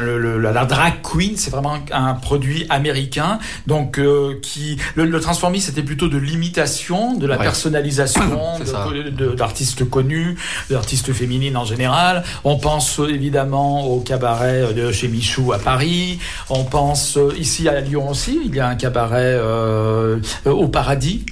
le- 0.00 0.18
le- 0.18 0.38
la, 0.38 0.52
la 0.52 0.64
drag 0.64 0.94
queen 1.02 1.36
c'est 1.36 1.50
vraiment 1.50 1.74
un 1.92 2.14
produit 2.14 2.66
américain. 2.70 3.38
Donc 3.66 3.98
euh, 3.98 4.38
qui 4.42 4.78
le, 4.94 5.04
le 5.04 5.20
transformisme 5.20 5.66
c'était 5.66 5.82
plutôt 5.82 6.08
de 6.08 6.18
l'imitation 6.18 7.14
de 7.14 7.26
la 7.26 7.36
Ouais. 7.40 7.44
personnalisation 7.44 8.22
d'artistes 9.36 9.88
connus 9.88 10.36
d'artistes 10.70 11.12
féminines 11.12 11.56
en 11.56 11.64
général. 11.64 12.22
On 12.44 12.56
pense 12.58 12.98
euh, 13.00 13.08
évidemment 13.08 13.86
au 13.86 14.00
cabaret 14.00 14.74
de 14.74 14.92
chez 14.92 15.08
Michou 15.08 15.52
à 15.52 15.58
Paris. 15.58 16.18
On 16.50 16.64
pense 16.64 17.16
euh, 17.16 17.32
ici 17.38 17.68
à 17.68 17.80
Lyon 17.80 18.08
aussi. 18.10 18.38
Il 18.44 18.54
y 18.54 18.60
a 18.60 18.68
un 18.68 18.74
cabaret 18.76 19.34
euh, 19.34 20.18
euh, 20.46 20.50
au 20.50 20.68
paradis 20.68 21.24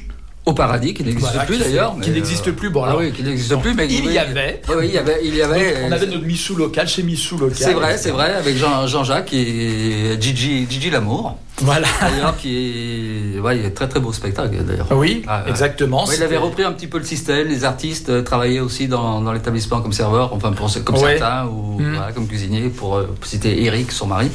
Au 0.48 0.54
paradis, 0.54 0.94
qui 0.94 1.04
n'existe 1.04 1.28
Voilà, 1.30 1.44
plus 1.44 1.58
d'ailleurs. 1.58 1.94
qui 2.00 2.10
n'existe 2.10 2.48
euh, 2.48 2.52
plus, 2.52 2.70
bon, 2.70 2.82
ah 2.82 2.88
alors- 2.88 3.00
oui, 3.00 3.12
qui 3.12 3.22
n'existe 3.22 3.54
plus, 3.60 3.74
mais 3.74 3.86
il 3.86 4.06
oui, 4.06 4.14
y 4.14 4.18
avait 4.18 4.62
Oui, 4.70 4.86
il 4.86 4.92
y 4.94 4.96
avait, 4.98 5.20
il 5.22 5.34
y 5.36 5.42
avait. 5.42 5.72
Donc, 5.74 5.82
on 5.88 5.92
avait 5.92 6.06
notre 6.06 6.24
Michou 6.24 6.56
local 6.56 6.88
chez 6.88 7.02
Michou 7.02 7.36
local 7.36 7.54
C'est 7.58 7.74
vrai, 7.74 7.98
c'est 7.98 8.10
vrai, 8.12 8.32
avec 8.34 8.56
Jean- 8.56 8.86
Jean-Jacques 8.86 9.34
et 9.34 10.16
Gigi, 10.18 10.66
Gigi 10.70 10.88
Lamour. 10.88 11.36
Voilà. 11.60 11.86
D'ailleurs, 12.00 12.36
qui 12.38 13.34
est, 13.36 13.40
ouais, 13.40 13.58
il 13.58 13.62
y 13.64 13.66
a 13.66 13.70
très 13.70 13.88
très 13.88 14.00
beau 14.00 14.12
spectacle 14.12 14.56
d'ailleurs. 14.64 14.86
Oui, 14.92 15.22
Ah, 15.26 15.42
ouais. 15.44 15.50
exactement. 15.50 16.06
Ouais, 16.06 16.14
il 16.16 16.22
avait 16.22 16.36
repris 16.38 16.62
un 16.62 16.72
petit 16.72 16.86
peu 16.86 16.96
le 16.98 17.04
système. 17.04 17.46
Les 17.48 17.64
artistes 17.64 18.08
euh, 18.08 18.22
travaillaient 18.22 18.60
aussi 18.60 18.88
dans, 18.88 19.20
dans 19.20 19.32
l'établissement 19.32 19.80
comme 19.82 19.92
serveur, 19.92 20.32
enfin 20.32 20.52
pour, 20.52 20.72
comme 20.84 20.96
Ouais. 20.96 21.18
certains, 21.18 21.46
ou 21.46 21.78
Mm. 21.80 21.94
voilà, 21.94 22.12
comme 22.12 22.26
cuisinier, 22.26 22.68
pour, 22.70 22.96
euh, 22.96 23.02
pour 23.20 23.26
citer 23.28 23.64
Eric, 23.64 23.92
son 23.92 24.06
mari. 24.06 24.28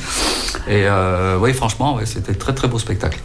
Et 0.68 0.84
euh, 0.86 1.38
oui, 1.40 1.54
franchement, 1.54 1.98
c'était 2.06 2.36
très 2.36 2.54
très 2.54 2.68
beau 2.68 2.78
spectacle. 2.78 3.20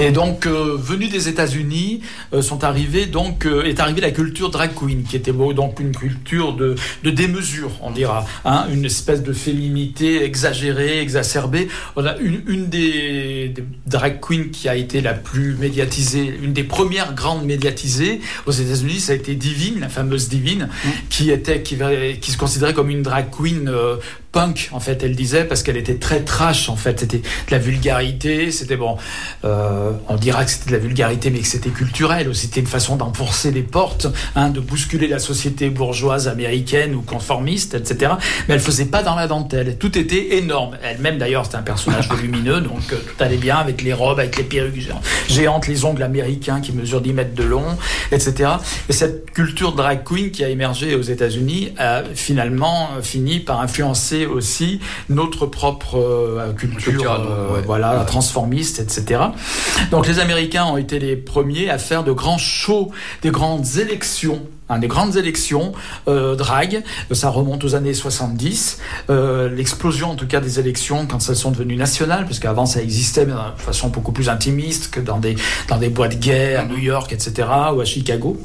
Et 0.00 0.10
donc, 0.10 0.46
euh, 0.46 0.76
venus 0.78 1.10
des 1.10 1.28
États-Unis, 1.28 2.00
euh, 2.32 2.42
sont 2.42 2.64
arrivés 2.64 3.06
donc 3.06 3.46
euh, 3.46 3.62
est 3.64 3.80
arrivée 3.80 4.00
la 4.00 4.10
culture 4.10 4.50
drag 4.50 4.70
queen, 4.74 5.04
qui 5.04 5.16
était 5.16 5.32
donc 5.32 5.80
une 5.80 5.94
culture 5.94 6.54
de, 6.54 6.74
de 7.02 7.10
démesure, 7.10 7.70
on 7.82 7.90
dira, 7.90 8.26
hein, 8.44 8.66
une 8.72 8.84
espèce 8.84 9.22
de 9.22 9.32
féminité 9.32 10.24
exagérée, 10.24 11.00
exacerbée. 11.00 11.68
On 11.96 12.04
a 12.06 12.16
une, 12.18 12.42
une 12.46 12.68
des, 12.68 13.48
des 13.48 13.64
drag 13.86 14.20
queens 14.20 14.50
qui 14.52 14.68
a 14.68 14.76
été 14.76 15.00
la 15.00 15.14
plus 15.14 15.54
médiatisée, 15.54 16.34
une 16.42 16.52
des 16.52 16.64
premières 16.64 17.14
grandes 17.14 17.44
médiatisées 17.44 18.20
aux 18.46 18.52
États-Unis, 18.52 19.00
ça 19.00 19.12
a 19.12 19.16
été 19.16 19.34
Divine, 19.34 19.80
la 19.80 19.88
fameuse 19.88 20.28
Divine, 20.28 20.68
qui 21.08 21.30
était 21.30 21.62
qui, 21.62 21.78
qui 22.20 22.30
se 22.30 22.36
considérait 22.36 22.74
comme 22.74 22.90
une 22.90 23.02
drag 23.02 23.26
queen. 23.30 23.68
euh, 23.68 23.96
punk 24.34 24.68
en 24.72 24.80
fait 24.80 25.02
elle 25.02 25.14
disait 25.14 25.44
parce 25.44 25.62
qu'elle 25.62 25.76
était 25.76 25.94
très 25.94 26.20
trash 26.20 26.68
en 26.68 26.76
fait 26.76 27.00
c'était 27.00 27.18
de 27.18 27.50
la 27.50 27.58
vulgarité 27.58 28.50
c'était 28.50 28.76
bon 28.76 28.96
euh, 29.44 29.73
on 30.08 30.16
dira 30.16 30.44
que 30.44 30.50
c'était 30.50 30.70
de 30.70 30.72
la 30.76 30.78
vulgarité 30.78 31.30
mais 31.30 31.40
que 31.40 31.46
c'était 31.46 31.70
culturel 31.70 32.34
c'était 32.34 32.60
une 32.60 32.66
façon 32.66 32.96
d'enfoncer 32.96 33.50
les 33.50 33.62
portes 33.62 34.06
hein, 34.36 34.50
de 34.50 34.60
bousculer 34.60 35.08
la 35.08 35.18
société 35.18 35.70
bourgeoise 35.70 36.28
américaine 36.28 36.94
ou 36.94 37.02
conformiste 37.02 37.74
etc 37.74 38.12
mais 38.48 38.54
elle 38.54 38.60
faisait 38.60 38.86
pas 38.86 39.02
dans 39.02 39.14
la 39.14 39.26
dentelle. 39.26 39.76
Tout 39.78 39.96
était 39.98 40.36
énorme. 40.36 40.76
Elle-même 40.82 41.18
d'ailleurs 41.18 41.44
c'était 41.44 41.56
un 41.56 41.62
personnage 41.62 42.08
volumineux 42.08 42.60
donc 42.60 42.82
euh, 42.92 42.96
tout 42.96 43.22
allait 43.22 43.36
bien 43.36 43.56
avec 43.56 43.82
les 43.82 43.92
robes 43.92 44.18
avec 44.18 44.36
les 44.36 44.44
perruques 44.44 44.80
géant- 44.80 45.00
géantes 45.28 45.66
les 45.66 45.84
ongles 45.84 46.02
américains 46.02 46.60
qui 46.60 46.72
mesurent 46.72 47.00
10 47.00 47.12
mètres 47.12 47.34
de 47.34 47.44
long 47.44 47.64
etc 48.12 48.50
et 48.88 48.92
cette 48.92 49.30
culture 49.32 49.72
drag 49.72 50.02
queen 50.04 50.30
qui 50.30 50.44
a 50.44 50.48
émergé 50.48 50.94
aux 50.94 51.02
États-Unis 51.02 51.72
a 51.78 52.02
finalement 52.14 52.88
euh, 52.96 53.02
fini 53.02 53.40
par 53.40 53.60
influencer 53.60 54.26
aussi 54.26 54.80
notre 55.08 55.46
propre 55.46 55.96
euh, 55.98 56.52
culture, 56.52 57.12
euh, 57.12 57.54
ouais. 57.56 57.62
voilà, 57.66 58.04
transformiste, 58.06 58.78
etc. 58.80 59.20
Donc 59.90 60.06
les 60.06 60.18
Américains 60.18 60.64
ont 60.64 60.76
été 60.76 60.98
les 60.98 61.16
premiers 61.16 61.70
à 61.70 61.78
faire 61.78 62.04
de 62.04 62.12
grands 62.12 62.38
shows, 62.38 62.90
des 63.22 63.30
grandes 63.30 63.78
élections. 63.78 64.42
Hein, 64.68 64.78
des 64.78 64.88
grandes 64.88 65.16
élections 65.16 65.72
euh, 66.08 66.36
drag, 66.36 66.82
ça 67.12 67.28
remonte 67.28 67.64
aux 67.64 67.74
années 67.74 67.94
70. 67.94 68.78
Euh, 69.10 69.48
L'explosion, 69.48 70.10
en 70.10 70.14
tout 70.14 70.26
cas, 70.26 70.40
des 70.40 70.60
élections 70.60 71.06
quand 71.06 71.18
elles 71.28 71.36
sont 71.36 71.50
devenues 71.50 71.76
nationales, 71.76 72.24
parce 72.24 72.38
qu'avant 72.38 72.66
ça 72.66 72.82
existait 72.82 73.26
de 73.26 73.34
façon 73.56 73.88
beaucoup 73.88 74.12
plus 74.12 74.28
intimiste 74.28 74.90
que 74.90 75.00
dans 75.00 75.18
des 75.18 75.36
dans 75.68 75.76
des 75.76 75.88
boîtes 75.88 76.18
gays 76.18 76.56
à 76.56 76.64
New 76.64 76.78
York, 76.78 77.12
etc. 77.12 77.48
ou 77.74 77.80
à 77.80 77.84
Chicago. 77.84 78.40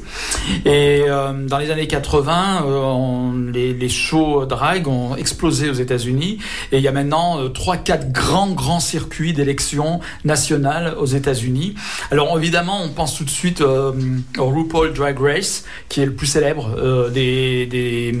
Et 0.64 1.02
euh, 1.06 1.32
dans 1.46 1.58
les 1.58 1.70
années 1.70 1.86
80, 1.86 2.64
euh, 2.66 3.52
les, 3.52 3.88
shows 3.88 4.46
drag 4.46 4.86
ont 4.86 5.16
explosé 5.16 5.68
aux 5.68 5.74
États-Unis 5.74 6.38
et 6.70 6.78
il 6.78 6.82
y 6.82 6.88
a 6.88 6.92
maintenant 6.92 7.48
trois, 7.50 7.76
quatre 7.76 8.12
grands 8.12 8.50
grands 8.50 8.78
circuits 8.78 9.32
d'élections 9.32 9.98
nationales 10.24 10.94
aux 10.96 11.06
États-Unis. 11.06 11.74
Alors 12.12 12.38
évidemment, 12.38 12.80
on 12.84 12.90
pense 12.90 13.16
tout 13.16 13.24
de 13.24 13.30
suite 13.30 13.60
au 13.60 13.94
RuPaul 14.38 14.92
Drag 14.92 15.18
Race, 15.18 15.64
qui 15.88 16.02
est 16.02 16.09
le 16.10 16.16
plus 16.16 16.26
célèbre 16.26 16.70
euh, 16.76 17.08
des, 17.10 17.66
des 17.66 18.12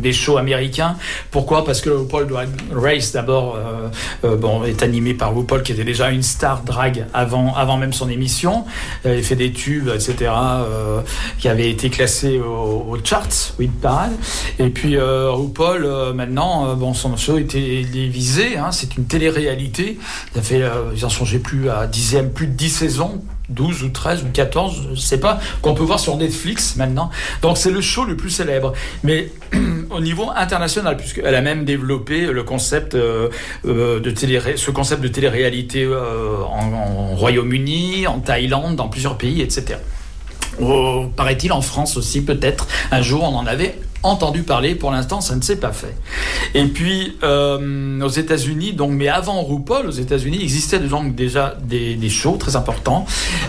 des 0.00 0.12
shows 0.12 0.36
américains. 0.38 0.96
Pourquoi? 1.30 1.64
Parce 1.64 1.80
que 1.80 1.90
RuPaul 1.90 2.26
Drag 2.28 2.48
Race 2.72 3.12
d'abord 3.12 3.56
euh, 3.56 3.88
euh, 4.24 4.36
bon 4.36 4.64
est 4.64 4.82
animé 4.82 5.14
par 5.14 5.34
RuPaul 5.34 5.62
qui 5.62 5.72
était 5.72 5.84
déjà 5.84 6.10
une 6.10 6.22
star 6.22 6.62
drag 6.62 7.06
avant 7.12 7.54
avant 7.54 7.76
même 7.76 7.92
son 7.92 8.08
émission. 8.08 8.64
Il 9.04 9.22
fait 9.22 9.36
des 9.36 9.52
tubes, 9.52 9.88
etc. 9.94 10.30
qui 11.38 11.48
avaient 11.48 11.70
été 11.70 11.90
classés 11.90 12.38
au- 12.38 12.86
aux 12.90 12.98
charts, 13.04 13.54
oui, 13.58 13.68
parade. 13.68 14.12
Et 14.58 14.68
puis 14.70 14.96
RuPaul, 14.98 15.86
maintenant, 16.14 16.74
bon, 16.74 16.94
son 16.94 17.16
show 17.16 17.38
était 17.38 17.84
télévisé, 17.90 18.56
hein, 18.56 18.70
c'est 18.72 18.96
une 18.96 19.06
télé-réalité. 19.06 19.98
Ça 20.34 20.42
fait, 20.42 20.62
euh, 20.62 20.92
ils 20.94 21.04
en 21.04 21.08
songeaient 21.08 21.38
plus 21.38 21.68
à 21.70 21.86
dixième, 21.86 22.30
plus 22.30 22.46
de 22.46 22.52
10 22.52 22.70
saisons. 22.70 23.22
12 23.48 23.84
ou 23.84 23.88
13 23.90 24.24
ou 24.24 24.26
14, 24.32 24.88
je 24.94 25.00
sais 25.00 25.20
pas, 25.20 25.38
qu'on 25.62 25.74
peut 25.74 25.84
voir 25.84 26.00
sur 26.00 26.16
Netflix 26.16 26.76
maintenant. 26.76 27.10
Donc 27.42 27.58
c'est 27.58 27.70
le 27.70 27.80
show 27.80 28.04
le 28.04 28.16
plus 28.16 28.30
célèbre. 28.30 28.72
Mais 29.04 29.30
au 29.90 30.00
niveau 30.00 30.30
international, 30.34 30.96
puisqu'elle 30.96 31.34
a 31.34 31.40
même 31.40 31.64
développé 31.64 32.26
le 32.26 32.42
concept 32.42 32.94
euh, 32.94 33.28
euh, 33.66 34.00
de 34.00 34.10
télé, 34.10 34.40
ce 34.56 34.70
concept 34.70 35.02
de 35.02 35.08
télé-réalité 35.08 35.84
euh, 35.84 36.42
en, 36.44 36.72
en 36.72 37.14
Royaume-Uni, 37.16 38.06
en 38.06 38.20
Thaïlande, 38.20 38.76
dans 38.76 38.88
plusieurs 38.88 39.16
pays, 39.16 39.42
etc. 39.42 39.78
Oh, 40.60 41.06
Paraît-il 41.14 41.52
en 41.52 41.60
France 41.60 41.96
aussi, 41.96 42.24
peut-être. 42.24 42.66
Un 42.90 43.02
jour, 43.02 43.22
on 43.22 43.36
en 43.36 43.46
avait 43.46 43.78
entendu 44.06 44.42
parler. 44.42 44.74
Pour 44.74 44.90
l'instant, 44.90 45.20
ça 45.20 45.34
ne 45.36 45.40
s'est 45.42 45.56
pas 45.56 45.72
fait. 45.72 45.94
Et 46.54 46.64
puis, 46.66 47.16
euh, 47.22 48.00
aux 48.00 48.08
États-Unis, 48.08 48.72
donc, 48.72 48.92
mais 48.92 49.08
avant 49.08 49.42
RuPaul, 49.42 49.86
aux 49.86 49.90
États-Unis, 49.90 50.36
il 50.40 50.42
existait 50.44 50.78
donc 50.78 51.14
déjà 51.14 51.56
des, 51.62 51.94
des 51.94 52.08
shows 52.08 52.36
très 52.36 52.56
importants, 52.56 53.04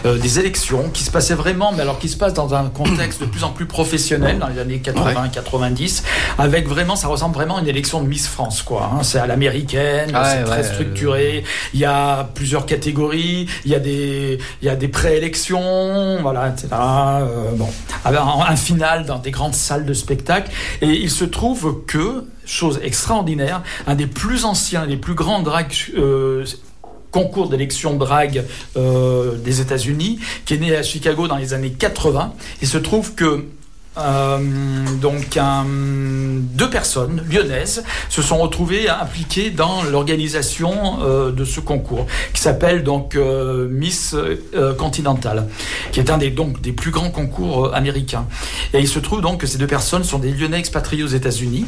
euh, 0.06 0.18
des 0.18 0.40
élections 0.40 0.90
qui 0.94 1.04
se 1.04 1.12
passaient 1.12 1.36
vraiment, 1.36 1.72
mais 1.74 1.82
alors 1.82 2.00
qui 2.00 2.10
se 2.10 2.18
passent 2.18 2.34
dans 2.34 2.54
un 2.54 2.66
contexte 2.70 3.22
de 3.22 3.26
plus 3.26 3.44
en 3.44 3.50
plus 3.50 3.66
professionnel 3.66 4.40
dans 4.40 4.48
les 4.48 4.60
années 4.60 4.82
80-90, 4.84 6.04
avec 6.38 6.68
vraiment, 6.68 6.96
ça 6.96 7.08
ressemble 7.08 7.36
vraiment 7.36 7.58
à 7.58 7.62
une 7.62 7.68
élection 7.68 8.02
de 8.02 8.08
Miss 8.08 8.28
France, 8.28 8.62
quoi. 8.62 8.92
hein. 8.94 9.04
C'est 9.04 9.20
à 9.20 9.28
l'américaine, 9.28 10.12
Ah 10.14 10.26
c'est 10.32 10.38
ouais, 10.40 10.44
très 10.46 10.58
ouais, 10.58 10.64
structuré. 10.74 11.44
Il 11.74 11.80
y 11.80 11.86
a 11.86 12.28
plusieurs 12.34 12.66
catégories, 12.66 13.48
il 13.66 13.72
y 13.72 13.76
a 13.76 13.80
des, 13.80 14.38
il 14.62 14.66
y 14.66 14.70
a 14.70 14.76
des 14.76 14.88
préélections, 14.88 16.22
voilà, 16.22 16.50
etc. 16.50 16.68
Euh, 16.74 17.52
bon, 17.56 17.70
avec 18.06 18.20
un, 18.20 18.26
un 18.52 18.56
final 18.56 19.06
dans 19.06 19.20
des 19.20 19.32
grandes 19.32 19.54
salles 19.56 19.86
de 19.86 19.94
spectacle. 19.94 20.47
Et 20.82 20.88
il 20.88 21.12
se 21.12 21.26
trouve 21.26 21.84
que, 21.86 22.26
chose 22.46 22.80
extraordinaire, 22.84 23.64
un 23.86 23.96
des 23.96 24.08
plus 24.08 24.46
anciens, 24.46 24.88
des 24.88 24.98
plus 24.98 25.14
grands 25.14 25.44
euh, 25.96 26.46
concours 27.12 27.50
d'élection 27.50 27.96
drag 27.96 28.44
euh, 28.76 29.38
des 29.38 29.62
États-Unis, 29.62 30.20
qui 30.46 30.54
est 30.56 30.58
né 30.58 30.76
à 30.76 30.84
Chicago 30.84 31.28
dans 31.28 31.38
les 31.38 31.54
années 31.54 31.72
80. 31.72 32.34
Il 32.62 32.68
se 32.68 32.78
trouve 32.78 33.16
que 33.16 33.46
euh, 34.00 34.38
donc 35.02 35.40
deux 36.56 36.70
personnes 36.70 37.24
lyonnaises 37.30 37.84
se 38.10 38.22
sont 38.22 38.38
retrouvées 38.38 38.90
impliquées 38.90 39.50
dans 39.50 39.84
l'organisation 39.84 41.00
euh, 41.02 41.32
de 41.32 41.46
ce 41.46 41.60
concours 41.60 42.06
qui 42.34 42.42
s'appelle 42.42 42.84
donc 42.84 43.16
euh, 43.16 43.68
Miss 43.70 44.16
Continental 44.78 45.48
qui 45.92 46.00
est 46.00 46.10
un 46.10 46.18
des 46.18 46.30
donc 46.30 46.62
des 46.62 46.72
plus 46.72 46.92
grands 46.92 47.12
concours 47.12 47.74
américains. 47.74 48.26
Et 48.74 48.80
il 48.80 48.88
se 48.88 49.00
trouve 49.00 49.22
donc 49.22 49.42
que 49.42 49.48
ces 49.48 49.58
deux 49.58 49.68
personnes 49.68 50.04
sont 50.04 50.20
des 50.20 50.32
Lyonnais 50.32 50.60
expatriés 50.60 51.04
aux 51.04 51.08
États-Unis 51.08 51.66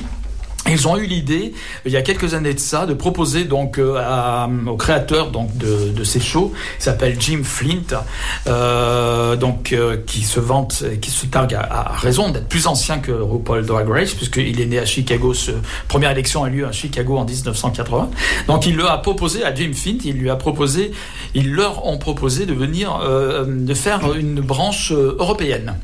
ils 0.67 0.87
ont 0.87 0.97
eu 0.97 1.05
l'idée, 1.05 1.53
il 1.85 1.91
y 1.91 1.97
a 1.97 2.01
quelques 2.01 2.33
années 2.33 2.53
de 2.53 2.59
ça, 2.59 2.85
de 2.85 2.93
proposer 2.93 3.45
donc 3.45 3.77
euh, 3.77 4.47
au 4.67 4.77
créateur 4.77 5.31
donc 5.31 5.55
de, 5.57 5.91
de 5.91 6.03
ces 6.03 6.19
shows, 6.19 6.53
qui 6.77 6.83
s'appelle 6.83 7.15
Jim 7.19 7.41
Flint, 7.43 8.03
euh, 8.47 9.35
donc 9.35 9.73
euh, 9.73 9.97
qui 10.05 10.21
se 10.21 10.39
vante, 10.39 10.83
qui 11.01 11.11
se 11.11 11.25
targue 11.25 11.55
à, 11.55 11.61
à 11.61 11.93
raison 11.93 12.29
d'être 12.29 12.47
plus 12.47 12.67
ancien 12.67 12.99
que 12.99 13.11
RuPaul 13.11 13.65
Drag 13.65 13.89
Race, 13.89 14.13
puisqu'il 14.13 14.59
est 14.59 14.65
né 14.65 14.79
à 14.79 14.85
Chicago. 14.85 15.33
Ce, 15.33 15.51
première 15.87 16.11
élection 16.11 16.43
a 16.43 16.49
lieu 16.49 16.67
à 16.67 16.71
Chicago 16.71 17.17
en 17.17 17.25
1980. 17.25 18.09
Donc 18.47 18.65
il 18.65 18.75
leur 18.75 18.91
a 18.91 19.01
proposé 19.01 19.43
à 19.43 19.53
Jim 19.53 19.71
Flint, 19.73 19.99
il 20.05 20.17
lui 20.17 20.29
a 20.29 20.35
proposé, 20.35 20.91
ils 21.33 21.51
leur 21.51 21.85
ont 21.85 21.97
proposé 21.97 22.45
de 22.45 22.53
venir, 22.53 22.99
euh, 23.03 23.45
de 23.47 23.73
faire 23.73 24.13
une 24.13 24.41
branche 24.41 24.91
euh, 24.91 25.15
européenne. 25.19 25.75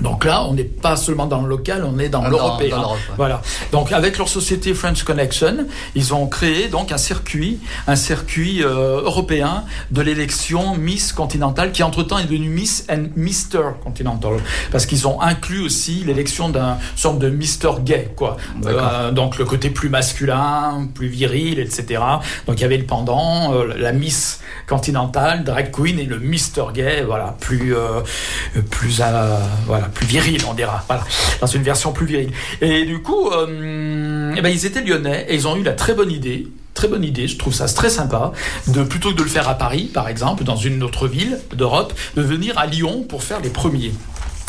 Donc 0.00 0.24
là, 0.24 0.44
on 0.44 0.54
n'est 0.54 0.64
pas 0.64 0.96
seulement 0.96 1.26
dans 1.26 1.42
le 1.42 1.48
local, 1.48 1.84
on 1.84 1.98
est 1.98 2.08
dans 2.08 2.22
Ah, 2.24 2.30
l'européen. 2.30 2.78
ouais. 2.78 2.96
Voilà. 3.16 3.42
Donc 3.72 3.92
avec 3.92 4.18
leur 4.18 4.28
société 4.28 4.74
French 4.74 5.02
Connection, 5.04 5.66
ils 5.94 6.14
ont 6.14 6.26
créé 6.26 6.68
donc 6.68 6.92
un 6.92 6.98
circuit, 6.98 7.60
un 7.86 7.94
circuit 7.96 8.62
euh, 8.64 9.02
européen 9.02 9.64
de 9.90 10.00
l'élection 10.02 10.76
Miss 10.76 11.12
Continental 11.12 11.72
qui 11.72 11.82
entre-temps 11.82 12.18
est 12.18 12.24
devenu 12.24 12.48
Miss 12.48 12.86
and 12.90 13.04
Mister 13.16 13.60
Continental 13.84 14.34
parce 14.70 14.86
qu'ils 14.86 15.06
ont 15.06 15.20
inclus 15.20 15.62
aussi 15.64 16.02
l'élection 16.04 16.48
d'un 16.48 16.78
sorte 16.96 17.18
de 17.18 17.28
Mister 17.28 17.70
Gay 17.84 18.12
quoi. 18.16 18.36
Euh, 18.66 19.10
donc 19.12 19.38
le 19.38 19.44
côté 19.44 19.70
plus 19.70 19.88
masculin, 19.88 20.88
plus 20.94 21.08
viril, 21.08 21.58
etc. 21.58 22.00
Donc 22.46 22.58
il 22.58 22.62
y 22.62 22.64
avait 22.64 22.78
le 22.78 22.86
pendant, 22.86 23.54
euh, 23.54 23.74
la 23.76 23.92
Miss 23.92 24.40
Continental, 24.66 25.44
drag 25.44 25.70
queen 25.70 25.98
et 25.98 26.04
le 26.06 26.18
Mister 26.18 26.64
Gay, 26.74 27.02
voilà, 27.06 27.36
plus 27.40 27.76
euh, 27.76 28.00
plus 28.70 29.00
euh, 29.00 29.38
voilà, 29.66 29.88
plus 29.92 30.06
viril, 30.06 30.42
on 30.48 30.54
dira. 30.54 30.84
Voilà, 30.86 31.04
dans 31.40 31.46
une 31.46 31.62
version 31.62 31.92
plus 31.92 32.06
virile. 32.06 32.30
Et 32.60 32.84
du 32.84 33.00
coup, 33.00 33.30
euh, 33.30 34.34
eh 34.36 34.40
ben, 34.40 34.48
ils 34.48 34.66
étaient 34.66 34.82
lyonnais 34.82 35.26
et 35.28 35.34
ils 35.34 35.46
ont 35.46 35.56
eu 35.56 35.62
la 35.62 35.72
très 35.72 35.94
bonne 35.94 36.10
idée. 36.10 36.48
Très 36.74 36.88
bonne 36.88 37.04
idée, 37.04 37.28
je 37.28 37.36
trouve 37.36 37.52
ça 37.52 37.66
très 37.66 37.90
sympa, 37.90 38.32
de 38.66 38.82
plutôt 38.82 39.10
que 39.10 39.18
de 39.18 39.22
le 39.22 39.28
faire 39.28 39.46
à 39.46 39.54
Paris, 39.54 39.90
par 39.92 40.08
exemple, 40.08 40.42
dans 40.42 40.56
une 40.56 40.82
autre 40.82 41.06
ville 41.06 41.38
d'Europe, 41.54 41.92
de 42.16 42.22
venir 42.22 42.58
à 42.58 42.64
Lyon 42.66 43.04
pour 43.06 43.22
faire 43.22 43.40
les 43.40 43.50
premiers. 43.50 43.92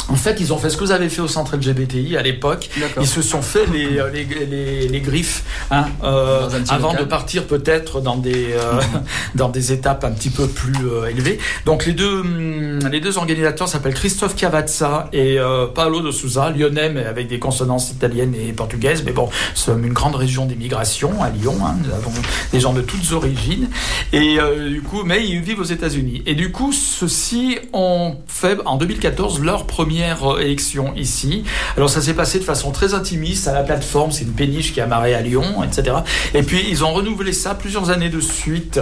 En 0.10 0.16
fait, 0.16 0.38
ils 0.39 0.51
ont 0.54 0.58
fait 0.58 0.70
ce 0.70 0.78
que 0.78 0.84
vous 0.84 0.91
avez 0.91 1.10
fait 1.10 1.22
au 1.22 1.28
centre 1.28 1.56
LGBTI 1.56 2.18
à 2.18 2.22
l'époque. 2.22 2.70
Ils 2.99 3.08
se 3.08 3.22
sont 3.22 3.41
fait 3.41 3.66
les, 3.72 3.97
euh, 3.99 4.10
les, 4.12 4.26
les, 4.45 4.88
les 4.88 4.99
griffes 5.01 5.43
hein, 5.72 5.86
euh, 6.04 6.49
avant 6.70 6.89
local. 6.91 7.06
de 7.06 7.10
partir 7.10 7.45
peut-être 7.45 8.01
dans 8.01 8.18
des 8.18 8.54
euh, 8.54 8.82
dans 9.36 9.49
des 9.49 9.72
étapes 9.72 10.04
un 10.04 10.12
petit 10.12 10.30
peu 10.30 10.47
plus 10.47 10.74
euh, 10.86 11.06
élevées. 11.10 11.39
Donc 11.66 11.86
les 11.86 11.93
deux 11.93 12.20
hum, 12.20 12.80
les 12.91 12.99
deux 12.99 13.18
organisateurs 13.18 13.68
s'appellent 13.68 13.93
Christophe 13.93 14.36
Cavazza 14.36 15.10
et 15.14 15.38
Paolo 15.74 16.01
de 16.01 16.12
Souza, 16.12 16.49
lyonnais 16.51 16.89
mais 16.89 17.06
avec 17.06 17.28
des 17.28 17.39
consonances 17.39 17.91
italiennes 17.91 18.36
et 18.36 18.51
portugaises. 18.54 19.04
Mais 19.06 19.12
bon, 19.14 19.30
c'est 19.56 19.72
une 19.72 19.93
grande 19.93 20.16
région 20.16 20.45
d'immigration 20.45 21.24
à 21.24 21.30
Lyon. 21.30 21.56
hein. 21.66 21.76
Nous 21.84 21.93
avons 21.93 22.12
des 22.51 22.60
gens 22.60 22.74
de 22.74 22.82
toutes 22.82 23.12
origines 23.14 23.70
et 24.12 24.38
du 24.70 24.82
coup, 24.82 25.04
mais 25.06 25.26
ils 25.26 25.41
vivent 25.41 25.60
aux 25.62 25.64
États-Unis. 25.64 26.24
Et 26.26 26.36
du 26.36 26.51
coup, 26.51 26.72
ceux-ci 26.74 27.58
ont 27.74 28.18
fait 28.28 28.58
en 28.66 28.78
2014 28.78 29.41
leur 29.41 29.66
euh, 30.02 30.39
élection 30.39 30.94
ici. 30.96 31.44
Alors 31.78 31.89
ça 31.89 32.02
s'est 32.02 32.14
passé 32.14 32.39
de 32.39 32.44
façon 32.44 32.72
très 32.72 32.94
intimiste 32.94 33.48
à 33.48 33.54
la 33.54 33.64
plateforme, 33.64 34.12
c'est 34.12 34.24
une 34.24 34.34
péniche 34.34 34.74
qui 34.74 34.82
a 34.82 34.88
marré 34.88 35.14
à 35.14 35.22
Lyon, 35.22 35.64
etc. 35.64 35.98
Et 36.34 36.44
puis 36.44 36.66
ils 36.70 36.84
ont 36.84 36.94
renouvelé 36.94 37.34
ça 37.34 37.56
plusieurs 37.56 37.89
années 37.89 38.10
de 38.10 38.20
suite. 38.20 38.80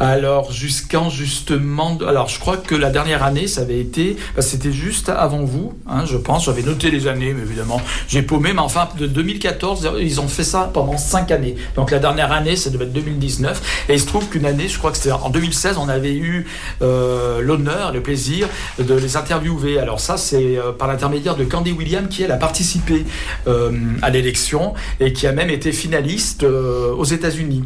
Alors 0.00 0.52
jusqu'en 0.52 1.10
justement, 1.10 1.98
alors 2.06 2.28
je 2.28 2.38
crois 2.38 2.56
que 2.56 2.74
la 2.74 2.90
dernière 2.90 3.22
année 3.22 3.46
ça 3.46 3.62
avait 3.62 3.80
été, 3.80 4.16
bah, 4.34 4.42
c'était 4.42 4.72
juste 4.72 5.08
avant 5.08 5.44
vous, 5.44 5.74
hein, 5.88 6.04
je 6.06 6.16
pense. 6.16 6.46
J'avais 6.46 6.62
noté 6.62 6.90
les 6.90 7.06
années, 7.06 7.34
mais 7.34 7.42
évidemment 7.42 7.80
j'ai 8.08 8.22
paumé. 8.22 8.52
Mais 8.52 8.60
enfin 8.60 8.88
de 8.98 9.06
2014, 9.06 9.90
ils 10.00 10.20
ont 10.20 10.28
fait 10.28 10.44
ça 10.44 10.70
pendant 10.72 10.96
cinq 10.96 11.30
années. 11.30 11.56
Donc 11.74 11.90
la 11.90 11.98
dernière 11.98 12.32
année, 12.32 12.56
ça 12.56 12.70
devait 12.70 12.84
être 12.84 12.92
2019. 12.92 13.86
Et 13.88 13.94
il 13.94 14.00
se 14.00 14.06
trouve 14.06 14.28
qu'une 14.28 14.46
année, 14.46 14.68
je 14.68 14.78
crois 14.78 14.90
que 14.90 14.96
c'était 14.96 15.12
en 15.12 15.30
2016, 15.30 15.78
on 15.78 15.88
avait 15.88 16.14
eu 16.14 16.46
euh, 16.82 17.40
l'honneur, 17.40 17.92
le 17.92 18.00
plaisir 18.00 18.48
de 18.78 18.94
les 18.94 19.16
interviewer. 19.16 19.78
Alors 19.78 20.00
ça, 20.00 20.16
c'est 20.16 20.45
euh, 20.56 20.72
par 20.72 20.88
l'intermédiaire 20.88 21.36
de 21.36 21.44
Candy 21.44 21.72
Williams 21.72 22.08
qui 22.08 22.22
elle 22.22 22.32
a 22.32 22.36
participé 22.36 23.04
euh, 23.48 23.72
à 24.02 24.10
l'élection 24.10 24.74
et 25.00 25.12
qui 25.12 25.26
a 25.26 25.32
même 25.32 25.50
été 25.50 25.72
finaliste 25.72 26.44
euh, 26.44 26.92
aux 26.94 27.04
États-Unis. 27.04 27.64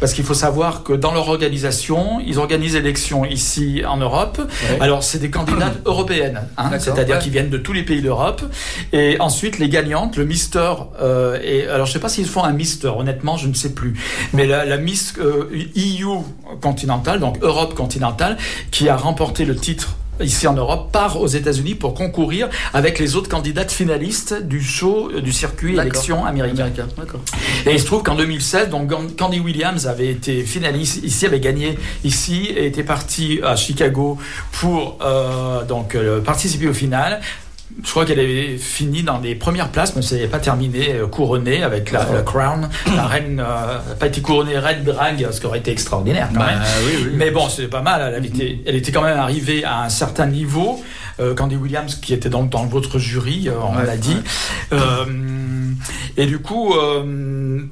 Parce 0.00 0.12
qu'il 0.14 0.24
faut 0.24 0.34
savoir 0.34 0.82
que 0.82 0.92
dans 0.92 1.12
leur 1.12 1.28
organisation, 1.28 2.20
ils 2.26 2.38
organisent 2.38 2.74
l'élection 2.74 3.24
ici 3.24 3.82
en 3.86 3.98
Europe. 3.98 4.38
Ouais. 4.40 4.78
Alors 4.80 5.02
c'est 5.02 5.18
des 5.18 5.30
candidates 5.30 5.78
européennes, 5.84 6.40
hein, 6.56 6.70
c'est-à-dire 6.78 7.16
ouais. 7.16 7.22
qui 7.22 7.30
viennent 7.30 7.50
de 7.50 7.58
tous 7.58 7.72
les 7.72 7.82
pays 7.82 8.02
d'Europe. 8.02 8.42
Et 8.92 9.16
ensuite 9.20 9.58
les 9.58 9.68
gagnantes, 9.68 10.16
le 10.16 10.24
Mister. 10.24 10.72
euh, 11.00 11.38
et 11.42 11.66
alors 11.66 11.86
je 11.86 11.92
sais 11.92 12.00
pas 12.00 12.08
s'ils 12.08 12.26
font 12.28 12.44
un 12.44 12.52
Mister, 12.52 12.88
honnêtement, 12.96 13.36
je 13.36 13.48
ne 13.48 13.54
sais 13.54 13.74
plus. 13.74 13.94
Mais 14.32 14.46
la, 14.46 14.64
la 14.64 14.78
Miss 14.78 15.14
euh, 15.18 15.48
EU 15.76 16.22
continentale, 16.60 17.20
donc 17.20 17.38
Europe 17.42 17.74
continentale, 17.74 18.36
qui 18.70 18.88
a 18.88 18.96
remporté 18.96 19.44
le 19.44 19.56
titre 19.56 19.96
ici 20.20 20.46
en 20.46 20.54
Europe, 20.54 20.92
part 20.92 21.20
aux 21.20 21.26
États-Unis 21.26 21.74
pour 21.74 21.94
concourir 21.94 22.48
avec 22.74 22.98
les 22.98 23.16
autres 23.16 23.28
candidates 23.28 23.72
finalistes 23.72 24.42
du 24.42 24.62
show 24.62 25.10
euh, 25.10 25.20
du 25.20 25.32
circuit 25.32 25.76
élection 25.78 26.24
américain. 26.24 26.70
Et 27.66 27.72
il 27.72 27.80
se 27.80 27.86
trouve 27.86 28.02
qu'en 28.02 28.14
2016, 28.14 28.68
donc 28.68 28.90
Candy 29.16 29.40
Williams 29.40 29.86
avait 29.86 30.08
été 30.08 30.42
finaliste 30.42 31.02
ici, 31.02 31.26
avait 31.26 31.40
gagné 31.40 31.78
ici 32.04 32.46
et 32.54 32.66
était 32.66 32.84
parti 32.84 33.40
à 33.42 33.56
Chicago 33.56 34.18
pour 34.52 34.98
euh, 35.02 35.64
donc 35.64 35.94
euh, 35.94 36.20
participer 36.20 36.68
au 36.68 36.74
final. 36.74 37.20
Je 37.84 37.90
crois 37.90 38.04
qu'elle 38.04 38.20
avait 38.20 38.58
fini 38.58 39.02
dans 39.02 39.18
les 39.18 39.34
premières 39.34 39.68
places, 39.68 39.96
mais 39.96 40.02
ça 40.02 40.14
n'avait 40.14 40.28
pas 40.28 40.38
terminé 40.38 40.94
euh, 40.94 41.06
couronnée 41.06 41.62
avec 41.62 41.90
la, 41.90 42.06
la 42.12 42.22
crown. 42.22 42.68
La 42.94 43.06
reine 43.06 43.40
euh, 43.40 43.76
n'a 43.88 43.94
pas 43.98 44.06
été 44.06 44.20
couronnée 44.20 44.58
reine 44.58 44.84
drag, 44.84 45.26
ce 45.30 45.40
qui 45.40 45.46
aurait 45.46 45.58
été 45.58 45.70
extraordinaire 45.72 46.28
quand 46.32 46.40
Bah, 46.40 46.46
même. 46.52 46.62
oui, 46.86 46.92
oui. 47.04 47.10
Mais 47.14 47.30
bon, 47.30 47.48
c'était 47.48 47.68
pas 47.68 47.82
mal. 47.82 48.02
Elle, 48.06 48.14
avait 48.14 48.28
été, 48.28 48.62
elle 48.66 48.76
était 48.76 48.92
quand 48.92 49.02
même 49.02 49.18
arrivée 49.18 49.64
à 49.64 49.82
un 49.82 49.88
certain 49.88 50.26
niveau. 50.26 50.82
Euh, 51.20 51.34
Candy 51.34 51.56
Williams, 51.56 51.96
qui 51.96 52.14
était 52.14 52.30
donc 52.30 52.48
dans 52.50 52.64
votre 52.64 52.98
jury, 52.98 53.48
euh, 53.48 53.52
on 53.62 53.76
Ouais, 53.76 53.84
l'a 53.86 53.96
dit. 53.98 54.16
Euh, 54.72 55.04
et 56.16 56.26
du 56.26 56.38
coup, 56.38 56.72
euh, 56.74 57.62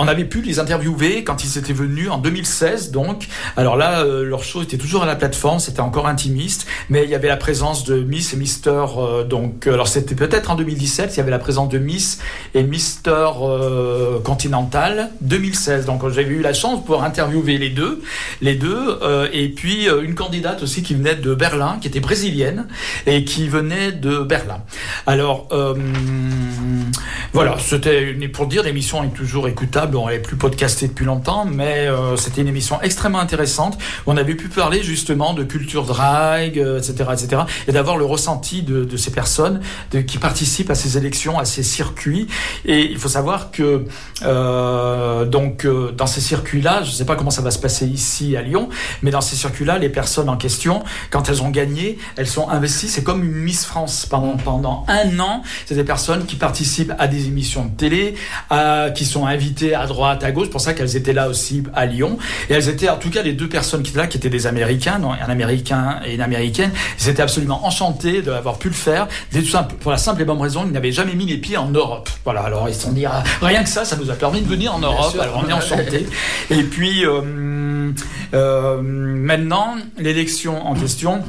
on 0.00 0.08
avait 0.08 0.24
pu 0.24 0.40
les 0.40 0.58
interviewer 0.58 1.24
quand 1.24 1.44
ils 1.44 1.58
étaient 1.58 1.74
venus 1.74 2.10
en 2.10 2.16
2016, 2.18 2.90
donc. 2.90 3.28
Alors 3.56 3.76
là, 3.76 4.00
euh, 4.00 4.24
leur 4.24 4.42
show 4.42 4.62
était 4.62 4.78
toujours 4.78 5.02
à 5.02 5.06
la 5.06 5.14
plateforme, 5.14 5.58
c'était 5.58 5.80
encore 5.80 6.06
intimiste, 6.06 6.66
mais 6.88 7.04
il 7.04 7.10
y 7.10 7.14
avait 7.14 7.28
la 7.28 7.36
présence 7.36 7.84
de 7.84 8.02
Miss 8.02 8.32
et 8.32 8.36
Mister, 8.36 8.84
euh, 8.96 9.24
donc. 9.24 9.66
Alors 9.66 9.88
c'était 9.88 10.14
peut-être 10.14 10.50
en 10.50 10.54
2017, 10.54 11.14
il 11.14 11.16
y 11.18 11.20
avait 11.20 11.30
la 11.30 11.38
présence 11.38 11.68
de 11.68 11.78
Miss 11.78 12.18
et 12.54 12.62
Mister 12.62 13.28
euh, 13.42 14.20
Continental 14.20 15.10
2016. 15.20 15.84
Donc 15.84 16.08
j'ai 16.08 16.22
eu 16.22 16.40
la 16.40 16.54
chance 16.54 16.80
de 16.80 16.80
pouvoir 16.80 17.04
interviewer 17.04 17.58
les 17.58 17.70
deux, 17.70 18.02
les 18.40 18.54
deux, 18.54 18.98
euh, 19.02 19.28
et 19.32 19.48
puis 19.48 19.88
euh, 19.88 20.02
une 20.02 20.14
candidate 20.14 20.62
aussi 20.62 20.82
qui 20.82 20.94
venait 20.94 21.14
de 21.14 21.34
Berlin, 21.34 21.78
qui 21.80 21.88
était 21.88 22.00
brésilienne 22.00 22.66
et 23.06 23.24
qui 23.24 23.48
venait 23.48 23.92
de 23.92 24.20
Berlin. 24.20 24.62
Alors 25.06 25.48
euh, 25.52 25.74
voilà, 27.32 27.56
c'était 27.58 28.14
pour 28.32 28.46
dire 28.46 28.62
l'émission 28.62 29.04
est 29.04 29.14
toujours 29.14 29.48
écoutable 29.48 29.89
elle 30.08 30.16
est 30.16 30.20
plus 30.20 30.36
podcastée 30.36 30.88
depuis 30.88 31.04
longtemps, 31.04 31.44
mais 31.44 31.86
euh, 31.86 32.16
c'était 32.16 32.40
une 32.40 32.48
émission 32.48 32.80
extrêmement 32.82 33.18
intéressante. 33.18 33.78
On 34.06 34.16
avait 34.16 34.34
pu 34.34 34.48
parler 34.48 34.82
justement 34.82 35.34
de 35.34 35.42
culture 35.42 35.84
drag, 35.84 36.58
euh, 36.58 36.78
etc., 36.78 37.10
etc., 37.12 37.42
et 37.68 37.72
d'avoir 37.72 37.96
le 37.96 38.04
ressenti 38.04 38.62
de, 38.62 38.96
ces 38.96 39.10
personnes 39.12 39.60
qui 40.06 40.18
participent 40.18 40.70
à 40.70 40.74
ces 40.74 40.98
élections, 40.98 41.38
à 41.38 41.44
ces 41.44 41.62
circuits. 41.62 42.26
Et 42.64 42.90
il 42.90 42.98
faut 42.98 43.08
savoir 43.08 43.50
que 43.50 43.84
euh, 44.22 45.24
donc 45.24 45.66
dans 45.96 46.06
ces 46.06 46.20
circuits-là, 46.20 46.82
je 46.82 46.90
ne 46.90 46.94
sais 46.94 47.04
pas 47.04 47.16
comment 47.16 47.30
ça 47.30 47.42
va 47.42 47.50
se 47.50 47.58
passer 47.58 47.86
ici 47.86 48.36
à 48.36 48.42
Lyon, 48.42 48.68
mais 49.02 49.10
dans 49.10 49.20
ces 49.20 49.36
circuits-là, 49.36 49.78
les 49.78 49.88
personnes 49.88 50.28
en 50.28 50.36
question, 50.36 50.82
quand 51.10 51.28
elles 51.28 51.42
ont 51.42 51.50
gagné, 51.50 51.98
elles 52.16 52.26
sont 52.28 52.48
investies. 52.48 52.88
C'est 52.88 53.04
comme 53.04 53.24
une 53.24 53.32
Miss 53.32 53.64
France 53.64 54.06
pendant 54.06 54.36
pendant 54.36 54.84
un 54.88 55.18
an. 55.20 55.42
C'est 55.66 55.74
des 55.74 55.84
personnes 55.84 56.26
qui 56.26 56.36
participent 56.36 56.92
à 56.98 57.06
des 57.06 57.28
émissions 57.28 57.64
de 57.64 57.70
télé, 57.70 58.14
qui 58.94 59.04
sont 59.04 59.26
invitées 59.26 59.74
à 59.74 59.79
droite, 59.86 60.22
à 60.24 60.32
gauche. 60.32 60.46
C'est 60.46 60.50
pour 60.52 60.60
ça 60.60 60.74
qu'elles 60.74 60.96
étaient 60.96 61.12
là 61.12 61.28
aussi 61.28 61.62
à 61.74 61.86
Lyon. 61.86 62.18
Et 62.48 62.54
elles 62.54 62.68
étaient, 62.68 62.88
en 62.88 62.96
tout 62.96 63.10
cas, 63.10 63.22
les 63.22 63.32
deux 63.32 63.48
personnes 63.48 63.82
qui 63.82 63.90
étaient 63.90 64.00
là, 64.00 64.06
qui 64.06 64.16
étaient 64.18 64.28
des 64.30 64.46
Américains, 64.46 65.00
un 65.02 65.28
Américain 65.30 66.00
et 66.06 66.14
une 66.14 66.20
Américaine. 66.20 66.70
Ils 67.00 67.08
étaient 67.08 67.22
absolument 67.22 67.66
enchantés 67.66 68.22
d'avoir 68.22 68.58
pu 68.58 68.68
le 68.68 68.74
faire. 68.74 69.08
Des- 69.32 69.42
tout 69.42 69.48
simple- 69.48 69.74
pour 69.76 69.90
la 69.90 69.98
simple 69.98 70.22
et 70.22 70.24
bonne 70.24 70.40
raison, 70.40 70.64
ils 70.66 70.72
n'avaient 70.72 70.92
jamais 70.92 71.14
mis 71.14 71.26
les 71.26 71.36
pieds 71.38 71.56
en 71.56 71.68
Europe. 71.68 72.08
Voilà. 72.24 72.40
Alors 72.42 72.68
ils 72.68 72.74
se 72.74 72.82
sont 72.82 72.92
dit, 72.92 73.06
ah, 73.06 73.22
rien 73.42 73.62
que 73.62 73.68
ça, 73.68 73.84
ça 73.84 73.96
nous 73.96 74.10
a 74.10 74.14
permis 74.14 74.40
de 74.42 74.48
venir 74.48 74.74
en 74.74 74.78
Europe. 74.80 75.12
sûr. 75.12 75.22
Alors 75.22 75.42
on 75.44 75.48
est 75.48 75.52
enchantés. 75.52 76.06
Et 76.50 76.62
puis 76.62 77.04
euh, 77.06 77.90
euh, 78.34 78.80
maintenant, 78.82 79.74
l'élection 79.98 80.66
en 80.66 80.74
question. 80.74 81.22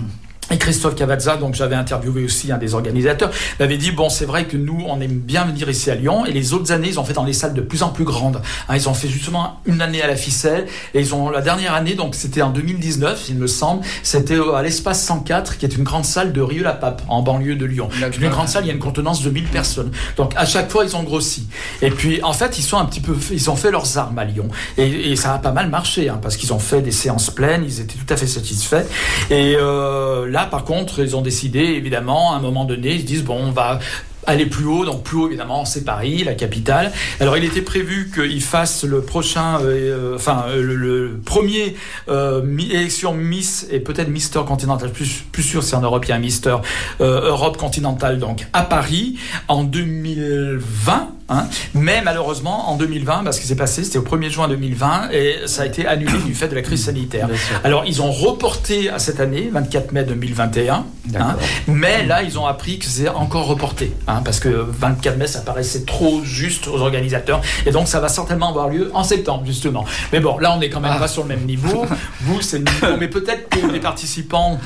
Et 0.51 0.57
Christophe 0.57 0.95
Cavazza, 0.95 1.37
donc 1.37 1.55
j'avais 1.55 1.75
interviewé 1.75 2.25
aussi 2.25 2.51
un 2.51 2.57
des 2.57 2.73
organisateurs, 2.73 3.31
m'avait 3.57 3.77
dit 3.77 3.91
bon 3.91 4.09
c'est 4.09 4.25
vrai 4.25 4.45
que 4.45 4.57
nous 4.57 4.83
on 4.85 4.99
aime 4.99 5.17
bien 5.19 5.45
venir 5.45 5.69
ici 5.69 5.89
à 5.89 5.95
Lyon 5.95 6.25
et 6.25 6.33
les 6.33 6.51
autres 6.51 6.73
années 6.73 6.89
ils 6.89 6.99
ont 6.99 7.05
fait 7.05 7.13
dans 7.13 7.23
des 7.23 7.31
salles 7.31 7.53
de 7.53 7.61
plus 7.61 7.83
en 7.83 7.89
plus 7.89 8.03
grandes. 8.03 8.41
Hein, 8.67 8.75
ils 8.75 8.89
ont 8.89 8.93
fait 8.93 9.07
justement 9.07 9.61
une 9.65 9.81
année 9.81 10.01
à 10.01 10.07
la 10.07 10.17
ficelle 10.17 10.67
et 10.93 10.99
ils 10.99 11.15
ont 11.15 11.29
la 11.29 11.39
dernière 11.39 11.73
année 11.73 11.93
donc 11.93 12.15
c'était 12.15 12.41
en 12.41 12.49
2019 12.49 13.27
il 13.29 13.35
me 13.35 13.47
semble 13.47 13.85
c'était 14.03 14.37
à 14.53 14.61
l'espace 14.61 15.01
104 15.05 15.57
qui 15.57 15.65
est 15.65 15.77
une 15.77 15.85
grande 15.85 16.03
salle 16.03 16.33
de 16.33 16.41
Rieux-la-Pape 16.41 17.01
en 17.07 17.21
banlieue 17.21 17.55
de 17.55 17.65
Lyon. 17.65 17.87
Une 18.19 18.29
grande 18.29 18.49
salle 18.49 18.65
il 18.65 18.67
y 18.67 18.71
a 18.71 18.73
une 18.73 18.79
contenance 18.79 19.23
de 19.23 19.29
1000 19.29 19.45
personnes. 19.45 19.91
Donc 20.17 20.33
à 20.35 20.45
chaque 20.45 20.69
fois 20.69 20.83
ils 20.83 20.97
ont 20.97 21.03
grossi. 21.03 21.47
Et 21.81 21.91
puis 21.91 22.21
en 22.23 22.33
fait 22.33 22.59
ils 22.59 22.63
sont 22.63 22.77
un 22.77 22.85
petit 22.85 22.99
peu 22.99 23.15
ils 23.31 23.49
ont 23.49 23.55
fait 23.55 23.71
leurs 23.71 23.97
armes 23.97 24.19
à 24.19 24.25
Lyon 24.25 24.49
et, 24.77 25.11
et 25.11 25.15
ça 25.15 25.33
a 25.33 25.37
pas 25.37 25.53
mal 25.53 25.69
marché 25.69 26.09
hein, 26.09 26.19
parce 26.21 26.35
qu'ils 26.35 26.51
ont 26.51 26.59
fait 26.59 26.81
des 26.81 26.91
séances 26.91 27.29
pleines 27.29 27.63
ils 27.65 27.79
étaient 27.79 27.95
tout 27.95 28.13
à 28.13 28.17
fait 28.17 28.27
satisfaits 28.27 28.83
et 29.29 29.55
euh, 29.57 30.27
là 30.29 30.40
par 30.45 30.63
contre 30.63 30.99
ils 30.99 31.15
ont 31.15 31.21
décidé 31.21 31.59
évidemment 31.59 32.33
à 32.33 32.37
un 32.37 32.41
moment 32.41 32.65
donné 32.65 32.93
ils 32.95 33.01
se 33.01 33.05
disent 33.05 33.23
bon 33.23 33.37
on 33.39 33.51
va 33.51 33.79
aller 34.27 34.45
plus 34.45 34.65
haut, 34.65 34.85
donc 34.85 35.01
plus 35.01 35.17
haut 35.17 35.27
évidemment 35.27 35.65
c'est 35.65 35.83
Paris, 35.83 36.23
la 36.23 36.35
capitale. 36.35 36.91
Alors 37.19 37.37
il 37.37 37.43
était 37.43 37.63
prévu 37.63 38.11
qu'il 38.13 38.41
fasse 38.43 38.83
le 38.83 39.01
prochain, 39.01 39.59
euh, 39.61 40.15
enfin 40.15 40.45
euh, 40.49 40.61
le, 40.61 41.19
premier 41.25 41.75
euh, 42.07 42.43
mi- 42.43 42.69
élection 42.71 43.15
Miss 43.15 43.65
et 43.71 43.79
peut-être 43.79 44.09
Mister 44.09 44.41
Continental, 44.47 44.91
plus, 44.91 45.23
plus 45.31 45.41
sûr 45.41 45.63
c'est 45.63 45.75
en 45.75 45.81
Europe 45.81 46.05
il 46.05 46.09
y 46.09 46.11
a 46.11 46.17
un 46.17 46.19
Mister 46.19 46.55
euh, 47.01 47.29
Europe 47.29 47.57
Continental 47.57 48.19
donc 48.19 48.45
à 48.53 48.61
Paris 48.61 49.17
en 49.47 49.63
2020. 49.63 51.09
Hein. 51.31 51.47
Mais 51.73 52.01
malheureusement, 52.03 52.69
en 52.69 52.75
2020, 52.75 53.23
bah, 53.23 53.31
ce 53.31 53.39
qui 53.39 53.47
s'est 53.47 53.55
passé, 53.55 53.83
c'était 53.83 53.97
au 53.97 54.03
1er 54.03 54.29
juin 54.29 54.47
2020 54.49 55.09
et 55.11 55.35
ça 55.47 55.61
a 55.63 55.65
été 55.65 55.87
annulé 55.87 56.17
du 56.25 56.35
fait 56.35 56.49
de 56.49 56.55
la 56.55 56.61
crise 56.61 56.85
sanitaire. 56.85 57.29
Alors, 57.63 57.85
ils 57.85 58.01
ont 58.01 58.11
reporté 58.11 58.89
à 58.89 58.99
cette 58.99 59.19
année, 59.19 59.49
24 59.51 59.91
mai 59.93 60.03
2021. 60.03 60.85
hein. 61.17 61.35
mais 61.67 62.05
là, 62.05 62.21
ils 62.21 62.37
ont 62.37 62.45
appris 62.45 62.79
que 62.79 62.85
c'est 62.85 63.07
encore 63.09 63.47
reporté. 63.47 63.93
hein, 64.07 64.21
parce 64.25 64.39
que 64.39 64.49
24 64.49 65.17
mai, 65.17 65.27
ça 65.27 65.39
paraissait 65.41 65.85
trop 65.85 66.21
juste 66.23 66.67
aux 66.67 66.79
organisateurs. 66.81 67.41
Et 67.65 67.71
donc, 67.71 67.87
ça 67.87 67.99
va 67.99 68.09
certainement 68.09 68.49
avoir 68.49 68.67
lieu 68.69 68.91
en 68.93 69.03
septembre, 69.03 69.43
justement. 69.45 69.85
Mais 70.11 70.19
bon, 70.19 70.37
là, 70.37 70.53
on 70.53 70.59
n'est 70.59 70.69
quand 70.69 70.81
même 70.81 70.99
pas 70.99 71.07
sur 71.07 71.23
le 71.23 71.29
même 71.29 71.45
niveau. 71.45 71.85
Vous, 72.21 72.41
c'est 72.41 72.57
le 72.59 72.65
niveau. 72.65 72.97
Mais 72.99 73.07
peut-être 73.07 73.47
que 73.49 73.71
les 73.71 73.79
participantes 73.79 74.59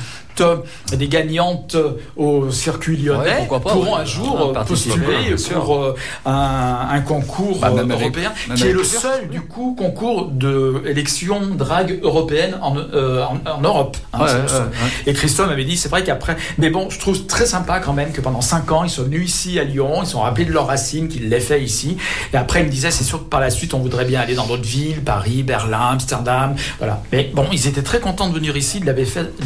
et 0.92 0.96
des 0.98 1.08
gagnantes 1.08 1.76
au 2.16 2.50
circuit 2.50 2.96
lyonnais 2.98 3.22
Ouais, 3.30 3.36
pourquoi 3.38 3.60
pas, 3.60 3.70
pourront 3.70 3.94
ouais. 3.94 4.02
un 4.02 4.04
jour 4.04 4.52
Ah, 4.54 4.60
euh, 4.60 4.64
postuler 4.64 5.34
pour 5.54 5.76
euh, 5.76 5.94
un, 6.26 6.30
un 6.56 7.00
concours 7.00 7.58
Bah, 7.60 7.70
euh, 7.74 7.78
avec- 7.80 7.90
européen 8.00 8.32
qui 8.54 8.64
est 8.66 8.72
le 8.72 8.84
seul 8.84 9.28
du 9.28 9.40
coup 9.40 9.74
concours 9.78 10.26
de 10.30 10.82
élection 10.86 11.40
drague 11.54 11.98
européenne 12.02 12.56
en, 12.62 12.76
euh, 12.76 13.22
en, 13.24 13.38
en 13.50 13.60
Europe. 13.60 13.96
hein, 14.12 14.18
Ouais, 14.20 14.32
ouais, 14.32 14.38
ouais. 14.40 14.66
Et 15.06 15.12
Christophe 15.12 15.48
m'avait 15.48 15.64
dit, 15.64 15.76
c'est 15.76 15.88
vrai 15.88 16.04
qu'après, 16.04 16.36
mais 16.58 16.70
bon, 16.70 16.88
je 16.90 16.98
trouve 16.98 17.26
très 17.26 17.46
sympa 17.46 17.80
quand 17.80 17.92
même 17.92 18.12
que 18.12 18.20
pendant 18.20 18.40
5 18.40 18.70
ans, 18.72 18.84
ils 18.84 18.90
sont 18.90 19.02
venus 19.04 19.28
ici 19.28 19.58
à 19.58 19.64
Lyon, 19.64 20.00
ils 20.02 20.06
sont 20.06 20.20
rappelés 20.20 20.44
de 20.44 20.52
leurs 20.52 20.66
racines, 20.66 21.08
qu'ils 21.08 21.28
l'aient 21.28 21.40
fait 21.40 21.62
ici. 21.62 21.96
Et 22.32 22.36
après, 22.36 22.60
il 22.60 22.66
me 22.66 22.70
disait, 22.70 22.90
c'est 22.90 23.04
sûr 23.04 23.18
que 23.20 23.28
par 23.28 23.40
la 23.40 23.50
suite, 23.50 23.74
on 23.74 23.78
voudrait 23.80 24.04
bien 24.04 24.20
aller 24.20 24.34
dans 24.34 24.46
d'autres 24.46 24.62
villes, 24.64 25.00
Paris, 25.02 25.42
Berlin, 25.42 25.90
Amsterdam, 25.92 26.54
voilà. 26.78 27.02
Mais 27.12 27.30
bon, 27.34 27.46
ils 27.52 27.66
étaient 27.66 27.82
très 27.82 28.00
contents 28.00 28.28
de 28.28 28.34
venir 28.34 28.56
ici, 28.56 28.80
de 28.80 28.86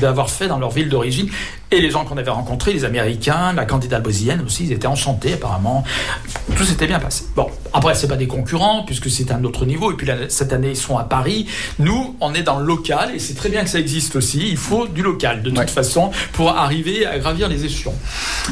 l'avoir 0.00 0.28
fait, 0.30 0.44
fait 0.44 0.48
dans 0.48 0.58
leur 0.58 0.70
ville 0.70 0.88
d'origine. 0.88 1.28
Et 1.72 1.80
les 1.80 1.90
gens 1.90 2.04
qu'on 2.04 2.16
avait 2.16 2.30
rencontrés, 2.32 2.72
les 2.72 2.84
Américains, 2.84 3.52
la 3.52 3.64
candidate 3.64 4.02
bosnienne 4.02 4.42
aussi, 4.44 4.64
ils 4.64 4.72
étaient 4.72 4.88
enchantés 4.88 5.34
apparemment. 5.34 5.84
Tout 6.56 6.64
s'était 6.64 6.88
bien 6.90 6.98
passé. 6.98 7.24
Bon, 7.36 7.46
après, 7.72 7.94
c'est 7.94 8.08
pas 8.08 8.16
des 8.16 8.26
concurrents, 8.26 8.82
puisque 8.84 9.08
c'est 9.08 9.30
un 9.30 9.44
autre 9.44 9.64
niveau. 9.64 9.92
Et 9.92 9.94
puis 9.94 10.08
cette 10.28 10.52
année, 10.52 10.70
ils 10.70 10.76
sont 10.76 10.98
à 10.98 11.04
Paris. 11.04 11.46
Nous, 11.78 12.16
on 12.20 12.34
est 12.34 12.42
dans 12.42 12.58
le 12.58 12.66
local, 12.66 13.12
et 13.14 13.20
c'est 13.20 13.34
très 13.34 13.48
bien 13.48 13.62
que 13.62 13.70
ça 13.70 13.78
existe 13.78 14.16
aussi. 14.16 14.48
Il 14.48 14.56
faut 14.56 14.88
du 14.88 15.02
local, 15.02 15.42
de 15.42 15.50
toute 15.50 15.70
façon, 15.70 16.10
pour 16.32 16.50
arriver 16.50 17.06
à 17.06 17.20
gravir 17.20 17.48
les 17.48 17.64
échelons. 17.64 17.94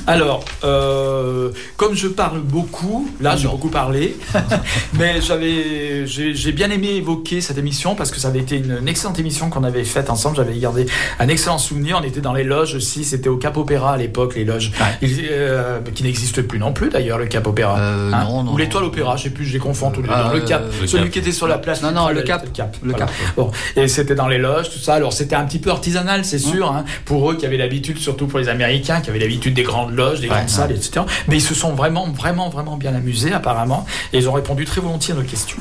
Alors, 0.06 0.44
euh, 0.62 1.50
comme 1.76 1.96
je 1.96 2.06
parle 2.06 2.40
beaucoup, 2.40 3.10
là, 3.20 3.36
j'ai 3.36 3.48
beaucoup 3.48 3.70
parlé, 3.70 4.16
mais 4.94 5.20
j'avais, 5.20 6.06
j'ai 6.06 6.34
j'ai 6.34 6.52
bien 6.52 6.70
aimé 6.70 6.90
évoquer 6.90 7.40
cette 7.40 7.58
émission 7.58 7.96
parce 7.96 8.12
que 8.12 8.20
ça 8.20 8.28
avait 8.28 8.38
été 8.38 8.58
une, 8.58 8.78
une 8.80 8.88
excellente 8.88 9.18
émission 9.18 9.50
qu'on 9.50 9.64
avait 9.64 9.84
faite 9.84 10.10
ensemble. 10.10 10.36
J'avais 10.36 10.56
gardé 10.56 10.86
un 11.18 11.26
excellent 11.26 11.58
souvenir. 11.58 11.98
On 12.00 12.04
était 12.04 12.20
dans 12.20 12.34
les 12.34 12.44
loges 12.44 12.74
aussi. 12.74 13.02
C'était 13.02 13.28
au 13.28 13.36
Cap 13.36 13.56
Opéra 13.56 13.94
à 13.94 13.96
l'époque, 13.96 14.36
les 14.36 14.44
loges, 14.44 14.70
euh, 15.02 15.80
qui 15.92 16.04
n'existent 16.04 16.42
plus 16.42 16.60
non 16.60 16.72
plus 16.72 16.88
d'ailleurs, 16.88 17.18
le 17.18 17.26
Cap 17.26 17.48
Opéra. 17.48 17.76
Hein 17.80 18.27
non, 18.28 18.42
non, 18.44 18.52
Ou 18.52 18.56
l'étoile 18.56 18.84
Opéra, 18.84 19.16
je 19.16 19.24
sais 19.24 19.30
plus, 19.30 19.44
je 19.44 19.52
les 19.52 19.58
confonds 19.58 19.90
tous 19.90 20.02
les 20.02 20.08
deux. 20.08 20.14
Ah, 20.16 20.28
Non, 20.28 20.34
le 20.34 20.40
Cap, 20.40 20.62
le 20.80 20.86
celui 20.86 21.04
Cap. 21.04 21.12
qui 21.12 21.18
était 21.20 21.32
sur 21.32 21.48
la 21.48 21.58
place. 21.58 21.82
Non, 21.82 21.90
non, 21.92 22.08
le 22.10 22.22
Cap. 22.22 22.44
le 22.44 22.50
Cap. 22.50 22.76
Le 22.82 22.90
Voilà. 22.90 23.06
Cap. 23.06 23.14
Bon, 23.36 23.50
et 23.76 23.88
c'était 23.88 24.14
dans 24.14 24.28
les 24.28 24.38
loges, 24.38 24.70
tout 24.70 24.78
ça. 24.78 24.94
Alors 24.94 25.12
c'était 25.12 25.34
un 25.36 25.44
petit 25.44 25.58
peu 25.58 25.70
artisanal, 25.70 26.24
c'est 26.24 26.38
sûr, 26.38 26.70
hein, 26.70 26.84
pour 27.04 27.30
eux 27.30 27.36
qui 27.36 27.46
avaient 27.46 27.56
l'habitude, 27.56 27.98
surtout 27.98 28.26
pour 28.26 28.38
les 28.38 28.48
Américains, 28.48 29.00
qui 29.00 29.10
avaient 29.10 29.18
l'habitude 29.18 29.54
des 29.54 29.62
grandes 29.62 29.94
loges, 29.94 30.20
des 30.20 30.28
Ouais, 30.28 30.34
grandes 30.36 30.48
salles, 30.48 30.72
etc. 30.72 31.00
Mais 31.28 31.36
ils 31.36 31.42
se 31.42 31.54
sont 31.54 31.72
vraiment, 31.74 32.08
vraiment, 32.10 32.48
vraiment 32.48 32.76
bien 32.76 32.94
amusés 32.94 33.32
apparemment, 33.32 33.86
et 34.12 34.18
ils 34.18 34.28
ont 34.28 34.32
répondu 34.32 34.64
très 34.64 34.80
volontiers 34.80 35.14
à 35.14 35.16
nos 35.16 35.22
questions. 35.22 35.58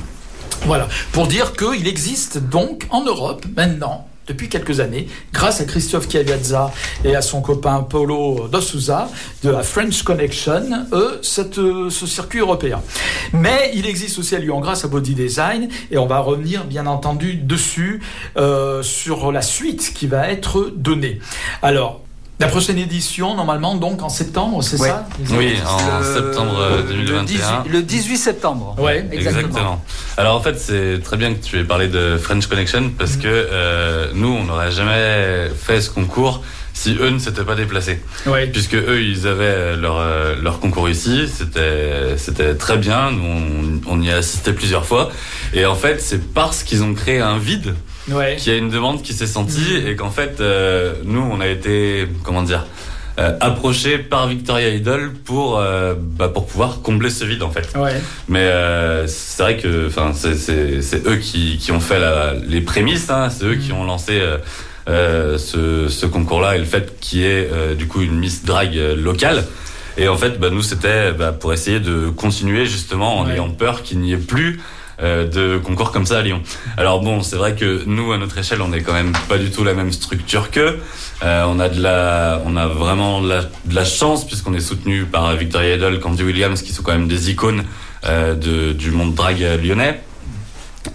Voilà, 0.65 0.87
pour 1.11 1.27
dire 1.27 1.53
qu'il 1.53 1.87
existe 1.87 2.39
donc 2.39 2.87
en 2.89 3.03
Europe 3.03 3.45
maintenant. 3.55 4.07
Depuis 4.27 4.49
quelques 4.49 4.81
années, 4.81 5.07
grâce 5.31 5.61
à 5.61 5.63
Christophe 5.65 6.09
Chiavazza 6.09 6.73
et 7.05 7.15
à 7.15 7.21
son 7.21 7.41
copain 7.41 7.81
Paulo 7.83 8.49
Dos 8.51 8.59
Souza 8.59 9.09
de 9.41 9.49
la 9.49 9.63
French 9.63 10.03
Connection, 10.03 10.85
eux, 10.91 11.19
cette, 11.21 11.57
euh, 11.59 11.89
ce 11.89 12.05
circuit 12.05 12.39
européen. 12.39 12.81
Mais 13.31 13.71
il 13.73 13.85
existe 13.85 14.19
aussi 14.19 14.35
à 14.35 14.39
Lyon 14.39 14.59
grâce 14.59 14.83
à 14.83 14.89
Body 14.89 15.15
Design 15.15 15.69
et 15.91 15.97
on 15.97 16.07
va 16.07 16.19
revenir 16.19 16.65
bien 16.65 16.87
entendu 16.87 17.35
dessus 17.35 18.01
euh, 18.35 18.83
sur 18.83 19.31
la 19.31 19.41
suite 19.41 19.93
qui 19.93 20.07
va 20.07 20.29
être 20.29 20.73
donnée. 20.75 21.19
Alors, 21.61 22.01
la 22.39 22.47
prochaine 22.47 22.77
édition, 22.77 23.35
normalement, 23.35 23.75
donc 23.75 24.03
en 24.03 24.09
septembre, 24.09 24.61
c'est 24.63 24.79
Ouais. 24.79 24.89
ça 24.89 25.07
Oui, 25.31 25.55
en 25.65 25.99
Le- 25.99 26.13
septembre 26.13 26.59
euh, 26.59 26.77
le 26.77 26.83
2021. 27.05 27.63
18 27.63 27.71
Le 27.71 27.81
18 27.81 28.17
septembre. 28.17 28.75
Ouais, 28.77 29.07
Exactement. 29.11 29.83
Alors 30.17 30.35
en 30.35 30.41
fait, 30.41 30.59
c'est 30.59 31.01
très 31.03 31.17
bien 31.17 31.33
que 31.33 31.43
tu 31.43 31.59
aies 31.59 31.63
parlé 31.63 31.87
de 31.87 32.17
French 32.17 32.45
Connection 32.47 32.91
parce 32.97 33.17
que 33.17 33.27
euh, 33.27 34.07
nous, 34.13 34.27
on 34.29 34.43
n'aurait 34.43 34.71
jamais 34.71 35.49
fait 35.59 35.81
ce 35.81 35.89
concours 35.89 36.43
si 36.75 36.95
eux 36.99 37.09
ne 37.09 37.17
s'étaient 37.17 37.43
pas 37.43 37.55
déplacés. 37.55 37.99
Puisque 38.53 38.75
eux, 38.75 39.01
ils 39.01 39.25
avaient 39.25 39.75
leur, 39.75 39.97
euh, 39.97 40.35
leur 40.39 40.59
concours 40.59 40.87
ici, 40.89 41.27
c'était 41.27 42.17
c'était 42.17 42.53
très 42.53 42.77
bien, 42.77 43.09
nous, 43.11 43.81
on, 43.87 43.95
on 43.97 44.01
y 44.03 44.11
a 44.11 44.17
assisté 44.17 44.53
plusieurs 44.53 44.85
fois. 44.85 45.09
Et 45.55 45.65
en 45.65 45.73
fait, 45.73 45.99
c'est 46.01 46.33
parce 46.35 46.61
qu'ils 46.61 46.83
ont 46.83 46.93
créé 46.93 47.19
un 47.19 47.39
vide 47.39 47.73
Ouais. 48.09 48.35
qu'il 48.37 48.51
y 48.53 48.55
a 48.55 48.59
une 48.59 48.69
demande 48.69 49.01
qui 49.01 49.13
s'est 49.13 49.27
sentie 49.27 49.75
et 49.85 49.95
qu'en 49.95 50.11
fait, 50.11 50.39
euh, 50.39 50.93
nous, 51.03 51.21
on 51.21 51.39
a 51.41 51.47
été, 51.47 52.07
comment 52.23 52.41
dire, 52.43 52.65
euh, 53.19 53.35
approchés 53.41 53.97
par 53.97 54.27
Victoria 54.27 54.69
Idol 54.69 55.11
pour, 55.25 55.57
euh, 55.59 55.95
bah, 55.97 56.29
pour 56.29 56.45
pouvoir 56.45 56.81
combler 56.83 57.09
ce 57.09 57.25
vide 57.25 57.41
en 57.41 57.49
fait. 57.49 57.67
Ouais. 57.75 57.99
Mais 58.29 58.41
euh, 58.43 59.07
c'est 59.07 59.41
vrai 59.41 59.57
que 59.57 59.87
enfin 59.87 60.11
c'est 60.13 61.07
eux 61.07 61.15
qui 61.15 61.57
qui 61.57 61.71
ont 61.71 61.79
fait 61.79 61.99
la, 61.99 62.35
les 62.35 62.61
prémices 62.61 63.09
hein, 63.09 63.29
c'est 63.31 63.45
eux 63.45 63.55
qui 63.55 63.71
ont 63.71 63.85
lancé 63.85 64.19
euh, 64.19 64.37
euh, 64.87 65.39
ce 65.39 65.87
ce 65.89 66.05
concours 66.05 66.41
là 66.41 66.55
et 66.55 66.59
le 66.59 66.65
fait 66.65 66.99
qu'il 66.99 67.21
y 67.21 67.23
ait 67.25 67.49
euh, 67.51 67.73
du 67.73 67.87
coup 67.87 68.01
une 68.03 68.19
Miss 68.19 68.45
Drag 68.45 68.75
locale 68.95 69.45
et 69.97 70.07
en 70.07 70.15
fait 70.15 70.39
bah, 70.39 70.51
nous 70.51 70.61
c'était 70.61 71.11
bah, 71.11 71.31
pour 71.31 71.53
essayer 71.53 71.79
de 71.79 72.09
continuer 72.09 72.67
justement 72.67 73.17
en 73.17 73.27
ayant 73.31 73.49
peur 73.49 73.81
qu'il 73.81 73.97
n'y 73.99 74.13
ait 74.13 74.17
plus 74.17 74.61
de 74.99 75.59
concours 75.59 75.91
comme 75.91 76.05
ça 76.05 76.17
à 76.19 76.21
Lyon. 76.21 76.41
Alors 76.75 77.01
bon, 77.01 77.21
c'est 77.21 77.35
vrai 77.35 77.55
que 77.55 77.83
nous 77.85 78.11
à 78.11 78.17
notre 78.17 78.37
échelle, 78.37 78.61
on 78.61 78.73
est 78.73 78.81
quand 78.81 78.93
même 78.93 79.13
pas 79.29 79.37
du 79.37 79.51
tout 79.51 79.63
la 79.63 79.73
même 79.73 79.91
structure 79.91 80.49
qu'eux. 80.49 80.79
Euh, 81.23 81.43
on 81.47 81.59
a 81.59 81.69
de 81.69 81.81
la, 81.81 82.41
on 82.45 82.55
a 82.55 82.67
vraiment 82.67 83.21
de 83.21 83.29
la, 83.29 83.41
de 83.41 83.75
la 83.75 83.85
chance 83.85 84.25
puisqu'on 84.25 84.53
est 84.53 84.59
soutenu 84.59 85.05
par 85.05 85.35
Victoria 85.35 85.75
Idol, 85.75 85.99
Candy 85.99 86.23
Williams, 86.23 86.61
qui 86.61 86.73
sont 86.73 86.83
quand 86.83 86.93
même 86.93 87.07
des 87.07 87.29
icônes 87.29 87.63
euh, 88.05 88.35
de, 88.35 88.73
du 88.73 88.91
monde 88.91 89.13
drag 89.13 89.39
lyonnais. 89.63 90.01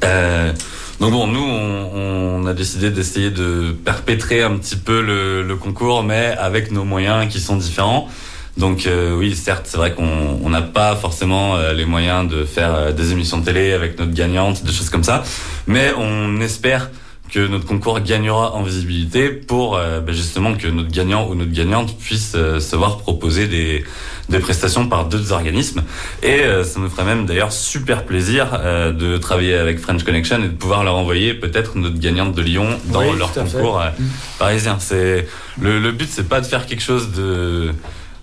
Euh, 0.04 0.52
donc 1.00 1.12
bon, 1.12 1.26
nous, 1.26 1.42
on, 1.42 2.42
on 2.42 2.46
a 2.46 2.54
décidé 2.54 2.90
d'essayer 2.90 3.30
de 3.30 3.72
perpétrer 3.84 4.42
un 4.42 4.56
petit 4.56 4.76
peu 4.76 5.00
le, 5.00 5.42
le 5.42 5.56
concours, 5.56 6.02
mais 6.02 6.34
avec 6.38 6.70
nos 6.70 6.84
moyens 6.84 7.28
qui 7.32 7.40
sont 7.40 7.56
différents. 7.56 8.08
Donc 8.56 8.86
euh, 8.86 9.16
oui, 9.16 9.34
certes, 9.34 9.66
c'est 9.66 9.78
vrai 9.78 9.92
qu'on 9.94 10.38
on 10.44 10.50
n'a 10.50 10.60
pas 10.62 10.94
forcément 10.96 11.56
euh, 11.56 11.72
les 11.72 11.86
moyens 11.86 12.28
de 12.30 12.44
faire 12.44 12.74
euh, 12.74 12.92
des 12.92 13.12
émissions 13.12 13.38
de 13.38 13.44
télé 13.44 13.72
avec 13.72 13.98
notre 13.98 14.12
gagnante, 14.12 14.62
des 14.64 14.72
choses 14.72 14.90
comme 14.90 15.04
ça, 15.04 15.22
mais 15.66 15.92
on 15.96 16.38
espère 16.40 16.90
que 17.32 17.46
notre 17.46 17.64
concours 17.64 17.98
gagnera 18.00 18.52
en 18.52 18.62
visibilité 18.62 19.30
pour 19.30 19.78
euh, 19.78 20.00
ben, 20.00 20.14
justement 20.14 20.52
que 20.54 20.66
notre 20.68 20.90
gagnant 20.90 21.26
ou 21.28 21.34
notre 21.34 21.50
gagnante 21.52 21.96
puisse 21.98 22.34
euh, 22.34 22.60
se 22.60 22.76
voir 22.76 22.98
proposer 22.98 23.46
des, 23.46 23.84
des 24.28 24.38
prestations 24.38 24.86
par 24.86 25.06
d'autres 25.06 25.32
organismes. 25.32 25.82
Et 26.22 26.40
euh, 26.42 26.62
ça 26.62 26.78
nous 26.78 26.90
ferait 26.90 27.06
même 27.06 27.24
d'ailleurs 27.24 27.50
super 27.52 28.04
plaisir 28.04 28.48
euh, 28.52 28.92
de 28.92 29.16
travailler 29.16 29.54
avec 29.54 29.78
French 29.78 30.02
Connection 30.04 30.44
et 30.44 30.48
de 30.48 30.54
pouvoir 30.54 30.84
leur 30.84 30.96
envoyer 30.96 31.32
peut-être 31.32 31.78
notre 31.78 31.98
gagnante 31.98 32.34
de 32.34 32.42
Lyon 32.42 32.68
dans 32.92 33.00
Oui, 33.00 33.16
leur 33.18 33.32
concours 33.32 33.80
euh, 33.80 33.88
Mm. 33.98 34.04
parisien. 34.38 34.76
C'est 34.78 35.26
le, 35.58 35.78
le 35.80 35.90
but, 35.92 36.10
c'est 36.12 36.28
pas 36.28 36.42
de 36.42 36.46
faire 36.46 36.66
quelque 36.66 36.82
chose 36.82 37.12
de 37.12 37.72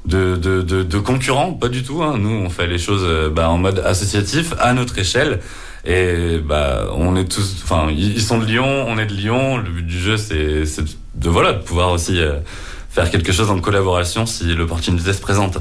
de, 0.09 0.35
de, 0.35 0.61
de, 0.61 0.83
de 0.83 0.99
concurrent, 0.99 1.53
pas 1.53 1.69
du 1.69 1.83
tout. 1.83 2.03
Hein. 2.03 2.17
Nous, 2.17 2.29
on 2.29 2.49
fait 2.49 2.67
les 2.67 2.77
choses 2.77 3.03
euh, 3.05 3.29
bah, 3.29 3.49
en 3.49 3.57
mode 3.57 3.79
associatif, 3.79 4.53
à 4.59 4.73
notre 4.73 4.97
échelle. 4.97 5.39
Et 5.85 6.39
bah, 6.39 6.87
on 6.93 7.15
est 7.15 7.25
tous, 7.25 7.61
enfin, 7.63 7.87
ils 7.89 8.21
sont 8.21 8.37
de 8.37 8.45
Lyon, 8.45 8.85
on 8.87 8.97
est 8.97 9.05
de 9.05 9.13
Lyon. 9.13 9.57
Le 9.57 9.69
but 9.69 9.85
du 9.85 9.99
jeu, 9.99 10.17
c'est 10.17 10.65
c'est 10.65 10.83
de 11.15 11.29
voilà, 11.29 11.53
de 11.53 11.59
pouvoir 11.59 11.91
aussi 11.91 12.19
euh, 12.19 12.39
faire 12.89 13.09
quelque 13.09 13.31
chose 13.31 13.49
en 13.49 13.59
collaboration 13.59 14.25
si 14.25 14.53
l'opportunité 14.55 15.13
se 15.13 15.21
présente. 15.21 15.57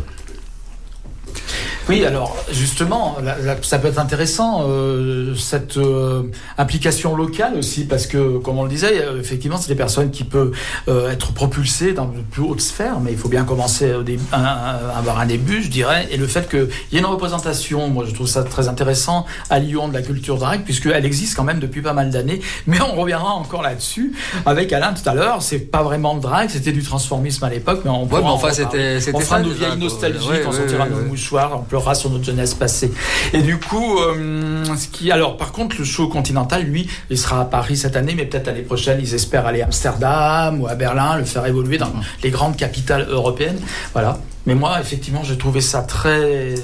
Oui, 1.89 2.05
alors 2.05 2.37
justement, 2.53 3.17
là, 3.23 3.37
là, 3.43 3.57
ça 3.63 3.79
peut 3.79 3.89
être 3.89 3.99
intéressant 3.99 4.65
euh, 4.69 5.35
cette 5.35 5.79
euh, 5.79 6.23
implication 6.59 7.17
locale 7.17 7.55
aussi, 7.57 7.85
parce 7.87 8.07
que 8.07 8.39
comme 8.39 8.59
on 8.59 8.65
le 8.65 8.69
disait, 8.69 9.03
euh, 9.03 9.19
effectivement, 9.19 9.57
c'est 9.57 9.69
des 9.69 9.75
personnes 9.75 10.11
qui 10.11 10.25
peuvent 10.25 10.53
euh, 10.89 11.11
être 11.11 11.33
propulsées 11.33 11.95
dans 11.95 12.05
de 12.07 12.21
plus 12.31 12.43
hautes 12.43 12.61
sphères, 12.61 13.01
mais 13.01 13.13
il 13.13 13.17
faut 13.19 13.29
bien 13.31 13.45
commencer 13.45 13.93
à, 14.33 14.77
avoir 14.99 15.19
un 15.21 15.27
début, 15.27 15.63
je 15.63 15.69
dirais. 15.71 16.07
Et 16.11 16.17
le 16.19 16.27
fait 16.27 16.49
qu'il 16.49 16.69
y 16.93 16.97
ait 16.97 17.01
une 17.01 17.07
représentation, 17.07 17.89
moi 17.89 18.05
je 18.07 18.13
trouve 18.15 18.27
ça 18.29 18.43
très 18.43 18.69
intéressant 18.69 19.25
à 19.49 19.59
Lyon 19.59 19.89
de 19.89 19.95
la 19.95 20.03
culture 20.03 20.37
drague, 20.37 20.63
puisqu'elle 20.65 21.07
existe 21.07 21.37
quand 21.37 21.45
même 21.45 21.59
depuis 21.61 21.81
pas 21.81 21.95
mal 21.95 22.11
d'années. 22.11 22.41
Mais 22.67 22.79
on 22.83 23.01
reviendra 23.01 23.31
encore 23.33 23.63
là-dessus 23.63 24.13
avec 24.45 24.73
Alain 24.73 24.93
tout 24.93 25.09
à 25.09 25.15
l'heure. 25.15 25.41
C'est 25.43 25.59
pas 25.59 25.83
vraiment 25.83 26.15
de 26.17 26.21
drague, 26.21 26.51
c'était 26.51 26.73
du 26.73 26.83
transformisme 26.83 27.45
à 27.45 27.49
l'époque, 27.51 27.81
mais 27.85 27.91
on 27.91 28.03
Ouais, 28.03 28.09
pourra 28.09 28.21
mais 28.21 28.27
en 28.29 28.33
enfin, 28.33 28.51
c'était- 28.53 29.01
c'était 29.01 29.17
on 29.17 29.21
fera 29.21 29.41
nos 29.41 29.51
vieilles 29.51 29.69
quoi. 29.69 29.77
nostalgiques, 29.77 30.29
Ouais, 30.31 30.43
on 30.47 30.51
ouais, 30.51 30.57
sortira 30.57 30.85
ouais, 30.85 30.91
nos 30.91 30.97
ouais. 30.97 31.03
mouchoirs, 31.05 31.53
on 31.59 31.63
sur 31.95 32.11
notre 32.11 32.25
jeunesse 32.25 32.55
passée. 32.55 32.93
Et 33.33 33.43
du 33.43 33.59
coup, 33.59 33.99
euh, 33.99 34.65
ce 34.77 34.89
qui, 34.89 35.11
alors 35.11 35.37
par 35.37 35.53
contre, 35.53 35.77
le 35.79 35.85
show 35.85 36.09
continental, 36.09 36.63
lui, 36.63 36.89
il 37.11 37.19
sera 37.19 37.41
à 37.41 37.45
Paris 37.45 37.77
cette 37.77 37.97
année, 37.97 38.15
mais 38.15 38.27
peut-être 38.27 38.47
l'année 38.47 38.63
prochaine, 38.63 38.99
ils 39.01 39.15
espèrent 39.15 39.47
aller 39.47 39.63
à 39.63 39.67
Amsterdam 39.67 40.61
ou 40.61 40.67
à 40.67 40.75
Berlin, 40.75 41.17
le 41.17 41.25
faire 41.25 41.47
évoluer 41.47 41.79
dans 41.79 41.93
les 42.23 42.31
grandes 42.31 42.57
capitales 42.57 43.07
européennes. 43.09 43.61
Voilà. 43.93 44.19
Mais 44.47 44.55
moi, 44.55 44.81
effectivement, 44.81 45.23
j'ai 45.25 45.37
trouvé 45.37 45.61
ça 45.61 45.83
très 45.83 46.55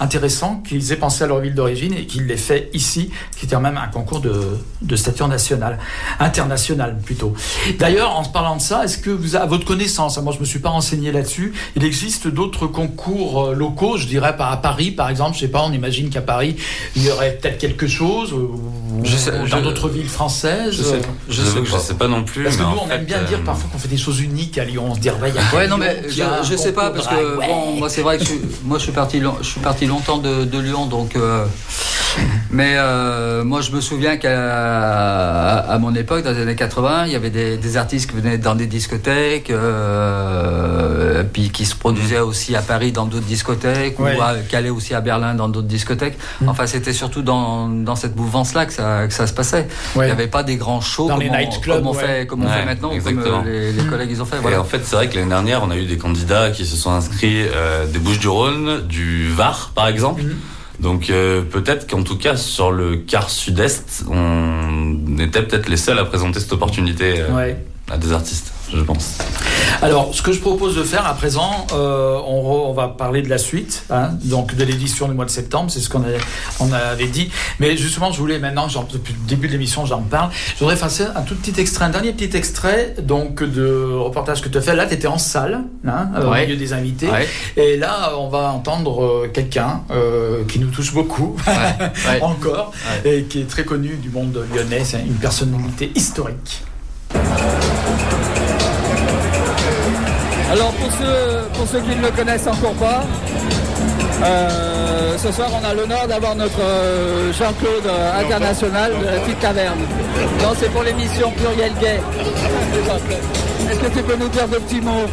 intéressant 0.00 0.62
qu'ils 0.66 0.92
aient 0.92 0.96
pensé 0.96 1.22
à 1.24 1.26
leur 1.26 1.38
ville 1.40 1.54
d'origine 1.54 1.94
et 1.94 2.06
qu'ils 2.06 2.26
l'aient 2.26 2.36
fait 2.36 2.68
ici, 2.74 3.10
qui 3.38 3.46
était 3.46 3.54
quand 3.54 3.60
même 3.60 3.76
un 3.78 3.86
concours 3.88 4.20
de, 4.20 4.34
de 4.82 4.96
stature 4.96 5.28
nationale, 5.28 5.78
international 6.18 6.96
plutôt. 7.04 7.32
D'ailleurs, 7.78 8.16
en 8.16 8.24
se 8.24 8.28
parlant 8.30 8.56
de 8.56 8.60
ça, 8.62 8.84
est-ce 8.84 8.98
que 8.98 9.10
vous, 9.10 9.36
à 9.36 9.46
votre 9.46 9.64
connaissance, 9.64 10.18
hein, 10.18 10.22
moi 10.22 10.32
je 10.34 10.40
me 10.40 10.44
suis 10.44 10.58
pas 10.58 10.70
renseigné 10.70 11.12
là-dessus, 11.12 11.52
il 11.76 11.84
existe 11.84 12.26
d'autres 12.28 12.66
concours 12.66 13.44
euh, 13.46 13.54
locaux, 13.54 13.96
je 13.96 14.06
dirais 14.06 14.36
par 14.36 14.50
à 14.50 14.56
Paris 14.60 14.90
par 14.90 15.08
exemple, 15.10 15.34
je 15.36 15.40
sais 15.40 15.48
pas, 15.48 15.62
on 15.62 15.72
imagine 15.72 16.10
qu'à 16.10 16.20
Paris 16.22 16.56
il 16.96 17.04
y 17.04 17.10
aurait 17.10 17.38
peut-être 17.40 17.58
quelque 17.58 17.86
chose, 17.86 18.32
ou, 18.32 18.60
Je 19.04 19.16
sais- 19.16 19.32
ou 19.40 19.48
dans 19.48 19.60
d'autres 19.62 19.88
villes 19.88 20.08
françaises. 20.08 20.72
Je 20.76 20.82
sais, 20.82 20.94
euh, 20.96 21.00
je 21.28 21.42
sais, 21.42 21.60
que 21.60 21.66
je 21.66 21.76
sais 21.78 21.94
pas 21.94 22.08
non 22.08 22.24
plus. 22.24 22.44
Parce 22.44 22.56
que 22.56 22.62
nous, 22.62 22.68
on 22.84 22.90
aime 22.90 23.00
fait, 23.00 23.06
bien 23.06 23.18
euh, 23.18 23.24
dire 23.26 23.40
parfois 23.44 23.68
qu'on 23.72 23.78
fait 23.78 23.88
des 23.88 23.96
choses 23.96 24.20
uniques 24.20 24.58
à 24.58 24.64
Lyon. 24.64 24.86
On 24.90 24.94
se 24.94 25.00
dit, 25.00 25.10
ouais, 25.10 25.30
il 25.30 25.34
y 25.34 25.38
a 25.38 25.56
Ouais, 25.56 25.68
non, 25.68 25.76
mais 25.76 26.02
je, 26.08 26.22
je 26.50 26.56
sais 26.56 26.72
pas, 26.72 26.90
parce 26.90 27.06
que 27.06 27.36
bon, 27.36 27.76
moi, 27.78 27.88
c'est 27.88 28.02
vrai 28.02 28.18
que 28.18 28.24
je, 28.24 28.32
moi, 28.64 28.78
je 28.78 28.84
suis 28.84 28.92
parti, 28.92 29.20
je 29.40 29.46
suis 29.46 29.60
parti 29.60 29.83
longtemps 29.86 30.18
de, 30.18 30.44
de 30.44 30.58
Lyon, 30.58 30.86
donc. 30.86 31.16
euh, 31.16 31.44
mais 32.50 32.74
euh, 32.76 33.42
moi, 33.42 33.60
je 33.60 33.72
me 33.72 33.80
souviens 33.80 34.16
qu'à 34.16 35.58
à 35.58 35.78
mon 35.78 35.94
époque, 35.96 36.22
dans 36.22 36.30
les 36.30 36.42
années 36.42 36.54
80, 36.54 37.06
il 37.06 37.12
y 37.12 37.16
avait 37.16 37.30
des, 37.30 37.56
des 37.56 37.76
artistes 37.76 38.08
qui 38.10 38.16
venaient 38.16 38.38
dans 38.38 38.54
des 38.54 38.66
discothèques, 38.66 39.50
euh, 39.50 41.22
puis 41.32 41.50
qui 41.50 41.64
se 41.64 41.74
produisaient 41.74 42.20
aussi 42.20 42.54
à 42.54 42.62
Paris 42.62 42.92
dans 42.92 43.06
d'autres 43.06 43.26
discothèques, 43.26 43.98
Ouais. 43.98 44.16
ou 44.16 44.22
à, 44.22 44.34
qui 44.48 44.54
allaient 44.56 44.70
aussi 44.70 44.94
à 44.94 45.00
Berlin 45.00 45.34
dans 45.34 45.48
d'autres 45.48 45.66
discothèques. 45.68 46.16
Enfin, 46.46 46.66
c'était 46.66 46.92
surtout 46.92 47.22
dans, 47.22 47.68
dans 47.68 47.96
cette 47.96 48.16
mouvance-là 48.16 48.66
que 48.66 48.72
ça, 48.72 49.06
que 49.06 49.12
ça 49.14 49.26
se 49.26 49.32
passait. 49.32 49.66
Il 49.96 50.02
n'y 50.02 50.10
avait 50.10 50.26
pas 50.26 50.42
des 50.42 50.56
grands 50.56 50.80
shows 50.80 51.08
Dans 51.08 51.14
comme, 51.14 51.22
les 51.24 51.30
on, 51.30 51.36
nightclubs, 51.36 51.76
comme 51.78 51.86
on 51.88 51.94
ouais. 51.94 52.06
fait, 52.06 52.26
comme 52.26 52.44
on 52.44 52.48
fait 52.48 52.64
maintenant, 52.64 52.90
exactement. 52.92 53.38
comme 53.40 53.46
les, 53.46 53.72
les 53.72 53.84
collègues 53.84 54.10
ils 54.10 54.22
ont 54.22 54.26
fait. 54.26 54.36
Voilà. 54.38 54.56
Et 54.56 54.60
en 54.60 54.64
fait, 54.64 54.80
c'est 54.84 54.96
vrai 54.96 55.08
que 55.08 55.16
l'année 55.16 55.28
dernière, 55.30 55.62
on 55.64 55.70
a 55.70 55.76
eu 55.76 55.84
des 55.86 55.96
candidats 55.98 56.50
qui 56.50 56.66
se 56.66 56.76
sont 56.76 56.90
inscrits 56.92 57.42
euh, 57.54 57.86
des 57.86 57.98
Bouches-du-Rhône, 57.98 58.82
du 58.86 59.30
Var, 59.32 59.72
par 59.74 59.88
exemple. 59.88 60.22
Mhm. 60.22 60.36
Donc 60.80 61.10
euh, 61.10 61.42
peut-être 61.42 61.88
qu'en 61.88 62.02
tout 62.02 62.16
cas 62.18 62.36
sur 62.36 62.72
le 62.72 62.96
quart 62.96 63.30
sud-est, 63.30 64.04
on 64.10 64.96
était 65.18 65.42
peut-être 65.42 65.68
les 65.68 65.76
seuls 65.76 65.98
à 65.98 66.04
présenter 66.04 66.40
cette 66.40 66.52
opportunité 66.52 67.20
euh, 67.20 67.32
Ouais. 67.34 67.64
à 67.90 67.96
des 67.98 68.12
artistes, 68.12 68.52
je 68.74 68.82
pense. 68.82 69.18
Alors, 69.82 70.14
ce 70.14 70.22
que 70.22 70.32
je 70.32 70.40
propose 70.40 70.76
de 70.76 70.82
faire 70.84 71.06
à 71.06 71.14
présent, 71.14 71.66
euh, 71.72 72.18
on, 72.26 72.42
re- 72.42 72.68
on 72.68 72.72
va 72.72 72.88
parler 72.88 73.22
de 73.22 73.28
la 73.28 73.38
suite, 73.38 73.84
hein, 73.90 74.10
donc 74.24 74.54
de 74.54 74.64
l'édition 74.64 75.08
du 75.08 75.14
mois 75.14 75.24
de 75.24 75.30
septembre, 75.30 75.70
c'est 75.70 75.80
ce 75.80 75.88
qu'on 75.90 76.02
avait, 76.04 76.18
on 76.60 76.72
avait 76.72 77.06
dit. 77.08 77.30
Mais 77.60 77.76
justement, 77.76 78.10
je 78.12 78.18
voulais 78.18 78.38
maintenant, 78.38 78.66
depuis 78.92 79.12
le 79.14 79.28
début 79.28 79.46
de 79.48 79.52
l'émission, 79.52 79.84
j'en 79.86 80.00
parle. 80.02 80.30
Je 80.54 80.60
voudrais 80.60 80.76
faire 80.76 81.16
un 81.16 81.22
tout 81.22 81.34
petit 81.34 81.60
extrait, 81.60 81.84
un 81.86 81.90
dernier 81.90 82.12
petit 82.12 82.36
extrait 82.36 82.94
donc 83.02 83.42
de 83.42 83.92
reportage 83.96 84.40
que 84.42 84.48
tu 84.48 84.58
as 84.58 84.60
fait. 84.62 84.74
Là, 84.74 84.86
tu 84.86 84.94
étais 84.94 85.06
en 85.08 85.18
salle, 85.18 85.62
hein, 85.86 86.08
euh, 86.16 86.30
Ouais. 86.30 86.42
au 86.42 86.46
milieu 86.46 86.56
des 86.56 86.72
invités. 86.72 87.08
Ouais. 87.10 87.28
Et 87.56 87.76
là, 87.76 88.12
on 88.18 88.28
va 88.28 88.50
entendre 88.52 89.04
euh, 89.04 89.30
quelqu'un 89.32 89.82
euh, 89.90 90.44
qui 90.48 90.58
nous 90.60 90.68
touche 90.70 90.92
beaucoup, 90.94 91.36
ouais. 91.46 92.20
encore, 92.22 92.72
et 93.04 93.24
qui 93.24 93.40
est 93.40 93.48
très 93.48 93.64
connu 93.64 93.96
du 93.96 94.10
monde 94.10 94.38
lyonnais. 94.54 94.82
C'est 94.84 95.00
une 95.00 95.14
personnalité 95.14 95.90
historique. 95.94 96.62
Pour 100.84 100.92
ceux, 100.92 101.48
pour 101.54 101.66
ceux 101.66 101.80
qui 101.80 101.96
ne 101.96 102.02
le 102.02 102.10
connaissent 102.10 102.46
encore 102.46 102.74
pas, 102.74 103.04
euh, 104.22 105.16
ce 105.18 105.32
soir 105.32 105.48
on 105.60 105.64
a 105.64 105.74
l'honneur 105.74 106.06
d'avoir 106.06 106.34
notre 106.34 106.60
euh, 106.60 107.32
Jean-Claude 107.32 107.86
euh, 107.86 108.20
international 108.20 108.92
de 109.00 109.06
la 109.06 109.20
petite 109.20 109.40
taverne. 109.40 109.78
Non, 110.42 110.52
c'est 110.58 110.70
pour 110.70 110.82
l'émission 110.82 111.30
Pluriel 111.32 111.72
Gay. 111.80 112.00
Est-ce 113.70 113.78
que 113.78 113.98
tu 113.98 114.02
peux 114.02 114.16
nous 114.16 114.28
dire 114.28 114.46
deux 114.48 114.60
petits 114.60 114.80
mots 114.80 115.06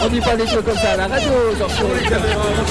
on, 0.00 0.04
on 0.04 0.08
dit 0.08 0.20
pas 0.20 0.36
des 0.36 0.46
choses 0.46 0.62
comme 0.64 0.76
ça 0.76 0.92
à 0.92 0.96
la 0.96 1.06
radio, 1.06 1.28
Jean-Claude. 1.58 1.90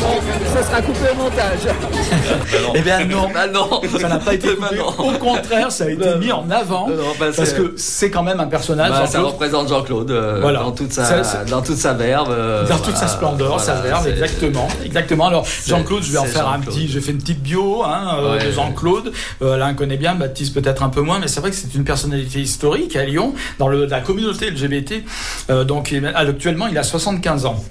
On- 0.03 0.55
Ça 0.55 0.63
sera 0.63 0.81
coupé 0.81 0.99
au 1.11 1.15
montage. 1.15 1.73
Eh 2.75 2.81
bien 2.81 3.05
non, 3.05 3.29
Bah 3.33 3.47
non. 3.47 3.81
ça 3.99 4.07
n'a 4.07 4.19
pas 4.19 4.33
été 4.33 4.49
coupé. 4.55 4.79
Au 4.79 5.11
contraire, 5.19 5.71
ça 5.71 5.85
a 5.85 5.89
été 5.89 6.15
mis 6.19 6.31
en 6.31 6.49
avant 6.49 6.87
bah, 7.19 7.25
parce 7.35 7.53
que 7.53 7.73
c'est 7.77 8.09
quand 8.09 8.23
même 8.23 8.39
un 8.39 8.47
personnage. 8.47 8.89
Bah, 8.91 9.07
ça 9.07 9.21
représente 9.21 9.69
Jean-Claude 9.69 10.11
euh, 10.11 10.39
Voilà. 10.41 10.59
dans, 10.59 10.71
toute 10.71 10.91
sa, 10.91 11.05
Ça, 11.05 11.23
ça- 11.23 11.45
dans 11.45 11.61
toute 11.61 11.77
sa 11.77 11.93
verve. 11.93 12.29
euh, 12.31 12.65
dans 12.67 12.77
toute 12.77 12.95
sa 12.95 13.05
voilà, 13.05 13.13
splendeur, 13.13 13.59
sa 13.59 13.75
voilà, 13.75 13.89
verve, 14.01 14.07
exactement, 14.09 14.67
exactement. 14.85 15.27
Alors 15.27 15.45
Jean-Claude, 15.65 16.03
je 16.03 16.11
vais 16.11 16.17
en 16.17 16.25
faire 16.25 16.47
un 16.47 16.59
petit. 16.59 16.87
J'ai 16.87 17.01
fait 17.01 17.11
une 17.11 17.19
petite 17.19 17.41
bio 17.41 17.83
hein, 17.83 18.17
euh, 18.19 18.37
Ouais, 18.37 18.45
de. 18.45 18.51
Jean-Claude. 18.51 19.11
Euh, 19.41 19.53
Alain 19.55 19.73
connaît 19.73 19.97
bien, 19.97 20.15
Baptiste 20.15 20.53
peut-être 20.53 20.83
un 20.83 20.89
peu 20.89 21.01
moins, 21.01 21.19
mais 21.19 21.27
c'est 21.27 21.39
vrai 21.39 21.49
que 21.51 21.55
c'est 21.55 21.73
une 21.75 21.83
personnalité 21.83 22.39
historique 22.39 22.95
à 22.95 23.03
Lyon, 23.03 23.33
dans 23.59 23.67
le, 23.67 23.85
la 23.85 23.99
communauté 24.01 24.49
LGBT. 24.49 25.03
Euh, 25.49 25.63
donc 25.63 25.91
il- 25.91 26.05
actuellement, 26.05 26.67
il 26.67 26.77
a 26.77 26.83
75 26.83 27.45
ans. 27.45 27.63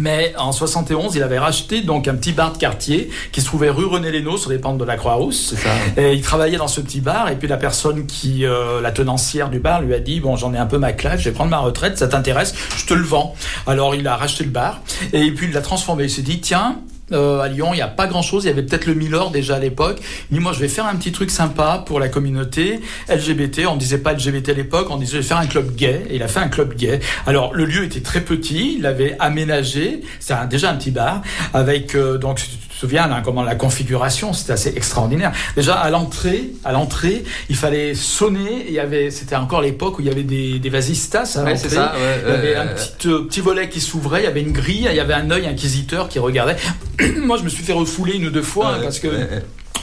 Mais 0.00 0.32
en 0.38 0.50
71, 0.50 1.14
il 1.14 1.22
avait 1.22 1.38
racheté 1.38 1.82
donc 1.82 2.08
un 2.08 2.14
petit 2.14 2.32
bar 2.32 2.52
de 2.54 2.56
quartier 2.58 3.10
qui 3.32 3.42
se 3.42 3.46
trouvait 3.46 3.68
rue 3.68 3.84
René 3.84 4.10
Lénaud 4.10 4.38
sur 4.38 4.48
les 4.48 4.56
pentes 4.56 4.78
de 4.78 4.84
la 4.84 4.96
Croix-Rousse. 4.96 5.54
Et 5.98 6.14
il 6.14 6.22
travaillait 6.22 6.56
dans 6.56 6.68
ce 6.68 6.80
petit 6.80 7.02
bar 7.02 7.28
et 7.28 7.36
puis 7.36 7.48
la 7.48 7.58
personne 7.58 8.06
qui, 8.06 8.46
euh, 8.46 8.80
la 8.80 8.92
tenancière 8.92 9.50
du 9.50 9.58
bar, 9.58 9.82
lui 9.82 9.92
a 9.92 9.98
dit 10.00 10.20
bon 10.20 10.36
j'en 10.36 10.54
ai 10.54 10.58
un 10.58 10.64
peu 10.64 10.78
ma 10.78 10.94
claque, 10.94 11.18
je 11.18 11.24
vais 11.28 11.34
prendre 11.34 11.50
ma 11.50 11.58
retraite, 11.58 11.98
ça 11.98 12.08
t'intéresse, 12.08 12.54
je 12.78 12.86
te 12.86 12.94
le 12.94 13.02
vends. 13.04 13.34
Alors 13.66 13.94
il 13.94 14.08
a 14.08 14.16
racheté 14.16 14.44
le 14.44 14.50
bar 14.50 14.80
et 15.12 15.30
puis 15.32 15.48
il 15.48 15.52
l'a 15.52 15.60
transformé. 15.60 16.04
Il 16.04 16.10
s'est 16.10 16.22
dit 16.22 16.40
tiens. 16.40 16.78
Euh, 17.12 17.40
à 17.40 17.48
Lyon, 17.48 17.68
il 17.72 17.76
n'y 17.76 17.82
a 17.82 17.88
pas 17.88 18.06
grand 18.06 18.22
chose. 18.22 18.44
Il 18.44 18.46
y 18.48 18.50
avait 18.50 18.62
peut-être 18.62 18.86
le 18.86 18.94
Miller 18.94 19.30
déjà 19.30 19.56
à 19.56 19.58
l'époque. 19.58 20.00
Il 20.30 20.38
dit 20.38 20.42
Moi, 20.42 20.52
je 20.52 20.60
vais 20.60 20.68
faire 20.68 20.86
un 20.86 20.96
petit 20.96 21.12
truc 21.12 21.30
sympa 21.30 21.82
pour 21.86 22.00
la 22.00 22.08
communauté 22.08 22.80
LGBT. 23.08 23.66
On 23.68 23.76
disait 23.76 23.98
pas 23.98 24.12
LGBT 24.14 24.50
à 24.50 24.54
l'époque, 24.54 24.88
on 24.90 24.96
disait 24.96 25.12
Je 25.12 25.16
vais 25.18 25.22
faire 25.22 25.38
un 25.38 25.46
club 25.46 25.74
gay. 25.74 26.02
Et 26.08 26.16
il 26.16 26.22
a 26.22 26.28
fait 26.28 26.40
un 26.40 26.48
club 26.48 26.74
gay. 26.74 27.00
Alors, 27.26 27.54
le 27.54 27.64
lieu 27.64 27.84
était 27.84 28.00
très 28.00 28.20
petit. 28.20 28.76
Il 28.76 28.82
l'avait 28.82 29.16
aménagé. 29.18 30.00
C'est 30.20 30.34
déjà 30.48 30.70
un 30.70 30.76
petit 30.76 30.90
bar. 30.90 31.22
Avec, 31.52 31.94
euh, 31.94 32.18
donc, 32.18 32.40
te 32.74 32.80
souviens, 32.80 33.06
là, 33.06 33.22
comment 33.24 33.42
la 33.42 33.54
configuration, 33.54 34.32
c'était 34.32 34.52
assez 34.52 34.72
extraordinaire. 34.76 35.32
Déjà, 35.56 35.74
à 35.74 35.90
l'entrée, 35.90 36.50
à 36.64 36.72
l'entrée, 36.72 37.24
il 37.48 37.56
fallait 37.56 37.94
sonner. 37.94 38.66
Il 38.66 38.72
y 38.72 38.78
avait, 38.78 39.10
c'était 39.10 39.36
encore 39.36 39.62
l'époque 39.62 39.98
où 39.98 40.02
il 40.02 40.08
y 40.08 40.10
avait 40.10 40.22
des, 40.22 40.58
des 40.58 40.68
vasistas 40.68 41.36
à 41.38 41.44
Ouais, 41.44 41.56
c'est 41.56 41.68
ça, 41.68 41.94
ouais, 41.94 42.20
il 42.24 42.28
y 42.28 42.32
avait 42.32 42.56
euh, 42.56 42.62
un 42.62 42.66
petit, 42.66 43.08
euh, 43.08 43.20
petit 43.20 43.40
volet 43.40 43.68
qui 43.68 43.80
s'ouvrait. 43.80 44.22
Il 44.22 44.24
y 44.24 44.28
avait 44.28 44.42
une 44.42 44.52
grille. 44.52 44.88
Il 44.90 44.96
y 44.96 45.00
avait 45.00 45.14
un 45.14 45.30
œil 45.30 45.46
inquisiteur 45.46 46.08
qui 46.08 46.18
regardait. 46.18 46.56
Moi, 47.18 47.36
je 47.36 47.42
me 47.44 47.48
suis 47.48 47.64
fait 47.64 47.72
refouler 47.72 48.14
une 48.14 48.26
ou 48.26 48.30
deux 48.30 48.42
fois 48.42 48.74
hein, 48.74 48.80
parce 48.82 48.98
que 48.98 49.08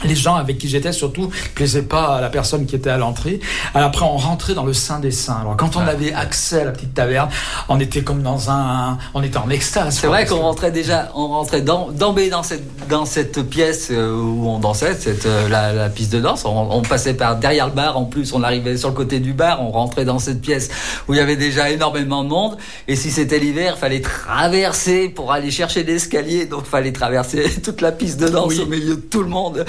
les 0.04 0.14
gens 0.16 0.34
avec 0.34 0.58
qui 0.58 0.68
j'étais 0.68 0.92
surtout 0.92 1.30
plaisaient 1.54 1.82
pas 1.82 2.16
à 2.16 2.20
la 2.20 2.28
personne 2.30 2.66
qui 2.66 2.76
était 2.76 2.90
à 2.90 2.98
l'entrée. 2.98 3.40
Alors 3.74 3.88
après, 3.88 4.04
on 4.04 4.16
rentrait 4.16 4.54
dans 4.54 4.64
le 4.64 4.72
sein 4.72 4.98
des 5.00 5.10
saints. 5.10 5.38
Alors 5.40 5.56
quand 5.56 5.76
on 5.76 5.80
avait 5.80 6.12
accès 6.12 6.60
à 6.62 6.64
la 6.64 6.70
petite 6.72 6.94
taverne, 6.94 7.28
on 7.68 7.78
était 7.80 8.02
comme 8.02 8.22
dans 8.22 8.50
un, 8.50 8.98
on 9.14 9.22
était 9.22 9.38
en 9.38 9.50
extase. 9.50 9.98
C'est 10.00 10.06
vrai 10.06 10.26
qu'on 10.26 10.36
que- 10.36 10.40
rentrait 10.42 10.70
déjà, 10.70 11.10
on 11.14 11.28
rentrait 11.28 11.62
dans- 11.62 11.90
d'emblée 11.90 12.30
dans 12.30 12.42
cette, 12.42 12.62
dans 12.88 13.04
cette 13.04 13.42
pièce 13.48 13.88
euh, 13.90 14.12
où 14.14 14.48
on 14.48 14.58
dansait, 14.58 14.94
cette, 14.94 15.26
euh, 15.26 15.48
la, 15.48 15.72
la 15.72 15.88
piste 15.88 16.12
de 16.12 16.20
danse. 16.20 16.44
On, 16.44 16.68
on 16.70 16.82
passait 16.82 17.14
par 17.14 17.36
derrière 17.36 17.66
le 17.66 17.72
bar, 17.74 17.96
en 17.96 18.04
plus 18.04 18.32
on 18.32 18.42
arrivait 18.42 18.76
sur 18.76 18.88
le 18.88 18.94
côté 18.94 19.20
du 19.20 19.32
bar, 19.32 19.62
on 19.62 19.70
rentrait 19.70 20.04
dans 20.04 20.18
cette 20.18 20.40
pièce 20.40 20.68
où 21.08 21.14
il 21.14 21.16
y 21.16 21.20
avait 21.20 21.36
déjà 21.36 21.70
énormément 21.70 22.24
de 22.24 22.28
monde. 22.28 22.56
Et 22.88 22.96
si 22.96 23.10
c'était 23.10 23.38
l'hiver, 23.38 23.74
il 23.76 23.80
fallait 23.80 24.00
traverser 24.00 25.08
pour 25.08 25.32
aller 25.32 25.50
chercher 25.50 25.84
l'escalier, 25.84 26.46
donc 26.46 26.62
il 26.66 26.70
fallait 26.70 26.92
traverser 26.92 27.44
toute 27.64 27.80
la 27.80 27.92
piste 27.92 28.18
de 28.20 28.28
danse 28.28 28.58
au 28.58 28.66
milieu 28.66 28.96
de 28.96 29.00
tout 29.00 29.22
le 29.22 29.28
monde. 29.28 29.64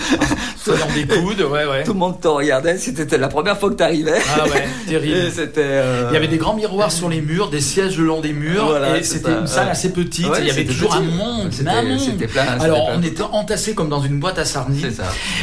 Selon 0.58 0.86
des 0.96 1.06
coudes, 1.06 1.42
ouais, 1.42 1.66
ouais. 1.66 1.84
Tout 1.84 1.94
le 1.94 2.00
monde 2.00 2.22
te 2.22 2.28
regardait, 2.28 2.78
c'était 2.78 3.18
la 3.18 3.28
première 3.28 3.58
fois 3.60 3.70
que 3.70 3.76
tu 3.76 3.84
arrivais. 3.84 4.14
Ah 4.40 4.46
ouais, 4.48 4.66
terrible. 4.88 5.30
C'était. 5.34 5.62
euh, 5.62 6.08
Il 6.12 6.14
y 6.14 6.18
avait 6.18 6.28
des 6.30 6.38
grands 6.38 6.54
miroirs 6.56 6.92
sur 6.92 7.10
les 7.10 7.20
murs, 7.22 7.50
des 7.50 7.60
sièges 7.60 7.98
le 7.98 8.06
long 8.06 8.22
des 8.22 8.32
murs, 8.34 8.66
Voilà, 8.68 8.98
et 8.98 9.04
c'était 9.04 9.32
ça, 9.32 9.40
une 9.40 9.48
salle 9.48 9.70
assez 9.70 9.92
petite. 9.92 10.28
Ouais, 10.30 10.38
il 10.42 10.48
y 10.48 10.52
avait 10.52 10.62
c'était 10.62 10.74
toujours 10.74 10.92
petit. 10.92 11.00
un 11.04 11.16
monde, 11.18 11.48
C'était- 11.52 11.70
un 11.70 11.82
monde. 11.84 12.00
c'était 12.00 12.28
plein, 12.28 12.44
c'était 12.54 12.64
Alors 12.66 12.88
plein. 12.88 12.96
on 12.98 13.04
était 13.04 13.24
entassés 13.24 13.76
comme 13.76 13.90
dans 13.90 14.02
une 14.02 14.20
boîte 14.20 14.40
à 14.40 14.46
sarnies. 14.46 14.86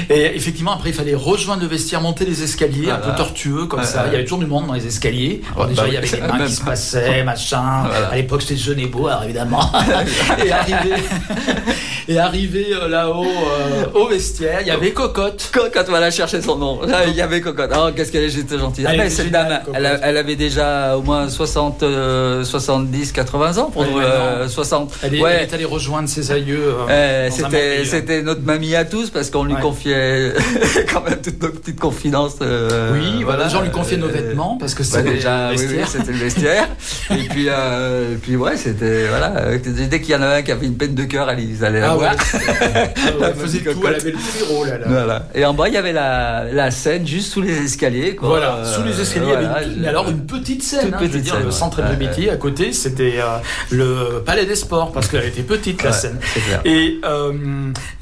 Et 0.08 0.34
effectivement, 0.36 0.72
après 0.72 0.88
il 0.90 0.94
fallait 0.94 1.14
rejoindre 1.14 1.62
le 1.62 1.68
vestiaire, 1.68 2.00
monter 2.00 2.24
les 2.24 2.42
escaliers, 2.42 2.90
un 2.90 2.96
peu 2.96 3.14
tortueux 3.16 3.66
comme 3.66 3.84
ça. 3.84 4.04
Il 4.06 4.12
y 4.12 4.14
avait 4.14 4.24
toujours 4.24 4.38
du 4.38 4.46
monde 4.46 4.66
dans 4.68 4.72
les 4.74 4.86
escaliers. 4.86 5.42
Alors 5.54 5.64
Ouais, 5.64 5.70
déjà 5.70 5.82
bah 5.82 5.88
il 5.88 5.94
y 5.94 5.96
avait 5.98 6.08
des 6.08 6.20
mains 6.38 6.46
qui 6.46 6.52
se 6.52 6.60
pas. 6.60 6.70
passaient, 6.70 7.22
machin. 7.24 7.84
À 8.10 8.16
l'époque 8.16 8.40
j'étais 8.40 8.56
jeune 8.56 8.78
et 8.78 8.86
beau, 8.86 9.06
alors 9.06 9.24
évidemment. 9.24 9.70
et 10.44 10.50
arrivé, 10.50 10.94
et 12.08 12.18
arrivé 12.18 12.66
euh, 12.72 12.88
là-haut 12.88 13.24
euh, 13.24 13.84
au 13.94 14.08
vestiaire, 14.08 14.60
il 14.62 14.66
y 14.70 14.76
avait 14.76 14.90
Cocotte. 14.92 15.50
Cocotte, 15.52 15.88
voilà, 15.88 16.10
chercher 16.10 16.40
son 16.42 16.56
nom. 16.56 16.80
Il 17.08 17.14
y 17.14 17.20
avait 17.20 17.40
Cocotte. 17.40 17.70
Oh, 17.76 17.88
qu'est-ce 17.94 18.10
qu'elle 18.12 18.24
était 18.24 18.58
gentille. 18.58 18.84
Elle 18.88 18.94
Après, 18.94 19.06
était 19.06 19.16
cette 19.16 19.30
dame, 19.30 19.60
elle, 19.74 20.16
avait 20.16 20.36
déjà 20.36 20.96
au 20.96 21.02
moins 21.02 21.28
60, 21.28 21.82
euh, 21.82 22.44
70, 22.44 23.12
80 23.12 23.58
ans 23.58 23.70
pour 23.70 23.84
nous, 23.84 23.98
euh, 23.98 24.38
maintenant, 24.40 24.48
60. 24.48 24.92
Elle 25.02 25.14
est, 25.14 25.20
Ouais. 25.22 25.32
elle 25.36 25.48
est 25.48 25.54
allée 25.54 25.64
rejoindre 25.64 26.08
ses 26.08 26.30
aïeux. 26.32 26.74
euh, 26.88 27.28
c'était, 27.30 27.84
c'était 27.84 28.22
notre 28.22 28.42
mamie 28.42 28.74
à 28.74 28.84
tous 28.84 29.10
parce 29.10 29.30
qu'on 29.30 29.44
lui 29.44 29.54
Ouais. 29.54 29.60
confiait 29.60 30.32
quand 30.92 31.02
même 31.04 31.20
toutes 31.22 31.42
nos 31.42 31.48
petites 31.50 31.80
confidences. 31.80 32.36
euh, 32.42 32.92
Oui, 32.94 33.22
voilà, 33.24 33.44
les 33.44 33.50
gens 33.50 33.62
lui 33.62 33.70
confiaient 33.70 33.96
nos 33.96 34.06
euh, 34.06 34.12
vêtements 34.12 34.56
parce 34.58 34.74
que 34.74 34.82
c'était 34.82 35.02
déjà, 35.10 35.50
le 35.52 35.58
oui, 35.58 35.64
oui, 35.68 35.74
vestiaire. 35.76 35.88
c'était 35.88 36.12
le 36.12 36.18
vestiaire. 36.18 36.68
et 37.10 37.28
puis, 37.28 37.46
euh, 37.48 38.14
et 38.14 38.16
puis 38.16 38.36
ouais, 38.36 38.56
c'était 38.56 39.06
voilà. 39.08 39.32
euh, 39.38 39.58
Dès 39.64 40.00
qu'il 40.00 40.10
y 40.14 40.16
en 40.16 40.22
avait 40.22 40.36
un 40.36 40.42
qui 40.42 40.52
avait 40.52 40.66
une 40.66 40.76
peine 40.76 40.94
de 40.94 41.04
cœur, 41.04 41.28
elle, 41.30 41.40
ils 41.40 41.64
allaient 41.64 41.80
la 41.80 41.92
Ah 41.92 41.94
voir. 41.96 42.14
Ah 42.72 43.26
elle 43.28 43.34
faisait 43.34 43.58
tout, 43.60 43.80
elle 43.86 43.94
avait 43.94 44.10
le 44.12 44.18
frérot 44.50 44.64
là. 44.64 44.78
là. 44.78 44.86
Voilà. 44.88 45.26
Et 45.34 45.44
en 45.44 45.54
bas, 45.54 45.68
il 45.68 45.74
y 45.74 45.76
avait 45.76 45.92
la, 45.92 46.44
la 46.52 46.70
scène 46.70 47.06
juste 47.06 47.32
sous 47.32 47.40
les 47.40 47.56
escaliers. 47.64 48.16
Quoi. 48.16 48.28
Voilà, 48.28 48.56
Euh, 48.56 48.64
sous 48.64 48.82
les 48.82 49.00
escaliers, 49.00 49.26
il 49.26 49.30
y 49.30 49.34
avait 49.36 49.46
voilà, 49.46 49.62
une- 49.66 49.74
je- 49.74 49.80
mais 49.80 49.88
alors 49.88 50.08
une 50.10 50.26
petite 50.26 50.62
scène, 50.62 50.92
hein, 50.92 50.96
je 51.00 51.04
veux 51.04 51.10
petite 51.10 51.22
dire, 51.24 51.34
scène, 51.34 51.44
le 51.44 51.50
centre 51.50 51.80
Ouais, 51.82 51.96
métier 51.96 52.30
à 52.30 52.36
côté, 52.36 52.72
c'était 52.72 53.14
euh, 53.18 53.38
le 53.70 54.22
palais 54.24 54.46
des 54.46 54.54
sports 54.56 54.92
parce 54.92 55.08
qu'elle 55.08 55.24
était 55.24 55.42
petite 55.42 55.82
la 55.82 55.92
scène. 55.92 56.18
Et 56.64 56.98
euh, 57.04 57.32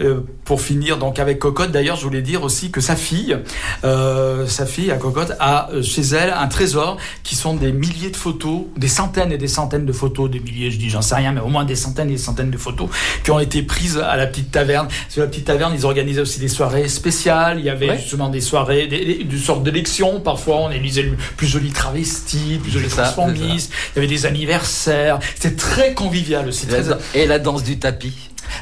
euh, 0.01 0.21
pour 0.45 0.61
finir 0.61 0.99
donc 0.99 1.19
avec 1.19 1.39
Cocotte, 1.39 1.71
d'ailleurs, 1.71 1.97
je 1.97 2.03
voulais 2.05 2.23
dire 2.23 2.43
aussi 2.43 2.71
que 2.71 2.81
sa 2.81 2.97
fille, 2.97 3.37
euh, 3.85 4.47
sa 4.47 4.67
fille 4.67 4.91
à 4.91 4.97
Cocotte 4.97 5.33
a 5.41 5.71
euh, 5.73 5.83
chez 5.83 6.03
elle 6.03 6.33
un 6.37 6.47
trésor 6.49 6.97
qui 7.23 7.35
sont 7.37 7.55
des 7.55 7.73
milliers 7.73 8.11
de 8.11 8.17
photos, 8.17 8.63
des 8.77 8.89
centaines 8.89 9.33
et 9.33 9.39
des 9.39 9.49
centaines 9.49 9.87
de 9.87 9.93
photos, 9.93 10.31
des 10.31 10.41
milliers, 10.41 10.71
je 10.71 10.79
dis, 10.79 10.91
j'en 10.91 11.03
sais 11.03 11.15
rien, 11.15 11.33
mais 11.33 11.41
au 11.41 11.49
moins 11.49 11.65
des 11.65 11.77
centaines 11.77 12.09
et 12.09 12.13
des 12.13 12.19
centaines 12.19 12.51
de 12.51 12.57
photos 12.59 12.89
qui 13.25 13.31
ont 13.31 13.39
été 13.41 13.63
prises 13.63 13.99
à 13.99 14.17
la 14.17 14.27
petite 14.27 14.51
taverne. 14.51 14.89
Sur 15.09 15.23
la 15.23 15.29
petite 15.29 15.45
taverne, 15.45 15.73
ils 15.75 15.85
organisaient 15.85 16.21
aussi 16.21 16.38
des 16.39 16.49
soirées 16.49 16.89
spéciales. 16.89 17.59
Il 17.59 17.64
y 17.64 17.70
avait 17.70 17.89
Ouais. 17.91 17.99
justement 17.99 18.28
des 18.28 18.41
soirées, 18.41 18.86
des, 18.86 19.24
des, 19.24 19.39
sortes 19.39 19.62
d'élections. 19.62 20.20
Parfois, 20.20 20.57
on 20.61 20.70
élisait 20.70 21.03
le 21.03 21.16
plus 21.36 21.47
joli 21.47 21.70
travesti, 21.70 22.59
plus 22.62 22.70
joli 22.70 22.89
transformiste. 22.89 23.72
Il 23.95 23.97
y 23.97 23.99
avait 24.01 24.07
des 24.14 24.26
anniversaires. 24.26 25.18
C'était 25.34 25.57
très 25.57 25.95
convivial 25.95 26.49
aussi. 26.49 26.66
Très... 26.66 26.82
Et 27.14 27.26
la 27.26 27.39
danse 27.39 27.62
du 27.62 27.78
tapis. 27.78 28.14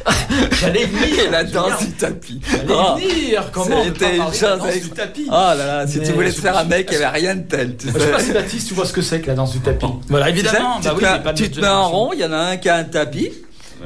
J'allais 0.61 0.85
venir. 0.85 1.27
Et 1.27 1.31
la 1.31 1.45
danse 1.45 1.79
du 1.85 1.93
tapis. 1.93 2.41
J'allais 2.51 2.65
Oh, 2.71 2.97
venir. 2.97 3.51
Comment 3.53 3.85
C'était 3.85 4.17
une 4.17 4.23
chose 4.25 4.41
danse 4.41 4.63
avec- 4.69 4.83
du 4.83 4.91
tapis 4.91 5.25
Oh 5.29 5.31
là 5.33 5.55
là, 5.55 5.87
si 5.87 5.99
Mais 5.99 6.07
tu 6.07 6.13
voulais 6.13 6.33
te 6.33 6.41
faire 6.41 6.57
un 6.59 6.65
mec, 6.65 6.89
il 6.91 6.99
n'y 6.99 7.05
avait 7.05 7.19
rien 7.19 7.37
de 7.37 7.43
tel. 7.43 7.77
Tu 7.77 7.87
Je 7.89 7.93
sais 7.99 8.11
pas 8.11 8.19
si 8.19 8.27
sais. 8.27 8.33
Baptiste, 8.33 8.69
tu 8.69 8.75
vois 8.75 8.85
ce 8.87 8.93
que 8.93 9.03
c'est 9.03 9.21
que 9.21 9.29
la 9.29 9.35
danse 9.35 9.53
du 9.53 9.61
tapis. 9.61 9.87
Voilà, 10.09 10.29
évidemment. 10.29 10.79
Tu 10.81 10.89
bah 10.89 10.91
te 10.91 10.97
oui, 10.97 11.23
pas 11.23 11.33
tu 11.35 11.51
te 11.51 11.61
mets 11.61 11.69
en 11.69 11.89
rond, 11.89 12.11
il 12.13 12.19
y 12.21 12.25
en 12.25 12.33
a 12.33 12.37
un 12.39 12.57
qui 12.57 12.69
a 12.69 12.77
un 12.77 12.85
tapis, 12.85 13.31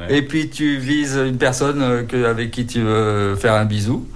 et 0.09 0.21
puis 0.21 0.49
tu 0.49 0.77
vises 0.77 1.15
une 1.17 1.37
personne 1.37 1.81
euh, 1.81 2.03
que, 2.03 2.25
avec 2.25 2.51
qui 2.51 2.65
tu 2.65 2.81
veux 2.81 3.35
faire 3.35 3.53
un 3.53 3.65
bisou. 3.65 4.07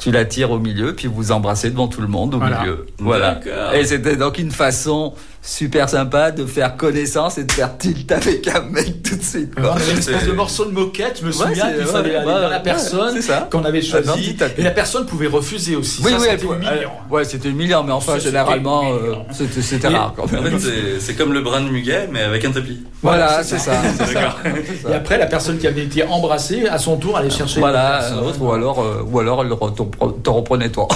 Tu 0.00 0.10
la 0.10 0.24
tires 0.26 0.50
au 0.50 0.58
milieu, 0.58 0.94
puis 0.94 1.08
vous 1.08 1.32
embrassez 1.32 1.70
devant 1.70 1.88
tout 1.88 2.00
le 2.02 2.08
monde 2.08 2.34
au 2.34 2.38
Voilà. 2.38 2.60
milieu. 2.60 2.86
Voilà. 2.98 3.40
Et 3.74 3.84
c'était 3.84 4.16
donc 4.16 4.38
une 4.38 4.50
façon 4.50 5.14
super 5.46 5.90
sympa 5.90 6.30
de 6.30 6.46
faire 6.46 6.74
connaissance 6.76 7.36
et 7.36 7.44
de 7.44 7.52
faire 7.52 7.76
tilt 7.76 8.10
avec 8.10 8.48
un 8.48 8.62
mec 8.62 9.02
tout 9.02 9.16
de 9.16 9.22
suite. 9.22 9.54
Quoi. 9.54 9.76
une 9.92 9.98
espèce 9.98 10.24
de 10.26 10.32
morceau 10.32 10.64
de 10.64 10.70
moquette, 10.70 11.18
je 11.20 11.26
me 11.26 11.32
souviens, 11.32 11.66
c'est- 11.70 11.76
qu'il 11.78 11.86
fallait 11.86 12.10
ouais, 12.10 12.16
aller 12.16 12.26
ouais, 12.26 12.40
vers 12.40 12.48
la 12.48 12.60
personne 12.60 13.20
c'est 13.20 13.50
qu'on 13.50 13.62
avait 13.64 13.80
du 13.80 13.90
tapis. 13.90 14.36
Et 14.56 14.62
la 14.62 14.70
personne 14.70 15.04
pouvait 15.04 15.26
refuser 15.26 15.76
aussi. 15.76 16.00
Oui, 16.02 16.12
Ça, 16.12 16.16
oui, 16.18 16.22
c'était 16.30 16.46
elle- 16.46 16.50
humiliant. 16.56 16.70
elle- 17.08 17.12
ouais, 17.12 17.24
c'était 17.24 17.48
humiliant, 17.50 17.82
mais 17.84 17.92
enfin, 17.92 18.18
généralement, 18.18 18.84
euh, 18.92 19.14
c'était 19.32 19.88
rare 19.88 20.14
quand 20.16 20.24
En 20.24 20.40
même. 20.42 20.58
fait, 20.58 20.70
c'est- 20.70 21.00
c'est 21.00 21.14
comme 21.14 21.32
le 21.34 21.42
brin 21.42 21.60
de 21.60 21.68
muguet, 21.68 22.08
mais 22.10 22.22
avec 22.22 22.42
un 22.46 22.50
tapis. 22.50 22.82
Voilà, 23.02 23.42
c'est 23.44 23.58
ça. 23.58 23.72
c'est. 23.98 24.14
Et 24.90 24.94
après, 24.94 25.18
la 25.18 25.26
personne 25.26 25.58
qui 25.58 25.66
avait 25.66 25.84
été 25.84 26.04
embrassée, 26.04 26.66
à 26.68 26.78
son 26.78 26.96
tour, 26.96 27.18
allait 27.18 27.28
chercher. 27.28 27.60
Voilà, 27.60 28.00
autre, 28.22 28.40
ou 28.40 28.50
alors, 28.52 28.80
euh, 28.80 29.02
ou 29.06 29.18
alors 29.20 29.42
elle 29.44 30.22
te 30.22 30.30
reprenait 30.30 30.70
toi. 30.70 30.88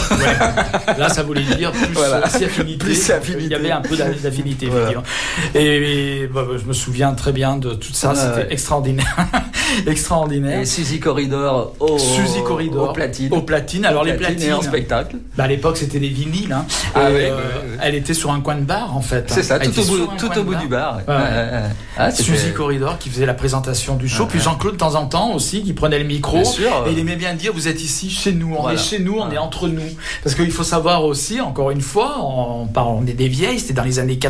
Là, 0.97 1.09
ça 1.11 1.23
voulait 1.23 1.43
dire 1.43 1.71
plus 1.73 1.87
Voilà. 1.95 2.17
euh, 2.19 2.29
si 2.31 2.45
affinité. 2.45 2.79
Plus. 2.79 3.11
Il 3.41 3.49
y 3.49 3.55
avait 3.55 3.71
un 3.71 3.81
peu 3.83 3.97
d'a- 3.97 4.07
Voilà. 4.71 5.03
Et, 5.55 6.29
bah, 6.33 6.45
je 6.61 6.65
me 6.65 6.73
souviens 6.73 7.13
très 7.13 7.33
bien 7.33 7.57
de 7.57 7.75
tout 7.75 7.93
ça. 7.93 8.15
C'était 8.15 8.47
ouais. 8.47 8.53
extraordinaire. 8.53 9.17
extraordinaire. 9.87 10.61
Et 10.61 10.65
Suzy 10.67 11.01
Corridor 11.01 11.75
au, 11.81 11.99
Suzy 11.99 12.43
Corridor 12.45 12.91
au 12.91 12.93
platine. 12.93 13.33
Au 13.33 13.43
platine. 13.43 13.85
Alors 13.85 14.03
Au 14.03 14.05
les 14.05 14.15
platine 14.15 14.37
platines. 14.37 14.55
en 14.55 14.63
spectacle. 14.63 15.17
Bah, 15.37 15.45
à 15.45 15.49
l'époque, 15.49 15.77
c'était 15.77 16.01
des 16.01 16.09
vinyles. 16.09 16.53
Hein. 16.53 16.65
Ah 16.95 17.11
Et, 17.11 17.31
euh. 17.31 17.37
Elle 17.83 17.95
était 17.95 18.15
sur 18.15 18.31
un 18.31 18.41
coin 18.41 18.57
de 18.57 18.63
bar, 18.65 18.97
en 18.97 19.01
fait. 19.01 19.25
C'est 19.29 19.43
ça, 19.43 19.59
Elle 19.61 19.71
tout 19.71 19.81
au 19.81 19.85
bout, 19.85 20.09
tout 20.19 20.39
au 20.39 20.45
bar. 20.45 20.61
du 20.61 20.69
bar. 20.69 21.01
Ah, 21.97 22.11
Suzy 22.11 22.53
Corridor 22.53 22.99
qui 22.99 23.11
faisait 23.11 23.27
la 23.27 23.35
présentation 23.35 23.97
du 23.97 24.09
show, 24.09 24.27
puis 24.27 24.41
Jean-Claude 24.41 24.75
de 24.75 24.79
temps 24.79 24.95
en 24.95 25.07
temps 25.07 25.33
aussi 25.35 25.63
qui 25.63 25.73
prenait 25.73 25.99
le 25.99 26.05
micro 26.05 26.37
Bien 26.41 26.45
sûr. 26.45 26.85
et 26.87 26.93
il 26.93 26.99
aimait 26.99 27.17
bien 27.17 27.35
dire 27.35 27.53
vous 27.53 27.67
êtes 27.69 27.83
ici 27.83 28.11
chez 28.11 28.33
nous, 28.33 28.55
on 28.57 28.63
Voilà. 28.63 28.79
est 28.79 28.83
chez 28.83 28.99
nous, 29.01 29.19
on 29.19 29.31
est 29.31 29.39
entre 29.39 29.69
nous. 29.69 29.83
Parce 30.23 30.35
qu'il 30.37 30.51
faut 30.53 30.63
savoir 30.65 31.05
aussi, 31.05 31.41
encore 31.41 31.71
une 31.71 31.81
fois, 31.81 32.17
on, 32.21 32.67
parle, 32.67 32.89
on 32.89 33.07
est 33.07 33.13
des 33.15 33.29
vieilles, 33.29 33.59
c'était 33.59 33.73
dans 33.75 33.83
les 33.85 33.99
années 33.99 34.17
80, 34.19 34.28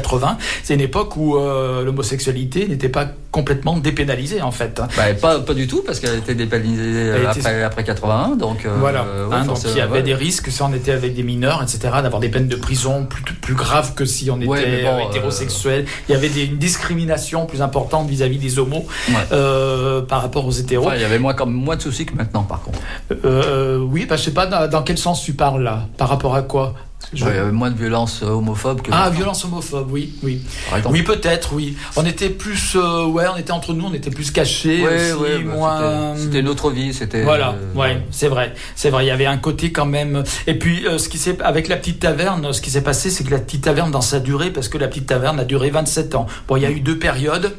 c'est 0.62 0.74
une 0.74 0.80
époque 0.80 1.16
où 1.16 1.36
euh, 1.36 1.84
l'homosexualité 1.84 2.66
n'était 2.68 2.88
pas 2.88 3.06
complètement 3.30 3.76
dépénalisée 3.76 4.40
en 4.42 4.50
fait. 4.50 4.80
Bah, 4.96 5.02
pas, 5.20 5.40
pas 5.40 5.54
du 5.54 5.66
tout, 5.66 5.82
parce 5.84 6.00
qu'elle 6.00 6.18
était 6.18 6.34
dépénalisée 6.34 7.12
Elle 7.16 7.26
après, 7.26 7.40
était- 7.40 7.62
après 7.62 7.84
81. 7.84 8.36
Donc, 8.36 8.64
euh, 8.64 8.74
Voilà, 8.78 9.02
ouais, 9.02 9.08
Hein, 9.36 9.44
donc 9.44 9.58
il 9.64 9.76
y 9.76 9.80
avait 9.80 9.92
ouais. 9.98 10.02
des 10.02 10.14
risques 10.14 10.50
si 10.50 10.62
on 10.62 10.72
était 10.72 10.92
avec 10.92 11.14
des 11.14 11.22
mineurs, 11.22 11.62
etc., 11.62 11.78
d'avoir 12.02 12.20
des 12.20 12.28
peines 12.30 12.48
de 12.48 12.56
prison 12.56 13.04
plus, 13.06 13.22
plus 13.34 13.54
graves 13.54 13.94
que 13.94 14.04
si 14.06 14.30
on 14.30 14.36
était 14.38 14.46
Ouais, 14.48 14.64
mais 14.66 14.82
bon, 14.82 14.96
euh, 14.98 15.08
hétérosexuel. 15.10 15.84
Il 16.08 16.12
y 16.12 16.14
avait 16.16 16.28
des, 16.30 16.44
une 16.46 16.56
discrimination 16.58 17.44
plus 17.46 17.60
importante 17.62 18.08
vis-à-vis 18.08 18.38
des 18.38 18.58
homos 18.58 18.86
euh, 19.32 20.00
par 20.02 20.22
rapport 20.22 20.46
aux 20.46 20.50
hétéros. 20.52 20.86
Enfin, 20.86 20.96
il 20.96 21.02
y 21.02 21.04
avait 21.04 21.18
moins, 21.18 21.34
comme, 21.34 21.52
moins 21.52 21.76
de 21.76 21.82
soucis 21.82 22.06
que 22.06 22.14
maintenant, 22.14 22.42
par 22.42 22.62
contre. 22.62 22.78
Euh, 23.24 23.78
oui, 23.78 24.06
bah, 24.08 24.16
je 24.16 24.22
sais 24.22 24.30
pas 24.32 24.46
dans, 24.46 24.68
dans 24.68 24.82
quel 24.82 24.98
sens 24.98 25.22
tu 25.22 25.34
parles 25.34 25.62
là, 25.62 25.86
par 25.98 26.08
rapport 26.08 26.34
à 26.34 26.42
quoi? 26.42 26.74
Je- 27.14 27.24
Ouais, 27.24 27.30
il 27.32 27.36
y 27.36 27.38
avait 27.38 27.52
moins 27.52 27.70
de 27.70 27.78
violence 27.78 28.20
euh, 28.22 28.26
homophobe 28.26 28.82
que 28.82 28.90
Ah, 28.92 29.04
maintenant. 29.04 29.16
violence 29.16 29.44
homophobe, 29.44 29.90
oui, 29.90 30.12
oui. 30.22 30.42
Oui, 30.90 31.02
peut-être, 31.02 31.54
oui. 31.54 31.74
On 31.96 32.04
était 32.04 32.28
plus, 32.28 32.74
euh, 32.76 33.06
ouais, 33.06 33.24
on 33.32 33.36
était 33.38 33.52
entre 33.52 33.72
nous, 33.72 33.86
on 33.86 33.94
était 33.94 34.10
plus 34.10 34.30
cachés, 34.30 34.82
Ouais, 34.82 35.12
aussi, 35.12 35.22
ouais, 35.22 35.38
bah, 35.38 35.52
moins. 35.54 36.12
c'était- 36.16 36.22
C'était 36.24 36.42
notre 36.42 36.70
vie, 36.70 36.92
c'était. 36.92 37.22
Voilà, 37.22 37.54
euh, 37.54 37.74
ouais, 37.78 38.02
c'est 38.10 38.28
vrai, 38.28 38.52
c'est 38.76 38.90
vrai. 38.90 39.04
Il 39.04 39.08
y 39.08 39.12
avait 39.12 39.24
un 39.26 39.38
côté 39.38 39.72
quand 39.72 39.86
même. 39.86 40.22
Et 40.46 40.58
puis, 40.58 40.86
euh, 40.86 40.98
ce 40.98 41.08
qui 41.08 41.16
s'est 41.16 41.40
avec 41.42 41.68
la 41.68 41.76
petite 41.76 42.00
taverne, 42.00 42.52
ce 42.52 42.60
qui 42.60 42.70
s'est 42.70 42.82
passé, 42.82 43.08
c'est 43.10 43.24
que 43.24 43.30
la 43.30 43.38
petite 43.38 43.62
taverne, 43.64 43.90
dans 43.90 44.02
sa 44.02 44.20
durée, 44.20 44.50
parce 44.50 44.68
que 44.68 44.76
la 44.76 44.88
petite 44.88 45.06
taverne 45.06 45.40
a 45.40 45.44
duré 45.44 45.70
27 45.70 46.14
ans. 46.14 46.26
Bon, 46.46 46.56
il 46.56 46.62
y 46.62 46.66
a 46.66 46.70
eu 46.70 46.80
deux 46.80 46.98
périodes. 46.98 47.54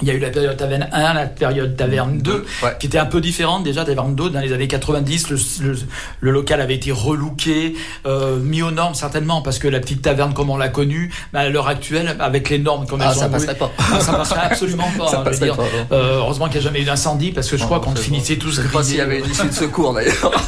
Il 0.00 0.08
y 0.08 0.10
a 0.10 0.14
eu 0.14 0.18
la 0.18 0.30
période 0.30 0.56
taverne 0.56 0.88
1, 0.90 1.14
la 1.14 1.26
période 1.26 1.76
taverne 1.76 2.18
2, 2.18 2.44
Ouais. 2.64 2.76
qui 2.80 2.86
était 2.86 2.98
un 2.98 3.04
peu 3.06 3.20
différente 3.20 3.62
déjà. 3.62 3.84
Taverne 3.84 4.16
2, 4.16 4.30
dans 4.30 4.40
les 4.40 4.52
années 4.52 4.66
90, 4.66 5.30
le, 5.30 5.36
le- 5.62 5.78
le 6.20 6.30
local 6.32 6.60
avait 6.60 6.74
été 6.74 6.90
relooké, 6.90 7.74
euh, 8.06 8.36
mis 8.38 8.62
aux 8.62 8.72
normes 8.72 8.94
certainement, 8.94 9.42
parce 9.42 9.60
que 9.60 9.68
la 9.68 9.78
petite 9.78 10.02
taverne, 10.02 10.34
comme 10.34 10.50
on 10.50 10.56
l'a 10.56 10.70
connue, 10.70 11.12
bah, 11.32 11.40
à 11.40 11.48
l'heure 11.50 11.68
actuelle, 11.68 12.16
avec 12.18 12.50
les 12.50 12.58
normes 12.58 12.86
qu'on 12.88 12.98
a 13.00 13.08
Ah, 13.08 13.14
ça 13.14 13.28
passerait 13.28 13.54
pas. 13.54 13.70
Ah, 13.78 14.00
ça 14.00 14.12
passerait 14.14 14.40
absolument 14.40 14.90
pas. 14.98 15.06
Ça 15.08 15.20
hein, 15.20 15.24
passerait 15.24 15.46
dire. 15.46 15.56
pas. 15.56 15.62
Euh, 15.92 16.16
heureusement 16.16 16.46
qu'il 16.46 16.60
n'y 16.60 16.66
a 16.66 16.70
jamais 16.70 16.80
eu 16.82 16.86
d'incendie, 16.86 17.30
parce 17.30 17.48
que 17.48 17.56
je 17.56 17.62
crois 17.64 17.78
qu'on 17.78 17.94
finissait 17.94 18.36
tous 18.36 18.50
Je 18.56 18.62
sais 18.62 18.68
pas 18.68 18.82
s'il 18.82 18.96
y 18.96 19.00
avait 19.00 19.20
une 19.20 19.30
issue 19.30 19.46
de 19.46 19.52
secours 19.52 19.94
d'ailleurs. 19.94 20.32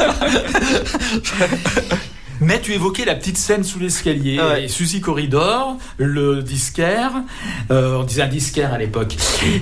Mais 2.45 2.61
tu 2.61 2.73
évoquais 2.73 3.05
la 3.05 3.15
petite 3.15 3.39
scène 3.39 3.65
sous 3.65 3.79
l'escalier, 3.79 4.39
Ah 4.41 4.49
ouais. 4.55 4.65
et 4.65 4.69
Suzy 4.69 5.01
Corridor, 5.01 5.77
le 5.97 6.43
disquaire, 6.43 7.11
euh, 7.71 7.97
on 7.99 8.03
disait 8.05 8.23
un 8.23 8.29
disquaire 8.29 8.73
à 8.75 8.79
l'époque, 8.79 9.17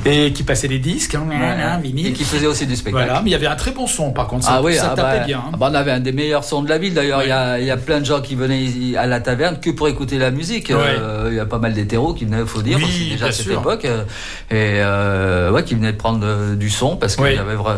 et 0.05 0.33
qui 0.33 0.43
passait 0.43 0.69
des 0.69 0.79
disques, 0.79 1.15
hein, 1.15 1.25
hein, 1.33 1.79
vinyle. 1.79 2.09
Et 2.09 2.13
qui 2.13 2.25
faisait 2.25 2.47
aussi 2.47 2.67
du 2.67 2.75
spectacle. 2.77 3.07
Voilà, 3.07 3.23
mais 3.23 3.31
il 3.31 3.33
y 3.33 3.37
avait 3.37 3.47
un 3.47 3.55
très 3.57 3.71
bon 3.71 3.87
son 3.87 4.11
par 4.13 4.27
contre, 4.27 4.45
ça, 4.45 4.55
ah 4.57 4.63
oui, 4.63 4.75
ça 4.75 4.91
ah 4.93 4.97
tapait 4.97 5.19
bah, 5.21 5.25
bien. 5.27 5.39
hein. 5.39 5.51
ah 5.53 5.57
bah, 5.57 5.69
on 5.71 5.75
avait 5.75 5.93
un 5.93 6.01
des 6.01 6.13
meilleurs 6.13 6.45
sons 6.45 6.63
de 6.63 6.69
la 6.69 6.79
ville. 6.79 6.95
D'ailleurs, 6.95 7.23
il 7.23 7.29
y 7.29 7.33
a- 7.33 7.59
il 7.61 7.67
y, 7.67 7.71
a 7.71 7.77
plein 7.77 8.01
de 8.01 8.05
gens 8.05 8.21
qui 8.21 8.35
venaient 8.35 8.97
à 8.97 9.07
la 9.07 9.21
taverne 9.21 9.61
que 9.61 9.71
pour 9.71 9.87
écouter 9.89 10.19
la 10.19 10.31
musique. 10.31 10.71
Ouais. 10.71 10.77
Euh, 10.77 11.29
Il 11.31 11.37
y 11.37 11.41
a 11.41 11.47
pas 11.47 11.59
mal 11.59 11.73
d'hétéros 11.73 12.15
qui 12.15 12.25
venaient, 12.25 12.45
faut 12.45 12.63
dire, 12.63 12.77
Oui, 12.79 12.85
aussi 12.85 13.11
déjà 13.11 13.27
à 13.27 13.33
cette 13.33 13.47
sûr. 13.47 13.61
époque, 13.61 13.85
euh, 13.85 14.03
et 14.51 14.81
euh, 14.83 15.51
ouais, 15.51 15.63
qui 15.65 15.75
venaient 15.75 15.93
prendre 15.93 16.55
du 16.57 16.69
son 16.69 16.97
parce 16.97 17.17
qu'il 17.17 17.27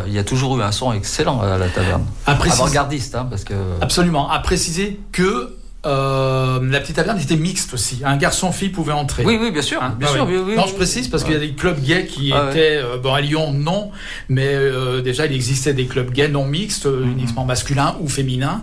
il 0.07 0.13
y 0.13 0.19
a 0.19 0.23
toujours 0.23 0.57
eu 0.59 0.63
un 0.63 0.71
son 0.71 0.91
excellent 0.93 1.41
à 1.41 1.57
la 1.57 1.67
taverne. 1.69 2.05
Avant-gardiste, 2.25 3.15
hein, 3.15 3.27
parce 3.29 3.43
que. 3.43 3.53
Absolument. 3.81 4.29
À 4.29 4.39
préciser 4.39 4.94
que 5.11 5.54
euh, 5.85 6.59
la 6.69 6.79
petite 6.79 6.95
taverne 6.95 7.19
était 7.19 7.35
mixte 7.35 7.73
aussi. 7.73 8.01
Un 8.03 8.17
garçon-fille 8.17 8.69
pouvait 8.69 8.93
entrer. 8.93 9.23
Oui, 9.25 9.37
oui, 9.39 9.51
bien 9.51 9.61
sûr, 9.61 9.81
Hein, 9.83 9.95
bien 9.99 10.07
ah 10.11 10.13
sûr, 10.15 10.25
oui. 10.27 10.35
oui, 10.37 10.43
oui, 10.49 10.55
non, 10.55 10.65
je 10.67 10.73
précise 10.73 11.07
parce 11.07 11.23
qu'il 11.23 11.33
y 11.33 11.35
a 11.35 11.39
des 11.39 11.53
clubs 11.53 11.79
gays 11.79 12.05
qui 12.05 12.31
Ah 12.33 12.47
étaient. 12.49 12.77
euh, 12.83 12.97
bon, 12.97 13.13
à 13.13 13.21
Lyon, 13.21 13.51
non. 13.53 13.91
Mais 14.29 14.47
euh, 14.53 15.01
déjà, 15.01 15.25
il 15.25 15.33
existait 15.33 15.73
des 15.73 15.85
clubs 15.85 16.11
gays 16.11 16.27
non 16.27 16.45
mixtes, 16.45 16.85
Mhm. 16.85 17.11
uniquement 17.11 17.45
masculins 17.45 17.95
ou 18.01 18.07
féminins. 18.09 18.61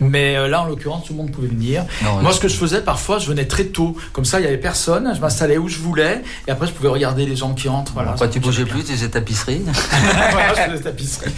Mais 0.00 0.48
là, 0.48 0.62
en 0.62 0.66
l'occurrence, 0.66 1.04
tout 1.06 1.12
le 1.12 1.18
monde 1.18 1.30
pouvait 1.30 1.48
venir. 1.48 1.84
Non, 2.02 2.22
Moi, 2.22 2.32
ce 2.32 2.40
que 2.40 2.48
je 2.48 2.56
faisais, 2.56 2.80
parfois, 2.80 3.18
je 3.18 3.26
venais 3.28 3.44
très 3.46 3.64
tôt. 3.64 3.96
Comme 4.12 4.24
ça, 4.24 4.40
il 4.40 4.44
y 4.44 4.46
avait 4.46 4.56
personne. 4.58 5.12
Je 5.14 5.20
m'installais 5.20 5.58
où 5.58 5.68
je 5.68 5.78
voulais. 5.78 6.22
Et 6.48 6.50
après, 6.50 6.66
je 6.66 6.72
pouvais 6.72 6.88
regarder 6.88 7.26
les 7.26 7.36
gens 7.36 7.54
qui 7.54 7.68
entrent. 7.68 7.92
Voilà. 7.94 8.16
Ça 8.16 8.28
tu 8.28 8.40
bougeais 8.40 8.64
plus, 8.64 8.82
tu 8.84 8.92
faisais 8.92 9.08
tapisserie. 9.08 9.62
voilà, 10.32 10.54
je 10.54 10.70
faisais 10.72 10.82
tapisserie. 10.82 11.30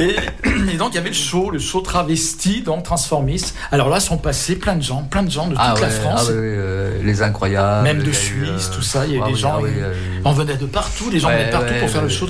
Et, 0.00 0.16
et 0.74 0.76
donc, 0.76 0.90
il 0.92 0.94
y 0.94 0.98
avait 0.98 1.08
le 1.10 1.14
show, 1.14 1.50
le 1.50 1.58
show 1.58 1.80
travesti, 1.80 2.62
donc 2.62 2.84
transformiste. 2.84 3.54
Alors 3.70 3.88
là, 3.88 4.00
sont 4.00 4.16
passés 4.18 4.51
plein 4.56 4.74
de 4.76 4.82
gens, 4.82 5.02
plein 5.02 5.22
de 5.22 5.30
gens 5.30 5.46
de 5.46 5.50
toute 5.54 5.60
Ah 5.62 5.74
la 5.80 5.88
France. 5.88 6.26
ah 6.28 6.30
ouais, 6.32 6.38
ouais, 6.38 6.54
euh, 6.58 7.02
les 7.02 7.22
incroyables. 7.22 7.82
Même 7.84 8.02
de 8.02 8.10
eu, 8.10 8.14
Suisse, 8.14 8.68
euh, 8.70 8.74
tout 8.74 8.82
ça, 8.82 9.06
il 9.06 9.14
y 9.14 9.18
a 9.18 9.22
ah 9.22 9.26
des 9.26 9.32
oui, 9.34 9.38
gens. 9.38 9.54
ah 9.56 9.60
oui, 9.62 9.70
On 10.24 10.32
venait 10.32 10.56
de 10.56 10.66
partout, 10.66 11.10
les 11.10 11.18
gens 11.20 11.28
Ouais, 11.28 11.38
venaient 11.38 11.50
partout 11.50 11.74
pour 11.80 11.90
faire 11.90 12.02
le 12.02 12.08
show 12.08 12.26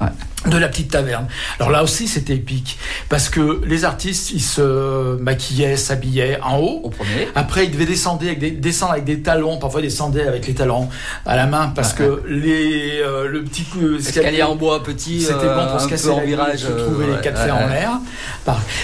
ouais. 0.00 0.08
De 0.50 0.58
la 0.58 0.68
petite 0.68 0.92
taverne. 0.92 1.26
Alors 1.58 1.70
là 1.72 1.82
aussi, 1.82 2.06
c'était 2.06 2.34
épique. 2.34 2.78
Parce 3.08 3.28
que 3.28 3.62
les 3.66 3.84
artistes, 3.84 4.30
ils 4.30 4.40
se 4.40 5.16
maquillaient, 5.16 5.76
s'habillaient 5.76 6.38
en 6.40 6.58
haut. 6.58 6.80
Au 6.84 6.90
premier. 6.90 7.26
Après, 7.34 7.64
ils 7.66 7.72
devaient 7.72 7.84
descendre 7.86 8.22
avec 8.22 8.38
des, 8.38 8.52
descendre 8.52 8.92
avec 8.92 9.04
des 9.04 9.22
talons. 9.22 9.58
Parfois, 9.58 9.80
ils 9.80 9.84
descendaient 9.88 10.26
avec 10.28 10.46
les 10.46 10.54
talons 10.54 10.88
à 11.24 11.34
la 11.34 11.46
main. 11.46 11.72
Parce 11.74 11.92
que 11.94 12.22
les, 12.28 13.00
euh, 13.00 13.26
le 13.26 13.42
petit 13.42 13.64
coup 13.64 13.96
Escalier 13.96 14.44
en 14.44 14.54
bois 14.54 14.84
petit, 14.84 15.20
c'était 15.22 15.46
bon 15.46 15.62
euh, 15.62 15.70
pour 15.72 15.80
se 15.80 15.88
casser 15.88 16.10
en 16.10 16.20
virage, 16.20 16.60
trouver 16.60 17.06
euh, 17.06 17.16
les 17.16 17.20
quatre 17.22 17.42
fers 17.42 17.56
en 17.56 17.66
l'air. 17.66 17.90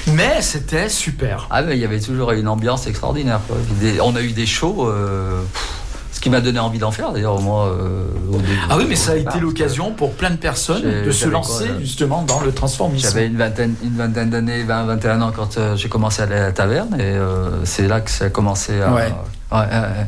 Mais 0.08 0.42
c'était 0.42 0.88
super. 0.88 1.46
Ah 1.50 1.62
mais 1.62 1.76
il 1.76 1.80
y 1.80 1.84
avait 1.84 2.00
toujours 2.00 2.32
une 2.32 2.48
ambiance 2.48 2.88
extraordinaire. 2.88 3.40
quoi. 3.46 3.56
Des- 3.80 4.00
on 4.00 4.16
a 4.16 4.20
eu 4.20 4.32
des 4.32 4.46
shows, 4.46 4.88
euh, 4.88 5.40
pff, 5.52 5.68
ce 6.12 6.20
qui 6.20 6.30
m'a 6.30 6.40
donné 6.40 6.58
envie 6.60 6.78
d'en 6.78 6.90
faire 6.92 7.10
d'ailleurs 7.12 7.40
moi. 7.40 7.66
euh, 7.68 8.04
au 8.30 8.36
début. 8.36 8.58
Ah 8.70 8.76
oui, 8.76 8.84
mais 8.88 8.96
ça 8.96 9.12
a 9.12 9.16
été 9.16 9.40
l'occasion 9.40 9.92
pour 9.92 10.12
plein 10.12 10.30
de 10.30 10.36
personnes 10.36 10.82
de 10.82 11.10
se 11.10 11.28
lancer 11.28 11.66
quoi, 11.66 11.80
justement 11.80 12.22
dans 12.22 12.40
le 12.40 12.52
transformisme. 12.52 13.08
J'avais 13.08 13.26
une 13.26 13.36
vingtaine, 13.36 13.74
une 13.82 13.96
vingtaine 13.96 14.30
d'années, 14.30 14.62
20, 14.62 14.84
21 14.84 15.22
ans 15.22 15.32
quand 15.34 15.56
euh, 15.58 15.74
j'ai 15.76 15.88
commencé 15.88 16.22
à 16.22 16.26
aller 16.26 16.36
à 16.36 16.42
la 16.42 16.52
taverne 16.52 16.94
et 16.98 17.02
euh, 17.02 17.64
c'est 17.64 17.88
là 17.88 18.00
que 18.00 18.10
ça 18.10 18.26
a 18.26 18.30
commencé 18.30 18.80
à. 18.80 18.92
Ouais. 18.92 19.02
ouais, 19.02 19.58
ouais, 19.58 19.58
ouais. 19.58 20.06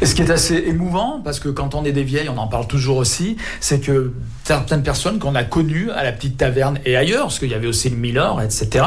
Et 0.00 0.06
ce 0.06 0.14
qui 0.14 0.22
est 0.22 0.30
assez 0.30 0.56
émouvant, 0.66 1.20
parce 1.24 1.38
que 1.40 1.48
quand 1.48 1.74
on 1.74 1.84
est 1.84 1.92
des 1.92 2.02
vieilles, 2.04 2.28
on 2.28 2.38
en 2.38 2.48
parle 2.48 2.66
toujours 2.66 2.96
aussi, 2.96 3.36
c'est 3.60 3.80
que 3.80 4.12
certaines 4.46 4.82
personnes 4.82 5.18
qu'on 5.18 5.34
a 5.34 5.42
connues 5.42 5.90
à 5.90 6.04
la 6.04 6.12
petite 6.12 6.36
taverne 6.36 6.78
et 6.84 6.96
ailleurs, 6.96 7.22
parce 7.22 7.38
qu'il 7.38 7.50
y 7.50 7.54
avait 7.54 7.66
aussi 7.66 7.90
le 7.90 7.96
Miller, 7.96 8.40
etc., 8.42 8.84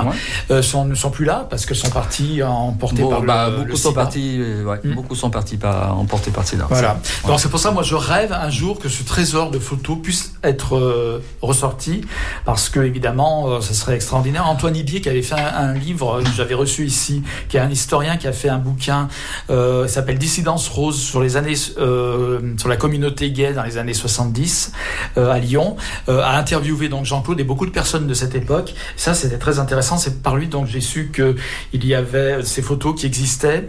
euh, 0.51 0.61
sont, 0.61 0.85
ne 0.85 0.95
sont 0.95 1.09
plus 1.09 1.25
là 1.25 1.45
parce 1.49 1.65
qu'elles 1.65 1.77
sont 1.77 1.89
parties 1.89 2.41
emportées 2.43 3.01
Bon, 3.01 3.09
par 3.09 3.21
bah, 3.23 3.49
le, 3.49 3.57
beaucoup 3.57 3.69
le 3.69 3.75
sont 3.75 3.93
partis, 3.93 4.37
euh, 4.39 4.63
ouais, 4.63 4.79
beaucoup 4.95 5.15
sont 5.15 5.29
partis 5.29 5.57
par 5.57 5.97
emportés 5.97 6.31
par 6.31 6.47
sida. 6.47 6.65
Voilà. 6.69 6.99
Ça, 7.03 7.27
Donc 7.27 7.39
c'est 7.39 7.49
pour 7.49 7.59
ça, 7.59 7.71
moi, 7.71 7.83
je 7.83 7.95
rêve 7.95 8.31
un 8.31 8.49
jour 8.49 8.79
que 8.79 8.89
ce 8.89 9.03
trésor 9.03 9.51
de 9.51 9.59
photos 9.59 9.97
puisse 10.01 10.33
être 10.43 10.77
euh, 10.77 11.21
ressorti, 11.41 12.01
parce 12.45 12.69
que 12.69 12.79
évidemment, 12.79 13.49
euh, 13.49 13.61
ce 13.61 13.73
serait 13.73 13.95
extraordinaire. 13.95 14.47
Antoine 14.47 14.75
Ibier, 14.75 15.01
qui 15.01 15.09
avait 15.09 15.21
fait 15.21 15.35
un, 15.35 15.69
un 15.69 15.73
livre 15.73 16.21
que 16.23 16.29
j'avais 16.35 16.55
reçu 16.55 16.85
ici, 16.85 17.23
qui 17.49 17.57
est 17.57 17.59
un 17.59 17.69
historien 17.69 18.17
qui 18.17 18.27
a 18.27 18.33
fait 18.33 18.49
un 18.49 18.57
bouquin, 18.57 19.07
euh, 19.49 19.85
qui 19.85 19.93
s'appelle 19.93 20.17
Dissidence 20.17 20.67
rose 20.67 20.99
sur 20.99 21.21
les 21.21 21.37
années, 21.37 21.55
euh, 21.77 22.39
sur 22.57 22.69
la 22.69 22.77
communauté 22.77 23.31
gay 23.31 23.53
dans 23.53 23.63
les 23.63 23.77
années 23.77 23.93
70 23.93 24.71
euh, 25.17 25.31
à 25.31 25.39
Lyon, 25.39 25.48
euh, 25.57 26.21
a 26.21 26.37
interviewé 26.37 26.89
donc 26.89 27.05
Jean-Claude 27.05 27.39
et 27.39 27.43
beaucoup 27.43 27.65
de 27.65 27.71
personnes 27.71 28.07
de 28.07 28.13
cette 28.13 28.35
époque. 28.35 28.73
Ça, 28.95 29.13
c'était 29.13 29.37
très 29.37 29.59
intéressant. 29.59 29.97
C'est 29.97 30.21
par 30.21 30.35
lui 30.35 30.47
donc 30.47 30.67
j'ai 30.67 30.81
su 30.81 31.09
que 31.11 31.35
il 31.73 31.85
y 31.85 31.93
avait 31.93 32.43
ces 32.43 32.61
photos 32.61 32.99
qui 32.99 33.05
existaient 33.05 33.67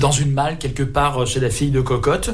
dans 0.00 0.12
une 0.12 0.30
malle 0.32 0.58
quelque 0.58 0.82
part 0.84 1.22
euh, 1.22 1.26
chez 1.26 1.40
la 1.40 1.50
fille 1.50 1.70
de 1.70 1.80
Cocotte. 1.80 2.30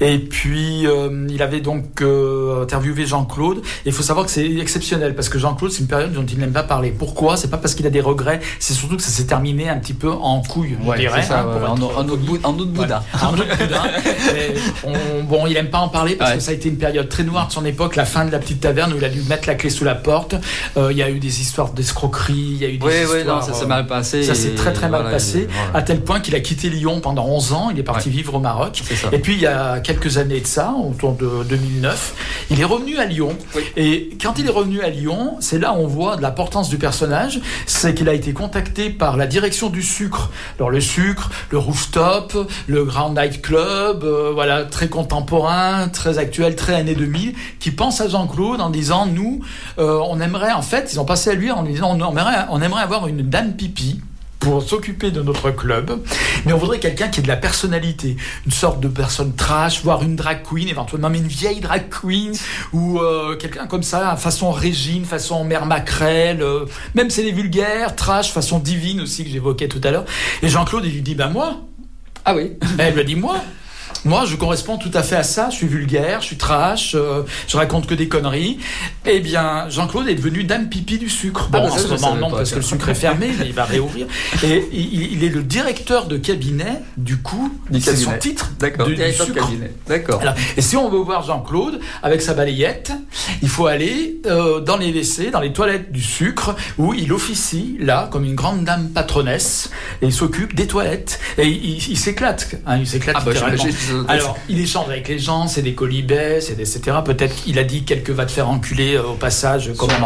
Et 0.00 0.18
puis 0.18 0.86
euh, 0.86 1.26
il 1.30 1.40
avait 1.42 1.60
donc 1.60 2.02
euh, 2.02 2.62
interviewé 2.64 3.06
Jean-Claude. 3.06 3.58
Et 3.58 3.62
il 3.86 3.92
faut 3.92 4.02
savoir 4.02 4.26
que 4.26 4.32
c'est 4.32 4.44
exceptionnel 4.56 5.14
parce 5.14 5.28
que 5.28 5.38
Jean-Claude 5.38 5.70
c'est 5.70 5.80
une 5.80 5.86
période 5.86 6.12
dont 6.12 6.26
il 6.26 6.38
n'aime 6.38 6.52
pas 6.52 6.62
parler. 6.64 6.90
Pourquoi? 6.90 7.36
C'est 7.36 7.48
pas 7.48 7.56
parce 7.56 7.74
qu'il 7.74 7.86
a 7.86 7.90
des 7.90 8.00
regrets, 8.00 8.40
c'est 8.58 8.74
surtout 8.74 8.96
que 8.96 9.02
ça 9.02 9.10
s'est 9.10 9.24
terminé 9.26 9.68
un 9.68 9.78
petit 9.78 9.94
peu 9.94 10.10
en 10.10 10.42
couille, 10.42 10.76
je 10.82 10.86
Ouais, 10.88 11.22
ça, 11.22 11.40
hein, 11.40 11.44
pour 11.44 11.70
en, 11.70 11.76
être 11.76 11.98
en 11.98 12.08
autre 12.08 12.16
bout- 12.22 12.44
en 12.44 12.54
autre 12.58 12.70
boudin. 12.72 13.00
en 13.22 13.32
autre 13.34 13.44
on- 14.84 15.24
bon, 15.24 15.46
il 15.46 15.56
aime 15.56 15.70
pas 15.70 15.78
en 15.78 15.88
parler 15.88 16.16
parce 16.16 16.34
que 16.34 16.40
ça 16.40 16.50
a 16.50 16.54
été 16.54 16.68
une 16.68 16.78
période 16.78 17.08
très 17.08 17.24
noire 17.24 17.48
de 17.48 17.52
son 17.52 17.64
époque, 17.64 17.96
la 17.96 18.04
fin 18.04 18.24
de 18.24 18.30
la 18.32 18.38
petite 18.38 18.60
taverne 18.60 18.92
où 18.92 18.96
il 18.96 19.04
a 19.04 19.08
dû 19.08 19.22
mettre 19.22 19.48
la 19.48 19.54
clé 19.54 19.70
sous 19.70 19.84
la 19.84 19.94
porte. 19.94 20.34
Euh, 20.76 20.88
il 20.92 20.98
y 20.98 21.02
a 21.02 21.10
eu 21.10 21.18
des 21.18 21.40
histoires 21.40 21.70
d'escroquerie, 21.72 22.34
il 22.36 22.56
y 22.58 22.64
a 22.64 22.68
eu 22.68 22.78
des 22.78 22.86
Oui, 22.86 22.92
oui, 23.10 23.18
histoires. 23.18 23.40
non, 23.40 23.46
ça 23.46 23.52
s'est 23.54 23.64
euh, 23.64 23.68
mal 23.68 23.86
passé 23.86 24.22
Ça 24.22 24.34
s'est 24.34 24.54
très 24.54 24.72
très 24.72 24.88
mal 24.88 25.02
voilà, 25.02 25.16
passé, 25.16 25.48
à 25.74 25.82
tel 25.82 26.00
point 26.02 26.20
qu'il 26.20 26.34
a 26.34 26.40
quitté 26.40 26.68
Lyon 26.70 26.87
pendant 27.00 27.26
11 27.26 27.52
ans. 27.52 27.70
Il 27.70 27.78
est 27.78 27.84
parti 27.84 28.10
vivre 28.10 28.34
au 28.34 28.40
Maroc. 28.40 28.82
Et 29.12 29.18
puis 29.18 29.34
il 29.34 29.40
y 29.40 29.46
a 29.46 29.80
quelques 29.80 30.18
années 30.18 30.40
de 30.40 30.46
ça, 30.46 30.72
autour 30.72 31.12
de 31.12 31.44
2009, 31.48 32.46
il 32.50 32.60
est 32.60 32.64
revenu 32.64 32.98
à 32.98 33.04
Lyon. 33.04 33.36
Et 33.76 34.10
quand 34.20 34.38
il 34.38 34.46
est 34.46 34.52
revenu 34.52 34.80
à 34.80 34.90
Lyon, 34.90 35.36
c'est 35.40 35.58
là 35.58 35.72
où 35.72 35.76
on 35.76 35.86
voit 35.86 36.16
de 36.16 36.22
l'importance 36.22 36.68
du 36.68 36.78
personnage, 36.78 37.40
c'est 37.66 37.94
qu'il 37.94 38.08
a 38.08 38.14
été 38.14 38.32
contacté 38.32 38.90
par 38.90 39.16
la 39.16 39.26
direction 39.26 39.68
du 39.70 39.82
sucre. 39.82 40.30
Alors 40.58 40.70
le 40.70 40.80
sucre, 40.80 41.30
le 41.50 41.58
rooftop, 41.58 42.36
le 42.66 42.84
Grand 42.84 43.10
Night 43.10 43.42
Club, 43.42 44.04
euh, 44.04 44.30
voilà, 44.32 44.64
très 44.64 44.88
contemporain, 44.88 45.88
très 45.88 46.18
actuel, 46.18 46.56
très 46.56 46.74
années 46.74 46.94
2000, 46.94 47.34
qui 47.60 47.70
pense 47.70 48.00
à 48.00 48.08
Jean-Claude 48.08 48.60
en 48.60 48.70
disant 48.70 49.06
nous, 49.06 49.40
euh, 49.78 50.00
on 50.08 50.20
aimerait 50.20 50.52
en 50.52 50.62
fait, 50.62 50.92
ils 50.92 51.00
ont 51.00 51.04
passé 51.04 51.30
à 51.30 51.34
lui 51.34 51.50
en 51.50 51.62
disant 51.62 51.96
on 51.98 52.10
aimerait, 52.10 52.46
on 52.50 52.62
aimerait 52.62 52.82
avoir 52.82 53.06
une 53.06 53.22
dame 53.22 53.54
pipi 53.54 54.00
pour 54.48 54.62
s'occuper 54.62 55.10
de 55.10 55.20
notre 55.20 55.50
club, 55.50 56.00
mais 56.46 56.54
on 56.54 56.56
voudrait 56.56 56.78
quelqu'un 56.78 57.08
qui 57.08 57.20
ait 57.20 57.22
de 57.22 57.28
la 57.28 57.36
personnalité, 57.36 58.16
une 58.46 58.52
sorte 58.52 58.80
de 58.80 58.88
personne 58.88 59.34
trash, 59.34 59.82
voire 59.82 60.02
une 60.02 60.16
drag 60.16 60.38
queen, 60.42 60.68
éventuellement 60.68 61.10
même 61.10 61.20
une 61.20 61.28
vieille 61.28 61.60
drag 61.60 61.90
queen, 61.90 62.32
ou 62.72 62.98
euh, 62.98 63.36
quelqu'un 63.36 63.66
comme 63.66 63.82
ça, 63.82 64.16
façon 64.16 64.50
Régine, 64.50 65.04
façon 65.04 65.44
Mère 65.44 65.66
Macrel, 65.66 66.40
euh, 66.40 66.64
même 66.94 67.10
c'est 67.10 67.24
les 67.24 67.32
vulgaires, 67.32 67.94
trash, 67.94 68.32
façon 68.32 68.58
divine 68.58 69.02
aussi 69.02 69.22
que 69.22 69.28
j'évoquais 69.28 69.68
tout 69.68 69.82
à 69.84 69.90
l'heure. 69.90 70.06
Et 70.42 70.48
Jean-Claude, 70.48 70.86
il 70.86 70.94
lui 70.94 71.02
dit, 71.02 71.14
ben 71.14 71.28
moi. 71.28 71.60
Ah 72.24 72.34
oui. 72.34 72.52
Elle 72.78 72.94
lui 72.94 73.00
a 73.02 73.04
dit, 73.04 73.16
moi. 73.16 73.36
Moi, 74.04 74.24
je 74.26 74.36
corresponds 74.36 74.78
tout 74.78 74.90
à 74.94 75.02
fait 75.02 75.16
à 75.16 75.22
ça. 75.22 75.48
Je 75.50 75.56
suis 75.56 75.66
vulgaire, 75.66 76.20
je 76.20 76.26
suis 76.26 76.36
trash, 76.36 76.94
euh, 76.94 77.22
je 77.46 77.56
raconte 77.56 77.86
que 77.86 77.94
des 77.94 78.08
conneries. 78.08 78.58
Eh 79.06 79.20
bien, 79.20 79.68
Jean-Claude 79.68 80.08
est 80.08 80.14
devenu 80.14 80.44
dame 80.44 80.68
pipi 80.68 80.98
du 80.98 81.08
sucre. 81.08 81.48
Bon, 81.50 81.58
Ah, 81.58 81.66
bah, 81.66 81.72
en 81.72 81.76
ça, 81.76 81.82
ce 81.82 81.88
moment, 81.88 82.16
non, 82.16 82.30
parce 82.30 82.50
que 82.50 82.56
le 82.56 82.62
sucre 82.62 82.88
est 82.88 82.94
fermé, 82.94 83.28
mais 83.38 83.46
il 83.46 83.52
va 83.52 83.64
réouvrir. 83.64 84.06
Et 84.44 84.64
il, 84.72 85.12
il 85.14 85.24
est 85.24 85.28
le 85.28 85.42
directeur 85.42 86.06
de 86.06 86.16
cabinet, 86.16 86.80
du 86.96 87.18
coup, 87.18 87.52
Du 87.70 87.80
c'est 87.80 87.96
son 87.96 88.04
cabinet. 88.10 88.18
titre. 88.18 88.50
D'accord. 88.58 88.86
du- 88.86 88.92
du 88.92 88.96
Directeur 88.98 89.26
de 89.26 89.32
sucre. 89.32 89.46
cabinet. 89.46 89.72
D'accord. 89.88 90.22
Et 90.56 90.62
si 90.62 90.76
on 90.76 90.88
veut 90.88 90.98
voir 90.98 91.22
Jean-Claude 91.24 91.80
avec 92.02 92.22
sa 92.22 92.34
balayette, 92.34 92.92
il 93.42 93.48
faut 93.48 93.66
aller 93.66 94.20
euh, 94.26 94.60
dans 94.60 94.76
les 94.76 94.92
WC, 94.92 95.30
dans 95.30 95.40
les 95.40 95.52
toilettes 95.52 95.92
du 95.92 96.02
sucre, 96.02 96.54
où 96.78 96.94
il 96.94 97.12
officie 97.12 97.76
là 97.80 98.08
comme 98.10 98.24
une 98.24 98.34
grande 98.34 98.64
dame 98.64 98.88
patronesse 98.90 99.70
et 100.02 100.06
il 100.06 100.12
s'occupe 100.12 100.54
des 100.54 100.66
toilettes 100.66 101.18
et 101.38 101.46
il, 101.48 101.64
il- 101.76 101.90
il 101.90 101.98
s'éclate. 101.98 102.48
hein, 102.66 102.78
il 102.78 102.86
s'éclate 102.86 103.16
Ah 103.18 103.22
bah, 103.24 103.32
littéralement. 103.32 103.62
Alors, 104.08 104.36
il 104.48 104.60
échange 104.60 104.88
avec 104.88 105.08
les 105.08 105.18
gens, 105.18 105.46
c'est 105.48 105.62
des 105.62 105.74
colibets, 105.74 106.40
c'est 106.40 106.54
des- 106.54 106.76
etc. 106.76 106.98
Peut-être 107.04 107.34
qu'il 107.34 107.58
a 107.58 107.64
dit 107.64 107.84
quelques 107.84 108.10
va 108.10 108.26
te 108.26 108.30
faire 108.32 108.48
enculer 108.48 108.94
euh, 108.96 109.02
au 109.04 109.14
passage, 109.14 109.72
comme 109.76 109.90
on 110.00 110.02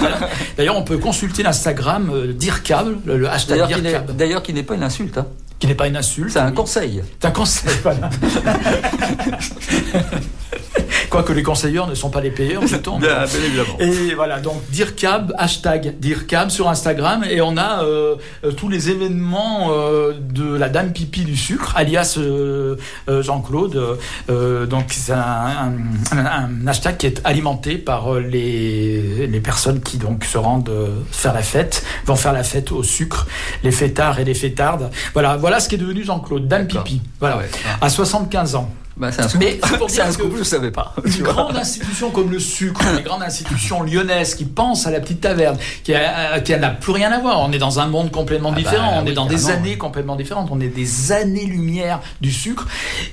l'heure. 0.00 0.28
D'ailleurs, 0.56 0.76
on 0.76 0.82
peut 0.82 0.98
consulter 0.98 1.42
l'Instagram 1.42 2.10
euh, 2.12 2.32
d'Ircab, 2.32 2.96
le, 3.04 3.16
le 3.18 3.28
hashtag 3.28 3.58
D'ailleurs, 3.58 3.78
qui 3.78 3.82
n'est- 3.84 3.90
Ircab, 3.92 4.16
D'ailleurs, 4.16 4.42
qui 4.42 4.52
n'est 4.52 4.62
pas 4.62 4.74
une 4.74 4.82
insulte. 4.82 5.18
hein. 5.18 5.26
qui 5.58 5.66
n'est 5.66 5.74
pas 5.74 5.86
une 5.86 5.96
insulte. 5.96 6.30
C'est 6.32 6.38
un 6.40 6.52
conseil. 6.52 7.02
C'est 7.20 7.28
un 7.28 7.30
conseil, 7.30 7.72
voilà. 7.82 8.10
Quoique 11.14 11.32
les 11.32 11.42
conseilleurs 11.44 11.86
ne 11.86 11.94
sont 11.94 12.10
pas 12.10 12.20
les 12.20 12.30
payeurs, 12.30 12.62
dit-on. 12.62 12.98
Bien, 13.04 13.24
bien 13.24 13.40
évidemment. 13.46 13.78
Et 13.78 14.14
voilà, 14.14 14.40
donc 14.40 14.60
DIRCAB, 14.70 15.32
hashtag 15.38 15.94
DIRCAB 16.00 16.50
sur 16.50 16.68
Instagram, 16.68 17.22
et 17.30 17.40
on 17.40 17.56
a 17.56 17.84
euh, 17.84 18.16
euh, 18.44 18.50
tous 18.52 18.68
les 18.68 18.90
événements 18.90 19.68
euh, 19.70 20.12
de 20.18 20.56
la 20.56 20.68
Dame 20.68 20.92
Pipi 20.92 21.24
du 21.24 21.36
sucre, 21.36 21.72
alias 21.76 22.16
euh, 22.18 22.76
euh, 23.08 23.22
Jean-Claude. 23.22 23.98
Euh, 24.28 24.66
donc 24.66 24.86
c'est 24.90 25.12
un, 25.12 25.74
un- 26.12 26.26
un 26.26 26.66
hashtag 26.66 26.96
qui 26.96 27.06
est 27.06 27.20
alimenté 27.24 27.78
par 27.78 28.14
euh, 28.14 28.20
les, 28.20 29.26
les 29.28 29.40
personnes 29.40 29.80
qui 29.80 29.98
donc 29.98 30.24
se 30.24 30.36
rendent 30.38 30.68
euh, 30.68 30.88
faire 31.12 31.32
la 31.32 31.42
fête, 31.42 31.84
vont 32.06 32.16
faire 32.16 32.32
la 32.32 32.42
fête 32.42 32.72
au 32.72 32.82
sucre, 32.82 33.26
les 33.62 33.70
fêtards 33.72 34.18
et 34.18 34.24
les 34.24 34.34
fêtardes. 34.34 34.90
Voilà, 35.12 35.36
voilà 35.36 35.60
ce 35.60 35.68
qui 35.68 35.76
est 35.76 35.78
devenu 35.78 36.02
Jean-Claude, 36.04 36.48
Dame 36.48 36.66
Pipi. 36.66 37.00
Voilà, 37.20 37.38
à 37.80 37.88
75 37.88 38.56
ans. 38.56 38.68
Bah, 38.96 39.10
c'est 39.10 39.22
un 39.22 39.28
scoop. 39.28 39.40
Mais 39.42 39.58
c'est 39.68 39.78
pour 39.78 39.86
dire 39.88 40.04
un 40.04 40.06
que- 40.08 40.12
scoop, 40.14 40.32
je 40.34 40.38
ne 40.38 40.44
savais 40.44 40.70
pas. 40.70 40.94
une 41.04 41.22
grande 41.22 41.56
institution 41.56 42.10
comme 42.10 42.30
le 42.30 42.38
sucre, 42.38 42.80
les 42.96 43.02
grandes 43.02 43.22
institutions 43.22 43.82
lyonnaises 43.82 44.34
qui 44.36 44.44
pensent 44.44 44.86
à 44.86 44.90
la 44.92 45.00
petite 45.00 45.20
taverne, 45.20 45.56
qui, 45.82 45.94
a- 45.94 46.40
qui 46.40 46.56
n'a 46.56 46.70
plus 46.70 46.92
rien 46.92 47.10
à 47.10 47.18
voir. 47.18 47.40
On 47.40 47.50
est 47.52 47.58
dans 47.58 47.80
un 47.80 47.86
monde 47.86 48.10
complètement 48.12 48.50
Ah 48.52 48.54
bah, 48.54 48.60
différent, 48.62 48.92
on 49.00 49.04
oui, 49.04 49.10
est 49.10 49.14
dans 49.14 49.26
des 49.26 49.50
années 49.50 49.76
complètement 49.78 50.14
différentes, 50.16 50.48
on 50.52 50.60
est 50.60 50.68
des 50.68 51.10
années-lumière 51.12 52.00
du 52.20 52.30
sucre. 52.32 52.66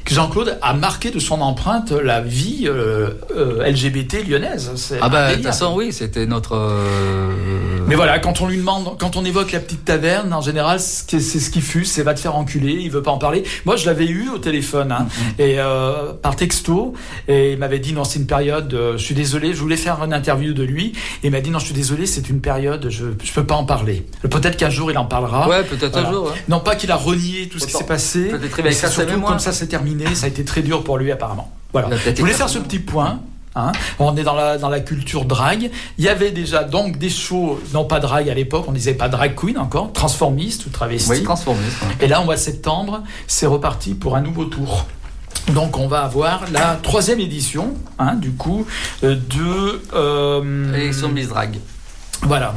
que 0.05 0.13
Jean-Claude 0.13 0.57
a 0.61 0.73
marqué 0.73 1.09
de 1.11 1.19
son 1.19 1.41
empreinte 1.41 1.91
la 1.91 2.21
vie 2.21 2.63
euh, 2.67 3.11
euh, 3.35 3.65
LGBT 3.67 4.23
lyonnaise. 4.27 4.71
Ah 5.01 5.09
bah, 5.09 5.29
de 5.31 5.35
toute 5.35 5.43
façon, 5.45 5.73
oui, 5.75 5.91
c'était 5.91 6.25
notre... 6.27 6.55
euh, 6.55 7.79
Mais 7.87 7.95
voilà, 7.95 8.19
quand 8.19 8.41
on 8.41 8.47
lui 8.47 8.57
demande, 8.57 8.97
quand 8.99 9.15
on 9.15 9.25
évoque 9.25 9.51
la 9.51 9.59
petite 9.59 9.85
taverne, 9.85 10.33
en 10.33 10.41
général, 10.41 10.79
c'est 10.79 11.19
ce 11.19 11.49
qui 11.49 11.61
fuse, 11.61 11.89
c'est 11.91 12.03
va 12.03 12.13
te 12.13 12.19
faire 12.19 12.35
enculer, 12.35 12.73
il 12.73 12.91
veut 12.91 13.01
pas 13.01 13.11
en 13.11 13.17
parler. 13.17 13.43
Moi, 13.65 13.75
je 13.75 13.85
l'avais 13.85 14.05
eu 14.07 14.29
au 14.29 14.37
téléphone, 14.37 14.91
hein, 14.91 15.07
et 15.39 15.59
euh, 15.71 16.13
par 16.13 16.35
texto, 16.35 16.93
et 17.27 17.53
il 17.53 17.57
m'avait 17.57 17.79
dit 17.79 17.93
non, 17.93 18.03
c'est 18.03 18.19
une 18.19 18.27
période, 18.27 18.73
euh, 18.73 18.93
je 18.97 19.03
suis 19.03 19.15
désolé, 19.15 19.53
je 19.53 19.59
voulais 19.61 19.77
faire 19.77 20.03
une 20.03 20.13
interview 20.13 20.53
de 20.53 20.63
lui, 20.63 20.87
et 21.23 21.27
il 21.27 21.31
m'a 21.31 21.41
dit 21.41 21.49
non, 21.49 21.59
je 21.59 21.65
suis 21.65 21.73
désolé, 21.73 22.05
c'est 22.05 22.29
une 22.29 22.41
période, 22.41 22.87
je 22.89 23.05
je 23.23 23.31
peux 23.33 23.45
pas 23.45 23.55
en 23.55 23.65
parler. 23.65 24.05
Peut-être 24.21 24.57
qu'un 24.57 24.69
jour 24.69 24.91
il 24.91 24.97
en 24.97 25.05
parlera. 25.05 25.47
Ouais, 25.47 25.63
peut-être 25.63 25.97
un 25.97 26.11
jour, 26.11 26.25
ouais. 26.25 26.31
Non 26.49 26.59
pas 26.59 26.75
qu'il 26.75 26.91
a 26.91 26.95
renié 26.97 27.47
tout 27.47 27.59
ce 27.59 27.65
qui 27.65 27.73
s'est 27.73 27.83
passé, 27.85 28.31
mais 28.63 28.71
sa 28.71 28.89
surtout 28.89 29.21
comme 29.21 29.39
ça 29.39 29.51
c'est 29.53 29.67
terminé, 29.67 30.05
ça 30.15 30.25
a 30.25 30.29
été 30.29 30.43
très 30.45 30.61
dur 30.61 30.83
pour 30.83 30.97
lui 30.97 31.11
apparemment. 31.11 31.51
Voilà. 31.73 31.89
Je 31.97 32.19
voulais 32.19 32.33
faire 32.33 32.49
ce 32.49 32.59
petit 32.59 32.79
point. 32.79 33.19
hein. 33.55 33.71
on 33.99 34.15
est 34.15 34.23
dans 34.23 34.33
la, 34.35 34.57
dans 34.57 34.69
la 34.69 34.79
culture 34.79 35.25
drague. 35.25 35.69
Il 35.97 36.03
y 36.05 36.09
avait 36.09 36.31
déjà 36.31 36.63
donc 36.63 36.97
des 36.97 37.09
shows, 37.09 37.59
non 37.73 37.83
pas 37.85 37.99
drague 37.99 38.29
à 38.29 38.33
l'époque, 38.33 38.65
on 38.67 38.71
disait 38.71 38.93
pas 38.93 39.09
drag 39.09 39.35
queen 39.35 39.57
encore, 39.57 39.91
transformiste 39.93 40.65
ou 40.65 40.69
travesti. 40.69 41.09
Oui, 41.11 41.23
transformiste. 41.23 41.81
ouais. 41.81 42.05
Et 42.05 42.07
là, 42.07 42.21
au 42.21 42.25
mois 42.25 42.35
de 42.35 42.39
septembre, 42.39 43.03
c'est 43.27 43.47
reparti 43.47 43.93
pour 43.93 44.15
un 44.15 44.21
nouveau 44.21 44.45
tour. 44.45 44.85
Donc 45.53 45.77
on 45.77 45.87
va 45.87 46.01
avoir 46.03 46.43
la 46.51 46.79
troisième 46.81 47.19
édition, 47.19 47.73
hein, 47.99 48.15
du 48.15 48.31
coup, 48.31 48.65
euh, 49.03 49.15
de... 49.15 49.81
Euh, 49.93 50.73
Élection 50.73 51.09
Miss 51.09 51.29
Drag. 51.29 51.57
Voilà. 52.21 52.55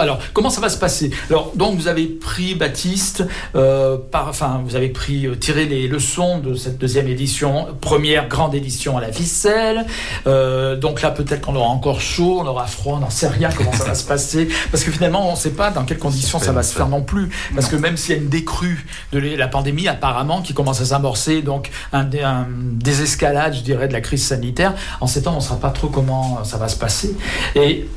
Alors, 0.00 0.18
comment 0.32 0.50
ça 0.50 0.60
va 0.60 0.68
se 0.68 0.78
passer? 0.78 1.10
Alors, 1.30 1.52
donc, 1.54 1.76
vous 1.76 1.88
avez 1.88 2.06
pris 2.06 2.54
Baptiste, 2.54 3.24
euh, 3.54 3.96
par, 4.10 4.28
enfin, 4.28 4.62
vous 4.64 4.76
avez 4.76 4.88
pris 4.88 5.26
euh, 5.26 5.34
tiré 5.36 5.66
les 5.66 5.88
leçons 5.88 6.38
de 6.38 6.54
cette 6.54 6.78
deuxième 6.78 7.08
édition, 7.08 7.66
première 7.80 8.28
grande 8.28 8.54
édition 8.54 8.96
à 8.98 9.00
la 9.00 9.12
ficelle. 9.12 9.86
Euh, 10.26 10.76
donc 10.76 11.02
là, 11.02 11.10
peut-être 11.10 11.42
qu'on 11.42 11.56
aura 11.56 11.68
encore 11.68 12.00
chaud, 12.00 12.40
on 12.42 12.46
aura 12.46 12.66
froid, 12.66 12.96
on 12.96 13.00
n'en 13.00 13.10
sait 13.10 13.28
rien 13.28 13.50
comment 13.56 13.72
ça 13.72 13.84
va 13.84 13.94
se 13.94 14.04
passer, 14.04 14.48
parce 14.70 14.84
que 14.84 14.90
finalement, 14.90 15.28
on 15.28 15.32
ne 15.32 15.36
sait 15.36 15.50
pas 15.50 15.70
dans 15.70 15.84
quelles 15.84 15.98
conditions 15.98 16.38
ça 16.38 16.52
va 16.52 16.62
se 16.62 16.74
faire 16.74 16.88
non 16.88 17.02
plus, 17.02 17.28
parce 17.54 17.68
que 17.68 17.76
même 17.76 17.96
s'il 17.96 18.14
y 18.14 18.18
a 18.18 18.20
une 18.22 18.28
décrue 18.28 18.86
de 19.12 19.18
la 19.18 19.48
pandémie, 19.48 19.88
apparemment, 19.88 20.42
qui 20.42 20.54
commence 20.54 20.80
à 20.80 20.84
s'amorcer, 20.84 21.42
donc 21.42 21.70
un, 21.92 22.04
dé- 22.04 22.22
un 22.22 22.46
désescalade, 22.50 23.54
je 23.54 23.60
dirais, 23.62 23.88
de 23.88 23.92
la 23.92 24.00
crise 24.00 24.24
sanitaire, 24.26 24.74
en 25.00 25.06
ces 25.06 25.22
temps, 25.22 25.32
on 25.32 25.36
ne 25.36 25.40
saura 25.40 25.60
pas 25.60 25.70
trop 25.70 25.88
comment 25.88 26.44
ça 26.44 26.56
va 26.56 26.68
se 26.68 26.76
passer. 26.76 27.14
Et 27.54 27.88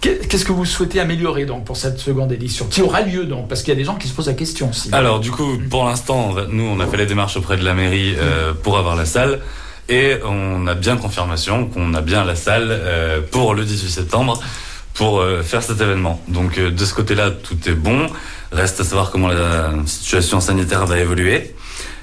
Qu'est-ce 0.00 0.44
que 0.44 0.52
vous 0.52 0.64
souhaitez 0.64 1.00
améliorer 1.00 1.44
donc 1.44 1.64
pour 1.64 1.76
cette 1.76 1.98
seconde 1.98 2.30
édition 2.30 2.66
qui 2.66 2.82
aura 2.82 3.00
lieu 3.00 3.24
donc 3.24 3.48
parce 3.48 3.62
qu'il 3.62 3.72
y 3.72 3.76
a 3.76 3.78
des 3.78 3.84
gens 3.84 3.96
qui 3.96 4.06
se 4.06 4.14
posent 4.14 4.28
la 4.28 4.34
question 4.34 4.70
aussi. 4.70 4.90
Alors 4.92 5.18
du 5.18 5.30
coup, 5.30 5.58
pour 5.70 5.84
l'instant, 5.84 6.34
nous, 6.50 6.64
on 6.64 6.78
a 6.80 6.86
fait 6.86 6.96
les 6.96 7.06
démarches 7.06 7.36
auprès 7.36 7.56
de 7.56 7.64
la 7.64 7.74
mairie 7.74 8.14
euh, 8.16 8.52
pour 8.54 8.78
avoir 8.78 8.94
la 8.94 9.04
salle. 9.04 9.40
Et 9.88 10.16
on 10.24 10.66
a 10.66 10.74
bien 10.74 10.98
confirmation 10.98 11.66
qu'on 11.66 11.94
a 11.94 12.02
bien 12.02 12.24
la 12.24 12.36
salle 12.36 12.68
euh, 12.70 13.20
pour 13.28 13.54
le 13.54 13.64
18 13.64 13.88
septembre 13.88 14.38
pour 14.92 15.20
euh, 15.20 15.42
faire 15.42 15.62
cet 15.62 15.80
événement. 15.80 16.20
Donc 16.28 16.60
de 16.60 16.84
ce 16.84 16.94
côté-là, 16.94 17.30
tout 17.30 17.56
est 17.66 17.74
bon. 17.74 18.06
Reste 18.52 18.80
à 18.80 18.84
savoir 18.84 19.10
comment 19.10 19.28
la 19.28 19.72
situation 19.86 20.40
sanitaire 20.40 20.86
va 20.86 20.98
évoluer. 20.98 21.54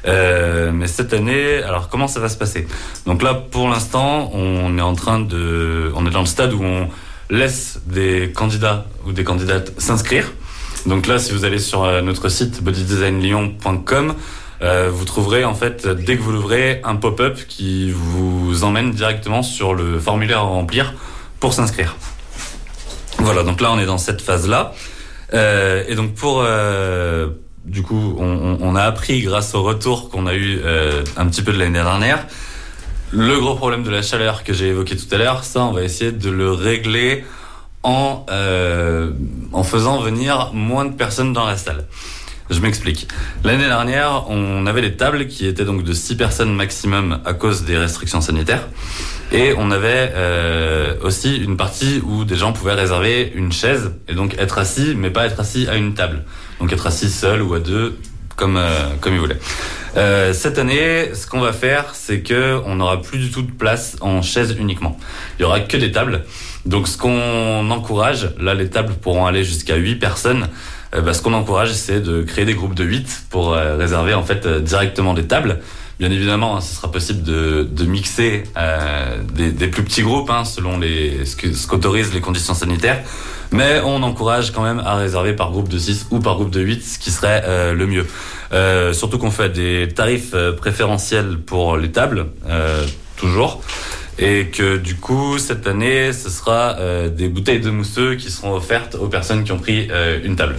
Mais 0.05 0.87
cette 0.87 1.13
année, 1.13 1.63
alors 1.63 1.89
comment 1.89 2.07
ça 2.07 2.19
va 2.19 2.29
se 2.29 2.37
passer? 2.37 2.67
Donc 3.07 3.23
là, 3.23 3.33
pour 3.33 3.69
l'instant, 3.69 4.29
on 4.33 4.77
est 4.77 4.81
en 4.81 4.93
train 4.93 5.19
de, 5.19 5.91
on 5.95 6.05
est 6.05 6.11
dans 6.11 6.19
le 6.19 6.27
stade 6.27 6.53
où 6.53 6.63
on 6.63 6.89
laisse 7.29 7.79
des 7.85 8.31
candidats 8.33 8.85
ou 9.05 9.11
des 9.11 9.23
candidates 9.23 9.71
s'inscrire. 9.79 10.31
Donc 10.85 11.07
là, 11.07 11.17
si 11.17 11.31
vous 11.33 11.45
allez 11.45 11.59
sur 11.59 11.83
euh, 11.83 12.01
notre 12.01 12.29
site 12.29 12.61
bodydesignlyon.com, 12.63 14.15
euh, 14.61 14.89
vous 14.93 15.05
trouverez 15.05 15.43
en 15.43 15.53
fait 15.55 15.87
dès 15.87 16.15
que 16.17 16.21
vous 16.21 16.31
l'ouvrez 16.31 16.79
un 16.83 16.95
pop-up 16.95 17.39
qui 17.47 17.91
vous 17.91 18.63
emmène 18.63 18.91
directement 18.91 19.43
sur 19.43 19.73
le 19.73 19.99
formulaire 19.99 20.39
à 20.39 20.41
remplir 20.43 20.93
pour 21.39 21.53
s'inscrire. 21.53 21.95
Voilà, 23.19 23.43
donc 23.43 23.61
là 23.61 23.71
on 23.71 23.79
est 23.79 23.85
dans 23.85 23.97
cette 23.97 24.21
phase-là. 24.21 24.73
Euh, 25.33 25.83
et 25.87 25.95
donc 25.95 26.13
pour 26.13 26.41
euh, 26.45 27.27
du 27.65 27.81
coup, 27.81 28.15
on, 28.19 28.57
on- 28.61 28.75
a 28.75 28.83
appris 28.83 29.21
grâce 29.23 29.55
au 29.55 29.63
retour 29.63 30.09
qu'on 30.11 30.27
a 30.27 30.35
eu 30.35 30.59
euh, 30.63 31.03
un 31.17 31.25
petit 31.25 31.41
peu 31.41 31.51
de 31.51 31.57
l'année 31.57 31.71
dernière. 31.81 32.27
Le 33.17 33.39
gros 33.39 33.55
problème 33.55 33.83
de 33.83 33.89
la 33.89 34.01
chaleur 34.01 34.43
que 34.43 34.51
j'ai 34.51 34.67
évoqué 34.67 34.97
tout 34.97 35.07
à 35.15 35.17
l'heure, 35.17 35.45
ça, 35.45 35.63
on 35.63 35.71
va 35.71 35.83
essayer 35.83 36.11
de 36.11 36.29
le 36.29 36.51
régler 36.51 37.23
en 37.81 38.25
euh, 38.29 39.11
en 39.53 39.63
faisant 39.63 40.01
venir 40.01 40.51
moins 40.51 40.83
de 40.83 40.93
personnes 40.93 41.31
dans 41.31 41.45
la 41.45 41.55
salle. 41.55 41.85
Je 42.49 42.59
m'explique. 42.59 43.07
L'année 43.45 43.67
dernière, 43.67 44.25
on 44.27 44.65
avait 44.65 44.81
des 44.81 44.97
tables 44.97 45.27
qui 45.27 45.47
étaient 45.47 45.63
donc 45.63 45.83
de 45.83 45.93
6 45.93 46.17
personnes 46.17 46.53
maximum 46.53 47.21
à 47.23 47.33
cause 47.33 47.63
des 47.63 47.77
restrictions 47.77 48.19
sanitaires. 48.19 48.67
Et 49.31 49.53
on 49.57 49.71
avait 49.71 50.11
euh, 50.13 50.95
aussi 51.01 51.37
une 51.37 51.55
partie 51.55 52.01
où 52.05 52.25
des 52.25 52.35
gens 52.35 52.51
pouvaient 52.51 52.73
réserver 52.73 53.31
une 53.33 53.53
chaise 53.53 53.93
et 54.09 54.13
donc 54.13 54.35
être 54.37 54.57
assis, 54.57 54.93
mais 54.93 55.09
pas 55.09 55.25
être 55.25 55.39
assis 55.39 55.69
à 55.69 55.77
une 55.77 55.93
table. 55.93 56.25
Donc 56.59 56.73
être 56.73 56.85
assis 56.85 57.09
seul 57.09 57.41
ou 57.41 57.53
à 57.53 57.61
deux, 57.61 57.97
comme 58.35 58.57
euh, 58.57 58.89
comme 59.01 59.13
ils 59.13 59.19
voulaient. 59.19 59.39
Euh, 59.97 60.33
cette 60.33 60.57
année, 60.59 61.11
ce 61.13 61.25
qu'on 61.25 61.39
va 61.39 61.53
faire, 61.53 61.95
c'est 61.95 62.21
que 62.21 62.61
on 62.65 62.75
n'aura 62.75 63.01
plus 63.01 63.17
du 63.17 63.31
tout 63.31 63.41
de 63.41 63.51
place 63.51 63.95
en 64.01 64.21
chaise 64.21 64.55
uniquement. 64.59 64.97
Il 65.39 65.43
y 65.43 65.45
aura 65.45 65.61
que 65.61 65.77
des 65.77 65.91
tables. 65.91 66.25
Donc 66.65 66.87
ce 66.87 66.97
qu'on 66.97 67.69
encourage, 67.69 68.29
là 68.39 68.53
les 68.53 68.69
tables 68.69 68.93
pourront 68.93 69.25
aller 69.25 69.43
jusqu'à 69.43 69.75
8 69.75 69.95
personnes. 69.95 70.47
Euh, 70.95 71.01
bah, 71.01 71.13
ce 71.13 71.21
qu'on 71.21 71.33
encourage, 71.33 71.73
c'est 71.73 72.01
de 72.01 72.21
créer 72.23 72.45
des 72.45 72.53
groupes 72.53 72.75
de 72.75 72.83
8 72.83 73.25
pour 73.29 73.53
euh, 73.53 73.77
réserver 73.77 74.13
en 74.13 74.23
fait 74.23 74.45
euh, 74.45 74.59
directement 74.59 75.13
des 75.13 75.25
tables. 75.25 75.59
Bien 75.99 76.11
évidemment, 76.11 76.57
hein, 76.57 76.61
ce 76.61 76.75
sera 76.75 76.91
possible 76.91 77.23
de, 77.23 77.65
de 77.69 77.85
mixer 77.85 78.43
euh, 78.57 79.17
des, 79.33 79.51
des 79.51 79.67
plus 79.67 79.83
petits 79.83 80.01
groupes 80.01 80.29
hein, 80.29 80.43
selon 80.43 80.77
les, 80.77 81.25
ce 81.25 81.67
qu'autorisent 81.67 82.13
les 82.13 82.19
conditions 82.19 82.53
sanitaires. 82.53 83.01
Mais 83.51 83.79
on 83.85 84.03
encourage 84.03 84.51
quand 84.51 84.63
même 84.63 84.79
à 84.79 84.95
réserver 84.95 85.33
par 85.33 85.51
groupe 85.51 85.69
de 85.69 85.77
6 85.77 86.07
ou 86.11 86.19
par 86.19 86.35
groupe 86.35 86.49
de 86.49 86.59
8, 86.59 86.83
ce 86.83 86.99
qui 86.99 87.11
serait 87.11 87.43
euh, 87.45 87.73
le 87.73 87.87
mieux. 87.87 88.05
Euh, 88.51 88.91
surtout 88.91 89.17
qu'on 89.17 89.31
fait 89.31 89.49
des 89.49 89.87
tarifs 89.87 90.31
euh, 90.33 90.51
préférentiels 90.51 91.37
pour 91.37 91.77
les 91.77 91.91
tables, 91.91 92.25
euh, 92.49 92.85
toujours. 93.15 93.61
Et 94.17 94.47
que 94.47 94.77
du 94.77 94.95
coup, 94.95 95.37
cette 95.37 95.67
année, 95.67 96.11
ce 96.11 96.29
sera 96.29 96.77
euh, 96.79 97.09
des 97.09 97.29
bouteilles 97.29 97.59
de 97.61 97.69
mousseux 97.69 98.15
qui 98.15 98.31
seront 98.31 98.53
offertes 98.53 98.95
aux 98.95 99.07
personnes 99.07 99.43
qui 99.43 99.51
ont 99.51 99.59
pris 99.59 99.87
euh, 99.91 100.19
une 100.23 100.35
table. 100.35 100.55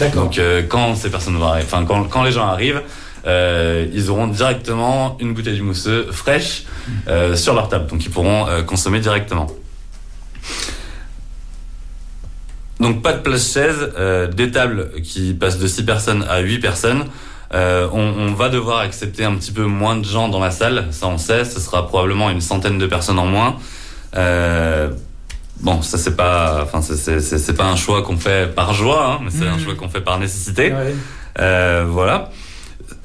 D'accord. 0.00 0.24
Donc 0.24 0.38
euh, 0.38 0.62
quand 0.68 0.94
ces 0.96 1.10
personnes 1.10 1.36
vont 1.36 1.46
arriver, 1.46 1.66
enfin 1.66 1.84
quand, 1.84 2.04
quand 2.04 2.22
les 2.22 2.32
gens 2.32 2.46
arrivent, 2.46 2.80
euh, 3.26 3.86
ils 3.92 4.10
auront 4.10 4.26
directement 4.26 5.16
une 5.20 5.32
bouteille 5.34 5.58
de 5.58 5.62
mousseux 5.62 6.08
fraîche 6.10 6.64
euh, 7.08 7.36
sur 7.36 7.54
leur 7.54 7.68
table, 7.68 7.86
donc 7.86 8.04
ils 8.04 8.10
pourront 8.10 8.46
euh, 8.48 8.62
consommer 8.62 9.00
directement. 9.00 9.46
Donc 12.80 13.00
pas 13.02 13.12
de 13.12 13.18
place 13.20 13.52
chaise, 13.52 13.92
des 14.34 14.50
tables 14.50 14.90
qui 15.02 15.34
passent 15.34 15.58
de 15.58 15.66
6 15.68 15.84
personnes 15.84 16.24
à 16.28 16.40
8 16.40 16.58
personnes. 16.58 17.04
On, 17.54 17.90
on 17.94 18.32
va 18.34 18.48
devoir 18.48 18.78
accepter 18.80 19.24
un 19.24 19.36
petit 19.36 19.52
peu 19.52 19.64
moins 19.66 19.96
de 19.96 20.04
gens 20.04 20.28
dans 20.28 20.40
la 20.40 20.50
salle, 20.50 20.86
ça 20.90 21.06
on 21.06 21.18
sait, 21.18 21.44
ce 21.44 21.60
sera 21.60 21.86
probablement 21.86 22.28
une 22.30 22.40
centaine 22.40 22.78
de 22.78 22.86
personnes 22.86 23.18
en 23.20 23.26
moins. 23.26 23.56
Bon, 25.60 25.80
ça 25.80 25.96
c'est 25.96 26.16
pas, 26.16 26.64
enfin 26.64 26.82
c'est- 26.82 27.56
pas 27.56 27.66
un 27.66 27.76
choix 27.76 28.02
qu'on 28.02 28.16
fait 28.16 28.52
par 28.52 28.74
joie, 28.74 29.12
hein, 29.12 29.20
mais 29.22 29.30
c'est 29.30 29.46
un 29.46 29.52
Mhm. 29.58 29.60
choix 29.60 29.74
qu'on 29.76 29.88
fait 29.88 30.00
par 30.00 30.18
nécessité. 30.18 30.72
Ouais. 30.72 31.84
Voilà. 31.86 32.30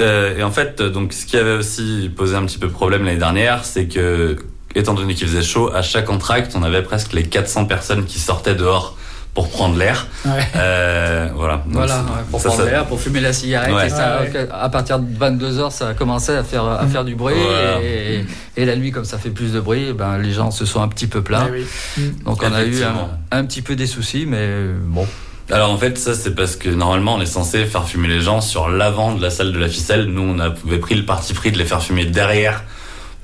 Euh, 0.01 0.37
et 0.37 0.43
en 0.43 0.51
fait, 0.51 0.81
donc, 0.81 1.13
ce 1.13 1.25
qui 1.25 1.37
avait 1.37 1.55
aussi 1.55 2.11
posé 2.15 2.35
un 2.35 2.45
petit 2.45 2.59
peu 2.59 2.69
problème 2.69 3.03
l'année 3.05 3.17
dernière, 3.17 3.65
c'est 3.65 3.87
que, 3.87 4.35
étant 4.75 4.93
donné 4.93 5.15
qu'il 5.15 5.27
faisait 5.27 5.41
chaud, 5.43 5.71
à 5.73 5.81
chaque 5.81 6.09
entracte, 6.09 6.53
on 6.55 6.63
avait 6.63 6.83
presque 6.83 7.13
les 7.13 7.23
400 7.23 7.65
personnes 7.65 8.05
qui 8.05 8.19
sortaient 8.19 8.55
dehors 8.55 8.95
pour 9.33 9.49
prendre 9.49 9.77
l'air. 9.77 10.07
Euh, 10.55 11.29
voilà. 11.35 11.57
Donc, 11.65 11.73
Voilà, 11.73 11.97
ouais, 11.97 12.03
pour 12.31 12.39
ça, 12.41 12.49
prendre 12.49 12.63
ça- 12.63 12.69
l'air, 12.71 12.85
pour 12.85 12.99
fumer 12.99 13.19
la 13.19 13.33
cigarette. 13.33 13.73
Ouais. 13.73 13.85
Et 13.85 13.89
ça, 13.89 14.21
Ouais, 14.21 14.31
ouais. 14.33 14.47
À 14.51 14.67
partir 14.69 14.97
de 14.99 15.05
22h, 15.15 15.71
ça 15.71 15.89
a 15.89 15.93
commencé 15.93 16.31
à 16.31 16.43
faire, 16.43 16.63
à 16.65 16.85
faire 16.87 17.05
du 17.05 17.13
bruit. 17.15 17.35
Voilà. 17.39 17.79
Et, 17.83 18.25
et 18.55 18.65
la 18.65 18.75
nuit, 18.75 18.89
comme 18.91 19.05
ça 19.05 19.19
fait 19.19 19.29
plus 19.29 19.53
de 19.53 19.59
bruit, 19.59 19.93
ben, 19.93 20.17
les 20.17 20.31
gens 20.33 20.49
se 20.49 20.65
sont 20.65 20.81
un 20.81 20.87
petit 20.87 21.05
peu 21.07 21.21
plaints. 21.21 21.49
Eh 21.49 21.63
oui. 21.99 22.11
Donc 22.25 22.41
on 22.43 22.51
a 22.51 22.63
eu 22.63 22.81
un, 22.83 23.09
un 23.31 23.45
petit 23.45 23.61
peu 23.61 23.75
des 23.75 23.85
soucis, 23.87 24.25
mais 24.27 24.49
bon. 24.87 25.05
Alors 25.49 25.71
en 25.71 25.77
fait, 25.77 25.97
ça 25.97 26.13
c'est 26.13 26.35
parce 26.35 26.57
que 26.57 26.67
normalement 26.69 27.15
on 27.15 27.21
est 27.21 27.25
censé 27.25 27.65
faire 27.65 27.87
fumer 27.87 28.09
les 28.09 28.19
gens 28.19 28.41
sur 28.41 28.67
l'avant 28.67 29.13
de 29.13 29.21
la 29.21 29.29
salle 29.29 29.53
de 29.53 29.59
la 29.59 29.69
ficelle. 29.69 30.05
Nous 30.05 30.21
on 30.21 30.39
avait 30.39 30.79
pris 30.79 30.95
le 30.95 31.05
parti 31.05 31.33
pris 31.33 31.51
de 31.53 31.57
les 31.57 31.63
faire 31.63 31.81
fumer 31.81 32.03
derrière 32.03 32.63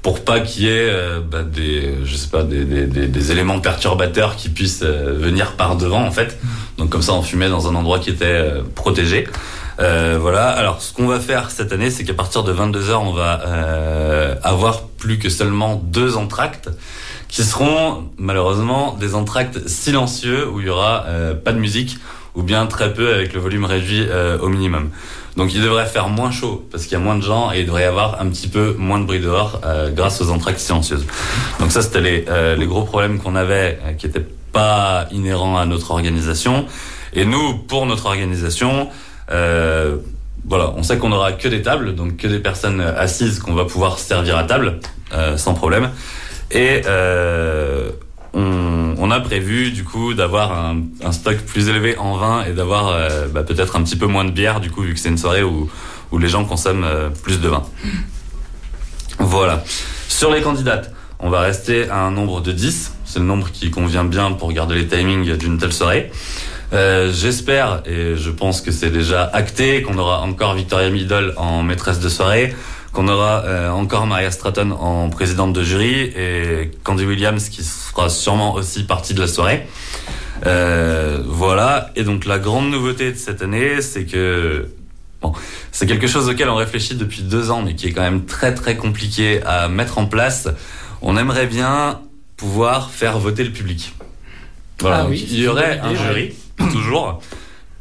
pour 0.02 0.24
pas 0.24 0.40
qu'il 0.40 0.64
y 0.64 0.68
ait 0.68 0.90
euh, 0.90 1.20
bah, 1.20 1.44
des, 1.44 1.96
je 2.04 2.16
sais 2.16 2.30
pas, 2.30 2.44
des, 2.44 2.66
des, 2.66 2.86
des, 2.86 3.32
éléments 3.32 3.60
perturbateurs 3.60 4.36
qui 4.36 4.50
puissent 4.50 4.84
euh, 4.84 5.14
venir 5.18 5.54
par 5.54 5.76
devant 5.76 6.04
en 6.04 6.12
fait. 6.12 6.38
Donc 6.78 6.90
comme 6.90 7.02
ça 7.02 7.14
on 7.14 7.22
fumait 7.22 7.50
dans 7.50 7.68
un 7.68 7.76
endroit 7.76 8.00
qui 8.00 8.10
était 8.10 8.26
euh, 8.26 8.62
protégé. 8.76 9.28
Euh, 9.80 10.18
voilà. 10.20 10.50
Alors 10.50 10.82
ce 10.82 10.94
qu'on 10.94 11.08
va 11.08 11.20
faire 11.20 11.52
cette 11.52 11.74
année, 11.74 11.90
c'est 11.90 12.06
qu'à 12.06 12.14
partir 12.14 12.44
de 12.44 12.54
22 12.54 12.92
h 12.92 12.94
on 12.96 13.12
va 13.12 13.34
avoir 14.44 14.84
plus 14.84 15.20
que 15.20 15.30
seulement 15.30 15.76
deux 15.76 16.16
entractes 16.16 16.70
qui 17.34 17.44
seront 17.44 18.12
malheureusement 18.18 18.96
des 19.00 19.16
entractes 19.16 19.68
silencieux 19.68 20.48
où 20.48 20.60
il 20.60 20.68
y 20.68 20.70
aura 20.70 21.06
euh, 21.08 21.34
pas 21.34 21.52
de 21.52 21.58
musique 21.58 21.98
ou 22.36 22.44
bien 22.44 22.68
très 22.68 22.94
peu 22.94 23.12
avec 23.12 23.34
le 23.34 23.40
volume 23.40 23.66
réduit 23.66 24.06
euh, 24.08 24.38
au 24.38 24.50
minimum. 24.50 24.92
Donc 25.36 25.52
il 25.52 25.62
devrait 25.64 25.88
faire 25.88 26.10
moins 26.10 26.30
chaud 26.30 26.64
parce 26.70 26.84
qu'il 26.84 26.94
y 26.94 26.96
a 26.96 27.04
moins 27.04 27.16
de 27.16 27.24
gens 27.24 27.52
et 27.52 27.62
il 27.62 27.66
devrait 27.66 27.82
y 27.82 27.86
avoir 27.86 28.22
un 28.22 28.28
petit 28.28 28.48
peu 28.48 28.76
moins 28.78 29.00
de 29.00 29.06
bruit 29.06 29.20
dehors 29.20 29.62
euh, 29.66 29.90
grâce 29.90 30.22
aux 30.22 30.30
entractes 30.30 30.60
silencieuses. 30.60 31.08
Donc 31.60 31.72
ça 31.72 31.82
c'était 31.82 32.02
les, 32.02 32.26
euh, 32.30 32.56
les 32.56 32.68
gros 32.68 32.84
problèmes 32.84 33.18
qu'on 33.18 33.36
avait 33.36 33.80
euh, 33.84 33.94
qui 33.94 34.06
étaient 34.06 34.28
pas 34.52 35.08
inhérents 35.12 35.58
à 35.58 35.66
notre 35.66 35.90
organisation. 35.90 36.68
Et 37.14 37.26
nous, 37.26 37.58
pour 37.58 37.88
notre 37.88 38.06
organisation, 38.06 38.90
euh, 39.32 39.98
voilà, 40.48 40.72
on 40.78 40.84
sait 40.84 41.00
qu'on 41.00 41.12
aura 41.12 41.32
que 41.32 41.48
des 41.48 41.64
tables, 41.64 41.96
donc 41.96 42.18
que 42.18 42.28
des 42.28 42.38
personnes 42.38 42.80
assises 42.80 43.40
qu'on 43.40 43.56
va 43.56 43.66
pouvoir 43.66 43.98
servir 43.98 44.38
à 44.38 44.44
table 44.44 44.80
euh, 45.14 45.36
sans 45.38 45.56
problème. 45.56 45.90
Et 46.54 46.84
euh, 46.86 47.90
on, 48.34 48.96
on 48.98 49.12
a 49.12 49.20
prévu 49.20 49.72
du 49.72 49.84
coup 49.84 50.14
d'avoir 50.14 50.52
un, 50.52 50.82
un 51.04 51.12
stock 51.12 51.38
plus 51.38 51.68
élevé 51.68 51.98
en 51.98 52.16
vin 52.16 52.46
et 52.46 52.54
d'avoir 52.54 52.90
euh, 52.90 53.28
bah, 53.28 53.44
peut-être 53.44 53.76
un 53.76 53.84
petit 53.84 53.96
peu 53.96 54.06
moins 54.06 54.24
de 54.24 54.32
bière 54.32 54.60
du 54.60 54.70
coup 54.70 54.82
vu 54.84 54.94
que 54.94 55.00
c'est 55.00 55.10
une 55.10 55.18
soirée 55.18 55.44
où, 55.44 55.70
où 56.12 56.18
les 56.20 56.30
gens 56.30 56.46
consomment 56.46 56.86
euh, 56.86 57.10
plus 57.10 57.42
de 57.42 57.50
vin. 57.50 57.64
Voilà. 59.20 59.64
Sur 60.08 60.32
les 60.32 60.42
candidates, 60.42 60.92
on 61.20 61.30
va 61.30 61.42
rester 61.42 61.88
à 61.90 62.00
un 62.00 62.12
nombre 62.12 62.42
de 62.42 62.52
10. 62.52 62.94
C'est 63.06 63.20
le 63.20 63.26
nombre 63.26 63.52
qui 63.52 63.70
convient 63.70 64.04
bien 64.04 64.32
pour 64.32 64.52
garder 64.52 64.76
les 64.76 64.88
timings 64.88 65.38
d'une 65.38 65.60
telle 65.60 65.72
soirée. 65.72 66.12
Euh, 66.74 67.12
J'espère, 67.14 67.84
et 67.86 68.16
je 68.16 68.32
pense 68.32 68.62
que 68.62 68.72
c'est 68.72 68.90
déjà 68.90 69.24
acté, 69.24 69.84
qu'on 69.84 69.98
aura 70.00 70.22
encore 70.22 70.56
Victoria 70.56 70.90
Middle 70.90 71.34
en 71.38 71.62
maîtresse 71.62 72.00
de 72.00 72.10
soirée, 72.10 72.56
qu'on 72.94 73.08
aura 73.08 73.44
euh, 73.44 73.70
encore 73.72 74.06
Maria 74.06 74.32
Stratton 74.32 74.72
en 74.72 75.10
présidente 75.10 75.52
de 75.52 75.64
jury, 75.64 75.94
et 76.16 76.72
Candy 76.84 77.06
Williams 77.06 77.50
qui 77.50 77.64
sera 77.64 78.10
sûrement 78.10 78.54
aussi 78.54 78.84
partie 78.84 79.14
de 79.14 79.20
la 79.20 79.28
soirée. 79.28 79.68
Euh, 80.46 81.22
voilà. 81.26 81.92
Et 81.96 82.04
donc 82.04 82.26
la 82.26 82.38
grande 82.38 82.70
nouveauté 82.70 83.12
de 83.12 83.18
cette 83.18 83.42
année, 83.42 83.82
c'est 83.82 84.06
que 84.06 84.70
bon, 85.22 85.34
c'est 85.72 85.88
quelque 85.88 86.08
chose 86.08 86.30
auquel 86.30 86.50
on 86.50 86.56
réfléchit 86.56 86.96
depuis 86.96 87.24
deux 87.24 87.50
ans, 87.50 87.64
mais 87.64 87.76
qui 87.76 87.88
est 87.88 87.92
quand 87.92 88.02
même 88.02 88.26
très 88.26 88.54
très 88.54 88.78
compliqué 88.78 89.42
à 89.44 89.68
mettre 89.68 89.98
en 89.98 90.06
place. 90.06 90.48
On 91.02 91.18
aimerait 91.18 91.48
bien 91.48 92.00
pouvoir 92.38 92.92
faire 92.92 93.18
voter 93.18 93.44
le 93.44 93.52
public. 93.52 93.94
Voilà. 94.80 94.98
Ah 94.98 95.02
donc 95.04 95.12
oui, 95.12 95.28
il 95.30 95.40
y 95.40 95.48
aurait 95.48 95.80
un 95.80 95.96
jury 95.96 96.34
toujours. 96.72 97.22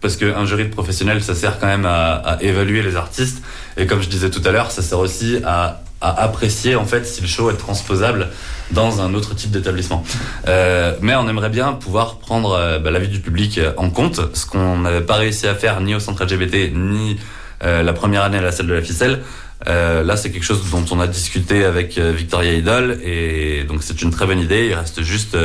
Parce 0.02 0.16
qu'un 0.16 0.44
jury 0.44 0.64
de 0.64 0.70
professionnels, 0.70 1.22
ça 1.22 1.34
sert 1.34 1.60
quand 1.60 1.68
même 1.68 1.86
à, 1.86 2.36
évaluer 2.40 2.82
les 2.82 2.96
artistes. 2.96 3.42
Et 3.76 3.86
comme 3.86 4.02
je 4.02 4.08
disais 4.08 4.30
tout 4.30 4.42
à 4.44 4.50
l'heure, 4.50 4.72
ça 4.72 4.82
sert 4.82 4.98
aussi 4.98 5.38
à, 5.44 5.80
apprécier 6.00 6.74
en 6.74 6.84
fait 6.84 7.06
si 7.06 7.20
le 7.20 7.28
show 7.28 7.48
est 7.48 7.56
transposable 7.56 8.26
dans 8.72 9.00
un 9.00 9.14
autre 9.14 9.36
type 9.36 9.52
d'établissement. 9.52 10.02
Euh, 10.48 10.96
mais 11.00 11.14
on 11.14 11.28
aimerait 11.28 11.48
bien 11.48 11.74
pouvoir 11.74 12.16
prendre 12.16 12.54
euh, 12.54 12.80
bah, 12.80 12.90
l'avis 12.90 13.06
du 13.06 13.20
public 13.20 13.60
en 13.76 13.88
compte, 13.88 14.20
ce 14.34 14.44
qu'on 14.44 14.80
n'avait 14.80 15.02
pas 15.02 15.14
réussi 15.14 15.46
à 15.46 15.54
faire 15.54 15.80
ni 15.80 15.94
au 15.94 16.00
centre 16.00 16.24
LGBT 16.24 16.74
ni 16.74 17.20
euh, 17.62 17.84
la 17.84 17.92
première 17.92 18.24
année 18.24 18.38
à 18.38 18.42
la 18.42 18.50
salle 18.50 18.66
de 18.66 18.74
la 18.74 18.82
ficelle. 18.82 19.22
Là, 19.64 20.16
c'est 20.16 20.32
quelque 20.32 20.42
chose 20.42 20.68
dont 20.72 20.84
on 20.90 20.98
a 20.98 21.06
discuté 21.06 21.64
avec 21.64 21.96
Victoria 21.96 22.52
Idol 22.52 22.98
et 23.04 23.62
donc 23.62 23.84
c'est 23.84 24.02
une 24.02 24.10
très 24.10 24.26
bonne 24.26 24.40
idée. 24.40 24.66
Il 24.66 24.74
reste 24.74 25.02
juste 25.02 25.36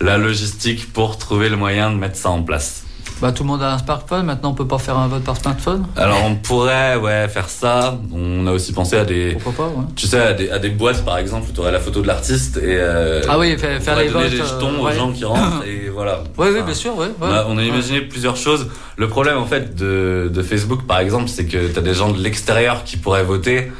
la 0.00 0.18
logistique 0.18 0.92
pour 0.92 1.18
trouver 1.18 1.48
le 1.48 1.56
moyen 1.56 1.92
de 1.92 1.96
mettre 1.96 2.16
ça 2.16 2.30
en 2.30 2.42
place. 2.42 2.83
Bah, 3.20 3.32
tout 3.32 3.42
le 3.44 3.46
monde 3.48 3.62
a 3.62 3.72
un 3.74 3.78
smartphone, 3.78 4.26
maintenant 4.26 4.50
on 4.50 4.54
peut 4.54 4.66
pas 4.66 4.78
faire 4.78 4.98
un 4.98 5.06
vote 5.06 5.22
par 5.22 5.36
smartphone 5.36 5.86
Alors 5.96 6.18
on 6.26 6.34
pourrait 6.34 6.96
ouais 6.96 7.26
faire 7.28 7.48
ça. 7.48 7.96
On 8.12 8.46
a 8.46 8.50
aussi 8.52 8.72
pensé 8.72 8.96
à 8.96 9.04
des 9.04 9.32
Pourquoi 9.40 9.66
pas, 9.66 9.70
ouais. 9.72 9.84
tu 9.96 10.06
sais 10.06 10.18
à 10.20 10.32
des, 10.34 10.50
à 10.50 10.58
des 10.58 10.68
boîtes 10.70 11.04
par 11.04 11.16
exemple 11.18 11.46
où 11.48 11.52
tu 11.52 11.60
aurais 11.60 11.70
la 11.72 11.78
photo 11.80 12.02
de 12.02 12.06
l'artiste 12.08 12.56
et 12.58 12.76
euh, 12.76 13.22
Ah 13.28 13.38
oui, 13.38 13.56
faire- 13.56 13.80
faire 13.80 13.96
les 13.98 14.08
votes, 14.08 14.28
des 14.30 14.36
jetons 14.36 14.84
euh, 14.84 14.90
aux 14.90 14.92
gens 14.92 15.12
qui 15.12 15.24
rentrent 15.24 15.64
et 15.66 15.88
voilà. 15.88 16.24
Oui, 16.36 16.48
oui, 16.52 16.62
bien 16.62 16.74
sûr, 16.74 16.96
ouais, 16.98 17.06
On 17.20 17.26
a, 17.30 17.46
on 17.48 17.52
a 17.56 17.60
Ouais. 17.62 17.68
imaginé 17.68 18.00
plusieurs 18.02 18.36
choses. 18.36 18.66
Le 18.96 19.08
problème 19.08 19.38
en 19.38 19.46
fait 19.46 19.74
de, 19.76 20.30
de 20.32 20.42
Facebook 20.42 20.84
par 20.86 20.98
exemple, 20.98 21.28
c'est 21.28 21.46
que 21.46 21.68
tu 21.72 21.78
as 21.78 21.82
des 21.82 21.94
gens 21.94 22.10
de 22.10 22.20
l'extérieur 22.20 22.84
qui 22.84 22.96
pourraient 22.96 23.24
voter 23.24 23.72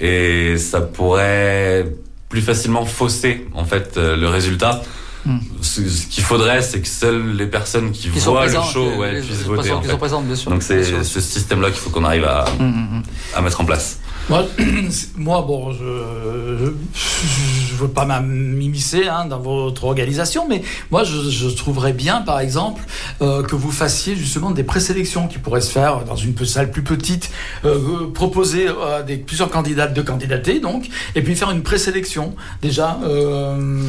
et 0.00 0.56
ça 0.56 0.80
pourrait 0.80 1.86
plus 2.30 2.40
facilement 2.42 2.84
fausser 2.84 3.46
en 3.54 3.64
fait 3.64 3.96
euh, 3.96 4.16
le 4.16 4.28
résultat. 4.28 4.80
Hmm. 5.26 5.38
Ce, 5.60 5.86
ce 5.88 6.06
qu'il 6.06 6.22
faudrait, 6.24 6.62
c'est 6.62 6.80
que 6.80 6.88
seules 6.88 7.32
les 7.36 7.46
personnes 7.46 7.90
qui, 7.90 8.08
voient 8.08 8.46
le 8.46 8.52
show 8.72 8.88
les- 8.90 8.96
ouais, 8.96 9.12
les- 9.12 9.20
puissent 9.22 9.42
voter. 9.42 9.56
personnes 9.56 9.72
en 9.76 9.80
qui 9.80 9.86
fait. 9.86 9.92
sont 9.92 9.98
présentes, 9.98 10.26
bien 10.26 10.36
sûr, 10.36 10.50
Donc 10.50 10.62
c'est 10.62 11.02
ce 11.02 11.20
système-là 11.20 11.70
qu'il 11.70 11.80
faut 11.80 11.90
qu'on 11.90 12.04
arrive 12.04 12.24
à, 12.24 12.44
Mm, 12.58 13.02
à 13.34 13.40
mettre 13.42 13.60
en 13.60 13.64
place. 13.64 13.98
Moi, 14.28 14.44
moi, 15.16 15.42
bon, 15.42 15.72
je 15.72 16.72
je 16.94 17.74
veux 17.84 17.88
pas 17.88 18.04
m'immiscer 18.20 19.06
hein, 19.06 19.26
dans 19.26 19.38
votre 19.38 19.84
organisation, 19.84 20.46
mais 20.48 20.62
moi, 20.90 21.04
je, 21.04 21.30
je 21.30 21.48
trouverais 21.48 21.92
bien, 21.92 22.22
par 22.22 22.40
exemple, 22.40 22.82
euh, 23.22 23.42
que 23.42 23.54
vous 23.54 23.70
fassiez 23.70 24.16
justement 24.16 24.50
des 24.50 24.64
présélections 24.64 25.28
qui 25.28 25.38
pourraient 25.38 25.60
se 25.60 25.70
faire 25.70 26.04
dans 26.04 26.16
une 26.16 26.36
salle 26.44 26.70
plus 26.70 26.82
petite, 26.82 27.30
euh, 27.64 28.10
proposer 28.12 28.68
à 28.68 29.02
des, 29.02 29.16
plusieurs 29.16 29.50
candidates 29.50 29.94
de 29.94 30.02
candidater, 30.02 30.60
donc, 30.60 30.88
et 31.14 31.22
puis 31.22 31.36
faire 31.36 31.50
une 31.50 31.62
présélection 31.62 32.34
déjà 32.62 32.98
euh, 33.04 33.82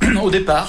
au 0.22 0.30
départ. 0.30 0.68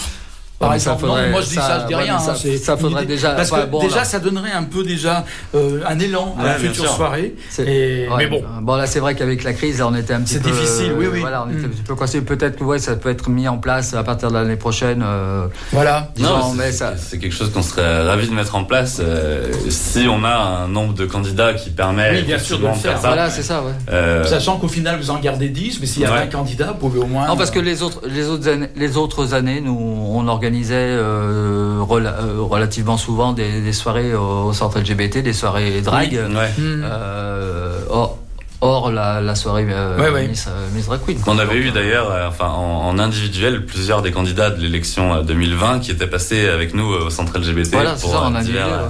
Par 0.69 0.99
non, 1.01 1.29
moi 1.31 1.41
je 1.41 1.47
dis 1.47 1.55
ça, 1.55 1.61
ça- 1.61 1.79
je 1.83 1.87
dis 1.87 1.95
ouais, 1.95 2.03
rien. 2.03 2.19
ça- 2.19 2.31
hein, 2.31 2.35
c'est 2.41 2.57
ça 2.57 2.77
faudrait 2.77 3.05
déjà- 3.05 3.31
Parce 3.31 3.49
que 3.51 3.55
ouais, 3.55 3.65
bon, 3.67 3.79
déjà, 3.81 3.97
là. 3.97 4.03
ça 4.05 4.19
donnerait 4.19 4.51
un 4.51 4.63
peu 4.63 4.83
déjà 4.83 5.25
euh, 5.55 5.81
un 5.87 5.99
élan 5.99 6.35
à 6.39 6.43
la 6.45 6.53
future 6.55 6.85
sûr. 6.85 6.93
soirée. 6.95 7.35
C'est- 7.49 7.63
Et- 7.67 8.07
ouais, 8.09 8.15
mais 8.17 8.27
bon, 8.27 8.43
Bon, 8.61 8.75
là, 8.75 8.85
c'est 8.87 8.99
vrai 8.99 9.15
qu'avec 9.15 9.43
la 9.43 9.53
crise, 9.53 9.79
là, 9.79 9.87
on 9.87 9.95
était 9.95 10.13
un 10.13 10.21
petit 10.21 10.35
C'est 10.35 10.39
peu. 10.41 10.49
difficile, 10.51 10.93
oui, 10.97 11.07
oui. 11.11 11.19
Voilà, 11.19 11.43
on 11.45 11.49
était 11.51 11.61
Mm. 11.61 11.65
un 11.65 11.69
petit 11.69 11.81
peu 11.83 11.95
coincé. 11.95 12.21
Peut-être 12.21 12.57
que 12.57 12.63
ouais, 12.63 12.79
ça 12.79 12.95
peut 12.95 13.09
être 13.09 13.29
mis 13.29 13.47
en 13.47 13.57
place 13.57 13.93
à 13.93 14.03
partir 14.03 14.29
de 14.29 14.35
l'année 14.35 14.55
prochaine. 14.55 15.03
euh, 15.05 15.47
Voilà. 15.71 16.11
disons, 16.15 16.29
Non, 16.37 16.53
mais 16.53 16.71
c'est- 16.71 16.77
ça. 16.77 16.93
c'est 16.97 17.17
quelque 17.19 17.33
chose 17.35 17.51
qu'on 17.51 17.61
serait 17.61 18.03
ravi 18.07 18.27
de 18.27 18.33
mettre 18.33 18.55
en 18.55 18.63
place 18.63 18.97
euh, 19.01 19.51
si 19.69 20.07
on 20.09 20.23
a 20.23 20.63
un 20.63 20.67
nombre 20.67 20.93
de 20.93 21.05
candidats 21.05 21.53
qui 21.53 21.69
permet 21.69 22.11
Oui, 22.11 22.21
bien 22.23 22.39
sûr, 22.39 22.59
de 22.59 22.67
le 22.67 22.73
faire. 22.73 22.97
ça. 22.99 23.07
Voilà, 23.07 23.29
c'est 23.29 23.43
ça, 23.43 23.61
ouais. 23.63 24.23
Sachant 24.27 24.57
qu'au 24.57 24.67
final, 24.67 24.97
vous 24.99 25.09
en 25.09 25.19
gardez 25.19 25.49
10, 25.49 25.79
mais 25.79 25.85
s'il 25.87 26.01
y 26.01 26.05
a 26.05 26.11
Ouais. 26.11 26.19
20 26.19 26.27
candidats, 26.27 26.67
vous 26.67 26.89
pouvez 26.89 26.99
au 26.99 27.05
moins. 27.05 27.27
Non, 27.27 27.35
parce 27.37 27.51
que 27.51 27.59
les 27.59 27.81
autres, 27.83 28.01
les 28.07 28.27
autres 28.27 28.47
années, 28.47 28.69
les 28.75 28.97
autres 28.97 29.33
années, 29.33 29.61
nous, 29.61 29.77
on 30.13 30.27
organisait 30.53 30.75
euh, 30.75 31.79
rela- 31.81 32.19
euh, 32.21 32.41
relativement 32.41 32.97
souvent 32.97 33.33
des, 33.33 33.61
des 33.61 33.73
soirées 33.73 34.13
au, 34.13 34.53
centre 34.53 34.79
LGBT, 34.79 35.17
des 35.23 35.33
soirées 35.33 35.81
drag. 35.81 36.09
Oui, 36.11 36.35
ouais. 36.35 36.49
Euh, 36.59 37.79
hors, 37.89 38.19
hors 38.61 38.91
la, 38.91 39.19
la 39.19 39.33
soirée 39.35 39.65
euh, 39.69 39.97
Ouais, 39.99 40.09
ouais. 40.09 40.27
Miss, 40.27 40.45
euh, 40.47 40.67
Miss 40.75 40.85
Drag 40.85 40.99
Queen. 41.05 41.17
On 41.25 41.39
avait 41.39 41.57
eu 41.57 41.71
d'ailleurs, 41.71 42.11
euh, 42.11 42.27
enfin 42.27 42.49
en, 42.49 42.87
en 42.87 42.99
individuel, 42.99 43.65
plusieurs 43.65 44.01
des 44.03 44.11
candidats 44.11 44.51
de 44.51 44.61
l'élection 44.61 45.15
euh, 45.15 45.21
2020 45.23 45.79
qui 45.79 45.89
étaient 45.91 46.07
passés 46.07 46.47
avec 46.47 46.75
nous 46.75 46.85
au 46.85 47.09
centre 47.09 47.37
LGBT 47.39 47.71
Voilà, 47.71 47.93
pour, 47.93 48.11
ça, 48.11 48.21
en 48.21 48.33
euh, 48.33 48.37
individuel, 48.37 48.63
divers, 48.65 48.79
euh, 48.83 48.89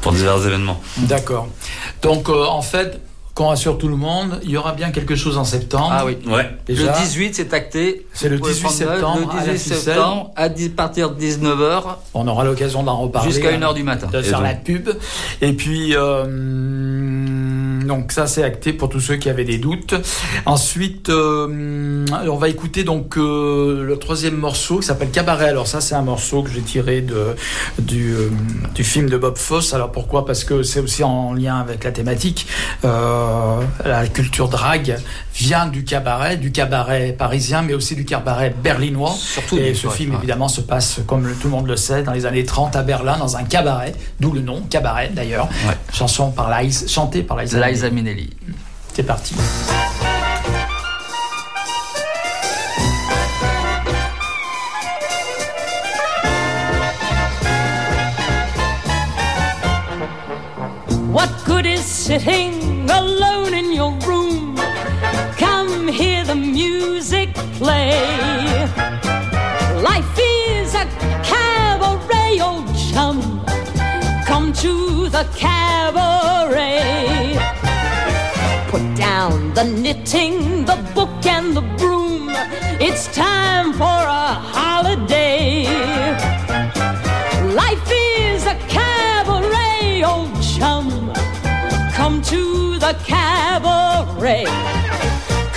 pour 0.00 0.12
divers 0.12 0.44
événements. 0.44 0.80
D'accord. 0.98 1.46
Donc, 2.02 2.28
euh, 2.28 2.44
en 2.46 2.62
fait, 2.62 3.00
qu'on 3.40 3.48
rassure 3.48 3.78
tout 3.78 3.88
le 3.88 3.96
monde, 3.96 4.38
il 4.42 4.50
y 4.50 4.58
aura 4.58 4.72
bien 4.72 4.90
quelque 4.90 5.14
chose 5.16 5.38
en 5.38 5.44
septembre. 5.44 5.88
Ah 5.92 6.04
oui. 6.04 6.18
Ouais. 6.26 6.50
Déjà. 6.66 6.92
Le 6.92 7.02
18, 7.02 7.34
c'est 7.34 7.54
acté. 7.54 8.06
C'est 8.12 8.28
le 8.28 8.34
Vous 8.36 8.42
pouvez 8.42 8.52
18 8.52 8.64
prendre 8.64 8.80
note, 8.80 8.90
septembre 8.92 9.32
Le 9.32 9.40
à 9.40 9.46
la 9.46 9.52
18 9.54 9.58
ficelle. 9.74 9.78
septembre, 9.94 10.30
à 10.36 10.48
10 10.50 10.68
partir 10.68 11.10
de 11.10 11.18
19h. 11.18 11.82
On 12.12 12.28
aura 12.28 12.44
l'occasion 12.44 12.82
d'en 12.82 12.98
reparler. 12.98 13.30
Jusqu'à 13.32 13.48
hein, 13.48 13.58
1h 13.58 13.72
du 13.74 13.82
matin. 13.82 14.08
De 14.12 14.18
Et 14.18 14.22
faire 14.22 14.40
donc- 14.40 14.46
la 14.48 14.54
pub. 14.54 14.90
Et 15.40 15.54
puis, 15.54 15.96
euh, 15.96 16.26
donc 17.90 18.12
ça 18.12 18.28
c'est 18.28 18.44
acté 18.44 18.72
pour 18.72 18.88
tous 18.88 19.00
ceux 19.00 19.16
qui 19.16 19.28
avaient 19.28 19.44
des 19.44 19.58
doutes. 19.58 19.94
Ensuite, 20.46 21.08
euh, 21.08 22.06
on 22.28 22.36
va 22.36 22.48
écouter 22.48 22.84
donc 22.84 23.16
euh, 23.18 23.82
le 23.84 23.96
troisième 23.98 24.36
morceau 24.36 24.78
qui 24.78 24.86
s'appelle 24.86 25.10
Cabaret. 25.10 25.48
Alors 25.48 25.66
ça 25.66 25.80
c'est 25.80 25.96
un 25.96 26.02
morceau 26.02 26.44
que 26.44 26.50
j'ai 26.50 26.60
tiré 26.62 27.00
de 27.00 27.34
du, 27.80 28.12
euh, 28.14 28.28
du 28.76 28.84
film 28.84 29.10
de 29.10 29.16
Bob 29.16 29.36
Fosse. 29.36 29.74
Alors 29.74 29.90
pourquoi? 29.90 30.24
Parce 30.24 30.44
que 30.44 30.62
c'est 30.62 30.78
aussi 30.78 31.02
en 31.02 31.32
lien 31.34 31.58
avec 31.58 31.82
la 31.82 31.90
thématique. 31.90 32.46
La 32.84 34.06
culture 34.12 34.48
drague 34.48 34.96
vient 35.34 35.66
du 35.66 35.82
cabaret, 35.84 36.36
du 36.36 36.52
cabaret 36.52 37.12
parisien, 37.18 37.62
mais 37.62 37.74
aussi 37.74 37.96
du 37.96 38.04
cabaret 38.04 38.54
berlinois. 38.62 39.14
Surtout 39.18 39.56
Et 39.58 39.74
ce 39.74 39.88
ouais, 39.88 39.92
film 39.94 40.10
ouais. 40.12 40.18
évidemment 40.18 40.48
se 40.48 40.60
passe, 40.60 41.00
comme 41.08 41.26
le- 41.26 41.34
tout 41.34 41.48
le 41.48 41.50
monde 41.50 41.66
le 41.66 41.76
sait, 41.76 42.02
dans 42.04 42.12
les 42.12 42.26
années 42.26 42.44
30 42.44 42.76
à 42.76 42.82
Berlin, 42.82 43.16
dans 43.18 43.36
un 43.36 43.42
cabaret, 43.44 43.94
d'où 44.20 44.30
le 44.32 44.40
nom, 44.42 44.62
cabaret 44.70 45.10
d'ailleurs. 45.12 45.48
Chanson 45.92 46.30
par 46.30 46.48
Liza, 46.62 46.86
chantée 46.86 47.22
par 47.22 47.38
Liza, 47.40 47.58
Liza 47.80 47.94
Minnelli. 47.94 48.28
C'est 48.92 49.02
parti. 49.02 49.34
What 61.10 61.30
good 61.46 61.64
is 61.64 61.80
sitting 61.80 62.90
alone 62.90 63.54
in 63.54 63.72
your 63.72 63.92
room? 64.06 64.56
Come 65.38 65.88
hear 65.88 66.22
the 66.26 66.34
music 66.34 67.32
play. 67.56 67.96
Life 69.80 70.18
is 70.18 70.74
a 70.74 70.84
cabaret, 71.22 72.40
old 72.42 72.66
chum. 72.76 73.42
Come 74.26 74.52
to 74.52 75.08
the 75.08 75.26
cabaret. 75.34 77.09
Put 78.70 78.94
down 78.94 79.52
the 79.54 79.64
knitting, 79.64 80.64
the 80.64 80.76
book, 80.94 81.26
and 81.26 81.56
the 81.56 81.60
broom. 81.76 82.28
It's 82.80 83.12
time 83.12 83.72
for 83.72 83.82
a 83.82 84.26
holiday. 84.56 85.64
Life 87.52 87.90
is 87.90 88.46
a 88.46 88.54
cabaret, 88.68 90.04
old 90.04 90.40
chum. 90.40 91.12
Come 91.94 92.22
to 92.22 92.78
the 92.78 92.96
cabaret. 93.04 94.46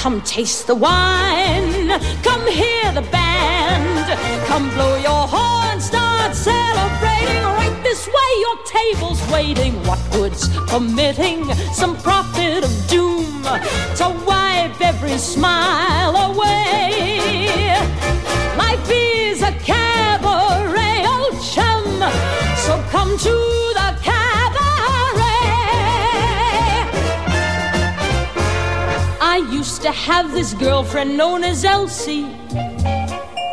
Come 0.03 0.19
taste 0.23 0.67
the 0.67 0.75
wine. 0.75 1.87
Come 2.23 2.45
hear 2.51 2.91
the 2.91 3.07
band. 3.09 4.19
Come 4.47 4.69
blow 4.71 4.97
your 4.97 5.25
horn. 5.29 5.79
Start 5.79 6.35
celebrating. 6.35 7.41
Right 7.41 7.79
this 7.83 8.05
way, 8.05 8.31
your 8.41 8.57
table's 8.65 9.21
waiting. 9.31 9.81
What 9.87 10.01
good's 10.11 10.49
permitting 10.67 11.53
some 11.71 11.95
prophet 11.95 12.65
of 12.65 12.87
doom 12.89 13.43
to 13.95 14.23
wipe 14.27 14.81
every 14.81 15.17
smile 15.17 16.17
away? 16.33 17.77
Life 18.57 18.89
is 18.91 19.41
a 19.41 19.53
cabaret, 19.53 21.05
old 21.07 21.41
chum. 21.41 21.85
So 22.57 22.77
come 22.91 23.17
to 23.19 23.52
have 30.03 30.33
this 30.33 30.53
girlfriend 30.53 31.15
known 31.15 31.45
as 31.45 31.63
Elsie, 31.63 32.25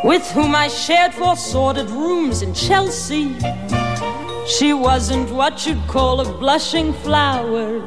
with 0.03 0.29
whom 0.31 0.53
I 0.53 0.67
shared 0.67 1.13
four 1.13 1.37
sordid 1.37 1.89
rooms 1.89 2.41
in 2.41 2.53
Chelsea. 2.53 3.37
She 4.47 4.73
wasn't 4.73 5.31
what 5.31 5.65
you'd 5.65 5.87
call 5.87 6.19
a 6.19 6.25
blushing 6.39 6.91
flower. 6.91 7.81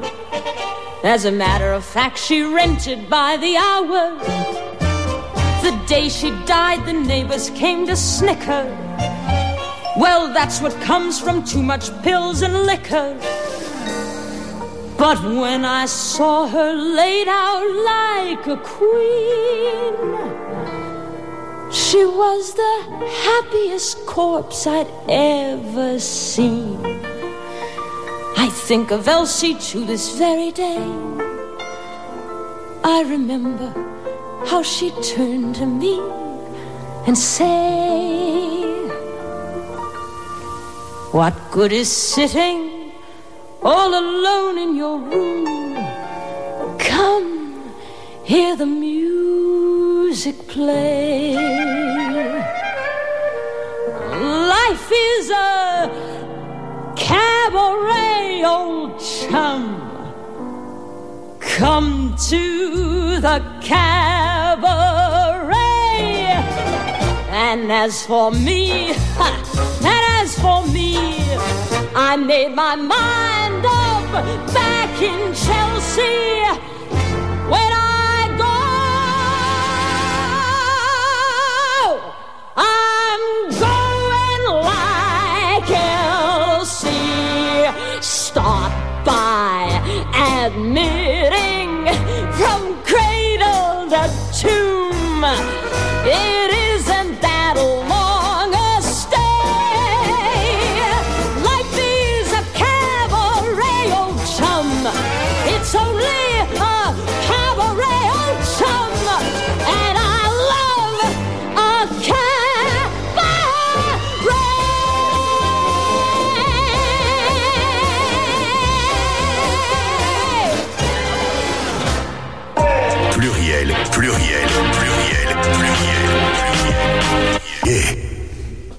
As 1.04 1.26
a 1.26 1.30
matter 1.30 1.74
of 1.74 1.84
fact, 1.84 2.16
she 2.16 2.40
rented 2.40 3.10
by 3.10 3.36
the 3.36 3.54
hour. 3.54 4.16
The 5.62 5.84
day 5.86 6.08
she 6.08 6.30
died, 6.46 6.86
the 6.86 6.94
neighbors 6.94 7.50
came 7.50 7.86
to 7.86 7.94
snicker. 7.94 8.64
Well, 9.98 10.32
that's 10.32 10.62
what 10.62 10.72
comes 10.80 11.20
from 11.20 11.44
too 11.44 11.62
much 11.62 11.90
pills 12.02 12.40
and 12.40 12.54
liquor. 12.62 13.14
But 15.06 15.22
when 15.22 15.66
I 15.66 15.84
saw 15.84 16.46
her 16.46 16.72
laid 16.72 17.28
out 17.28 17.68
like 17.92 18.46
a 18.46 18.56
queen, 18.56 19.92
she 21.70 22.06
was 22.06 22.54
the 22.54 22.76
happiest 23.26 24.06
corpse 24.06 24.66
I'd 24.66 24.90
ever 25.06 25.98
seen. 26.00 26.78
I 28.38 28.48
think 28.50 28.92
of 28.92 29.06
Elsie 29.06 29.56
to 29.72 29.84
this 29.84 30.16
very 30.16 30.50
day. 30.52 30.86
I 32.82 33.04
remember 33.06 33.68
how 34.46 34.62
she 34.62 34.90
turned 35.02 35.56
to 35.56 35.66
me 35.66 36.00
and 37.06 37.18
said, 37.18 38.88
What 41.12 41.34
good 41.50 41.72
is 41.72 41.92
sitting 41.92 42.73
all 43.64 43.98
alone 43.98 44.58
in 44.58 44.76
your 44.76 44.98
room? 44.98 45.74
Come, 46.78 47.72
hear 48.22 48.56
the 48.56 48.66
music 48.66 50.36
play. 50.48 51.34
Life 54.54 54.92
is 54.92 55.30
a 55.30 55.88
cabaret, 56.94 58.44
old 58.44 59.00
chum. 59.00 59.80
Come 61.40 62.14
to 62.28 63.20
the 63.20 63.42
cabaret. 63.62 64.74
And 67.30 67.72
as 67.72 68.04
for 68.04 68.30
me, 68.30 68.90
and 69.18 70.02
as 70.20 70.38
for 70.38 70.66
me, 70.66 70.96
I 71.96 72.16
made 72.16 72.54
my 72.54 72.76
mind 72.76 73.43
back 74.22 75.02
in 75.02 75.34
Chelsea. 75.34 76.63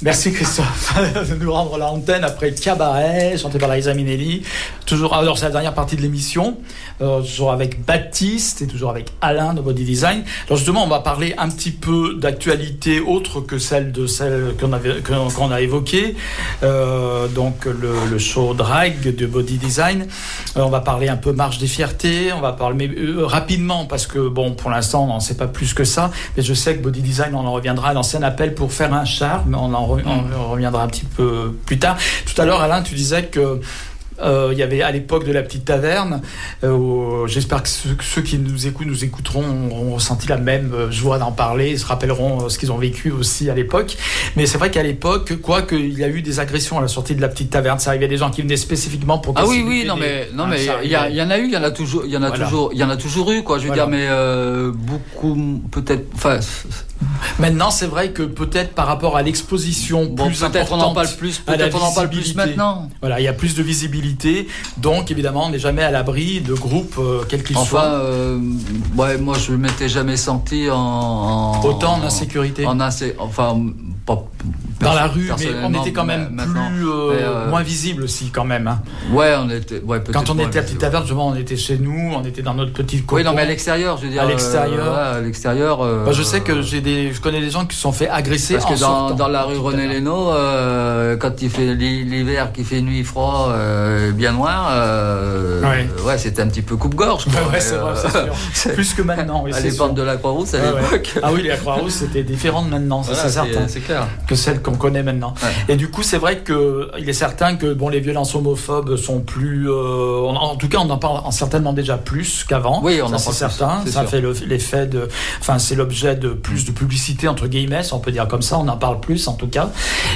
Merci 0.05 0.31
Christophe 0.31 0.93
de 1.31 1.33
nous 1.33 1.51
rendre 1.51 1.79
l'antenne 1.79 2.23
après 2.23 2.51
Cabaret, 2.51 3.39
chanté 3.39 3.57
par 3.57 3.73
Liza 3.73 3.95
Minnelli. 3.95 4.43
Toujours, 4.85 5.15
alors 5.15 5.37
c'est 5.37 5.45
la 5.45 5.51
dernière 5.51 5.73
partie 5.73 5.95
de 5.95 6.01
l'émission, 6.01 6.57
euh, 7.01 7.21
toujours 7.21 7.51
avec 7.51 7.83
Baptiste 7.85 8.61
et 8.61 8.67
toujours 8.67 8.91
avec 8.91 9.11
Alain 9.19 9.53
de 9.53 9.61
Body 9.61 9.83
Design. 9.83 10.23
Alors 10.45 10.57
justement, 10.57 10.83
on 10.83 10.87
va 10.87 10.99
parler 10.99 11.33
un 11.37 11.49
petit 11.49 11.71
peu 11.71 12.13
d'actualité 12.15 12.99
autre 12.99 13.41
que 13.41 13.57
celle 13.57 13.91
de 13.91 14.05
celle 14.05 14.53
qu'on 14.59 14.73
avait 14.73 15.01
qu'on 15.01 15.51
a 15.51 15.61
évoquée. 15.61 16.15
Euh, 16.63 17.27
donc 17.27 17.65
le, 17.65 17.93
le 18.09 18.19
show 18.19 18.53
drag 18.53 19.15
de 19.15 19.25
Body 19.25 19.57
Design. 19.57 20.07
Euh, 20.55 20.61
on 20.61 20.69
va 20.69 20.81
parler 20.81 21.09
un 21.09 21.17
peu 21.17 21.31
marche 21.31 21.57
des 21.57 21.67
fiertés. 21.67 22.31
On 22.33 22.41
va 22.41 22.53
parler 22.53 22.87
mais, 22.87 22.95
euh, 22.95 23.25
rapidement 23.25 23.85
parce 23.85 24.05
que 24.05 24.27
bon, 24.27 24.51
pour 24.53 24.69
l'instant, 24.69 25.05
on 25.05 25.07
n'en 25.07 25.19
sait 25.19 25.35
pas 25.37 25.47
plus 25.47 25.73
que 25.73 25.83
ça. 25.83 26.11
Mais 26.37 26.43
je 26.43 26.53
sais 26.53 26.75
que 26.75 26.83
Body 26.83 27.01
Design, 27.01 27.33
on 27.33 27.39
en 27.45 27.53
reviendra 27.53 27.89
à 27.89 27.93
l'ancien 27.93 28.21
appel 28.21 28.53
pour 28.53 28.71
faire 28.71 28.93
un 28.93 29.05
char, 29.05 29.45
mais 29.47 29.57
on 29.57 29.73
en 29.73 29.87
re- 29.95 30.03
on 30.05 30.51
reviendra 30.51 30.83
un 30.83 30.87
petit 30.87 31.05
peu 31.05 31.57
plus 31.65 31.79
tard. 31.79 31.97
Tout 32.25 32.39
à 32.39 32.45
l'heure, 32.45 32.61
Alain, 32.61 32.83
tu 32.83 32.93
disais 32.95 33.25
que 33.25 33.59
Euh, 34.21 34.49
il 34.53 34.57
y 34.57 34.63
avait 34.63 34.81
à 34.81 34.91
l'époque 34.91 35.25
de 35.25 35.31
la 35.33 35.41
petite 35.43 35.65
taverne. 35.65 36.21
euh, 36.63 37.27
J'espère 37.27 37.63
que 37.63 37.69
ceux, 37.69 37.97
ceux 38.01 38.21
qui 38.21 38.37
nous 38.39 38.65
écoutent, 38.67 38.87
nous 38.87 39.03
écouteront, 39.03 39.43
ont 39.43 39.93
ressenti 39.93 40.27
la 40.27 40.37
même 40.37 40.73
euh, 40.73 40.91
joie 40.91 41.17
d'en 41.19 41.31
parler, 41.31 41.71
ils 41.71 41.79
se 41.79 41.85
rappelleront 41.85 42.45
euh, 42.45 42.49
ce 42.49 42.57
qu'ils 42.57 42.71
ont 42.71 42.77
vécu 42.77 43.11
aussi 43.11 43.49
à 43.49 43.53
l'époque. 43.55 43.97
Mais 44.37 44.45
c'est 44.45 44.57
vrai 44.57 44.71
qu'à 44.71 44.83
l'époque, 44.83 45.35
quoi 45.41 45.63
qu'il 45.63 45.97
y 45.99 46.03
a 46.03 46.07
eu 46.07 46.21
des 46.21 46.39
agressions 46.39 46.77
à 46.77 46.81
la 46.81 46.87
sortie 46.87 47.15
de 47.15 47.21
la 47.21 47.27
petite 47.27 47.49
taverne, 47.49 47.79
ça 47.79 47.89
arrivait 47.89 48.07
des 48.07 48.17
gens 48.17 48.31
qui 48.31 48.41
venaient 48.41 48.55
spécifiquement 48.57 49.17
pour. 49.19 49.33
Ah 49.37 49.45
oui, 49.47 49.63
oui, 49.67 49.83
non 49.85 49.95
mais 49.97 50.29
non 50.33 50.47
mais 50.47 50.65
il 50.83 50.89
y, 50.89 50.95
en 50.95 51.29
a 51.29 51.37
eu, 51.37 51.45
il 51.47 51.51
y 51.53 51.57
en 51.57 51.63
a 51.63 51.71
toujours, 51.71 52.03
il 52.05 52.11
y 52.11 52.17
en 52.17 52.23
a 52.23 52.29
Voilà. 52.29 52.45
toujours, 52.45 52.69
il 52.73 52.79
y 52.79 52.83
en 52.83 52.89
a 52.89 52.97
toujours 52.97 53.31
eu 53.31 53.43
quoi. 53.43 53.57
Je 53.57 53.63
veux 53.63 53.67
Voilà. 53.67 53.83
dire, 53.83 53.91
mais 53.91 54.05
euh, 54.09 54.71
beaucoup 54.73 55.61
peut-être. 55.71 56.05
Enfin, 56.15 56.39
Maintenant, 57.39 57.69
c'est 57.71 57.85
vrai 57.87 58.11
que 58.11 58.23
peut-être 58.23 58.73
par 58.73 58.87
rapport 58.87 59.17
à 59.17 59.21
l'exposition 59.21 60.05
Bon, 60.05 60.27
plus 60.27 60.39
peut-être 60.39 60.71
on 60.71 60.75
en 60.75 60.77
importante 60.77 60.95
parle 60.95 61.07
plus, 61.17 61.41
à 61.47 61.51
la 61.51 61.57
peut-être 61.57 61.77
on 61.81 61.85
en 61.85 61.91
parle 61.93 62.09
plus 62.09 62.35
maintenant. 62.35 62.89
Voilà, 63.01 63.19
il 63.19 63.23
y 63.23 63.27
a 63.27 63.33
plus 63.33 63.55
de 63.55 63.63
visibilité, 63.63 64.47
donc 64.77 65.11
évidemment, 65.11 65.45
on 65.45 65.49
n'est 65.49 65.59
jamais 65.59 65.83
à 65.83 65.91
l'abri 65.91 66.39
de 66.41 66.53
groupes, 66.53 66.95
euh, 66.97 67.23
quels 67.27 67.43
qu'ils 67.43 67.57
Enfin, 67.57 67.67
soient. 67.69 67.83
euh, 67.85 68.39
ouais, 68.97 69.17
moi 69.17 69.35
je 69.37 69.51
m'étais 69.53 69.89
jamais 69.89 70.17
senti 70.17 70.69
en, 70.69 70.77
en- 70.77 71.61
Autant 71.65 71.95
en 71.95 72.03
insécurité. 72.03 72.65
En 72.65 72.79
insé- 72.79 73.15
enfin, 73.19 73.59
pas 74.05 74.23
Dans 74.81 74.93
la 74.93 75.07
rue, 75.07 75.31
mais 75.39 75.45
on 75.63 75.73
était 75.81 75.93
quand 75.93 76.03
même 76.03 76.35
plus 76.35 76.87
euh, 76.87 77.11
euh, 77.13 77.49
moins 77.49 77.61
visible 77.63 78.03
aussi 78.03 78.29
quand 78.29 78.43
même. 78.43 78.67
hein. 78.67 78.81
Ouais, 79.11 79.33
on 79.39 79.49
était, 79.49 79.79
ouais, 79.81 80.01
Quand 80.11 80.29
on 80.29 80.37
était 80.37 80.59
à. 80.59 80.63
Petite 80.63 80.79
Taverne, 80.79 81.03
justement, 81.03 81.27
on 81.29 81.35
était 81.35 81.55
chez 81.55 81.77
nous, 81.77 82.11
on 82.13 82.23
était 82.25 82.41
dans 82.41 82.53
notre 82.53 82.73
petite 82.73 82.99
Oui, 83.01 83.05
cocon. 83.05 83.23
non, 83.23 83.33
mais 83.35 83.43
à 83.43 83.45
l'extérieur, 83.45 83.97
je 83.97 84.03
veux 84.03 84.09
dire. 84.11 84.21
À 84.21 84.25
l'extérieur. 84.25 84.85
euh, 84.85 85.13
ouais, 85.13 85.17
à 85.17 85.21
l'extérieur. 85.21 85.81
euh, 85.81 86.03
Bah, 86.05 86.11
je 86.11 86.21
sais 86.23 86.41
que 86.41 86.61
j'ai 86.61 86.81
des, 86.81 87.13
je 87.13 87.21
connais 87.21 87.39
des 87.39 87.49
gens 87.51 87.65
qui 87.65 87.75
se 87.75 87.81
sont 87.81 87.93
fait 87.93 88.09
agresser 88.09 88.55
Parce 88.55 88.65
en 88.65 88.73
que 88.75 88.79
dans, 88.79 89.11
dans 89.11 89.27
la 89.29 89.43
rue 89.43 89.57
René 89.57 89.87
euh, 90.03 91.15
quand 91.17 91.41
il 91.41 91.49
fait 91.49 91.73
l'hi- 91.73 92.03
l'hiver, 92.03 92.51
qu'il 92.51 92.65
fait 92.65 92.81
nuit 92.81 93.03
froid, 93.03 93.53
bien 94.13 94.33
noir, 94.33 94.71
Ouais. 95.63 95.87
ouais, 96.05 96.17
c'était 96.17 96.41
un 96.41 96.47
petit 96.47 96.61
peu 96.61 96.75
coupe-gorge. 96.75 97.25
Ouais, 97.51 97.59
c'est 97.59 97.75
vrai, 97.77 97.93
c'est 97.95 98.11
sûr. 98.11 98.73
Plus 98.73 98.93
que 98.93 99.01
maintenant. 99.01 99.41
Oui, 99.45 99.53
à 99.53 99.59
l'époque 99.59 99.93
de 99.93 100.01
la 100.01 100.17
Croix-Rousse, 100.17 100.53
à 100.55 100.57
l'époque. 100.57 101.13
Ah 101.23 101.29
oui, 101.33 101.43
la 101.47 101.57
Croix-Rousse, 101.57 101.93
c'était 101.93 102.23
différent 102.23 102.63
de 102.63 102.69
maintenant, 102.69 103.03
c'est 103.03 103.15
certain. 103.29 103.67
c'est 103.67 103.79
clair. 103.81 104.07
Que 104.27 104.35
celle 104.35 104.61
qu'on 104.65 104.75
connaît 104.75 105.03
maintenant. 105.03 105.33
Et 105.69 105.75
du 105.75 105.89
coup, 105.89 106.03
c'est 106.03 106.17
vrai 106.17 106.39
que 106.39 106.89
il 106.97 107.07
est 107.07 107.13
certain 107.13 107.55
que 107.55 107.73
bon, 107.73 107.89
les 107.89 107.99
violences 107.99 108.33
homophobes 108.35 108.95
sont 108.97 109.19
plus. 109.21 109.69
euh, 109.69 110.21
en 110.25 110.55
tout 110.55 110.67
cas, 110.67 110.79
on 110.79 110.89
en 110.89 110.97
parle 110.97 111.21
en- 111.23 111.31
certainement 111.31 111.73
déjà 111.73 111.97
plus 111.97 112.43
qu'avant. 112.47 112.81
Oui, 112.83 112.99
on 113.01 113.07
Ça, 113.07 113.15
en 113.15 113.19
parle 113.19 113.35
certain. 113.35 113.81
Ça 113.85 114.01
sûr. 114.01 114.09
fait 114.09 114.21
le- 114.21 114.35
l'effet 114.47 114.87
de. 114.87 115.07
Enfin, 115.39 115.59
c'est 115.59 115.75
l'objet 115.75 116.15
de 116.15 116.29
plus 116.29 116.65
de 116.65 116.71
publicité 116.71 117.27
entre 117.27 117.47
guillemets, 117.47 117.81
on 117.93 117.99
peut 117.99 118.11
dire 118.11 118.27
comme 118.27 118.41
ça. 118.41 118.57
On 118.57 118.67
en 118.67 118.77
parle 118.77 118.99
plus 118.99 119.27
en 119.27 119.33
tout 119.33 119.47
cas. 119.47 119.69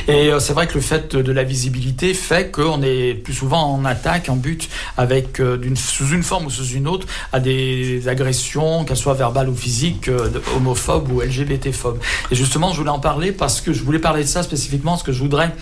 Et 0.08 0.32
euh, 0.32 0.40
c'est 0.40 0.54
vrai 0.54 0.68
que 0.68 0.74
le 0.74 0.82
fait 0.82 1.16
de 1.16 1.32
la 1.32 1.44
visibilité 1.44 2.14
fait 2.14 2.50
qu'on 2.52 2.82
est 2.82 3.14
plus 3.14 3.34
souvent 3.34 3.62
en 3.74 3.86
attaque, 3.86 4.30
en 4.30 4.36
but, 4.36 4.68
avec 4.98 5.40
euh, 5.40 5.58
d'une 5.58 5.76
sous 5.78 6.08
une 6.10 6.24
forme 6.24 6.48
ou 6.48 6.50
sous 6.50 6.66
une 6.70 6.88
autre, 6.88 7.06
à 7.34 7.40
des 7.40 8.08
agressions, 8.08 8.84
qu'elles 8.86 8.98
soient 8.98 9.14
verbales 9.14 9.50
ou 9.50 9.56
physiques, 9.56 10.10
homophobes 10.56 11.12
ou 11.12 11.22
LGBT-phobes. 11.22 12.00
Et 12.32 12.36
justement, 12.36 12.72
je 12.72 12.78
voulais 12.78 12.90
en 12.90 13.00
parler 13.00 13.32
parce 13.32 13.62
que 13.62 13.74
je 13.74 13.84
voulais 13.84 14.00
parler 14.00 14.24
de 14.24 14.28
ça 14.28 14.39
spécifiquement, 14.44 14.92
parce 14.92 15.04
que 15.04 15.12
je 15.12 15.20
voudrais 15.20 15.54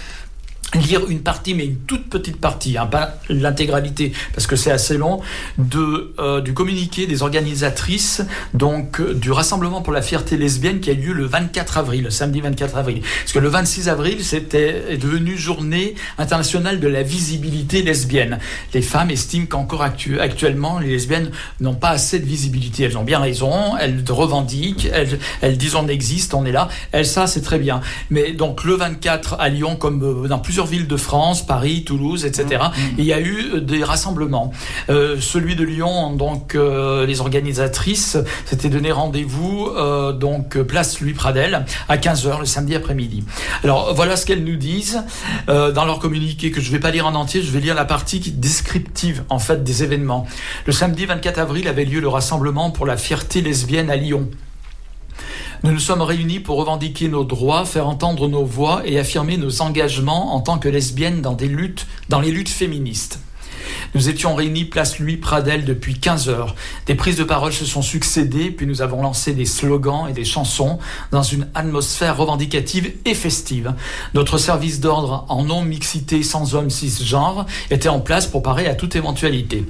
lire 0.75 1.01
une 1.09 1.21
partie, 1.21 1.53
mais 1.53 1.65
une 1.65 1.77
toute 1.77 2.09
petite 2.09 2.37
partie, 2.41 2.77
hein, 2.77 2.87
pas 2.87 3.15
l'intégralité, 3.29 4.11
parce 4.33 4.47
que 4.47 4.55
c'est 4.57 4.71
assez 4.71 4.97
long, 4.97 5.21
de, 5.57 6.13
euh, 6.19 6.41
du 6.41 6.53
communiqué 6.53 7.07
des 7.07 7.21
organisatrices 7.23 8.21
donc 8.53 8.99
euh, 8.99 9.13
du 9.13 9.31
Rassemblement 9.31 9.81
pour 9.81 9.93
la 9.93 10.01
fierté 10.01 10.35
lesbienne 10.37 10.79
qui 10.81 10.89
a 10.89 10.93
eu 10.93 10.97
lieu 10.97 11.13
le 11.13 11.25
24 11.25 11.77
avril, 11.77 12.03
le 12.03 12.09
samedi 12.09 12.41
24 12.41 12.75
avril. 12.77 13.01
Parce 13.21 13.31
que 13.31 13.39
le 13.39 13.47
26 13.47 13.87
avril, 13.87 14.23
c'était 14.23 14.83
est 14.89 14.97
devenu 14.97 15.37
journée 15.37 15.95
internationale 16.17 16.79
de 16.79 16.87
la 16.87 17.01
visibilité 17.03 17.81
lesbienne. 17.81 18.39
Les 18.73 18.81
femmes 18.81 19.09
estiment 19.09 19.45
qu'encore 19.45 19.83
actu- 19.83 20.19
actuellement, 20.19 20.79
les 20.79 20.87
lesbiennes 20.89 21.31
n'ont 21.61 21.75
pas 21.75 21.89
assez 21.91 22.19
de 22.19 22.25
visibilité. 22.25 22.83
Elles 22.83 22.97
ont 22.97 23.03
bien 23.03 23.19
raison, 23.19 23.77
elles 23.77 24.03
revendiquent, 24.09 24.89
elles, 24.93 25.17
elles 25.41 25.57
disent 25.57 25.75
on 25.75 25.87
existe, 25.87 26.33
on 26.33 26.45
est 26.45 26.51
là. 26.51 26.67
Elles, 26.91 27.05
ça, 27.05 27.25
c'est 27.27 27.41
très 27.41 27.59
bien. 27.59 27.79
Mais 28.09 28.33
donc 28.33 28.63
le 28.65 28.73
24 28.75 29.37
à 29.39 29.47
Lyon, 29.49 29.75
comme 29.77 30.03
euh, 30.03 30.27
dans 30.27 30.39
plusieurs 30.39 30.56
villes 30.65 30.87
de 30.87 30.97
France, 30.97 31.45
Paris, 31.45 31.83
Toulouse, 31.83 32.25
etc., 32.25 32.63
il 32.97 33.05
y 33.05 33.13
a 33.13 33.19
eu 33.19 33.51
euh, 33.55 33.59
des 33.61 33.83
rassemblements. 33.83 34.51
Euh, 34.89 35.17
celui 35.19 35.55
de 35.55 35.63
Lyon, 35.63 36.15
donc 36.15 36.55
euh, 36.55 37.05
les 37.05 37.19
organisatrices 37.21 38.17
s'étaient 38.45 38.69
donné 38.69 38.91
rendez-vous 38.91 39.67
euh, 39.75 40.11
donc 40.13 40.57
place 40.61 40.99
Louis 41.01 41.13
Pradel 41.13 41.65
à 41.89 41.97
15h 41.97 42.39
le 42.39 42.45
samedi 42.45 42.75
après-midi. 42.75 43.23
Alors 43.63 43.93
voilà 43.93 44.15
ce 44.15 44.25
qu'elles 44.25 44.43
nous 44.43 44.55
disent 44.55 45.03
euh, 45.49 45.71
dans 45.71 45.85
leur 45.85 45.99
communiqué 45.99 46.51
que 46.51 46.61
je 46.61 46.71
vais 46.71 46.79
pas 46.79 46.91
lire 46.91 47.05
en 47.07 47.15
entier, 47.15 47.41
je 47.41 47.51
vais 47.51 47.59
lire 47.59 47.75
la 47.75 47.85
partie 47.85 48.19
qui- 48.19 48.31
descriptive 48.31 49.23
en 49.29 49.39
fait 49.39 49.63
des 49.63 49.83
événements. 49.83 50.25
Le 50.65 50.71
samedi 50.73 51.05
24 51.05 51.37
avril 51.39 51.67
avait 51.67 51.85
lieu 51.85 51.99
le 51.99 52.07
rassemblement 52.07 52.71
pour 52.71 52.85
la 52.85 52.97
fierté 52.97 53.41
lesbienne 53.41 53.89
à 53.89 53.95
Lyon. 53.95 54.29
Nous 55.67 55.73
nous 55.73 55.79
sommes 55.79 56.01
réunis 56.01 56.39
pour 56.39 56.59
revendiquer 56.59 57.09
nos 57.09 57.25
droits, 57.25 57.65
faire 57.65 57.89
entendre 57.89 58.29
nos 58.29 58.45
voix 58.45 58.83
et 58.85 58.97
affirmer 58.99 59.35
nos 59.35 59.61
engagements 59.61 60.33
en 60.33 60.39
tant 60.39 60.59
que 60.59 60.69
lesbiennes 60.69 61.21
dans 61.21 61.33
des 61.33 61.49
luttes, 61.49 61.87
dans 62.07 62.21
les 62.21 62.31
luttes 62.31 62.47
féministes. 62.47 63.19
Nous 63.93 64.07
étions 64.07 64.33
réunis 64.33 64.63
place 64.63 64.97
Louis 64.97 65.17
Pradel 65.17 65.65
depuis 65.65 65.99
15 65.99 66.29
heures. 66.29 66.55
Des 66.85 66.95
prises 66.95 67.17
de 67.17 67.25
parole 67.25 67.51
se 67.51 67.65
sont 67.65 67.81
succédées, 67.81 68.49
puis 68.49 68.65
nous 68.65 68.81
avons 68.81 69.01
lancé 69.01 69.33
des 69.33 69.43
slogans 69.43 70.07
et 70.09 70.13
des 70.13 70.23
chansons 70.23 70.79
dans 71.11 71.23
une 71.23 71.49
atmosphère 71.53 72.15
revendicative 72.15 72.93
et 73.03 73.13
festive. 73.13 73.73
Notre 74.13 74.37
service 74.37 74.79
d'ordre 74.79 75.25
en 75.27 75.43
non-mixité 75.43 76.23
sans 76.23 76.55
hommes 76.55 76.69
cisgenres 76.69 77.45
était 77.71 77.89
en 77.89 77.99
place 77.99 78.25
pour 78.25 78.41
parer 78.41 78.67
à 78.67 78.75
toute 78.75 78.95
éventualité. 78.95 79.65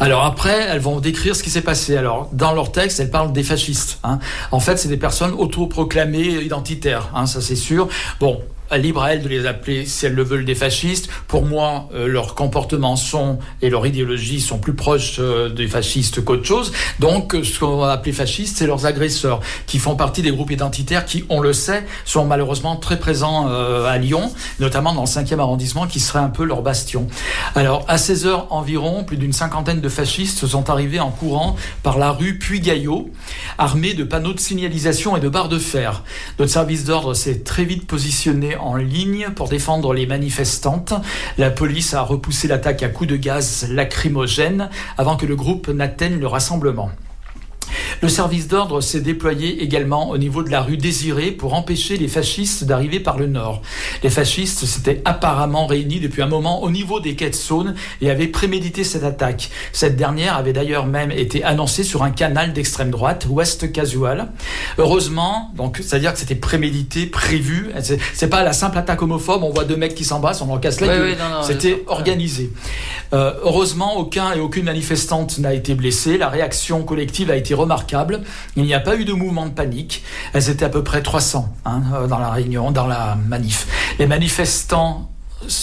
Alors 0.00 0.24
après, 0.24 0.58
elles 0.68 0.80
vont 0.80 1.00
décrire 1.00 1.36
ce 1.36 1.42
qui 1.42 1.50
s'est 1.50 1.62
passé. 1.62 1.96
Alors 1.96 2.28
dans 2.32 2.52
leur 2.52 2.72
texte, 2.72 3.00
elles 3.00 3.10
parlent 3.10 3.32
des 3.32 3.42
fascistes. 3.42 3.98
hein. 4.04 4.18
En 4.50 4.60
fait, 4.60 4.76
c'est 4.76 4.88
des 4.88 4.96
personnes 4.96 5.32
autoproclamées 5.32 6.42
identitaires, 6.42 7.08
hein, 7.14 7.26
ça 7.26 7.40
c'est 7.40 7.56
sûr. 7.56 7.88
Bon. 8.20 8.40
Libre 8.78 9.02
à 9.02 9.12
elles 9.12 9.22
de 9.22 9.28
les 9.28 9.46
appeler, 9.46 9.86
si 9.86 10.06
elles 10.06 10.14
le 10.14 10.22
veulent, 10.22 10.44
des 10.44 10.54
fascistes. 10.54 11.08
Pour 11.28 11.44
moi, 11.44 11.88
euh, 11.94 12.06
leurs 12.06 12.34
comportements 12.34 12.96
sont 12.96 13.38
et 13.60 13.70
leur 13.70 13.86
idéologie 13.86 14.40
sont 14.40 14.58
plus 14.58 14.74
proches 14.74 15.16
euh, 15.18 15.48
des 15.48 15.68
fascistes 15.68 16.24
qu'autre 16.24 16.44
chose. 16.44 16.72
Donc, 16.98 17.34
euh, 17.34 17.44
ce 17.44 17.58
qu'on 17.58 17.76
va 17.76 17.92
appeler 17.92 18.12
fascistes, 18.12 18.58
c'est 18.58 18.66
leurs 18.66 18.86
agresseurs, 18.86 19.40
qui 19.66 19.78
font 19.78 19.96
partie 19.96 20.22
des 20.22 20.30
groupes 20.30 20.50
identitaires 20.50 21.04
qui, 21.04 21.24
on 21.28 21.40
le 21.40 21.52
sait, 21.52 21.84
sont 22.04 22.24
malheureusement 22.24 22.76
très 22.76 22.98
présents 22.98 23.48
euh, 23.48 23.86
à 23.86 23.98
Lyon, 23.98 24.32
notamment 24.60 24.94
dans 24.94 25.02
le 25.02 25.06
5e 25.06 25.38
arrondissement, 25.38 25.86
qui 25.86 26.00
serait 26.00 26.18
un 26.18 26.28
peu 26.28 26.44
leur 26.44 26.62
bastion. 26.62 27.06
Alors, 27.54 27.84
à 27.88 27.98
16 27.98 28.26
heures 28.26 28.46
environ, 28.50 29.04
plus 29.04 29.16
d'une 29.16 29.32
cinquantaine 29.32 29.80
de 29.80 29.88
fascistes 29.88 30.46
sont 30.46 30.70
arrivés 30.70 31.00
en 31.00 31.10
courant 31.10 31.56
par 31.82 31.98
la 31.98 32.10
rue 32.10 32.38
Puy-Gaillot, 32.38 33.10
armés 33.58 33.94
de 33.94 34.04
panneaux 34.04 34.32
de 34.32 34.40
signalisation 34.40 35.16
et 35.16 35.20
de 35.20 35.28
barres 35.28 35.48
de 35.48 35.58
fer. 35.58 36.02
Notre 36.38 36.52
service 36.52 36.84
d'ordre 36.84 37.14
s'est 37.14 37.40
très 37.40 37.64
vite 37.64 37.86
positionné 37.86 38.56
en 38.62 38.76
ligne 38.76 39.28
pour 39.34 39.48
défendre 39.48 39.92
les 39.94 40.06
manifestantes. 40.06 40.94
La 41.38 41.50
police 41.50 41.94
a 41.94 42.02
repoussé 42.02 42.48
l'attaque 42.48 42.82
à 42.82 42.88
coups 42.88 43.10
de 43.10 43.16
gaz 43.16 43.66
lacrymogène 43.68 44.70
avant 44.96 45.16
que 45.16 45.26
le 45.26 45.36
groupe 45.36 45.68
n'atteigne 45.68 46.18
le 46.18 46.26
rassemblement. 46.26 46.90
Le 48.00 48.08
service 48.08 48.48
d'ordre 48.48 48.80
s'est 48.80 49.00
déployé 49.00 49.62
également 49.62 50.10
au 50.10 50.18
niveau 50.18 50.42
de 50.42 50.50
la 50.50 50.60
rue 50.62 50.76
Désirée 50.76 51.30
pour 51.30 51.54
empêcher 51.54 51.96
les 51.96 52.08
fascistes 52.08 52.64
d'arriver 52.64 53.00
par 53.00 53.18
le 53.18 53.26
nord. 53.26 53.62
Les 54.02 54.10
fascistes 54.10 54.64
s'étaient 54.64 55.00
apparemment 55.04 55.66
réunis 55.66 56.00
depuis 56.00 56.22
un 56.22 56.26
moment 56.26 56.62
au 56.62 56.70
niveau 56.70 57.00
des 57.00 57.14
quais 57.14 57.30
de 57.30 57.34
Saône 57.34 57.74
et 58.00 58.10
avaient 58.10 58.26
prémédité 58.26 58.82
cette 58.84 59.04
attaque. 59.04 59.50
Cette 59.72 59.96
dernière 59.96 60.36
avait 60.36 60.52
d'ailleurs 60.52 60.86
même 60.86 61.10
été 61.12 61.44
annoncée 61.44 61.84
sur 61.84 62.02
un 62.02 62.10
canal 62.10 62.52
d'extrême 62.52 62.90
droite, 62.90 63.26
Ouest 63.28 63.70
Casual. 63.72 64.28
Heureusement, 64.78 65.50
donc 65.56 65.76
c'est-à-dire 65.82 66.12
que 66.12 66.18
c'était 66.18 66.34
prémédité, 66.34 67.06
prévu. 67.06 67.70
C'est- 67.82 68.26
pas 68.32 68.42
la 68.42 68.52
simple 68.54 68.78
attaque 68.78 69.02
homophobe. 69.02 69.42
On 69.42 69.50
voit 69.50 69.64
deux 69.64 69.76
mecs 69.76 69.94
qui 69.94 70.04
s'embrassent, 70.04 70.40
on 70.40 70.50
en 70.50 70.58
casse 70.58 70.80
la 70.80 70.86
gueule. 70.86 71.02
oui, 71.10 71.16
C'était 71.46 71.82
organisé. 71.86 72.50
Euh, 73.12 73.34
heureusement, 73.42 73.98
aucun 73.98 74.32
et 74.32 74.40
aucune 74.40 74.64
manifestante 74.64 75.38
n'a 75.38 75.52
été 75.52 75.74
blessée. 75.74 76.16
La 76.16 76.30
réaction 76.30 76.82
collective 76.82 77.30
a 77.30 77.36
été 77.36 77.52
Il 78.56 78.64
n'y 78.64 78.74
a 78.74 78.80
pas 78.80 78.96
eu 78.96 79.04
de 79.04 79.12
mouvement 79.12 79.46
de 79.46 79.52
panique. 79.52 80.02
Elles 80.32 80.50
étaient 80.50 80.64
à 80.64 80.68
peu 80.68 80.82
près 80.82 81.02
300 81.02 81.54
hein, 81.64 81.82
dans 82.08 82.18
la 82.18 82.30
réunion, 82.30 82.70
dans 82.70 82.86
la 82.86 83.16
manif. 83.16 83.66
Les 83.98 84.06
manifestants 84.06 85.11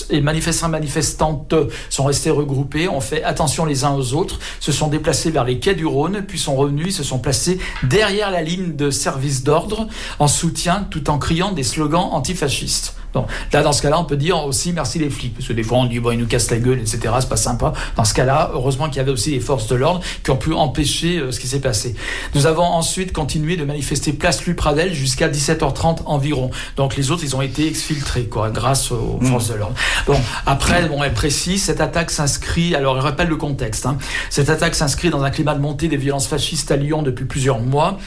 les 0.09 0.21
manifestants 0.21 0.67
et 0.67 0.71
manifestantes 0.71 1.53
sont 1.89 2.05
restés 2.05 2.29
regroupés, 2.29 2.87
ont 2.87 3.01
fait 3.01 3.23
attention 3.23 3.65
les 3.65 3.83
uns 3.83 3.93
aux 3.93 4.13
autres, 4.13 4.39
se 4.59 4.71
sont 4.71 4.87
déplacés 4.87 5.31
vers 5.31 5.43
les 5.43 5.59
quais 5.59 5.75
du 5.75 5.85
Rhône, 5.85 6.23
puis 6.27 6.39
sont 6.39 6.55
revenus, 6.55 6.95
se 6.95 7.03
sont 7.03 7.19
placés 7.19 7.59
derrière 7.83 8.31
la 8.31 8.41
ligne 8.41 8.75
de 8.75 8.91
service 8.91 9.43
d'ordre 9.43 9.87
en 10.19 10.27
soutien 10.27 10.87
tout 10.89 11.09
en 11.09 11.17
criant 11.17 11.51
des 11.51 11.63
slogans 11.63 12.09
antifascistes. 12.11 12.95
Bon, 13.13 13.25
là, 13.51 13.63
dans 13.63 13.71
ce 13.71 13.81
cas-là, 13.81 13.99
on 13.99 14.05
peut 14.05 14.17
dire 14.17 14.45
aussi 14.45 14.71
merci 14.71 14.99
les 14.99 15.09
flics, 15.09 15.33
parce 15.33 15.47
que 15.47 15.53
des 15.53 15.63
fois 15.63 15.79
on 15.79 15.85
dit 15.85 15.99
bon, 15.99 16.11
ils 16.11 16.19
nous 16.19 16.27
cassent 16.27 16.51
la 16.51 16.59
gueule, 16.59 16.79
etc. 16.79 16.99
C'est 17.19 17.29
pas 17.29 17.37
sympa. 17.37 17.73
Dans 17.95 18.05
ce 18.05 18.13
cas-là, 18.13 18.51
heureusement 18.53 18.87
qu'il 18.87 18.97
y 18.97 18.99
avait 18.99 19.11
aussi 19.11 19.31
les 19.31 19.39
forces 19.39 19.67
de 19.67 19.75
l'ordre 19.75 20.01
qui 20.23 20.29
ont 20.29 20.37
pu 20.37 20.53
empêcher 20.53 21.17
euh, 21.17 21.31
ce 21.31 21.39
qui 21.39 21.47
s'est 21.47 21.59
passé. 21.59 21.95
Nous 22.35 22.45
avons 22.45 22.63
ensuite 22.63 23.11
continué 23.11 23.57
de 23.57 23.65
manifester 23.65 24.13
place 24.13 24.45
Louis 24.45 24.53
Pradel 24.53 24.93
jusqu'à 24.93 25.27
17h30 25.27 26.03
environ. 26.05 26.51
Donc 26.75 26.95
les 26.95 27.09
autres, 27.09 27.23
ils 27.23 27.35
ont 27.35 27.41
été 27.41 27.67
exfiltrés, 27.67 28.25
quoi, 28.25 28.51
grâce 28.51 28.91
aux 28.91 29.19
forces 29.23 29.49
de 29.49 29.55
l'ordre. 29.55 29.68
Bon, 30.07 30.19
après, 30.45 30.87
bon, 30.87 31.03
elle 31.03 31.13
précise, 31.13 31.63
cette 31.63 31.81
attaque 31.81 32.11
s'inscrit, 32.11 32.75
alors 32.75 32.97
elle 32.97 33.03
rappelle 33.03 33.27
le 33.27 33.35
contexte, 33.35 33.85
hein. 33.85 33.97
cette 34.29 34.49
attaque 34.49 34.75
s'inscrit 34.75 35.09
dans 35.09 35.23
un 35.23 35.29
climat 35.29 35.55
de 35.55 35.61
montée 35.61 35.87
des 35.87 35.97
violences 35.97 36.27
fascistes 36.27 36.71
à 36.71 36.75
Lyon 36.75 37.01
depuis 37.01 37.25
plusieurs 37.25 37.59
mois. 37.59 37.97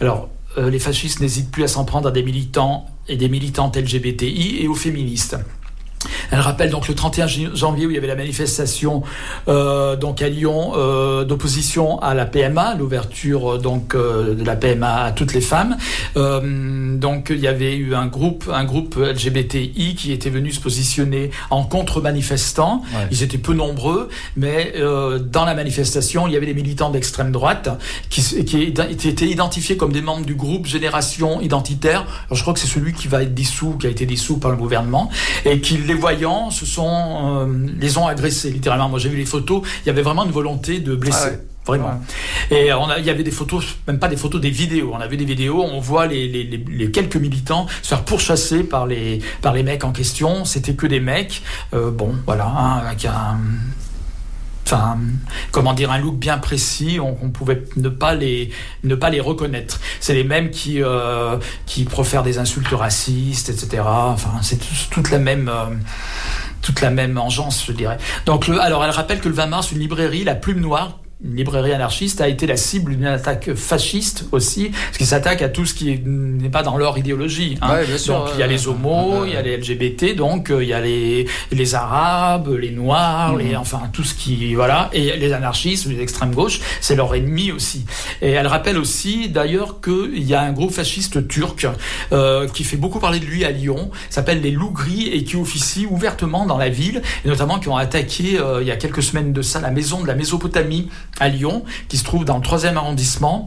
Alors, 0.00 0.28
euh, 0.58 0.70
les 0.70 0.78
fascistes 0.78 1.20
n'hésitent 1.20 1.50
plus 1.50 1.64
à 1.64 1.68
s'en 1.68 1.84
prendre 1.84 2.08
à 2.08 2.10
des 2.10 2.22
militants 2.22 2.86
et 3.08 3.16
des 3.16 3.28
militantes 3.28 3.76
LGBTI 3.76 4.58
et 4.60 4.68
aux 4.68 4.74
féministes. 4.74 5.36
Elle 6.30 6.40
rappelle 6.40 6.70
donc 6.70 6.88
le 6.88 6.94
31 6.94 7.26
janvier 7.54 7.86
où 7.86 7.90
il 7.90 7.94
y 7.94 7.98
avait 7.98 8.06
la 8.06 8.16
manifestation 8.16 9.02
euh, 9.48 9.96
donc 9.96 10.22
à 10.22 10.28
Lyon 10.28 10.72
euh, 10.76 11.24
d'opposition 11.24 12.00
à 12.00 12.14
la 12.14 12.26
PMA, 12.26 12.74
l'ouverture 12.76 13.54
euh, 13.54 13.58
donc 13.58 13.94
euh, 13.94 14.34
de 14.34 14.44
la 14.44 14.56
PMA 14.56 15.02
à 15.04 15.12
toutes 15.12 15.34
les 15.34 15.40
femmes. 15.40 15.76
Euh, 16.16 16.96
donc 16.96 17.28
il 17.30 17.40
y 17.40 17.48
avait 17.48 17.76
eu 17.76 17.94
un 17.94 18.06
groupe, 18.06 18.50
un 18.52 18.64
groupe 18.64 18.96
LGBTI 18.96 19.94
qui 19.96 20.12
était 20.12 20.30
venu 20.30 20.52
se 20.52 20.60
positionner 20.60 21.30
en 21.50 21.64
contre-manifestants. 21.64 22.82
Ouais. 22.94 23.08
Ils 23.10 23.22
étaient 23.22 23.38
peu 23.38 23.54
nombreux, 23.54 24.08
mais 24.36 24.74
euh, 24.76 25.18
dans 25.18 25.44
la 25.44 25.54
manifestation 25.54 26.26
il 26.26 26.32
y 26.32 26.36
avait 26.36 26.46
des 26.46 26.54
militants 26.54 26.90
d'extrême 26.90 27.32
droite 27.32 27.68
qui, 28.08 28.22
qui 28.44 28.62
étaient 28.62 29.28
identifiés 29.28 29.76
comme 29.76 29.92
des 29.92 30.02
membres 30.02 30.24
du 30.24 30.34
groupe 30.34 30.66
Génération 30.66 31.40
Identitaire. 31.40 32.00
Alors, 32.26 32.36
je 32.36 32.42
crois 32.42 32.54
que 32.54 32.60
c'est 32.60 32.66
celui 32.66 32.92
qui 32.92 33.08
va 33.08 33.22
être 33.22 33.34
dissous, 33.34 33.76
qui 33.78 33.86
a 33.86 33.90
été 33.90 34.06
dissous 34.06 34.38
par 34.38 34.50
le 34.50 34.56
gouvernement, 34.56 35.10
et 35.44 35.60
qui 35.60 35.76
les 35.90 35.98
voyant, 35.98 36.50
se 36.50 36.66
sont, 36.66 36.86
euh, 36.88 37.66
les 37.78 37.98
ont 37.98 38.06
agressés 38.06 38.50
littéralement. 38.50 38.88
Moi 38.88 38.98
j'ai 38.98 39.08
vu 39.08 39.16
les 39.16 39.24
photos, 39.26 39.62
il 39.84 39.86
y 39.88 39.90
avait 39.90 40.02
vraiment 40.02 40.24
une 40.24 40.30
volonté 40.30 40.78
de 40.78 40.94
blesser. 40.94 41.18
Ah 41.22 41.30
ouais. 41.30 41.40
Vraiment. 41.66 42.00
Et 42.50 42.72
on 42.72 42.88
a, 42.88 42.98
il 42.98 43.04
y 43.04 43.10
avait 43.10 43.22
des 43.22 43.30
photos, 43.30 43.76
même 43.86 43.98
pas 43.98 44.08
des 44.08 44.16
photos, 44.16 44.40
des 44.40 44.50
vidéos. 44.50 44.92
On 44.94 45.00
a 45.00 45.06
vu 45.06 45.18
des 45.18 45.26
vidéos, 45.26 45.62
on 45.62 45.78
voit 45.78 46.06
les, 46.06 46.26
les, 46.26 46.42
les, 46.42 46.56
les 46.56 46.90
quelques 46.90 47.16
militants 47.16 47.66
se 47.82 47.88
faire 47.88 48.02
pourchasser 48.02 48.64
par 48.64 48.86
les, 48.86 49.20
par 49.42 49.52
les 49.52 49.62
mecs 49.62 49.84
en 49.84 49.92
question. 49.92 50.46
C'était 50.46 50.74
que 50.74 50.86
des 50.86 51.00
mecs, 51.00 51.42
euh, 51.74 51.90
bon, 51.90 52.14
voilà, 52.24 52.46
hein, 52.46 52.82
avec 52.84 53.04
un, 53.04 53.38
enfin, 54.72 54.98
comment 55.50 55.74
dire, 55.74 55.90
un 55.90 55.98
look 55.98 56.16
bien 56.16 56.38
précis, 56.38 56.98
on, 57.00 57.30
pouvait 57.30 57.64
ne 57.76 57.88
pas 57.88 58.14
les, 58.14 58.50
ne 58.84 58.94
pas 58.94 59.10
les 59.10 59.20
reconnaître. 59.20 59.80
C'est 60.00 60.14
les 60.14 60.24
mêmes 60.24 60.50
qui, 60.50 60.82
euh, 60.82 61.36
qui 61.66 61.84
profèrent 61.84 62.22
des 62.22 62.38
insultes 62.38 62.68
racistes, 62.72 63.48
etc. 63.48 63.82
Enfin, 63.84 64.30
c'est 64.42 64.56
tout- 64.58 64.66
toute 64.90 65.10
la 65.10 65.18
même. 65.18 65.48
euh, 65.48 65.66
toute 66.62 66.82
la 66.82 66.90
même 66.90 67.16
engeance, 67.16 67.64
je 67.66 67.72
dirais. 67.72 67.96
Donc, 68.26 68.46
le, 68.46 68.60
alors, 68.60 68.84
elle 68.84 68.90
rappelle 68.90 69.20
que 69.20 69.28
le 69.30 69.34
20 69.34 69.46
mars, 69.46 69.72
une 69.72 69.78
librairie, 69.78 70.24
la 70.24 70.34
Plume 70.34 70.60
Noire, 70.60 70.98
une 71.22 71.36
librairie 71.36 71.72
anarchiste, 71.72 72.20
a 72.20 72.28
été 72.28 72.46
la 72.46 72.56
cible 72.56 72.96
d'une 72.96 73.06
attaque 73.06 73.54
fasciste 73.54 74.24
aussi, 74.32 74.70
parce 74.70 74.96
qu'ils 74.98 75.06
s'attaquent 75.06 75.42
à 75.42 75.48
tout 75.50 75.66
ce 75.66 75.74
qui 75.74 75.90
est- 75.90 76.02
n'est 76.06 76.48
pas 76.48 76.62
dans 76.62 76.78
leur 76.78 76.96
idéologie. 76.96 77.58
hein. 77.60 77.74
Ouais, 77.74 77.86
bien 77.86 77.98
sûr, 77.98 78.14
donc, 78.14 78.24
ouais, 78.26 78.30
il 78.36 78.40
y 78.40 78.42
a 78.42 78.46
les 78.46 78.68
homos, 78.68 79.24
il 79.26 79.32
y 79.32 79.36
a 79.36 79.42
les 79.42 79.56
LGBT, 79.58 80.14
donc 80.16 80.50
euh, 80.50 80.62
il 80.62 80.68
y 80.68 80.72
a 80.72 80.80
les, 80.80 81.26
les 81.52 81.74
arabes, 81.74 82.48
les 82.58 82.70
noirs, 82.70 83.36
les, 83.36 83.54
enfin 83.56 83.82
tout 83.92 84.02
ce 84.04 84.14
qui 84.14 84.54
voilà, 84.54 84.88
et 84.92 85.16
les 85.16 85.32
anarchistes, 85.32 85.86
les 85.86 86.00
extrêmes 86.00 86.34
gauche, 86.34 86.60
c'est 86.80 86.96
leur 86.96 87.14
ennemi 87.14 87.52
aussi. 87.52 87.84
Et 88.22 88.30
elle 88.30 88.46
rappelle 88.46 88.78
aussi 88.78 89.28
d'ailleurs 89.28 89.80
qu'il 89.82 90.22
y 90.22 90.34
a 90.34 90.40
un 90.40 90.52
groupe 90.52 90.72
fasciste 90.72 91.28
turc 91.28 91.66
euh, 92.12 92.48
qui 92.48 92.64
fait 92.64 92.76
beaucoup 92.78 92.98
parler 92.98 93.20
de 93.20 93.26
lui 93.26 93.44
à 93.44 93.50
Lyon, 93.50 93.90
s'appelle 94.08 94.40
les 94.40 94.50
Loups 94.50 94.72
Gris 94.72 95.08
et 95.12 95.22
qui 95.24 95.36
officie 95.36 95.86
ouvertement 95.90 96.46
dans 96.46 96.56
la 96.58 96.68
ville, 96.70 97.02
et 97.24 97.28
notamment 97.28 97.58
qui 97.58 97.68
ont 97.68 97.76
attaqué 97.76 98.38
euh, 98.38 98.62
il 98.62 98.68
y 98.68 98.70
a 98.70 98.76
quelques 98.76 99.02
semaines 99.02 99.32
de 99.34 99.42
ça 99.42 99.60
la 99.60 99.70
maison 99.70 100.00
de 100.00 100.06
la 100.06 100.14
Mésopotamie 100.14 100.88
à 101.18 101.28
Lyon, 101.28 101.64
qui 101.88 101.96
se 101.98 102.04
trouve 102.04 102.24
dans 102.24 102.36
le 102.36 102.42
3e 102.42 102.76
arrondissement, 102.76 103.46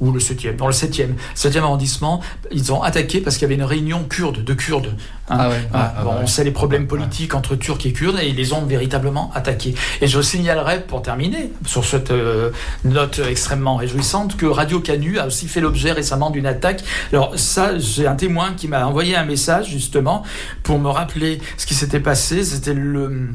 ou 0.00 0.12
le 0.12 0.20
7e, 0.20 0.56
dans 0.56 0.66
le 0.66 0.72
7e, 0.74 1.10
7e 1.36 1.58
arrondissement, 1.60 2.20
ils 2.52 2.72
ont 2.72 2.82
attaqué 2.82 3.20
parce 3.20 3.36
qu'il 3.36 3.42
y 3.42 3.46
avait 3.46 3.54
une 3.54 3.62
réunion 3.62 4.04
kurde, 4.04 4.44
de 4.44 4.52
Kurdes. 4.54 4.94
hein. 5.30 5.36
Ah 5.38 5.48
ouais, 5.48 5.68
Ah, 5.72 5.94
ah 5.98 6.02
bon, 6.04 6.10
ouais. 6.10 6.16
On 6.22 6.26
sait 6.26 6.44
les 6.44 6.50
problèmes 6.50 6.86
politiques 6.86 7.34
entre 7.34 7.56
Turcs 7.56 7.86
et 7.86 7.92
Kurdes 7.92 8.18
et 8.20 8.28
ils 8.28 8.36
les 8.36 8.52
ont 8.52 8.64
véritablement 8.66 9.30
attaqués. 9.34 9.74
Et 10.02 10.06
je 10.06 10.20
signalerai, 10.20 10.82
pour 10.82 11.00
terminer, 11.02 11.50
sur 11.64 11.84
cette 11.86 12.10
euh, 12.10 12.50
note 12.84 13.20
extrêmement 13.26 13.76
réjouissante, 13.76 14.36
que 14.36 14.46
Radio 14.46 14.80
Canu 14.80 15.18
a 15.18 15.26
aussi 15.26 15.48
fait 15.48 15.60
l'objet 15.60 15.92
récemment 15.92 16.28
d'une 16.30 16.46
attaque. 16.46 16.82
Alors 17.12 17.38
ça, 17.38 17.78
j'ai 17.78 18.06
un 18.06 18.16
témoin 18.16 18.52
qui 18.54 18.68
m'a 18.68 18.86
envoyé 18.86 19.16
un 19.16 19.24
message 19.24 19.68
justement 19.70 20.24
pour 20.62 20.78
me 20.78 20.88
rappeler 20.90 21.40
ce 21.56 21.64
qui 21.66 21.74
s'était 21.74 22.00
passé. 22.00 22.44
C'était 22.44 22.74
le... 22.74 23.28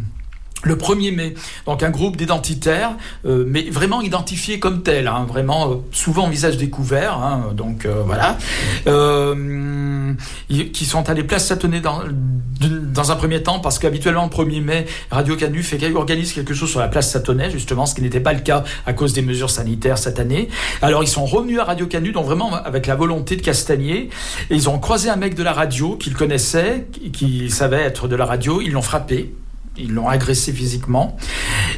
Le 0.63 0.75
1er 0.75 1.15
mai, 1.15 1.35
donc 1.65 1.83
un 1.83 1.89
groupe 1.89 2.17
d'identitaires, 2.17 2.91
euh, 3.25 3.45
mais 3.47 3.69
vraiment 3.69 4.01
identifiés 4.01 4.59
comme 4.59 4.83
tels, 4.83 5.07
hein, 5.07 5.25
vraiment 5.25 5.71
euh, 5.71 5.75
souvent 5.93 6.27
visage 6.27 6.57
découvert, 6.57 7.13
hein, 7.13 7.53
donc 7.53 7.85
euh, 7.85 8.03
voilà, 8.05 8.37
euh, 8.85 10.13
qui 10.49 10.85
sont 10.85 11.09
allés 11.09 11.23
place 11.23 11.47
Satonnet 11.47 11.79
dans, 11.79 13.11
un 13.11 13.15
premier 13.15 13.41
temps, 13.41 13.59
parce 13.59 13.79
qu'habituellement 13.79 14.29
le 14.29 14.43
1er 14.43 14.61
mai, 14.61 14.85
Radio 15.11 15.37
Canu 15.37 15.63
fait, 15.63 15.81
organise 15.93 16.33
quelque 16.33 16.53
chose 16.53 16.69
sur 16.69 16.81
la 16.81 16.89
place 16.89 17.09
Satonnet, 17.09 17.51
justement, 17.51 17.85
ce 17.85 17.95
qui 17.95 18.01
n'était 18.01 18.19
pas 18.19 18.33
le 18.33 18.41
cas 18.41 18.65
à 18.85 18.91
cause 18.91 19.13
des 19.13 19.21
mesures 19.21 19.49
sanitaires 19.49 19.97
cette 19.97 20.19
année. 20.19 20.49
Alors 20.81 21.03
ils 21.03 21.07
sont 21.07 21.25
revenus 21.25 21.59
à 21.59 21.63
Radio 21.63 21.87
Canu, 21.87 22.11
donc 22.11 22.25
vraiment 22.25 22.53
avec 22.53 22.85
la 22.85 22.95
volonté 22.95 23.37
de 23.37 23.41
Castagner, 23.41 24.09
et 24.49 24.55
ils 24.55 24.67
ont 24.67 24.77
croisé 24.79 25.09
un 25.09 25.15
mec 25.15 25.35
de 25.35 25.43
la 25.43 25.53
radio 25.53 25.95
qu'ils 25.95 26.15
connaissaient, 26.15 26.87
qui, 26.91 27.11
qui 27.11 27.49
savait 27.49 27.81
être 27.81 28.09
de 28.09 28.17
la 28.17 28.25
radio, 28.25 28.59
ils 28.59 28.73
l'ont 28.73 28.81
frappé. 28.81 29.33
Ils 29.79 29.93
l'ont 29.93 30.07
agressé 30.07 30.51
physiquement. 30.53 31.17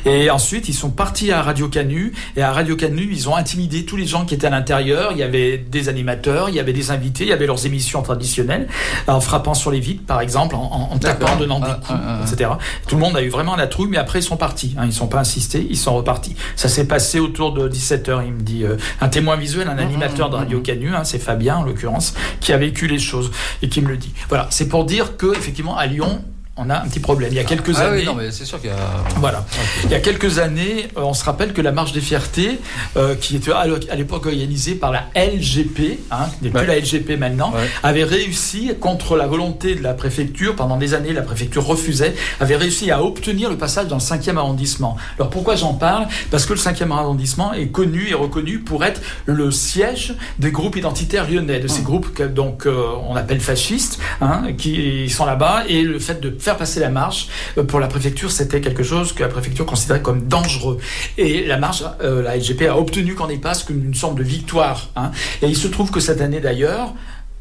Et 0.05 0.29
ensuite, 0.29 0.67
ils 0.69 0.73
sont 0.73 0.89
partis 0.89 1.31
à 1.31 1.41
Radio 1.41 1.67
Canu. 1.67 2.13
Et 2.35 2.41
à 2.41 2.51
Radio 2.51 2.75
Canu, 2.75 3.07
ils 3.11 3.29
ont 3.29 3.35
intimidé 3.35 3.85
tous 3.85 3.95
les 3.97 4.05
gens 4.05 4.25
qui 4.25 4.33
étaient 4.33 4.47
à 4.47 4.49
l'intérieur. 4.49 5.11
Il 5.11 5.17
y 5.17 5.23
avait 5.23 5.57
des 5.57 5.89
animateurs, 5.89 6.49
il 6.49 6.55
y 6.55 6.59
avait 6.59 6.73
des 6.73 6.91
invités, 6.91 7.23
il 7.25 7.29
y 7.29 7.33
avait 7.33 7.47
leurs 7.47 7.65
émissions 7.65 8.01
traditionnelles, 8.01 8.67
en 9.07 9.21
frappant 9.21 9.53
sur 9.53 9.71
les 9.71 9.79
vitres, 9.79 10.03
par 10.05 10.21
exemple, 10.21 10.55
en, 10.55 10.89
en- 10.91 10.97
tapant, 10.97 11.33
en 11.33 11.35
donnant 11.37 11.59
des 11.59 11.71
coups, 11.85 11.99
etc. 12.31 12.51
Tout 12.87 12.95
le 12.95 13.01
monde 13.01 13.15
a 13.17 13.21
eu 13.21 13.29
vraiment 13.29 13.55
la 13.55 13.67
trouille, 13.67 13.89
mais 13.89 13.97
après, 13.97 14.19
ils 14.19 14.23
sont 14.23 14.37
partis. 14.37 14.75
hein. 14.77 14.81
Ils 14.83 14.87
ne 14.87 14.91
sont 14.91 15.07
pas 15.07 15.19
insistés, 15.19 15.65
ils 15.69 15.77
sont 15.77 15.95
repartis. 15.95 16.35
Ça 16.55 16.69
s'est 16.69 16.85
passé 16.87 17.19
autour 17.19 17.53
de 17.53 17.67
17h, 17.69 18.23
il 18.25 18.33
me 18.33 18.41
dit. 18.41 18.63
euh, 18.63 18.77
un 18.99 19.09
témoin 19.09 19.35
visuel, 19.35 19.67
un 19.67 19.77
animateur 19.77 20.29
de 20.29 20.35
Radio 20.35 20.59
Canu, 20.61 20.93
hein, 20.95 21.03
c'est 21.03 21.19
Fabien 21.19 21.57
en 21.57 21.63
l'occurrence, 21.63 22.13
qui 22.39 22.53
a 22.53 22.57
vécu 22.57 22.87
les 22.87 22.99
choses 22.99 23.31
et 23.61 23.69
qui 23.69 23.81
me 23.81 23.87
le 23.87 23.97
dit. 23.97 24.11
Voilà, 24.29 24.47
c'est 24.49 24.67
pour 24.67 24.85
dire 24.85 25.17
que 25.17 25.31
effectivement 25.35 25.77
à 25.77 25.85
Lyon, 25.87 26.23
on 26.63 26.69
a 26.69 26.77
un 26.81 26.87
petit 26.87 26.99
problème. 26.99 27.29
Il 27.31 27.35
y 27.35 27.39
a 27.39 27.43
quelques 27.43 27.73
Ah 27.77 27.87
années. 27.87 27.99
oui, 28.01 28.05
non, 28.05 28.15
mais 28.15 28.31
c'est 28.31 28.45
sûr 28.45 28.59
qu'il 28.61 28.69
y 28.69 28.73
a. 28.73 28.77
Voilà. 29.17 29.45
Il 29.85 29.89
y 29.91 29.95
a 29.95 29.99
quelques 29.99 30.39
années, 30.39 30.87
euh, 30.97 31.01
on 31.01 31.13
se 31.13 31.23
rappelle 31.23 31.53
que 31.53 31.61
la 31.61 31.71
marche 31.71 31.91
des 31.91 32.01
fiertés, 32.01 32.59
euh, 32.97 33.15
qui 33.15 33.35
était 33.35 33.51
à 33.51 33.95
l'époque 33.95 34.25
organisée 34.25 34.75
par 34.75 34.91
la 34.91 35.05
LGP, 35.15 35.99
hein, 36.11 36.27
qui 36.37 36.45
n'est 36.45 36.49
plus 36.51 36.65
la 36.65 36.77
LGP 36.79 37.17
maintenant, 37.17 37.53
avait 37.83 38.03
réussi, 38.03 38.71
contre 38.79 39.15
la 39.17 39.27
volonté 39.27 39.75
de 39.75 39.83
la 39.83 39.93
préfecture, 39.93 40.55
pendant 40.55 40.77
des 40.77 40.93
années, 40.93 41.13
la 41.13 41.21
préfecture 41.21 41.65
refusait, 41.65 42.13
avait 42.39 42.55
réussi 42.55 42.91
à 42.91 43.03
obtenir 43.03 43.49
le 43.49 43.57
passage 43.57 43.87
dans 43.87 43.95
le 43.97 44.01
5e 44.01 44.37
arrondissement. 44.37 44.97
Alors 45.17 45.29
pourquoi 45.29 45.55
j'en 45.55 45.73
parle? 45.73 46.07
Parce 46.29 46.45
que 46.45 46.53
le 46.53 46.59
5e 46.59 46.91
arrondissement 46.91 47.53
est 47.53 47.67
connu 47.67 48.09
et 48.09 48.13
reconnu 48.13 48.59
pour 48.59 48.83
être 48.85 49.01
le 49.25 49.51
siège 49.51 50.13
des 50.39 50.51
groupes 50.51 50.75
identitaires 50.75 51.29
lyonnais, 51.29 51.59
de 51.59 51.67
ces 51.67 51.81
groupes 51.81 52.13
que 52.13 52.23
donc 52.23 52.65
euh, 52.65 52.83
on 53.09 53.15
appelle 53.15 53.39
fascistes, 53.39 53.99
hein, 54.21 54.43
qui 54.57 55.09
sont 55.09 55.25
là-bas, 55.25 55.63
et 55.67 55.81
le 55.83 55.99
fait 55.99 56.19
de 56.21 56.35
faire 56.39 56.50
passer 56.55 56.79
la 56.79 56.89
marche 56.89 57.27
euh, 57.57 57.63
pour 57.63 57.79
la 57.79 57.87
préfecture, 57.87 58.31
c'était 58.31 58.61
quelque 58.61 58.83
chose 58.83 59.13
que 59.13 59.23
la 59.23 59.29
préfecture 59.29 59.65
considérait 59.65 60.01
comme 60.01 60.27
dangereux. 60.27 60.77
Et 61.17 61.45
la 61.45 61.57
marche, 61.57 61.83
euh, 62.01 62.21
la 62.21 62.37
LGP 62.37 62.63
a 62.67 62.77
obtenu 62.77 63.15
qu'on 63.15 63.27
passe 63.39 63.63
comme 63.63 63.83
une 63.85 63.93
sorte 63.93 64.15
de 64.15 64.23
victoire. 64.23 64.89
hein. 64.95 65.11
Et 65.41 65.47
il 65.47 65.55
se 65.57 65.67
trouve 65.67 65.91
que 65.91 65.99
cette 65.99 66.21
année 66.21 66.39
d'ailleurs, 66.41 66.93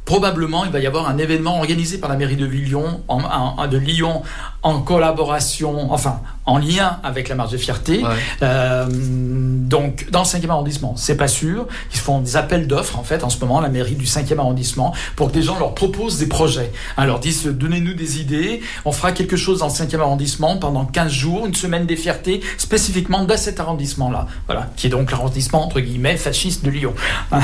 probablement 0.06 0.64
il 0.64 0.72
va 0.72 0.80
y 0.80 0.86
avoir 0.86 1.08
un 1.08 1.18
événement 1.18 1.58
organisé 1.58 1.98
par 1.98 2.10
la 2.10 2.16
mairie 2.16 2.36
de 2.36 2.46
Lyon, 2.46 3.02
en- 3.08 3.66
de 3.68 3.78
Lyon 3.78 4.22
en 4.62 4.80
collaboration, 4.80 5.92
enfin 5.92 6.20
en 6.46 6.58
lien 6.58 6.98
avec 7.02 7.28
la 7.28 7.34
marche 7.34 7.52
de 7.52 7.56
fierté. 7.56 8.02
Euh, 8.42 8.86
donc 8.90 10.10
dans 10.10 10.20
le 10.20 10.26
5e 10.26 10.48
arrondissement, 10.50 10.94
c'est 10.96 11.16
pas 11.16 11.28
sûr. 11.28 11.66
Ils 11.92 11.98
font 11.98 12.20
des 12.20 12.36
appels 12.36 12.66
d'offres 12.66 12.98
en 12.98 13.04
fait 13.04 13.22
en 13.24 13.30
ce 13.30 13.38
moment, 13.40 13.60
la 13.60 13.68
mairie 13.68 13.94
du 13.94 14.06
5e 14.06 14.38
arrondissement, 14.38 14.92
pour 15.16 15.28
que 15.28 15.32
des 15.32 15.42
gens 15.42 15.58
leur 15.58 15.74
proposent 15.74 16.18
des 16.18 16.26
projets. 16.26 16.72
Hein, 16.96 17.06
leur 17.06 17.20
disent 17.20 17.46
donnez-nous 17.46 17.94
des 17.94 18.20
idées, 18.20 18.60
on 18.84 18.92
fera 18.92 19.12
quelque 19.12 19.36
chose 19.36 19.60
dans 19.60 19.66
le 19.66 19.72
5e 19.72 20.00
arrondissement 20.00 20.56
pendant 20.56 20.84
15 20.84 21.12
jours, 21.12 21.46
une 21.46 21.54
semaine 21.54 21.86
des 21.86 21.96
fiertés, 21.96 22.40
spécifiquement 22.58 23.24
dans 23.24 23.36
cet 23.36 23.60
arrondissement-là. 23.60 24.26
Voilà, 24.46 24.68
qui 24.76 24.88
est 24.88 24.90
donc 24.90 25.10
l'arrondissement 25.10 25.64
entre 25.64 25.80
guillemets 25.80 26.16
fasciste 26.16 26.64
de 26.64 26.70
Lyon. 26.70 26.94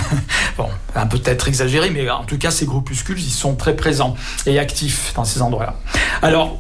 bon, 0.59 0.69
un 0.95 1.07
peu 1.07 1.17
peut-être 1.19 1.49
exagéré, 1.49 1.91
mais 1.91 2.09
en 2.11 2.25
tout 2.25 2.39
cas 2.39 2.51
ces 2.51 2.67
groupuscules, 2.67 3.19
ils 3.19 3.31
sont 3.31 3.55
très 3.55 3.75
présents 3.75 4.15
et 4.47 4.59
actifs 4.59 5.13
dans 5.15 5.25
ces 5.25 5.43
endroits-là. 5.43 5.77
Alors, 6.23 6.59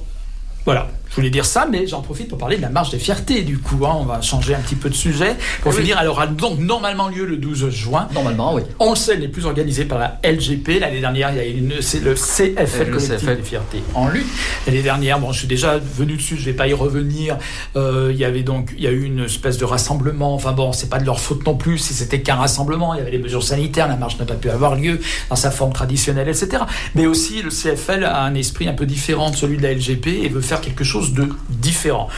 voilà. 0.66 0.88
Voulais 1.16 1.30
dire 1.30 1.44
ça, 1.44 1.66
mais 1.70 1.86
j'en 1.86 2.02
profite 2.02 2.28
pour 2.28 2.38
parler 2.38 2.56
de 2.56 2.62
la 2.62 2.68
marche 2.70 2.90
des 2.90 2.98
fiertés, 2.98 3.42
du 3.42 3.58
coup. 3.58 3.84
hein. 3.86 3.96
on 4.00 4.04
va 4.04 4.20
changer 4.22 4.54
un 4.54 4.60
petit 4.60 4.74
peu 4.74 4.88
de 4.88 4.94
sujet. 4.94 5.34
Pour 5.62 5.72
Oui. 5.72 5.78
finir, 5.78 5.98
elle 6.00 6.08
aura 6.08 6.26
donc 6.26 6.58
normalement 6.58 7.08
lieu 7.08 7.24
le 7.24 7.36
12 7.36 7.68
juin. 7.70 8.08
Normalement, 8.14 8.54
oui. 8.54 8.62
On 8.78 8.90
le 8.90 8.96
sait, 8.96 9.14
elle 9.14 9.20
n'est 9.20 9.28
plus 9.28 9.46
organisée 9.46 9.84
par 9.84 9.98
la 9.98 10.18
LGP. 10.24 10.78
L'année 10.80 11.00
dernière, 11.00 11.30
il 11.32 11.36
y 11.36 11.40
a 11.40 11.44
une, 11.46 11.74
c'est 11.80 12.00
le 12.00 12.14
CFL, 12.14 12.90
Le 12.90 12.98
CFL. 12.98 13.36
des 13.36 13.42
fiertés 13.42 13.82
en 13.94 14.08
lutte. 14.08 14.26
L'année 14.66 14.82
dernière, 14.82 15.18
bon, 15.18 15.32
je 15.32 15.38
suis 15.40 15.48
déjà 15.48 15.78
venu 15.78 16.16
dessus, 16.16 16.36
je 16.38 16.44
vais 16.44 16.52
pas 16.52 16.68
y 16.68 16.72
revenir. 16.74 17.36
Euh, 17.76 18.10
il 18.12 18.18
y 18.18 18.24
avait 18.24 18.42
donc, 18.42 18.72
il 18.76 18.82
y 18.84 18.86
a 18.86 18.90
eu 18.90 19.04
une 19.04 19.20
espèce 19.24 19.58
de 19.58 19.64
rassemblement. 19.64 20.34
Enfin 20.34 20.52
bon, 20.52 20.72
c'est 20.72 20.88
pas 20.90 20.98
de 20.98 21.04
leur 21.06 21.20
faute 21.20 21.44
non 21.46 21.54
plus. 21.56 21.78
Si 21.78 21.94
c'était 21.94 22.20
qu'un 22.20 22.34
rassemblement, 22.36 22.94
il 22.94 22.98
y 22.98 23.00
avait 23.00 23.10
les 23.10 23.18
mesures 23.18 23.42
sanitaires, 23.42 23.88
la 23.88 23.96
marche 23.96 24.18
n'a 24.18 24.24
pas 24.26 24.34
pu 24.34 24.50
avoir 24.50 24.76
lieu 24.76 25.00
dans 25.30 25.36
sa 25.36 25.50
forme 25.50 25.72
traditionnelle, 25.72 26.28
etc. 26.28 26.62
Mais 26.94 27.06
aussi, 27.06 27.42
le 27.42 27.50
CFL 27.50 28.04
a 28.04 28.22
un 28.22 28.34
esprit 28.34 28.68
un 28.68 28.74
peu 28.74 28.86
différent 28.86 29.30
de 29.30 29.36
celui 29.36 29.56
de 29.56 29.62
la 29.62 29.72
LGP 29.72 30.06
et 30.24 30.28
veut 30.28 30.40
faire 30.40 30.60
quelque 30.60 30.84
chose 30.84 31.05
de 31.12 31.28
différent. 31.48 32.08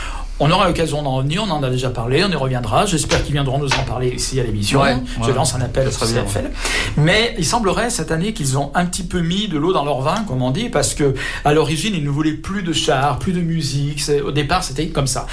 On 0.40 0.52
aura 0.52 0.69
l'occasion 0.69 1.02
d'en 1.02 1.16
revenir, 1.16 1.43
on 1.44 1.51
en 1.51 1.65
a 1.65 1.70
déjà 1.70 1.90
parlé, 1.90 2.23
on 2.23 2.31
y 2.31 2.36
reviendra. 2.36 2.86
J'espère 2.86 3.24
qu'ils 3.24 3.32
viendront 3.32 3.59
nous 3.59 3.73
en 3.73 3.82
parler 3.82 4.10
ici 4.10 4.39
à 4.39 4.44
l'émission. 4.44 4.81
Ouais, 4.81 4.97
Je 5.20 5.27
ouais. 5.27 5.32
lance 5.32 5.56
un 5.56 5.60
appel 5.60 5.90
Ça 5.93 6.06
bien, 6.06 6.23
CFL. 6.23 6.52
Mais 6.97 7.35
il 7.39 7.44
semblerait 7.44 7.90
cette 7.90 8.12
année 8.12 8.32
qu'ils 8.32 8.56
ont 8.56 8.70
un 8.74 8.86
petit 8.86 9.02
peu 9.02 9.20
mis 9.20 9.48
de 9.48 9.59
l'eau 9.59 9.73
dans 9.73 9.85
leur 9.85 10.01
vin, 10.01 10.23
comme 10.28 10.43
on 10.43 10.52
dit, 10.52 10.69
parce 10.69 10.94
que 10.94 11.15
à 11.44 11.52
l'origine, 11.52 11.93
ils 11.93 12.05
ne 12.05 12.10
voulaient 12.10 12.35
plus 12.35 12.62
de 12.62 12.73
chars, 12.73 13.19
plus 13.19 13.32
de 13.32 13.40
musique. 13.40 14.01
Au 14.24 14.31
départ, 14.31 14.62
c'était 14.62 14.86
comme 14.89 15.09
ça. 15.09 15.27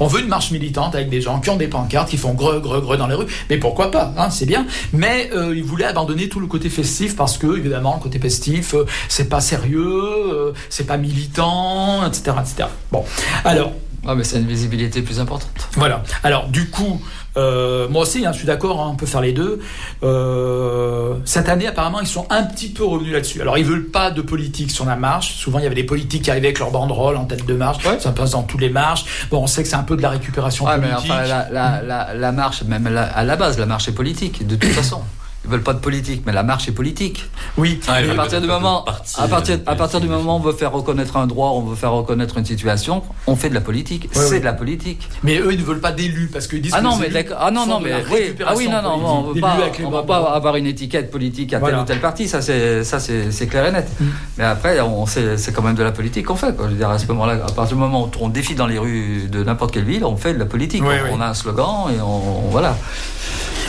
On 0.00 0.08
veut 0.08 0.20
une 0.20 0.28
marche 0.28 0.50
militante 0.50 0.96
avec 0.96 1.10
des 1.10 1.20
gens 1.20 1.38
qui 1.38 1.50
ont 1.50 1.56
des 1.56 1.68
pancartes, 1.68 2.08
qui 2.08 2.16
font 2.16 2.34
greu, 2.34 2.58
greu, 2.58 2.80
greu 2.80 2.96
dans 2.96 3.06
les 3.06 3.14
rues. 3.14 3.26
Mais 3.50 3.56
pourquoi 3.56 3.92
pas 3.92 4.12
hein, 4.18 4.30
C'est 4.30 4.46
bien. 4.46 4.66
Mais 4.92 5.30
euh, 5.32 5.54
ils 5.56 5.62
voulaient 5.62 5.84
abandonner 5.84 6.28
tout 6.28 6.40
le 6.40 6.48
côté 6.48 6.70
festif 6.70 7.14
parce 7.14 7.38
que, 7.38 7.56
évidemment, 7.56 7.94
le 7.94 8.02
côté 8.02 8.18
festif, 8.18 8.74
euh, 8.74 8.84
c'est 9.08 9.28
pas 9.28 9.40
sérieux, 9.40 10.02
euh, 10.32 10.52
c'est 10.70 10.88
pas 10.88 10.96
militant, 10.96 12.04
etc., 12.04 12.36
etc. 12.40 12.68
Bon, 12.90 13.04
alors. 13.44 13.72
Ah, 14.06 14.14
mais 14.14 14.24
c'est 14.24 14.38
une 14.38 14.46
visibilité 14.46 15.02
plus 15.02 15.20
importante. 15.20 15.50
Voilà. 15.72 16.02
Alors, 16.22 16.48
du 16.48 16.70
coup, 16.70 17.00
euh, 17.36 17.86
moi 17.88 18.02
aussi, 18.02 18.24
hein, 18.24 18.32
je 18.32 18.38
suis 18.38 18.46
d'accord, 18.46 18.80
hein, 18.80 18.88
on 18.92 18.96
peut 18.96 19.06
faire 19.06 19.20
les 19.20 19.32
deux. 19.32 19.60
Euh, 20.02 21.14
cette 21.24 21.48
année, 21.48 21.66
apparemment, 21.66 22.00
ils 22.00 22.06
sont 22.06 22.26
un 22.30 22.42
petit 22.42 22.68
peu 22.70 22.84
revenus 22.84 23.12
là-dessus. 23.12 23.40
Alors, 23.40 23.58
ils 23.58 23.64
veulent 23.64 23.86
pas 23.90 24.10
de 24.10 24.22
politique 24.22 24.70
sur 24.70 24.84
la 24.86 24.96
marche. 24.96 25.34
Souvent, 25.34 25.58
il 25.58 25.62
y 25.62 25.66
avait 25.66 25.74
des 25.74 25.84
politiques 25.84 26.22
qui 26.22 26.30
arrivaient 26.30 26.48
avec 26.48 26.58
leur 26.58 26.70
banderole 26.70 27.16
en 27.16 27.24
tête 27.26 27.44
de 27.46 27.54
marche. 27.54 27.78
Ça 27.98 28.12
passe 28.12 28.30
dans 28.30 28.42
toutes 28.42 28.60
les 28.60 28.70
marches. 28.70 29.04
Bon, 29.30 29.42
on 29.42 29.46
sait 29.46 29.62
que 29.62 29.68
c'est 29.68 29.76
un 29.76 29.82
peu 29.82 29.96
de 29.96 30.02
la 30.02 30.10
récupération 30.10 30.64
Ouais, 30.66 30.78
mais 30.78 30.88
politique. 30.88 31.10
enfin, 31.12 31.22
la, 31.26 31.48
la, 31.50 31.82
la, 31.82 32.14
la 32.14 32.32
marche, 32.32 32.62
même 32.62 32.86
à 32.86 33.24
la 33.24 33.36
base, 33.36 33.58
la 33.58 33.66
marche 33.66 33.88
est 33.88 33.92
politique, 33.92 34.46
de 34.46 34.56
toute 34.56 34.70
façon. 34.72 35.00
Ils 35.44 35.50
veulent 35.50 35.62
pas 35.62 35.72
de 35.72 35.78
politique, 35.78 36.22
mais 36.26 36.32
la 36.32 36.42
marche 36.42 36.68
est 36.68 36.72
politique. 36.72 37.24
Oui. 37.56 37.80
Ah, 37.88 37.94
à 37.96 38.14
partir 38.14 38.42
du 38.42 38.46
moment, 38.46 38.84
à 39.16 39.26
partir, 39.26 39.58
à 39.66 39.74
partir 39.74 39.98
du 40.00 40.06
moment 40.06 40.34
où 40.36 40.38
on 40.38 40.42
veut 40.42 40.52
faire 40.52 40.70
reconnaître 40.70 41.16
un 41.16 41.26
droit, 41.26 41.52
on 41.54 41.62
veut 41.62 41.76
faire 41.76 41.92
reconnaître 41.92 42.36
une 42.36 42.44
situation, 42.44 43.02
on 43.26 43.36
fait 43.36 43.48
de 43.48 43.54
la 43.54 43.62
politique. 43.62 44.10
Ouais, 44.14 44.22
c'est 44.22 44.40
de 44.40 44.44
la 44.44 44.52
politique. 44.52 45.08
Mais 45.22 45.38
eux, 45.38 45.48
ils 45.52 45.58
ne 45.60 45.64
veulent 45.64 45.80
pas 45.80 45.92
d'élus 45.92 46.28
parce 46.30 46.46
qu'ils 46.46 46.60
disent 46.60 46.74
Ah 46.74 46.80
que 46.80 46.84
non, 46.84 46.98
les 47.00 47.08
mais. 47.08 47.26
Ah 47.38 47.50
non, 47.50 47.64
non, 47.66 47.78
de 47.78 47.84
mais 47.84 47.90
la 47.90 47.98
oui. 48.10 48.34
Ah 48.46 48.52
oui, 48.54 48.68
non, 48.68 48.82
non, 48.82 49.30
on 49.34 49.40
pas, 49.40 49.56
on 49.82 49.90
va 49.90 50.02
bras 50.02 50.24
pas 50.24 50.30
avoir 50.34 50.56
une 50.56 50.66
étiquette 50.66 51.10
politique 51.10 51.54
à 51.54 51.58
Voilà. 51.58 51.76
tel 51.78 51.82
ou 51.84 51.86
tel 51.86 52.00
parti. 52.00 52.28
Ça, 52.28 52.42
c'est, 52.42 52.84
ça, 52.84 53.00
c'est, 53.00 53.32
c'est 53.32 53.46
clair 53.46 53.64
et 53.64 53.72
net. 53.72 53.88
Mm. 53.98 54.04
Mais 54.36 54.44
après, 54.44 54.78
on, 54.80 55.06
c'est, 55.06 55.38
c'est 55.38 55.52
quand 55.52 55.62
même 55.62 55.74
de 55.74 55.82
la 55.82 55.92
politique 55.92 56.26
qu'on 56.26 56.36
fait. 56.36 56.54
Quoi. 56.54 56.66
Je 56.66 56.72
veux 56.72 56.76
dire, 56.76 56.90
à 56.90 56.98
ce 56.98 57.06
moment-là, 57.06 57.38
à 57.46 57.50
partir 57.52 57.76
du 57.78 57.82
moment 57.82 58.04
où 58.04 58.10
on 58.20 58.28
défile 58.28 58.56
dans 58.56 58.66
les 58.66 58.78
rues 58.78 59.28
de 59.32 59.42
n'importe 59.42 59.72
quelle 59.72 59.84
ville, 59.84 60.04
on 60.04 60.16
fait 60.16 60.34
de 60.34 60.38
la 60.38 60.44
politique. 60.44 60.82
Oui, 60.84 60.94
on, 61.00 61.04
oui. 61.06 61.10
on 61.14 61.20
a 61.22 61.28
un 61.28 61.34
slogan 61.34 61.86
et 61.96 62.00
on, 62.02 62.06
on- 62.46 62.50
voilà. 62.50 62.76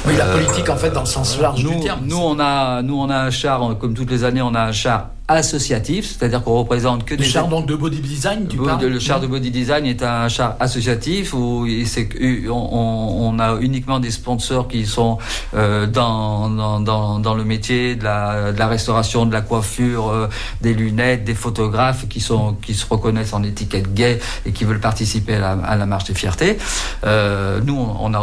Oui, 0.05 0.15
la 0.17 0.25
Euh, 0.25 0.33
politique, 0.33 0.69
en 0.69 0.77
fait, 0.77 0.91
dans 0.91 1.01
le 1.01 1.05
sens 1.05 1.39
large 1.39 1.63
nous, 1.63 1.75
du 1.75 1.79
terme. 1.81 2.01
Nous, 2.05 2.17
on 2.17 2.39
a, 2.39 2.81
nous, 2.81 2.95
on 2.99 3.09
a 3.09 3.17
un 3.17 3.29
char, 3.31 3.77
comme 3.79 3.93
toutes 3.93 4.09
les 4.09 4.23
années, 4.23 4.41
on 4.41 4.55
a 4.55 4.61
un 4.61 4.71
char 4.71 5.09
associatif, 5.27 6.05
c'est-à-dire 6.17 6.43
qu'on 6.43 6.57
représente 6.57 7.05
que 7.05 7.13
Le 7.13 7.19
des 7.21 7.23
char 7.23 7.47
donc 7.47 7.65
de 7.65 7.75
body 7.75 7.99
design, 7.99 8.47
tu 8.49 8.57
parles 8.57 8.83
le 8.85 8.99
char 8.99 9.21
de 9.21 9.27
body 9.27 9.49
design 9.49 9.85
est 9.85 10.03
un 10.03 10.27
char 10.27 10.55
associatif 10.59 11.33
où 11.33 11.65
on, 12.49 13.37
a 13.39 13.55
uniquement 13.61 13.99
des 13.99 14.11
sponsors 14.11 14.67
qui 14.67 14.85
sont 14.85 15.19
euh, 15.55 15.87
dans, 15.87 16.49
dans, 16.49 16.79
dans, 16.81 17.19
dans 17.19 17.33
le 17.33 17.45
métier 17.45 17.95
de 17.95 18.03
la, 18.03 18.51
de 18.51 18.59
la 18.59 18.67
restauration, 18.67 19.25
de 19.25 19.31
la 19.31 19.41
coiffure, 19.41 20.09
euh, 20.09 20.27
des 20.61 20.73
lunettes, 20.73 21.23
des 21.23 21.35
photographes 21.35 22.07
qui, 22.09 22.19
sont, 22.19 22.55
qui 22.61 22.73
se 22.73 22.85
reconnaissent 22.89 23.33
en 23.33 23.43
étiquette 23.43 23.93
gay 23.93 24.19
et 24.45 24.51
qui 24.51 24.65
veulent 24.65 24.81
participer 24.81 25.35
à 25.35 25.39
la, 25.39 25.51
à 25.51 25.75
la 25.77 25.85
marche 25.85 26.05
des 26.05 26.13
fiertés. 26.13 26.57
Euh, 27.05 27.61
nous, 27.63 27.77
on 27.77 28.13
a 28.13 28.19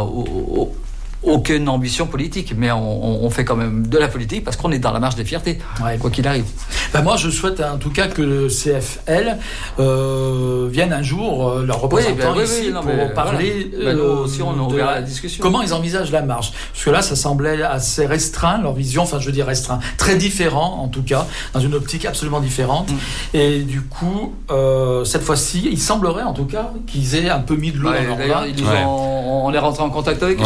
aucune 1.23 1.67
ambition 1.69 2.07
politique, 2.07 2.53
mais 2.57 2.71
on, 2.71 3.05
on- 3.05 3.25
on 3.25 3.29
fait 3.29 3.43
quand 3.45 3.55
même 3.55 3.87
de 3.87 3.97
la 3.97 4.07
politique 4.07 4.43
parce 4.43 4.55
qu'on 4.57 4.71
est 4.71 4.79
dans 4.79 4.91
la 4.91 4.99
marche 4.99 5.15
des 5.15 5.25
fiertés, 5.25 5.59
quoi 5.99 6.09
qu'il 6.09 6.27
arrive. 6.27 6.45
Ben 6.93 7.01
moi, 7.01 7.17
je 7.17 7.29
souhaite 7.29 7.59
en 7.61 7.77
tout 7.77 7.89
cas 7.91 8.07
que 8.07 8.21
le 8.21 8.47
CFL 8.47 9.37
euh, 9.79 10.67
vienne 10.71 10.93
un 10.93 11.01
jour, 11.03 11.49
euh, 11.49 11.65
leur 11.65 11.81
représentant 11.81 12.15
ben 12.33 12.33
oui, 12.37 12.43
ici, 12.43 12.61
oui, 12.67 12.71
non, 12.73 12.81
pour 12.81 12.93
mais 12.93 13.09
parler 13.13 13.69
voilà. 13.73 13.91
Ben, 13.91 13.97
nous 13.97 14.03
euh, 14.03 14.23
aussi, 14.23 14.41
on 14.41 14.53
de 14.53 14.59
ouvrira 14.59 14.95
la 14.95 15.01
discussion. 15.01 15.41
Comment 15.41 15.61
ils 15.61 15.73
envisagent 15.73 16.11
la 16.11 16.21
marche 16.21 16.51
Parce 16.73 16.85
que 16.85 16.89
là, 16.89 17.01
ça 17.01 17.15
semblait 17.15 17.61
assez 17.63 18.05
restreint, 18.05 18.61
leur 18.61 18.73
vision, 18.73 19.03
enfin, 19.03 19.19
je 19.19 19.25
veux 19.27 19.31
dire 19.31 19.45
restreint, 19.45 19.79
très 19.97 20.15
différent 20.15 20.79
en 20.81 20.87
tout 20.87 21.03
cas, 21.03 21.25
dans 21.53 21.59
une 21.59 21.73
optique 21.75 22.05
absolument 22.05 22.39
différente. 22.39 22.89
Mm. 22.91 22.95
Et 23.37 23.59
du 23.59 23.81
coup, 23.81 24.33
euh, 24.51 25.03
cette 25.03 25.23
fois-ci, 25.23 25.67
il 25.71 25.79
semblerait 25.79 26.23
en 26.23 26.33
tout 26.33 26.45
cas 26.45 26.71
qu'ils 26.87 27.15
aient 27.15 27.29
un 27.29 27.39
peu 27.39 27.55
mis 27.55 27.71
de 27.71 27.77
l'eau 27.77 27.89
Ouais, 27.89 28.03
dans 28.03 28.09
leur 28.09 28.17
d'ailleurs, 28.17 28.41
vin. 28.43 28.71
Ouais. 28.71 28.83
ont- 28.85 29.45
on 29.45 29.53
est 29.53 29.59
rentré 29.59 29.83
en 29.83 29.89
contact 29.89 30.21
avec 30.21 30.39
eux. 30.39 30.43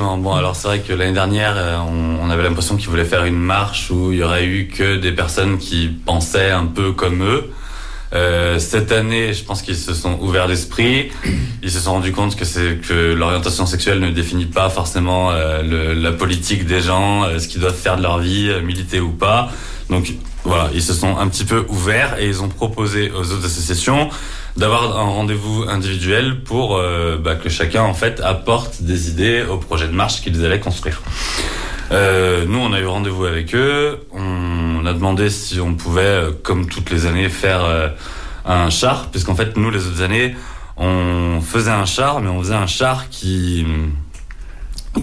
Bon, 0.00 0.32
alors 0.32 0.54
c'est 0.54 0.68
vrai 0.68 0.78
que 0.80 0.92
l'année 0.92 1.12
dernière, 1.12 1.54
euh, 1.56 1.78
on, 1.78 2.30
avait 2.30 2.44
l'impression 2.44 2.76
qu'ils 2.76 2.88
voulaient 2.88 3.04
faire 3.04 3.24
une 3.24 3.38
marche 3.38 3.90
où 3.90 4.12
il 4.12 4.18
y 4.18 4.22
aurait 4.22 4.44
eu 4.44 4.68
que 4.68 4.96
des 4.96 5.10
personnes 5.10 5.58
qui 5.58 5.88
pensaient 5.88 6.50
un 6.50 6.66
peu 6.66 6.92
comme 6.92 7.24
eux. 7.24 7.50
Euh, 8.12 8.60
cette 8.60 8.92
année, 8.92 9.32
je 9.32 9.42
pense 9.42 9.60
qu'ils 9.60 9.76
se 9.76 9.94
sont 9.94 10.18
ouverts 10.20 10.46
d'esprit. 10.46 11.10
Ils 11.64 11.70
se 11.70 11.80
sont 11.80 11.94
rendus 11.94 12.12
compte 12.12 12.36
que 12.36 12.44
c'est 12.44 12.78
que 12.80 13.12
l'orientation 13.12 13.66
sexuelle 13.66 13.98
ne 13.98 14.10
définit 14.10 14.46
pas 14.46 14.70
forcément 14.70 15.32
euh, 15.32 15.94
la 15.94 16.12
politique 16.12 16.64
des 16.64 16.80
gens, 16.80 17.24
ce 17.36 17.48
qu'ils 17.48 17.60
doivent 17.60 17.74
faire 17.74 17.96
de 17.96 18.02
leur 18.02 18.18
vie, 18.18 18.52
militer 18.62 19.00
ou 19.00 19.10
pas. 19.10 19.50
Donc 19.90 20.12
voilà, 20.44 20.70
ils 20.74 20.82
se 20.82 20.94
sont 20.94 21.18
un 21.18 21.26
petit 21.26 21.44
peu 21.44 21.66
ouverts 21.68 22.18
et 22.20 22.28
ils 22.28 22.40
ont 22.42 22.48
proposé 22.48 23.10
aux 23.10 23.32
autres 23.32 23.46
associations 23.46 24.10
d'avoir 24.58 24.98
un 24.98 25.04
rendez-vous 25.04 25.64
individuel 25.68 26.40
pour 26.42 26.76
euh, 26.76 27.16
bah, 27.16 27.36
que 27.36 27.48
chacun 27.48 27.82
en 27.84 27.94
fait 27.94 28.20
apporte 28.20 28.82
des 28.82 29.08
idées 29.08 29.44
au 29.48 29.56
projet 29.56 29.86
de 29.86 29.92
marche 29.92 30.20
qu'ils 30.20 30.44
allaient 30.44 30.60
construire. 30.60 31.00
Euh, 31.90 32.44
nous, 32.46 32.58
on 32.58 32.72
a 32.72 32.80
eu 32.80 32.86
rendez-vous 32.86 33.24
avec 33.24 33.54
eux. 33.54 34.00
On 34.12 34.84
a 34.84 34.92
demandé 34.92 35.30
si 35.30 35.60
on 35.60 35.74
pouvait, 35.74 36.02
euh, 36.02 36.30
comme 36.42 36.66
toutes 36.66 36.90
les 36.90 37.06
années, 37.06 37.28
faire 37.28 37.64
euh, 37.64 37.88
un 38.44 38.68
char, 38.68 39.10
puisqu'en 39.10 39.36
fait, 39.36 39.56
nous, 39.56 39.70
les 39.70 39.86
autres 39.86 40.02
années, 40.02 40.36
on 40.76 41.40
faisait 41.40 41.70
un 41.70 41.86
char, 41.86 42.20
mais 42.20 42.28
on 42.28 42.40
faisait 42.40 42.54
un 42.54 42.66
char 42.66 43.08
qui, 43.10 43.64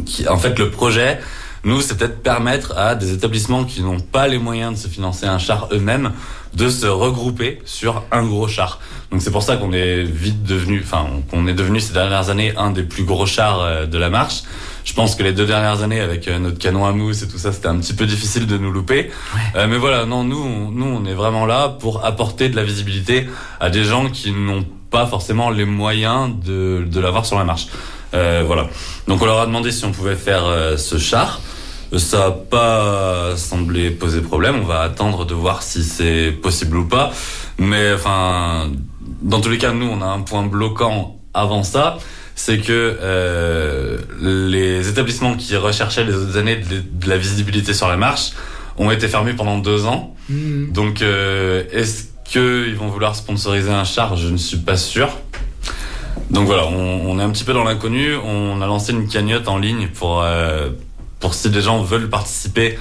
qui 0.06 0.27
en 0.27 0.38
fait, 0.38 0.60
le 0.60 0.69
projet, 0.69 1.19
nous, 1.64 1.82
c'était 1.82 2.07
de 2.07 2.14
permettre 2.14 2.77
à 2.77 2.94
des 2.94 3.14
établissements 3.14 3.64
qui 3.64 3.82
n'ont 3.82 3.99
pas 3.99 4.27
les 4.27 4.38
moyens 4.38 4.73
de 4.73 4.77
se 4.77 4.88
financer 4.88 5.26
un 5.26 5.40
char 5.40 5.69
eux-mêmes 5.72 6.11
de 6.53 6.69
se 6.69 6.86
regrouper 6.86 7.61
sur 7.65 8.03
un 8.11 8.23
gros 8.23 8.48
char. 8.48 8.80
Donc 9.15 9.21
c'est 9.21 9.31
pour 9.31 9.43
ça 9.43 9.55
qu'on 9.55 9.71
est 9.71 10.03
vite 10.03 10.43
devenu, 10.43 10.81
enfin 10.83 11.07
qu'on 11.31 11.47
est 11.47 11.53
devenu 11.53 11.79
ces 11.79 11.93
dernières 11.93 12.29
années 12.29 12.53
un 12.57 12.71
des 12.71 12.83
plus 12.83 13.05
gros 13.05 13.25
chars 13.25 13.61
euh, 13.61 13.85
de 13.85 13.97
la 13.97 14.09
marche. 14.09 14.43
Je 14.83 14.91
pense 14.91 15.15
que 15.15 15.23
les 15.23 15.31
deux 15.31 15.45
dernières 15.45 15.83
années 15.83 16.01
avec 16.01 16.27
euh, 16.27 16.37
notre 16.37 16.57
canon 16.57 16.85
à 16.85 16.91
mousse 16.91 17.21
et 17.21 17.29
tout 17.29 17.37
ça, 17.37 17.53
c'était 17.53 17.69
un 17.69 17.77
petit 17.77 17.93
peu 17.93 18.05
difficile 18.07 18.45
de 18.45 18.57
nous 18.57 18.73
louper. 18.73 19.09
Euh, 19.55 19.67
mais 19.69 19.77
voilà, 19.77 20.05
non, 20.05 20.25
nous, 20.25 20.37
on, 20.37 20.69
nous, 20.69 20.85
on 20.85 21.05
est 21.05 21.13
vraiment 21.13 21.45
là 21.45 21.69
pour 21.69 22.03
apporter 22.03 22.49
de 22.49 22.57
la 22.57 22.65
visibilité 22.65 23.25
à 23.61 23.69
des 23.69 23.85
gens 23.85 24.09
qui 24.09 24.33
n'ont 24.33 24.65
pas 24.91 25.05
forcément 25.05 25.49
les 25.49 25.63
moyens 25.63 26.31
de, 26.45 26.85
de 26.85 26.99
l'avoir 26.99 27.25
sur 27.25 27.37
la 27.37 27.45
marche. 27.45 27.67
Euh, 28.13 28.43
voilà. 28.45 28.67
Donc 29.07 29.21
on 29.21 29.25
leur 29.25 29.39
a 29.39 29.45
demandé 29.45 29.71
si 29.71 29.85
on 29.85 29.93
pouvait 29.93 30.17
faire 30.17 30.43
euh, 30.43 30.75
ce 30.75 30.97
char. 30.97 31.39
Ça 31.95 32.17
n'a 32.17 32.31
pas 32.31 33.37
semblé 33.37 33.91
poser 33.91 34.19
problème. 34.19 34.57
On 34.61 34.65
va 34.65 34.81
attendre 34.81 35.23
de 35.25 35.33
voir 35.33 35.63
si 35.63 35.83
c'est 35.83 36.33
possible 36.33 36.75
ou 36.75 36.85
pas. 36.85 37.13
Mais 37.57 37.93
enfin, 37.93 38.69
dans 39.26 39.41
tous 39.41 39.49
les 39.49 39.57
cas, 39.57 39.73
nous, 39.73 39.88
on 39.88 40.02
a 40.02 40.06
un 40.06 40.22
point 40.22 40.45
bloquant 40.45 41.19
avant 41.34 41.64
ça. 41.64 41.97
C'est 42.35 42.60
que 42.60 42.97
euh, 43.02 43.97
les 44.22 44.88
établissements 44.88 45.35
qui 45.35 45.56
recherchaient 45.56 46.03
les 46.03 46.14
autres 46.14 46.38
années 46.38 46.57
de, 46.57 46.81
de 46.81 47.10
la 47.10 47.18
visibilité 47.18 47.73
sur 47.73 47.88
la 47.88 47.97
marche 47.97 48.31
ont 48.77 48.91
été 48.91 49.07
fermés 49.07 49.34
pendant 49.34 49.57
deux 49.57 49.85
ans. 49.85 50.15
Mhm. 50.30 50.72
Donc, 50.72 51.02
euh, 51.02 51.64
est-ce 51.72 52.06
qu'ils 52.23 52.76
vont 52.76 52.88
vouloir 52.88 53.15
sponsoriser 53.15 53.72
un 53.72 53.84
char? 53.84 54.15
Je 54.15 54.27
ne 54.27 54.38
suis 54.38 54.57
pas 54.57 54.77
sûr. 54.77 55.10
Donc 56.30 56.45
voilà, 56.45 56.65
on, 56.68 57.10
on 57.10 57.19
est 57.19 57.23
un 57.23 57.30
petit 57.30 57.43
peu 57.43 57.53
dans 57.53 57.64
l'inconnu. 57.64 58.15
On 58.15 58.61
a 58.61 58.68
lancé 58.68 58.91
une 58.91 59.07
cagnotte 59.07 59.47
en 59.47 59.57
ligne 59.57 59.88
pour, 59.88 60.22
euh, 60.22 60.69
pour 61.19 61.34
si 61.34 61.49
des 61.49 61.61
gens 61.61 61.81
veulent 61.81 62.10
participer, 62.10 62.77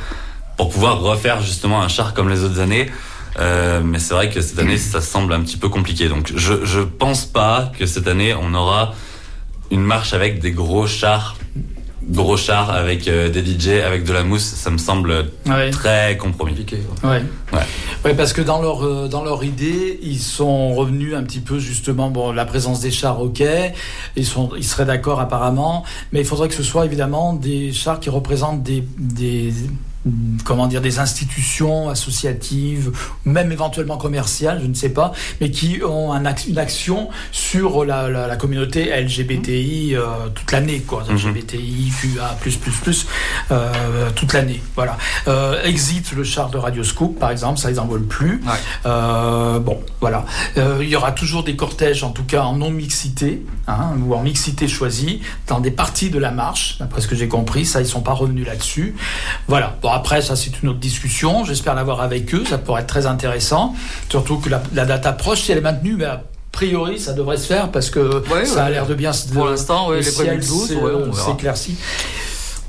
pour 0.56 0.68
pouvoir 0.68 1.00
refaire 1.00 1.40
justement 1.40 1.80
un 1.80 1.88
char 1.88 2.12
comme 2.12 2.28
les 2.28 2.42
autres 2.42 2.60
années. 2.60 2.90
Euh, 3.38 3.80
mais 3.84 3.98
c'est 3.98 4.14
vrai 4.14 4.30
que 4.30 4.40
cette 4.40 4.58
année, 4.58 4.78
ça 4.78 5.00
semble 5.00 5.32
un 5.32 5.40
petit 5.40 5.56
peu 5.56 5.68
compliqué. 5.68 6.08
Donc 6.08 6.32
je, 6.34 6.64
je 6.64 6.80
pense 6.80 7.24
pas 7.24 7.72
que 7.78 7.86
cette 7.86 8.06
année, 8.06 8.34
on 8.34 8.54
aura 8.54 8.94
une 9.70 9.82
marche 9.82 10.12
avec 10.12 10.40
des 10.40 10.52
gros 10.52 10.86
chars 10.86 11.36
gros 12.10 12.36
char 12.36 12.70
avec 12.70 13.08
euh, 13.08 13.30
des 13.30 13.42
DJ, 13.42 13.80
avec 13.82 14.04
de 14.04 14.12
la 14.12 14.24
mousse, 14.24 14.42
ça 14.44 14.70
me 14.70 14.76
semble 14.78 15.24
Ouais. 15.48 15.70
très 15.70 16.16
compromis. 16.18 16.54
Ouais. 17.02 17.22
Ouais. 17.52 17.60
Oui, 18.04 18.10
parce 18.14 18.32
que 18.34 18.42
dans 18.42 18.60
leur, 18.60 18.84
euh, 18.84 19.08
dans 19.08 19.24
leur 19.24 19.42
idée, 19.42 19.98
ils 20.02 20.18
sont 20.18 20.74
revenus 20.74 21.14
un 21.14 21.22
petit 21.22 21.40
peu 21.40 21.58
justement, 21.58 22.10
bon, 22.10 22.32
la 22.32 22.44
présence 22.44 22.80
des 22.80 22.90
chars, 22.90 23.20
ok, 23.22 23.42
ils, 24.16 24.26
sont, 24.26 24.50
ils 24.56 24.64
seraient 24.64 24.84
d'accord 24.84 25.18
apparemment, 25.20 25.84
mais 26.12 26.20
il 26.20 26.26
faudrait 26.26 26.48
que 26.48 26.54
ce 26.54 26.62
soit 26.62 26.84
évidemment 26.84 27.32
des 27.32 27.72
chars 27.72 28.00
qui 28.00 28.10
représentent 28.10 28.62
des, 28.62 28.84
des, 28.98 29.54
comment 30.44 30.66
dire, 30.66 30.80
des 30.80 30.98
institutions 30.98 31.88
associatives, 31.88 32.92
même 33.24 33.52
éventuellement 33.52 33.96
commerciales, 33.96 34.60
je 34.62 34.66
ne 34.66 34.74
sais 34.74 34.90
pas, 34.90 35.12
mais 35.40 35.50
qui 35.50 35.80
ont 35.82 36.12
un 36.12 36.24
une 36.48 36.58
action 36.58 37.08
sur 37.32 37.84
la, 37.84 38.08
la, 38.08 38.26
la 38.26 38.36
communauté 38.36 38.90
LGBTI 38.90 39.94
euh, 39.94 40.28
toute 40.34 40.50
l'année, 40.52 40.80
quoi, 40.80 41.04
Mhm. 41.08 41.16
LGBTI, 41.16 41.92
QA, 42.00 42.36
euh, 43.50 44.10
toute 44.14 44.32
l'année, 44.32 44.62
voilà. 44.74 44.96
Euh, 45.28 45.62
exit 45.64 46.12
le 46.12 46.24
char 46.24 46.50
de 46.50 46.58
Radioscope, 46.58 47.18
par 47.18 47.30
exemple, 47.30 47.58
ça 47.60 47.70
ils 47.70 47.78
en 47.78 47.86
veulent 47.86 48.06
plus. 48.06 48.42
Bon, 48.84 49.80
voilà. 50.00 50.24
Il 50.56 50.88
y 50.88 50.96
aura 50.96 51.12
toujours 51.12 51.44
des 51.44 51.56
cortèges, 51.56 52.02
en 52.04 52.10
tout 52.10 52.24
cas 52.24 52.42
en 52.42 52.56
non-mixité, 52.56 53.44
hein, 53.66 53.92
ou 54.04 54.14
en 54.14 54.22
mixité 54.22 54.66
choisie, 54.68 55.20
dans 55.46 55.60
des 55.60 55.70
parties 55.70 56.10
de 56.10 56.18
la 56.18 56.30
marche, 56.30 56.78
d'après 56.78 57.00
ce 57.00 57.08
que 57.08 57.14
j'ai 57.16 57.28
compris. 57.28 57.64
Ça, 57.64 57.80
ils 57.80 57.86
sont 57.86 58.00
pas 58.00 58.12
revenus 58.12 58.46
là-dessus. 58.46 58.94
Voilà. 59.48 59.76
Bon, 59.82 59.90
après, 59.94 60.20
ça, 60.22 60.36
c'est 60.36 60.62
une 60.62 60.68
autre 60.70 60.78
discussion. 60.78 61.44
J'espère 61.44 61.74
l'avoir 61.74 62.00
avec 62.00 62.34
eux. 62.34 62.44
Ça 62.48 62.58
pourrait 62.58 62.82
être 62.82 62.86
très 62.88 63.06
intéressant. 63.06 63.74
Surtout 64.10 64.38
que 64.38 64.48
la, 64.48 64.62
la 64.74 64.84
date 64.84 65.06
approche, 65.06 65.42
si 65.42 65.52
elle 65.52 65.58
est 65.58 65.62
maintenue, 65.62 65.96
mais 65.96 66.04
a 66.06 66.22
priori, 66.52 67.00
ça 67.00 67.12
devrait 67.12 67.36
se 67.36 67.46
faire 67.46 67.70
parce 67.70 67.90
que 67.90 68.22
Ouais, 68.32 68.44
ça 68.44 68.64
a 68.64 68.70
l'air 68.70 68.86
de 68.86 68.94
bien 68.94 69.12
se 69.12 69.28
Pour 69.28 69.46
l'instant, 69.46 69.88
ouais, 69.88 70.00
le 70.00 70.02
les 70.04 70.12
prévu 70.12 70.28
ciel 70.28 70.36
le 70.38 70.46
12, 70.46 70.68
s'est- 70.68 70.74
ouais, 70.76 70.92
on 70.94 71.10
verra. 71.10 71.26
s'éclaircit. 71.26 71.76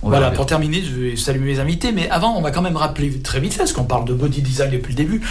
Voilà, 0.09 0.31
pour 0.31 0.45
terminer, 0.45 0.81
je 0.83 0.91
vais 0.99 1.15
saluer 1.15 1.53
mes 1.53 1.59
invités, 1.59 1.91
mais 1.91 2.09
avant, 2.09 2.35
on 2.37 2.41
va 2.41 2.51
quand 2.51 2.61
même 2.61 2.77
rappeler 2.77 3.11
très 3.19 3.39
vite 3.39 3.53
fait, 3.53 3.59
parce 3.59 3.73
qu'on 3.73 3.83
parle 3.85 4.05
de 4.05 4.13
body 4.13 4.41
design 4.41 4.71
depuis 4.71 4.91
le 4.93 4.97
début, 4.97 5.21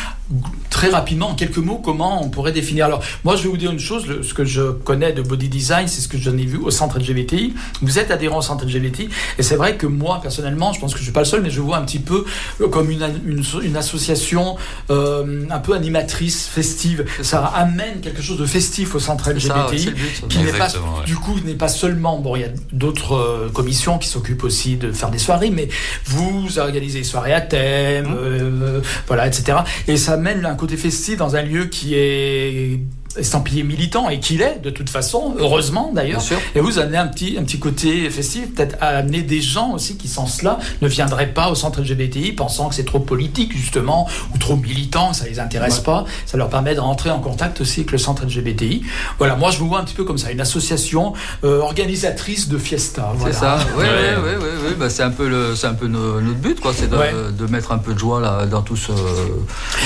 très 0.71 0.89
rapidement, 0.89 1.31
en 1.31 1.35
quelques 1.35 1.59
mots, 1.59 1.81
comment 1.83 2.23
on 2.25 2.29
pourrait 2.29 2.53
définir. 2.53 2.87
Alors, 2.87 3.01
moi, 3.25 3.37
je 3.37 3.45
vais 3.45 3.49
vous 3.49 3.57
dire 3.57 3.71
une 3.71 3.79
chose, 3.79 4.07
le- 4.07 4.23
ce 4.23 4.35
que 4.35 4.45
je 4.45 4.71
connais 4.73 5.13
de 5.13 5.23
body 5.23 5.49
design, 5.49 5.87
c'est 5.89 6.01
ce 6.01 6.09
que 6.09 6.19
j'en 6.19 6.37
ai 6.37 6.45
vu 6.47 6.59
au 6.59 6.71
centre 6.71 6.99
LGBTI. 6.99 7.55
Vous 7.83 7.99
êtes 7.99 8.11
adhérent 8.11 8.39
au 8.39 8.43
centre 8.43 8.65
LGBTI, 8.65 9.09
et 9.39 9.43
c'est 9.43 9.57
vrai 9.57 9.77
que 9.77 9.87
moi, 9.87 10.21
personnellement, 10.21 10.73
je 10.73 10.81
pense 10.81 10.93
que 10.93 10.99
je 10.99 11.05
suis 11.05 11.13
pas 11.13 11.21
le 11.21 11.27
seul, 11.27 11.43
mais 11.43 11.51
je 11.51 11.61
vois 11.61 11.77
un 11.77 11.83
petit 11.83 11.99
peu 12.01 12.25
euh, 12.61 12.69
comme 12.69 12.91
une, 12.91 13.03
une, 13.27 13.45
une 13.63 13.77
association 13.77 14.57
euh, 14.91 15.45
un 15.51 15.59
peu 15.59 15.75
animatrice, 15.75 16.47
festive. 16.49 17.05
Ça 17.23 17.45
amène 17.47 18.01
quelque 18.03 18.23
chose 18.23 18.39
de 18.39 18.47
festif 18.47 18.95
au 18.95 18.99
centre 18.99 19.25
C'est 19.33 19.41
ça, 19.49 19.67
ouais, 19.69 19.77
LGBTI, 19.77 19.91
but, 19.93 20.17
ça. 20.21 20.27
qui 20.29 20.39
n'est 20.39 20.53
pas, 20.53 20.69
ouais. 20.69 21.05
du 21.07 21.17
coup, 21.17 21.39
n'est 21.45 21.55
pas 21.55 21.69
seulement, 21.69 22.19
bon, 22.19 22.37
il 22.37 22.43
y 22.43 22.45
a 22.45 22.49
d'autres 22.73 23.15
euh, 23.15 23.49
commissions 23.53 23.99
qui 23.99 24.09
s'occupent 24.09 24.45
aussi 24.45 24.64
de 24.77 24.93
faire 24.93 25.11
des 25.11 25.19
soirées, 25.19 25.51
mais 25.51 25.69
vous 26.07 26.59
organisez 26.59 26.99
des 27.01 27.05
soirées 27.05 27.33
à 27.33 27.41
thème, 27.41 28.07
Mmh. 28.09 28.17
euh, 28.19 28.81
voilà, 29.07 29.27
etc. 29.27 29.59
Et 29.89 29.97
ça 29.97 30.17
mène 30.17 30.45
un 30.47 30.55
côté 30.55 30.77
festif 30.77 31.17
dans 31.19 31.37
un 31.37 31.43
lieu 31.43 31.67
qui 31.67 31.95
est 31.95 32.81
estampillé 33.17 33.63
militant 33.63 34.09
et 34.11 34.21
qu'il 34.21 34.43
est 34.43 34.61
de 34.63 34.71
toute 34.71 34.91
façon, 34.91 35.35
heureusement 35.39 35.91
d'ailleurs. 35.95 36.19
Bien 36.19 36.27
sûr. 36.27 36.39
Et 36.55 36.61
vous 36.61 36.79
amenez 36.79 36.97
un 36.99 37.07
petit, 37.07 37.37
un 37.39 37.45
petit 37.45 37.59
côté 37.59 38.09
festif, 38.11 38.55
peut-être 38.55 38.77
à 38.81 38.89
amener 38.89 39.23
des 39.23 39.41
gens 39.41 39.73
aussi 39.73 39.97
qui, 39.97 40.09
sans 40.09 40.27
cela, 40.27 40.59
ne 40.83 40.89
viendraient 40.89 41.33
pas 41.33 41.51
au 41.51 41.55
centre 41.55 41.81
LGBTI 41.81 42.33
pensant 42.33 42.69
que 42.69 42.75
c'est 42.75 42.85
trop 42.85 43.01
politique 43.01 43.57
justement 43.57 44.09
ou 44.35 44.39
trop 44.39 44.57
militant, 44.57 45.13
ça 45.13 45.27
les 45.27 45.39
intéresse 45.41 45.81
pas. 45.81 46.05
Ça 46.27 46.37
leur 46.37 46.49
permet 46.49 46.75
de 46.75 46.81
rentrer 46.81 47.11
en 47.11 47.21
contact 47.21 47.61
aussi 47.61 47.81
avec 47.81 47.93
le 47.93 47.99
centre 47.99 48.25
LGBTI. 48.25 48.83
Voilà, 49.19 49.37
moi 49.37 49.51
je 49.51 49.59
vous 49.59 49.69
vois 49.69 49.79
un 49.81 49.85
petit 49.85 49.95
peu 49.95 50.05
comme 50.05 50.19
ça, 50.19 50.31
une 50.33 50.41
association 50.41 51.13
euh, 51.45 51.61
organisatrice 51.61 52.49
de 52.49 52.59
fiesta. 52.59 53.11
C'est 53.13 53.19
voilà. 53.19 53.35
ça, 53.35 53.59
oui, 53.77 53.85
oui, 53.85 54.23
oui, 54.25 54.31
oui, 54.41 54.49
oui. 54.69 54.75
Bah, 54.79 54.91
c'est 54.91 55.03
un 55.03 55.11
peu, 55.11 55.29
le, 55.29 55.55
c'est 55.55 55.67
un 55.67 55.75
peu 55.75 55.87
no- 55.87 56.21
notre 56.21 56.39
but, 56.39 56.61
quoi, 56.61 56.73
c'est 56.75 56.89
de, 56.91 56.97
Ouais. 56.97 57.13
de 57.37 57.47
mettre 57.47 57.73
un 57.73 57.79
peu 57.79 57.95
de 57.95 57.99
joie 57.99 58.21
là, 58.21 58.47
dans, 58.47 58.63
tout 58.63 58.77
ce, 58.77 58.93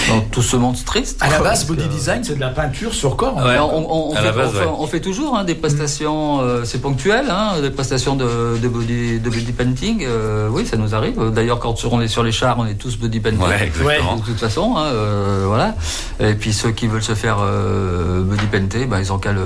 dans 0.08 0.20
tout 0.30 0.42
ce 0.42 0.56
monde 0.56 0.76
triste. 0.84 1.18
À 1.20 1.28
la 1.30 1.40
base, 1.40 1.66
body 1.66 1.84
que- 1.84 1.92
design, 1.92 2.22
c'est 2.24 2.34
de 2.36 2.40
la 2.40 2.48
peinture 2.50 2.94
sur 2.94 3.16
Ouais, 3.26 3.58
on, 3.58 3.76
on- 3.90 4.10
on 4.10 4.14
À 4.14 4.18
fait, 4.18 4.24
la 4.26 4.32
base, 4.32 4.48
on 4.48 4.52
fait- 4.52 4.58
ouais. 4.64 4.72
on 4.78 4.86
fait 4.86 5.00
toujours 5.00 5.36
hein, 5.36 5.44
des 5.44 5.54
prestations, 5.54 6.40
euh, 6.40 6.64
c'est 6.64 6.80
ponctuel, 6.80 7.26
hein, 7.30 7.60
des 7.60 7.70
prestations 7.70 8.16
de, 8.16 8.56
de, 8.60 8.68
body, 8.68 9.20
de 9.20 9.30
body 9.30 9.52
painting. 9.52 10.04
euh, 10.06 10.48
oui, 10.50 10.66
ça 10.66 10.76
nous 10.76 10.94
arrive. 10.94 11.20
D'ailleurs, 11.32 11.58
quand 11.58 11.74
on 11.90 12.00
est 12.00 12.08
sur 12.08 12.22
les 12.22 12.32
chars, 12.32 12.56
on 12.58 12.66
est 12.66 12.74
tous 12.74 12.96
body 12.96 13.20
painting. 13.20 13.40
Ouais, 13.40 13.64
exactement. 13.66 14.16
De 14.16 14.22
toute 14.22 14.38
façon, 14.38 14.74
hein, 14.76 14.86
euh, 14.86 15.44
voilà. 15.46 15.74
Et 16.20 16.34
puis 16.34 16.52
ceux 16.52 16.70
qui 16.70 16.86
veulent 16.86 17.02
se 17.02 17.14
faire 17.14 17.38
euh, 17.40 18.22
body 18.22 18.46
painter, 18.46 18.86
ben, 18.86 18.98
ils 19.00 19.12
ont 19.12 19.18
qu'à 19.18 19.32
le, 19.32 19.42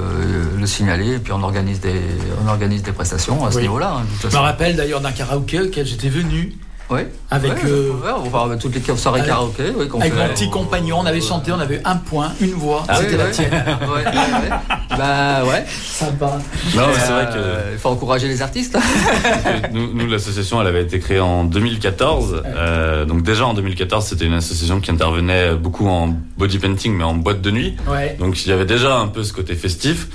le 0.58 0.66
signaler 0.66 1.14
et 1.14 1.18
puis 1.18 1.32
on 1.32 1.42
organise 1.42 1.80
des, 1.80 2.00
on 2.44 2.48
organise 2.48 2.82
des 2.82 2.92
prestations 2.92 3.44
à 3.46 3.50
ce 3.50 3.56
Oui. 3.56 3.62
niveau-là. 3.62 3.96
hein, 3.98 4.02
de 4.04 4.20
toute 4.22 4.30
Je 4.30 4.36
me 4.36 4.42
rappelle 4.42 4.76
d'ailleurs 4.76 5.00
d'un 5.00 5.12
karaoké 5.12 5.60
auquel 5.60 5.86
j'étais 5.86 6.08
venu. 6.08 6.54
Ouais. 6.90 7.08
Avec, 7.30 7.52
Ouais, 7.54 7.58
euh, 7.70 7.90
ouais, 7.90 8.10
on 8.16 8.22
va 8.28 8.28
voir 8.44 8.58
toutes 8.58 8.74
les 8.74 8.96
soirées 8.96 9.20
avec- 9.20 9.30
karaoké. 9.30 9.62
Oui, 9.74 9.88
Avec 10.00 10.12
fait. 10.14 10.18
mon 10.20 10.28
petit 10.28 10.50
compagnon, 10.50 10.98
on 11.00 11.06
avait 11.06 11.20
chanté, 11.22 11.50
on 11.52 11.58
avait 11.58 11.80
un 11.86 11.96
point, 11.96 12.32
une 12.40 12.52
voix, 12.52 12.84
Ah 12.88 12.96
c'était 12.96 13.12
oui, 13.12 13.16
la 13.18 13.24
ouais. 13.24 13.30
tienne. 13.30 13.50
Ouais, 13.80 14.04
ouais, 14.04 14.04
ouais. 14.04 14.96
Bah 14.98 15.44
ouais. 15.44 15.64
Ça 15.86 16.06
va. 16.20 16.38
Non, 16.76 16.82
c'est 16.94 17.12
vrai 17.12 17.28
Euh, 17.34 17.68
que 17.70 17.72
Il 17.72 17.78
faut 17.78 17.88
encourager 17.88 18.28
les 18.28 18.42
artistes. 18.42 18.76
nous, 19.72 19.94
nous, 19.94 20.06
l'association, 20.06 20.60
elle 20.60 20.66
avait 20.66 20.82
été 20.82 20.98
créée 20.98 21.20
en 21.20 21.44
2014. 21.44 22.42
Euh, 22.44 23.04
donc 23.06 23.22
déjà 23.22 23.46
en 23.46 23.54
2014, 23.54 24.04
c'était 24.06 24.26
une 24.26 24.34
association 24.34 24.80
qui 24.80 24.90
intervenait 24.90 25.54
beaucoup 25.54 25.88
en 25.88 26.14
body 26.36 26.58
painting, 26.58 26.94
mais 26.94 27.04
en 27.04 27.14
boîte 27.14 27.40
de 27.40 27.50
nuit. 27.50 27.76
Ouais. 27.88 28.16
Donc 28.18 28.44
il 28.44 28.50
y 28.50 28.52
avait 28.52 28.66
déjà 28.66 28.96
un 28.98 29.06
peu 29.08 29.22
ce 29.24 29.32
côté 29.32 29.54
festif. 29.54 30.08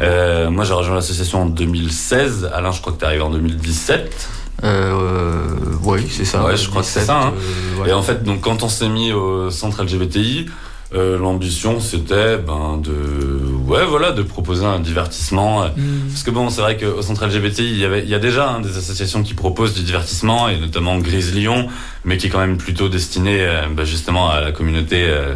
Euh, 0.00 0.48
moi, 0.50 0.64
j'ai 0.64 0.72
rejoint 0.72 0.94
l'association 0.94 1.42
en 1.42 1.46
2016. 1.46 2.50
Alain, 2.54 2.72
je 2.72 2.80
crois 2.80 2.94
que 2.94 2.98
t'es 3.00 3.04
arrivé 3.06 3.22
en 3.22 3.30
2017. 3.30 4.28
Euh, 4.64 5.44
oui, 5.84 6.06
c'est 6.10 6.24
ça. 6.24 6.44
Ouais, 6.44 6.56
je 6.56 6.68
crois 6.68 6.82
que 6.82 6.88
c'est 6.88 7.00
17, 7.00 7.06
ça. 7.06 7.20
hein. 7.22 7.32
euh, 7.78 7.82
ouais. 7.82 7.90
Et 7.90 7.92
en 7.92 8.02
fait, 8.02 8.22
donc 8.22 8.40
quand 8.40 8.62
on 8.62 8.68
s'est 8.68 8.88
mis 8.88 9.12
au 9.12 9.50
centre 9.50 9.82
LGBTI, 9.82 10.46
euh, 10.94 11.18
l'ambition 11.18 11.80
c'était 11.80 12.36
ben 12.36 12.76
de 12.76 12.92
ouais 13.66 13.86
voilà 13.88 14.10
de 14.12 14.22
proposer 14.22 14.66
un 14.66 14.78
divertissement 14.78 15.62
Mm. 15.74 16.08
parce 16.10 16.22
que 16.22 16.30
bon 16.30 16.50
c'est 16.50 16.60
vrai 16.60 16.76
qu'au 16.76 17.00
centre 17.00 17.24
LGBTI 17.26 17.64
il 17.70 17.78
y 17.78 17.84
avait 17.86 18.02
il 18.02 18.10
y 18.10 18.14
a 18.14 18.18
déjà 18.18 18.50
hein, 18.50 18.60
des 18.60 18.76
associations 18.76 19.22
qui 19.22 19.32
proposent 19.32 19.72
du 19.72 19.84
divertissement 19.84 20.50
et 20.50 20.58
notamment 20.58 20.98
Grise 20.98 21.34
Lyon 21.34 21.68
mais 22.04 22.16
qui 22.16 22.26
est 22.26 22.30
quand 22.30 22.40
même 22.40 22.56
plutôt 22.56 22.88
destiné 22.88 23.38
euh, 23.40 23.62
bah, 23.74 23.84
justement 23.84 24.30
à 24.30 24.40
la 24.40 24.52
communauté 24.52 25.04
euh, 25.08 25.34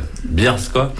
quoi 0.73 0.93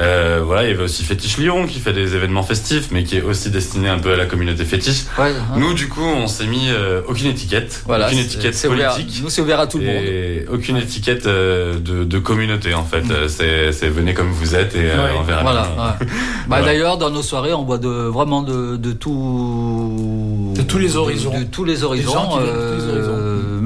Euh, 0.00 0.42
voilà 0.44 0.64
il 0.64 0.70
y 0.70 0.74
avait 0.74 0.82
aussi 0.82 1.04
Fétiche 1.04 1.36
Lyon 1.38 1.66
qui 1.68 1.78
fait 1.78 1.92
des 1.92 2.16
événements 2.16 2.42
festifs 2.42 2.88
mais 2.90 3.04
qui 3.04 3.18
est 3.18 3.22
aussi 3.22 3.48
destiné 3.50 3.88
un 3.88 3.98
peu 4.00 4.12
à 4.12 4.16
la 4.16 4.26
communauté 4.26 4.64
fétiche 4.64 5.04
Ouais, 5.16 5.26
hein. 5.30 5.54
nous 5.56 5.72
du 5.74 5.88
coup 5.88 6.02
on 6.02 6.26
s'est 6.26 6.46
mis 6.48 6.68
euh, 6.68 7.00
aucune 7.06 7.28
étiquette 7.28 7.82
Voilà, 7.86 8.06
aucune 8.06 8.18
c'est- 8.18 8.24
étiquette 8.24 8.54
c'est 8.56 8.66
ouvert- 8.66 8.94
politique 8.94 9.22
nous, 9.22 9.30
c'est 9.30 9.40
ouvert 9.42 9.60
à 9.60 9.66
tout 9.68 9.78
le 9.78 9.84
monde. 9.86 9.94
et 9.94 10.46
aucune 10.52 10.76
étiquette 10.78 11.26
euh, 11.26 11.74
de, 11.78 12.02
de 12.02 12.18
communauté 12.18 12.74
en 12.74 12.84
fait. 12.84 13.04
Euh, 13.10 13.28
C'est, 13.28 13.70
c'est 13.72 13.88
venez 13.88 14.14
comme 14.14 14.30
vous 14.32 14.54
êtes 14.56 14.74
et 14.74 14.90
euh, 14.90 15.04
Ouais. 15.04 15.10
on 15.18 15.22
verra 15.22 15.42
Voilà. 15.42 15.68
bien. 15.76 15.84
ouais. 15.84 16.12
Bah. 16.48 16.60
D'ailleurs, 16.62 16.98
dans 16.98 17.10
nos 17.10 17.22
soirées, 17.22 17.54
on 17.54 17.64
voit 17.64 17.78
de, 17.78 17.88
vraiment 17.88 18.42
de, 18.42 18.76
de 18.76 18.92
tout. 18.92 20.52
De 20.56 20.62
tous 20.62 20.78
les 20.78 20.96
horizons. 20.96 21.32
De, 21.38 21.44
tous 21.44 21.64
les 21.64 21.84
horizons. 21.84 22.12
gens 22.12 22.28
qui 22.28 22.36
tous 22.38 22.44
les 22.44 22.88
horizons. 22.92 23.16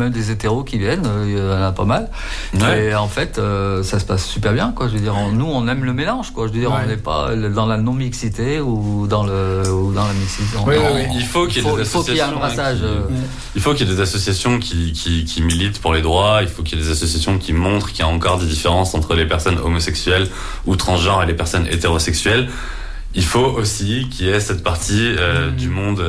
Même 0.09 0.13
des 0.23 0.31
hétéros 0.31 0.65
qui 0.65 0.79
viennent, 0.79 1.07
euh, 1.07 1.25
il 1.27 1.37
y 1.37 1.41
en 1.41 1.63
a 1.63 1.73
pas 1.73 1.85
mal. 1.85 2.09
Ouais. 2.55 2.87
Et 2.87 2.95
en 2.95 3.09
fait, 3.09 3.39
euh, 3.39 3.83
ça 3.83 3.99
se 3.99 4.05
passe 4.05 4.25
super 4.27 4.53
bien. 4.53 4.73
Quoi. 4.75 4.89
Je 4.89 4.95
veux 4.95 5.01
dire, 5.01 5.15
on- 5.17 5.33
nous, 5.33 5.47
on 5.47 5.67
aime 5.69 5.85
le 5.85 5.93
mélange. 5.93 6.31
Quoi. 6.33 6.47
Je 6.49 6.53
veux 6.53 6.59
dire, 6.61 6.71
Ouais. 6.71 6.79
on 6.85 6.89
n'est 6.89 6.97
pas 6.97 7.35
dans 7.55 7.67
la 7.67 7.77
non-mixité 7.77 8.61
ou 8.61 9.07
dans, 9.07 9.25
le, 9.25 9.63
ou 9.71 9.93
dans 9.93 10.07
la 10.07 10.13
mixité. 10.15 10.57
On- 10.59 10.67
Oui, 10.69 10.77
on- 10.79 10.95
oui, 10.97 11.03
oui. 11.09 11.17
Il 11.17 11.25
faut 11.27 11.47
qu'il 11.47 11.63
y 11.65 11.67
ait 11.69 11.73
des 11.75 11.81
il 11.81 11.85
faut 11.87 12.03
qu'il 12.03 12.15
y 12.15 12.19
ait 12.19 12.21
un 12.23 12.27
associations, 12.27 12.39
brassage. 12.39 12.79
hein, 12.79 13.05
qui- 13.09 13.15
euh, 13.15 13.19
Il 13.55 13.61
faut 13.61 13.75
qu'il 13.75 13.87
y 13.89 13.91
ait 13.91 13.95
des 13.95 14.01
associations 14.01 14.59
qui, 14.59 14.93
qui, 14.93 15.25
qui 15.25 15.43
militent 15.43 15.81
pour 15.81 15.93
les 15.95 16.03
droits. 16.03 16.39
Il 16.43 16.49
faut 16.49 16.63
qu'il 16.63 16.79
y 16.79 16.81
ait 16.81 16.85
des 16.85 16.91
associations 16.91 17.39
qui 17.39 17.53
montrent 17.53 17.89
qu'il 17.93 18.01
y 18.01 18.03
a 18.03 18.09
encore 18.09 18.39
des 18.39 18.47
différences 18.47 18.95
entre 18.95 19.15
les 19.15 19.27
personnes 19.27 19.59
homosexuelles 19.59 20.29
ou 20.67 20.77
transgenres 20.77 21.23
et 21.23 21.27
les 21.27 21.35
personnes 21.35 21.67
hétérosexuelles. 21.71 22.49
Il 23.15 23.25
faut 23.25 23.41
aussi 23.47 24.07
qu'il 24.11 24.27
y 24.27 24.29
ait 24.31 24.41
cette 24.41 24.63
partie 24.63 25.15
euh, 25.19 25.51
Mm. 25.51 25.57
du 25.57 25.69
monde 25.71 26.03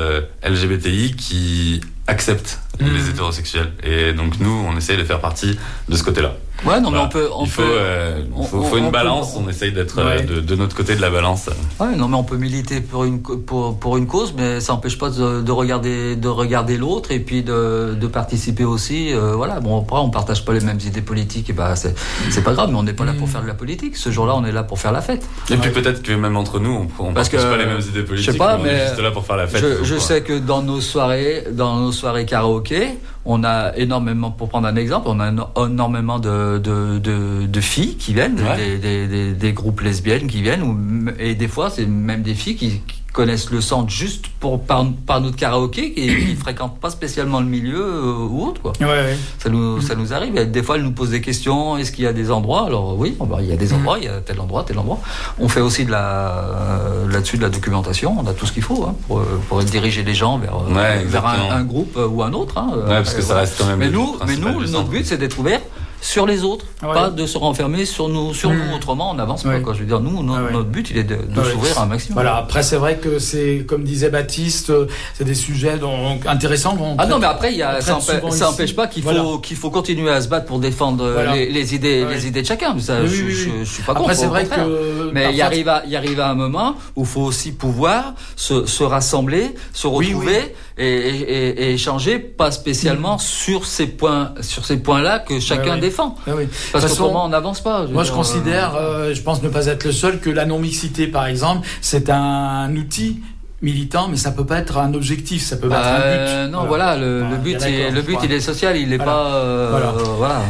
LGBTI 0.43 1.15
qui 1.15 1.81
accepte 2.07 2.59
Les 2.79 3.09
hétérosexuels. 3.09 3.73
Et 3.83 4.13
donc 4.13 4.39
nous, 4.39 4.65
on 4.67 4.75
essaye 4.77 4.97
de 4.97 5.03
faire 5.03 5.19
partie 5.19 5.57
de 5.87 5.95
ce 5.95 6.03
côté-là. 6.03 6.35
Ouais, 6.65 6.81
non, 6.81 6.91
mais 6.91 6.97
on 6.99 7.07
peut. 7.09 7.29
On 7.33 7.45
il 7.45 7.49
faut, 7.49 7.61
peut 7.61 7.67
euh, 7.71 8.21
on- 8.35 8.43
faut, 8.43 8.57
on- 8.57 8.63
faut 8.63 8.77
une 8.77 8.83
on 8.83 8.87
peut- 8.87 8.91
balance. 8.93 9.35
on 9.37 9.47
essaye 9.49 9.71
d'être 9.71 9.97
euh, 9.99 10.17
Ouais. 10.17 10.23
de, 10.23 10.41
de 10.41 10.55
notre 10.55 10.75
côté 10.75 10.95
de 10.95 11.01
la 11.01 11.09
balance. 11.09 11.49
Ouais, 11.79 11.95
non, 11.95 12.07
mais 12.07 12.17
on 12.17 12.23
peut 12.23 12.37
militer 12.37 12.81
pour 12.81 13.05
une, 13.05 13.21
pour, 13.21 13.77
pour 13.79 13.97
une 13.97 14.07
cause, 14.07 14.33
mais 14.37 14.59
ça 14.59 14.73
n'empêche 14.73 14.97
pas 14.97 15.09
de, 15.09 15.41
de 15.41 15.51
regarder, 15.51 16.15
de 16.15 16.27
regarder 16.27 16.77
l'autre 16.77 17.11
et 17.11 17.19
puis 17.19 17.43
de, 17.43 17.95
de 17.99 18.07
participer 18.07 18.65
aussi. 18.65 19.13
euh, 19.13 19.33
voilà, 19.35 19.59
bon, 19.59 19.79
après, 19.81 19.99
on 19.99 20.09
partage 20.09 20.43
pas 20.45 20.53
les 20.53 20.59
mêmes 20.59 20.79
idées 20.85 21.01
politiques, 21.01 21.49
et 21.49 21.53
bah, 21.53 21.75
c'est, 21.75 21.95
c'est 22.29 22.43
pas 22.43 22.53
grave, 22.53 22.69
mais 22.71 22.77
on 22.77 22.83
n'est 22.83 22.93
pas 22.93 23.05
là 23.05 23.13
pour 23.17 23.29
faire 23.29 23.41
de 23.41 23.47
la 23.47 23.53
politique. 23.53 23.95
Ce 23.97 24.09
jour-là, 24.11 24.33
on 24.35 24.43
est 24.45 24.51
là 24.51 24.63
pour 24.63 24.79
faire 24.79 24.91
la 24.91 25.01
fête. 25.01 25.25
Et 25.49 25.55
puis 25.57 25.71
peut-être 25.71 26.01
que 26.01 26.11
même 26.13 26.35
entre 26.37 26.59
nous, 26.59 26.87
on, 26.99 27.13
Parce 27.13 27.29
partage 27.29 27.45
que, 27.45 27.55
pas 27.55 27.57
les 27.57 27.65
mêmes 27.65 27.79
idées 27.79 27.99
je 28.01 28.05
politiques. 28.05 28.31
sais 28.31 28.37
pas, 28.37 28.57
on 28.59 28.65
est 28.65 28.71
mais 28.73 28.87
juste 28.87 28.99
là 29.01 29.11
pour 29.11 29.25
faire 29.25 29.37
la 29.37 29.47
fête. 29.47 29.61
je, 29.63 29.83
je 29.83 29.97
sais 29.97 30.21
que 30.21 30.37
dans 30.39 30.61
nos 30.61 30.81
soirées, 30.81 31.43
dans 31.51 31.77
nos 31.77 31.91
soirées 31.91 32.25
karaoké, 32.25 32.97
on 33.25 33.43
a 33.43 33.75
énormément, 33.77 34.31
pour 34.31 34.49
prendre 34.49 34.67
un 34.67 34.75
exemple, 34.75 35.07
on 35.09 35.19
a 35.19 35.29
éno- 35.31 35.49
énormément 35.69 36.19
de, 36.19 36.48
de, 36.57 36.97
de, 36.97 36.99
de, 36.99 37.45
de 37.45 37.61
filles 37.61 37.95
qui 37.97 38.13
viennent, 38.13 38.39
Ouais. 38.41 38.57
des, 38.57 38.77
des, 38.77 39.07
des, 39.07 39.31
des 39.33 39.53
groupes 39.53 39.81
lesbiennes 39.81 40.27
qui 40.27 40.41
viennent, 40.41 40.63
ou, 40.63 41.11
et 41.19 41.35
des 41.35 41.47
fois 41.47 41.69
c'est 41.69 41.85
même 41.85 42.21
des 42.23 42.33
filles 42.33 42.55
qui, 42.55 42.69
qui 42.87 42.99
connaissent 43.11 43.49
le 43.49 43.59
centre 43.59 43.89
juste 43.89 44.25
pour, 44.39 44.61
par, 44.61 44.85
par 45.07 45.19
notre 45.19 45.35
karaoké, 45.35 45.93
qui, 45.93 46.07
qui 46.07 46.35
fréquentent 46.35 46.79
pas 46.79 46.91
spécialement 46.91 47.39
le 47.39 47.47
milieu 47.47 47.81
euh, 47.83 48.13
ou 48.29 48.45
autre. 48.45 48.61
Quoi. 48.61 48.73
Ouais, 48.79 48.85
ouais. 48.85 49.17
Ça, 49.39 49.49
nous, 49.49 49.81
ça 49.81 49.95
nous 49.95 50.13
arrive. 50.13 50.37
Et 50.37 50.45
des 50.45 50.61
fois, 50.61 50.75
elles 50.75 50.83
nous 50.83 50.91
posent 50.91 51.09
des 51.09 51.19
questions. 51.19 51.75
Est-ce 51.77 51.91
qu'il 51.91 52.03
y 52.03 52.07
a 52.07 52.13
des 52.13 52.29
endroits? 52.31 52.67
Alors 52.67 52.97
oui, 52.97 53.17
il 53.41 53.45
y 53.47 53.51
a 53.51 53.55
des 53.57 53.73
endroits, 53.73 53.97
il 53.97 54.05
y 54.05 54.07
a 54.07 54.21
tel 54.21 54.39
endroit, 54.39 54.63
tel 54.63 54.77
endroit. 54.77 54.99
On 55.39 55.49
fait 55.49 55.59
aussi 55.59 55.85
de 55.85 55.91
la, 55.91 56.29
euh, 56.29 57.11
là-dessus 57.11 57.37
de 57.37 57.41
la 57.41 57.49
documentation. 57.49 58.15
On 58.19 58.27
a 58.27 58.33
tout 58.33 58.45
ce 58.45 58.51
qu'il 58.53 58.63
faut 58.63 58.83
hein, 58.87 58.95
pour, 59.07 59.19
euh, 59.19 59.41
pour 59.49 59.63
diriger 59.63 60.03
les 60.03 60.13
gens 60.13 60.37
vers, 60.37 60.55
Ouais, 60.69 61.03
vers 61.03 61.25
un, 61.25 61.63
groupe 61.63 61.97
ou 61.97 62.21
un 62.21 62.31
autre. 62.33 62.59
hein. 62.59 62.69
Parce 62.87 63.15
que 63.15 63.23
ça 63.23 63.35
reste 63.37 63.55
quand 63.57 63.65
même 63.65 63.79
Mais 63.79 63.89
nous, 63.89 64.17
mais 64.27 64.35
nous 64.37 64.61
notre 64.67 64.87
but, 64.89 65.05
c'est 65.05 65.17
d'être 65.17 65.39
ouvert 65.39 65.61
sur 66.01 66.25
les 66.25 66.43
autres, 66.43 66.65
Ouais. 66.81 66.93
pas 66.93 67.09
de 67.09 67.25
se 67.25 67.37
renfermer 67.37 67.85
sur 67.85 68.07
nous. 68.09 68.33
Sur 68.33 68.51
nous, 68.51 68.73
autrement, 68.75 69.11
on 69.11 69.15
n'avance 69.15 69.43
pas. 69.43 69.59
Quoi. 69.59 69.73
Je 69.73 69.79
veux 69.79 69.85
dire, 69.85 69.99
nous, 69.99 70.23
no- 70.23 70.33
ouais. 70.35 70.51
notre 70.51 70.69
but, 70.69 70.89
il 70.91 70.97
est 70.97 71.03
de, 71.03 71.15
de 71.15 71.39
Ouais. 71.41 71.51
s'ouvrir 71.51 71.79
un 71.81 71.85
maximum. 71.85 72.13
Voilà, 72.13 72.37
après 72.37 72.63
c'est 72.63 72.77
vrai 72.77 72.97
que 72.97 73.19
c'est, 73.19 73.65
comme 73.67 73.83
disait 73.83 74.09
Baptiste, 74.09 74.69
euh, 74.69 74.87
c'est 75.15 75.23
des 75.25 75.35
sujets 75.35 75.77
donc, 75.77 76.25
intéressants. 76.25 76.73
dont 76.75 76.85
on 76.91 76.95
Ah 76.97 77.05
non, 77.05 77.19
mais 77.19 77.25
après, 77.27 77.53
y 77.53 77.61
a, 77.63 77.81
ça 77.81 77.99
n'empêche 78.41 78.75
pas 78.75 78.87
qu'il 78.87 79.03
faut, 79.03 79.39
qu'il 79.39 79.57
faut 79.57 79.69
continuer 79.69 80.09
à 80.11 80.21
se 80.21 80.27
battre 80.29 80.45
pour 80.45 80.59
défendre 80.59 81.03
euh, 81.03 81.13
Voilà. 81.13 81.35
les, 81.35 81.49
les 81.49 81.75
idées, 81.75 82.03
Ouais. 82.05 82.13
les 82.15 82.27
idées 82.27 82.41
de 82.43 82.47
chacun. 82.47 82.77
Ça, 82.79 83.01
Oui, 83.01 83.07
je, 83.09 83.15
oui, 83.15 83.23
oui, 83.27 83.33
je- 83.35 83.49
oui. 83.49 83.55
je 83.65 83.69
suis 83.73 83.83
pas 83.83 83.91
Après, 83.91 84.03
contre. 84.05 84.15
c'est 84.15 84.27
vrai 84.27 84.45
que 84.45 85.11
Mais 85.13 85.33
il 85.33 85.41
arrive, 85.41 85.67
à, 85.69 85.83
il 85.87 85.95
arrive 85.95 86.19
à 86.19 86.29
un 86.29 86.35
moment 86.35 86.75
où 86.95 87.01
il 87.01 87.07
faut 87.07 87.21
aussi 87.21 87.51
pouvoir 87.51 88.13
se, 88.35 88.65
se 88.65 88.83
rassembler, 88.83 89.53
se 89.73 89.87
retrouver 89.87 90.55
Et, 90.81 90.85
et- 90.87 91.63
et 91.63 91.73
échanger, 91.73 92.19
pas 92.19 92.51
spécialement 92.51 93.17
sur 93.17 93.65
ces 93.65 93.85
points, 93.87 94.33
sur 94.39 94.65
ces 94.65 94.77
points-là 94.77 95.19
que 95.19 95.39
chacun 95.41 95.73
Ouais, 95.75 95.79
défend. 95.81 96.15
Ouais, 96.25 96.33
oui. 96.37 96.47
Parce 96.71 96.85
façon, 96.85 97.11
on 97.13 97.27
n'avance 97.27 97.59
pas. 97.59 97.85
Moi, 97.85 98.05
je 98.05 98.13
considère, 98.13 98.75
euh, 98.77 99.13
je 99.13 99.21
pense 99.21 99.43
ne 99.43 99.49
pas 99.49 99.65
être 99.65 99.83
le 99.83 99.91
seul, 99.91 100.19
que 100.21 100.29
la 100.29 100.45
non-mixité, 100.45 101.07
par 101.07 101.25
exemple, 101.27 101.67
c'est 101.81 102.09
un 102.09 102.73
outil 102.77 103.19
militant, 103.61 104.07
mais 104.07 104.15
ça 104.15 104.31
peut 104.31 104.45
pas 104.45 104.59
être 104.59 104.77
un 104.77 104.93
objectif, 104.93 105.43
ça 105.43 105.57
peut 105.57 105.67
pas 105.67 105.79
être 105.81 105.85
un 105.85 106.01
Euh, 106.01 106.45
but. 106.45 106.51
non, 106.53 106.63
voilà, 106.65 106.95
le, 106.95 107.23
le 107.29 107.35
but, 107.35 107.61
est, 107.61 107.91
le 107.91 108.01
but, 108.01 108.17
il 108.23 108.31
est 108.31 108.39
social, 108.39 108.77
il 108.77 108.87
n'est 108.87 108.95
Voilà. 108.95 109.11
pas, 109.11 109.35
euh, 109.35 109.69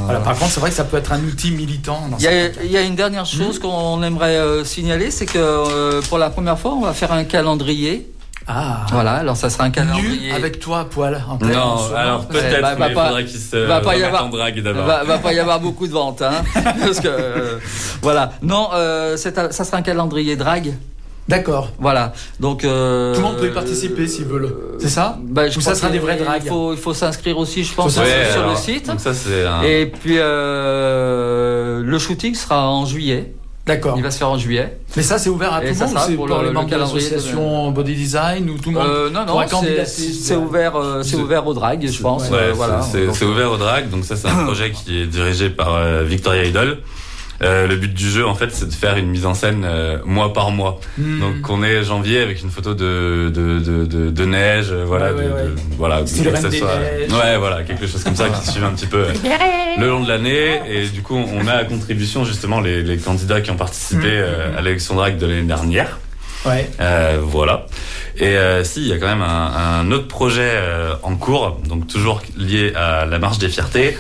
Voilà. 0.06 0.20
par 0.20 0.38
contre, 0.38 0.52
c'est 0.52 0.60
vrai 0.60 0.70
que 0.70 0.76
ça 0.76 0.84
peut 0.84 0.98
être 0.98 1.12
un 1.12 1.24
outil 1.24 1.50
militant. 1.50 2.02
Il 2.20 2.24
y, 2.24 2.28
a, 2.28 2.82
y 2.84 2.88
une 2.88 2.94
dernière 2.96 3.26
chose 3.26 3.58
qu'on 3.58 4.04
aimerait 4.04 4.38
euh, 4.38 4.64
signaler, 4.64 5.10
c'est 5.10 5.26
que 5.26 5.40
euh, 5.40 6.02
pour 6.08 6.20
la 6.20 6.30
première 6.30 6.60
fois, 6.60 6.74
on 6.76 6.82
va 6.82 6.94
faire 6.94 7.12
un 7.12 7.24
calendrier. 7.24 8.12
Ah. 8.52 8.88
Voilà, 8.92 9.14
alors 9.14 9.38
ça 9.38 9.52
sera 9.52 9.66
un 9.66 9.70
calendrier. 9.70 10.30
Nu 10.30 10.34
avec 10.34 10.60
toi 10.60 10.80
à 10.80 10.86
poil. 10.86 11.24
En 11.30 11.38
plein 11.38 11.50
Non, 11.50 11.94
alors 11.96 12.26
peut-être, 12.26 12.62
bah, 12.62 12.76
mais 12.80 12.88
il 12.90 12.94
faudrait 12.96 13.26
qu'il 13.26 13.40
se 13.40 13.56
va 13.58 13.80
pas 13.80 13.94
y 13.94 13.98
remette 13.98 14.08
avoir- 14.08 14.26
en 14.26 14.30
drague 14.30 14.64
d'abord. 14.64 14.86
Va, 14.86 15.04
va 15.04 15.18
pas 15.20 15.34
y 15.34 15.40
avoir 15.40 15.60
beaucoup 15.60 15.86
de 15.86 15.92
ventes, 15.92 16.24
hein, 16.24 16.32
parce 16.56 17.00
que 17.00 17.08
euh, 17.08 17.60
voilà. 18.02 18.32
Non, 18.42 18.70
euh, 18.74 19.18
ça 19.18 19.52
sera 19.52 19.78
un 19.78 19.84
calendrier 19.84 20.36
drague. 20.36 20.74
D'accord. 21.28 21.70
Voilà. 21.78 22.14
Donc 22.40 22.64
euh, 22.64 23.14
Tout 23.14 23.22
le 23.22 23.28
monde 23.28 23.38
peut 23.38 23.50
y 23.50 23.54
participer 23.54 24.08
s'ils 24.08 24.26
veulent. 24.26 24.52
C'est 24.80 24.90
ça 24.90 25.20
bah, 25.22 25.48
je 25.48 25.60
Ou 25.60 25.62
ça 25.62 25.76
sera 25.76 25.92
des 25.92 26.00
vrais 26.00 26.18
dragues 26.18 26.52
Il 26.72 26.78
faut, 26.78 26.94
s'inscrire 26.96 27.38
aussi, 27.38 27.64
je 27.64 27.74
pense, 27.76 27.94
sur, 27.94 28.02
le 28.04 28.56
site. 28.56 28.88
Donc 28.88 29.00
ça 29.00 29.14
c'est 29.14 29.46
un... 29.46 29.62
Et 29.62 29.86
puis 29.86 30.16
euh, 30.18 31.84
le 31.84 32.00
shooting 32.00 32.34
sera 32.34 32.68
en 32.68 32.88
juillet. 32.88 33.36
D'accord. 33.66 33.94
Il 33.98 34.04
va 34.04 34.10
se 34.10 34.18
faire 34.18 34.30
en 34.30 34.38
juillet. 34.38 34.80
Mais 34.98 35.04
ça, 35.04 35.20
c'est 35.20 35.30
ouvert 35.30 35.54
à 35.54 35.64
Et 35.64 35.68
tout 35.72 35.80
le 35.80 35.86
monde 35.86 35.98
c'est 36.08 36.16
pour 36.16 36.26
pour 36.26 36.38
le- 36.40 36.52
membres 36.52 36.70
de 36.70 36.76
l'association 36.76 37.70
Body 37.72 37.94
Design 37.96 38.50
ou 38.50 38.58
tout 38.58 38.72
le 38.72 38.78
monde 38.80 38.88
Euh, 38.88 39.10
non, 39.12 39.26
non, 39.26 39.36
c'est- 39.48 40.36
ouvert, 40.36 40.76
euh, 40.76 41.04
c'est 41.04 41.18
ouvert 41.18 41.46
au 41.46 41.54
drag, 41.54 41.88
je 41.88 42.02
pense. 42.02 42.30
Ouais, 42.30 42.38
euh, 42.38 42.48
c'est- 42.50 42.58
voilà. 42.58 42.82
c'est 42.82 43.14
c'est 43.14 43.26
ouvert 43.26 43.52
au 43.52 43.58
drag, 43.58 43.90
donc 43.90 44.06
ça 44.06 44.16
c'est 44.16 44.28
un 44.28 44.44
projet 44.46 44.72
qui 44.72 45.02
est 45.02 45.06
dirigé 45.06 45.50
par 45.52 45.76
euh, 45.76 46.04
Victoria 46.04 46.46
Idol. 46.46 46.80
Euh, 47.42 47.68
le 47.68 47.78
but 47.78 47.94
du 47.94 48.10
jeu 48.10 48.26
en 48.28 48.36
fait 48.36 48.50
c'est 48.52 48.68
de 48.68 48.74
faire 48.74 48.98
une 48.98 49.08
mise 49.10 49.26
en 49.26 49.34
scène 49.34 49.64
euh, 49.66 50.00
mois 50.04 50.34
par 50.34 50.52
mois. 50.52 50.80
Hmm. 50.98 51.20
Donc 51.22 51.50
on 51.50 51.64
est 51.64 51.84
janvier 51.84 52.22
avec 52.22 52.42
une 52.42 52.50
photo 52.50 52.74
de 52.74 53.32
de, 53.34 53.60
de, 53.60 53.86
de, 53.86 54.10
de 54.10 54.26
neige, 54.26 54.68
euh, 54.72 54.84
voilà, 54.86 55.14
Ouais, 55.14 55.24
de, 55.24 55.30
ouais, 55.30 55.46
voilà, 55.78 56.02
que 56.02 56.30
Reine 56.30 56.36
ça 56.42 56.52
soit- 56.52 56.68
ouais 56.68 57.38
voilà 57.38 57.64
quelque 57.64 57.88
chose 57.88 58.04
comme 58.04 58.16
ça 58.18 58.28
qui 58.30 58.46
suive 58.52 58.64
un 58.66 58.72
petit 58.72 58.88
peu 58.88 59.06
euh, 59.06 59.14
le 59.80 59.88
long 59.88 60.04
de 60.04 60.10
l'année 60.10 60.60
et 60.70 60.88
du 60.88 61.02
coup 61.02 61.16
on 61.16 61.48
a 61.48 61.54
à 61.54 61.64
contribution 61.64 62.26
justement 62.26 62.60
les, 62.60 62.84
les 62.84 62.98
candidats 62.98 63.40
qui 63.40 63.52
ont 63.52 63.56
participé 63.58 64.08
euh, 64.10 64.58
à 64.58 64.62
l'élection 64.62 64.96
drag 64.96 65.18
de 65.18 65.26
l'année 65.26 65.42
dernière. 65.44 65.98
Ouais. 66.46 66.70
Euh, 66.80 67.20
voilà. 67.22 67.66
Et 68.18 68.36
euh, 68.38 68.64
si, 68.64 68.82
il 68.82 68.88
y 68.88 68.94
a 68.94 68.98
quand 68.98 69.08
même 69.08 69.22
un, 69.22 69.82
un 69.82 69.92
autre 69.92 70.08
projet 70.08 70.42
euh, 70.54 70.94
en 71.04 71.16
cours, 71.16 71.60
donc 71.68 71.88
toujours 71.88 72.22
lié 72.38 72.74
à 72.76 73.06
la 73.06 73.20
marche 73.20 73.40
des 73.40 73.50
fiertés. 73.50 73.98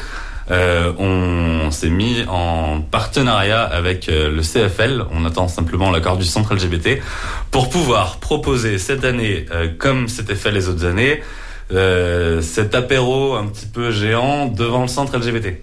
Euh, 0.51 0.91
on 0.97 1.71
s'est 1.71 1.89
mis 1.89 2.23
en 2.27 2.81
partenariat 2.81 3.61
avec 3.61 4.09
euh, 4.09 4.31
le 4.31 4.41
CFL. 4.41 5.05
On 5.11 5.25
attend 5.25 5.47
simplement 5.47 5.91
l'accord 5.91 6.17
du 6.17 6.25
centre 6.25 6.53
LGBT 6.53 7.01
pour 7.51 7.69
pouvoir 7.69 8.17
proposer 8.17 8.77
cette 8.77 9.05
année, 9.05 9.45
euh, 9.51 9.67
comme 9.77 10.07
c'était 10.07 10.35
fait 10.35 10.51
les 10.51 10.67
autres 10.67 10.85
années, 10.85 11.21
euh, 11.71 12.41
cet 12.41 12.73
apéro 12.73 13.35
un 13.35 13.45
petit 13.47 13.67
peu 13.67 13.91
géant 13.91 14.47
devant 14.47 14.81
le 14.81 14.87
centre 14.87 15.17
LGBT. 15.17 15.61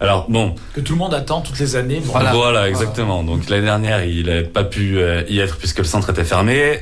Alors 0.00 0.28
bon, 0.28 0.56
Que 0.74 0.80
tout 0.80 0.94
le 0.94 0.98
monde 0.98 1.14
attend 1.14 1.40
toutes 1.40 1.58
les 1.60 1.76
années. 1.76 2.00
Bon, 2.04 2.18
voilà, 2.32 2.68
exactement. 2.68 3.22
Donc 3.22 3.48
l'année 3.48 3.66
dernière, 3.66 4.04
il 4.04 4.26
n'avait 4.26 4.42
pas 4.42 4.64
pu 4.64 4.98
y 5.28 5.38
être 5.38 5.58
puisque 5.58 5.78
le 5.78 5.84
centre 5.84 6.10
était 6.10 6.24
fermé. 6.24 6.80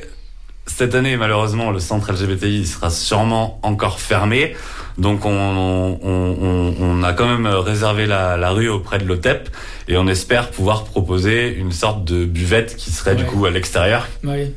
Cette 0.67 0.95
année, 0.95 1.17
malheureusement, 1.17 1.71
le 1.71 1.79
centre 1.79 2.11
LGBTI 2.11 2.65
sera 2.65 2.89
sûrement 2.89 3.59
encore 3.63 3.99
fermé. 3.99 4.55
Donc 4.97 5.25
on, 5.25 5.29
on, 5.31 5.99
on, 6.03 6.73
on 6.79 7.03
a 7.03 7.13
quand 7.13 7.27
même 7.27 7.47
réservé 7.47 8.05
la, 8.05 8.37
la 8.37 8.51
rue 8.51 8.69
auprès 8.69 8.99
de 8.99 9.05
l'OTEP 9.05 9.49
et 9.87 9.97
on 9.97 10.07
espère 10.07 10.49
pouvoir 10.51 10.83
proposer 10.83 11.53
une 11.55 11.71
sorte 11.71 12.03
de 12.03 12.25
buvette 12.25 12.75
qui 12.75 12.91
serait 12.91 13.15
du 13.15 13.25
coup 13.25 13.45
à 13.45 13.49
l'extérieur. 13.49 14.07
Oui. 14.23 14.51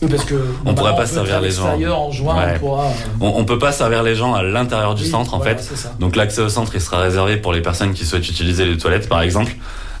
Oui, 0.00 0.08
parce 0.08 0.24
que 0.24 0.34
On 0.64 0.74
pourrait 0.74 0.94
pas 0.94 1.06
servir 1.06 1.40
les 1.40 1.50
gens. 1.50 1.74
En 1.76 2.10
juin, 2.12 2.36
Ouais. 2.36 2.52
on 2.54 2.58
pourra. 2.58 2.84
euh, 2.86 2.90
On, 3.20 3.32
on 3.38 3.44
peut 3.44 3.58
pas 3.58 3.72
servir 3.72 4.02
les 4.04 4.14
gens 4.14 4.32
à 4.34 4.42
l'intérieur 4.44 4.94
du 4.94 5.02
Oui, 5.04 5.08
centre 5.10 5.34
en 5.34 5.38
voilà, 5.38 5.56
fait. 5.56 5.88
Donc 5.98 6.14
l'accès 6.14 6.40
au 6.40 6.48
centre 6.48 6.70
il 6.74 6.80
sera 6.80 6.98
réservé 7.00 7.36
pour 7.36 7.52
les 7.52 7.62
personnes 7.62 7.94
qui 7.94 8.04
souhaitent 8.04 8.28
utiliser 8.28 8.64
les 8.64 8.76
toilettes 8.76 9.08
par 9.08 9.22
exemple. 9.22 9.52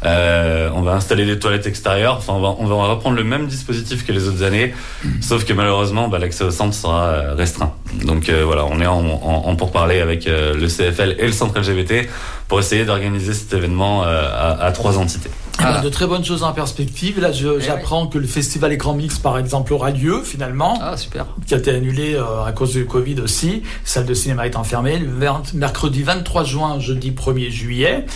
Euh, 0.04 0.70
on 0.74 0.82
va 0.82 0.92
installer 0.92 1.26
des 1.26 1.38
toilettes 1.38 1.66
extérieures. 1.66 2.16
Enfin, 2.18 2.34
on 2.34 2.40
va, 2.40 2.54
on 2.58 2.66
va 2.66 2.86
reprendre 2.88 3.16
le 3.16 3.24
même 3.24 3.46
dispositif 3.46 4.06
que 4.06 4.12
les 4.12 4.28
autres 4.28 4.42
années, 4.42 4.74
sauf 5.20 5.44
que 5.44 5.52
malheureusement, 5.52 6.08
bah, 6.08 6.18
l'accès 6.18 6.44
au 6.44 6.50
centre 6.50 6.74
sera 6.74 7.04
euh, 7.06 7.34
restreint. 7.34 7.72
Donc 8.04 8.28
euh, 8.28 8.44
voilà, 8.44 8.64
on 8.64 8.80
est 8.80 8.86
en, 8.86 9.04
en, 9.04 9.56
en 9.56 9.56
avec 9.88 10.26
le 10.26 10.66
CFL 10.66 11.16
et 11.18 11.26
le 11.26 11.32
centre 11.32 11.58
LGBT 11.58 12.08
pour 12.46 12.60
essayer 12.60 12.84
d'organiser 12.84 13.32
cet 13.34 13.52
événement 13.52 14.02
à, 14.02 14.56
à 14.60 14.72
trois 14.72 14.98
entités. 14.98 15.30
Eh 15.60 15.64
ben, 15.64 15.80
de 15.82 15.88
très 15.88 16.06
bonnes 16.06 16.24
choses 16.24 16.42
en 16.42 16.52
perspective. 16.52 17.20
Là, 17.20 17.32
je- 17.32 17.58
j'apprends 17.60 18.06
que 18.06 18.18
le 18.18 18.26
festival 18.26 18.72
Écran 18.72 18.94
Mix, 18.94 19.18
par 19.18 19.38
exemple, 19.38 19.72
aura 19.72 19.90
lieu 19.90 20.22
finalement. 20.22 20.78
Ah, 20.82 20.96
super. 20.96 21.26
Qui 21.46 21.54
a 21.54 21.58
été 21.58 21.70
annulé 21.70 22.14
euh, 22.14 22.44
à 22.44 22.52
cause 22.52 22.72
du 22.72 22.86
Covid 22.86 23.20
aussi. 23.20 23.62
Salle 23.84 24.06
de 24.06 24.14
cinéma 24.14 24.46
est 24.46 24.56
enfermée. 24.56 24.98
Le 24.98 25.10
20 25.10 25.54
mercredi 25.54 26.02
23 26.02 26.44
juin, 26.44 26.78
jeudi 26.80 27.10
1er 27.10 27.50
juillet. 27.50 28.06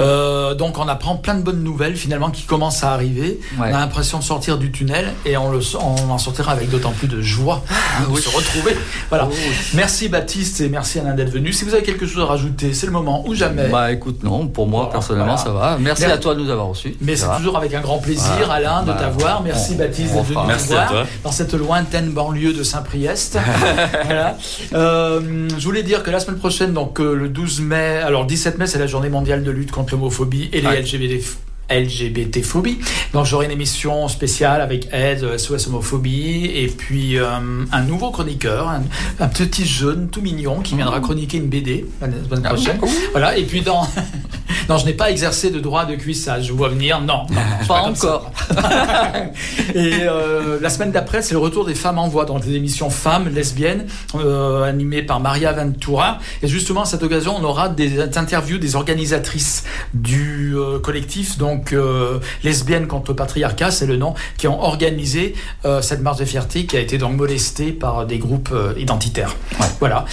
Euh, 0.00 0.54
donc, 0.54 0.78
on 0.78 0.88
apprend 0.88 1.16
plein 1.16 1.34
de 1.34 1.42
bonnes 1.42 1.62
nouvelles 1.62 1.96
finalement 1.96 2.30
qui 2.30 2.42
commencent 2.42 2.84
à 2.84 2.92
arriver. 2.92 3.40
Ouais. 3.58 3.68
On 3.70 3.74
a 3.74 3.80
l'impression 3.80 4.18
de 4.18 4.24
sortir 4.24 4.58
du 4.58 4.70
tunnel 4.70 5.12
et 5.26 5.36
on, 5.36 5.50
le, 5.50 5.60
on 5.80 6.10
en 6.10 6.18
sortira 6.18 6.52
avec 6.52 6.70
d'autant 6.70 6.92
plus 6.92 7.08
de 7.08 7.20
joie 7.22 7.62
hein, 7.70 8.04
de 8.08 8.12
oui. 8.14 8.20
se 8.22 8.28
retrouver. 8.34 8.76
Voilà. 9.08 9.28
Oh, 9.30 9.34
oui. 9.34 9.54
Merci 9.74 10.08
Baptiste 10.08 10.60
et 10.60 10.68
merci 10.68 10.98
Alain 10.98 11.14
d'être 11.14 11.30
venu. 11.30 11.52
Si 11.52 11.64
vous 11.64 11.74
avez 11.74 11.82
quelque 11.82 12.06
chose 12.06 12.22
à 12.22 12.26
rajouter, 12.26 12.72
c'est 12.74 12.86
le 12.86 12.92
moment 12.92 13.24
ou 13.26 13.34
jamais. 13.34 13.68
Bah 13.68 13.90
écoute, 13.92 14.22
non, 14.22 14.46
pour 14.48 14.66
moi 14.66 14.90
personnellement 14.90 15.36
voilà. 15.36 15.42
ça 15.44 15.50
va. 15.52 15.76
Merci 15.78 16.02
Merci. 16.02 16.14
à 16.14 16.18
toi 16.18 16.34
de 16.34 16.40
nous 16.40 16.50
avoir 16.50 16.68
reçus. 16.68 16.83
Mais 17.00 17.16
c'est 17.16 17.26
toujours 17.36 17.56
avec 17.56 17.72
un 17.74 17.80
grand 17.80 17.98
plaisir, 17.98 18.30
Voilà. 18.46 18.54
Alain, 18.54 18.82
de 18.82 18.86
Bah, 18.88 18.96
t'avoir. 19.00 19.42
Merci 19.42 19.72
on- 19.74 19.78
Baptiste 19.78 20.12
d'être 20.14 20.24
venu 20.24 20.36
nous 20.36 20.46
Merci 20.46 20.72
à 20.72 20.76
voir 20.76 20.88
toi. 20.90 21.06
dans 21.24 21.32
cette 21.32 21.54
lointaine 21.54 22.10
banlieue 22.10 22.52
de 22.52 22.62
Saint-Priest. 22.62 23.38
voilà. 24.04 24.36
Euh, 24.74 25.48
je 25.56 25.64
voulais 25.64 25.82
dire 25.82 26.02
que 26.02 26.10
la 26.10 26.20
semaine 26.20 26.38
prochaine, 26.38 26.72
donc 26.72 27.00
euh, 27.00 27.14
le 27.14 27.28
12 27.28 27.60
mai, 27.60 27.98
alors 28.04 28.22
le 28.22 28.28
17 28.28 28.58
mai, 28.58 28.66
c'est 28.66 28.78
la 28.78 28.86
journée 28.86 29.08
mondiale 29.08 29.42
de 29.42 29.50
lutte 29.50 29.70
contre 29.72 29.92
l'homophobie 29.94 30.48
et 30.52 30.60
les 30.60 30.66
Ouais. 30.68 30.80
LGBT. 30.82 31.22
LGBT-phobie. 31.70 32.78
Donc 33.12 33.26
j'aurai 33.26 33.46
une 33.46 33.52
émission 33.52 34.08
spéciale 34.08 34.60
avec 34.60 34.88
Ed, 34.92 35.38
SOS 35.38 35.68
Homophobie, 35.68 36.46
et 36.54 36.68
puis 36.68 37.18
euh, 37.18 37.64
un 37.72 37.82
nouveau 37.82 38.10
chroniqueur, 38.10 38.68
un, 38.68 38.82
un 39.20 39.28
petit 39.28 39.66
jeune 39.66 40.08
tout 40.08 40.20
mignon 40.20 40.60
qui 40.60 40.74
viendra 40.74 41.00
chroniquer 41.00 41.38
une 41.38 41.48
BD 41.48 41.86
la 42.00 42.08
semaine 42.08 42.42
Ah 42.44 42.48
prochaine. 42.48 42.78
Voilà, 43.12 43.36
et 43.36 43.44
puis 43.44 43.62
dans... 43.62 43.86
non, 44.68 44.78
je 44.78 44.86
n'ai 44.86 44.94
pas 44.94 45.10
exercé 45.10 45.50
de 45.50 45.60
droit 45.60 45.84
de 45.84 45.94
cuissage, 45.94 46.46
je 46.46 46.52
vois 46.52 46.68
venir, 46.68 47.00
non. 47.00 47.26
suis 47.58 47.68
Pas 47.68 47.82
encore. 47.82 48.30
Et 49.74 50.02
euh, 50.02 50.58
la 50.60 50.70
semaine 50.70 50.92
d'après, 50.92 51.22
c'est 51.22 51.34
le 51.34 51.40
retour 51.40 51.64
des 51.64 51.74
femmes 51.74 51.98
en 51.98 52.08
voix, 52.08 52.24
donc 52.24 52.44
des 52.44 52.54
émissions 52.54 52.90
femmes, 52.90 53.28
lesbiennes, 53.28 53.86
euh, 54.14 54.62
animées 54.62 55.02
par 55.02 55.20
Maria 55.20 55.52
Ventura. 55.52 56.18
Et 56.42 56.48
justement, 56.48 56.82
à 56.82 56.84
cette 56.84 57.02
occasion, 57.02 57.34
on 57.38 57.44
aura 57.44 57.68
des 57.68 58.00
interviews 58.00 58.58
des 58.58 58.76
organisatrices 58.76 59.64
du 59.92 60.54
euh, 60.56 60.78
collectif, 60.78 61.38
donc 61.38 61.53
euh, 61.72 62.18
lesbiennes 62.42 62.86
contre 62.86 63.12
le 63.12 63.16
patriarcat, 63.16 63.70
c'est 63.70 63.86
le 63.86 63.96
nom, 63.96 64.14
qui 64.36 64.48
ont 64.48 64.62
organisé 64.62 65.34
euh, 65.64 65.82
cette 65.82 66.00
marche 66.00 66.18
de 66.18 66.24
fierté 66.24 66.66
qui 66.66 66.76
a 66.76 66.80
été 66.80 66.98
donc 66.98 67.16
molestée 67.16 67.72
par 67.72 68.06
des 68.06 68.18
groupes 68.18 68.50
euh, 68.52 68.74
identitaires. 68.78 69.36
Voilà. 69.80 70.04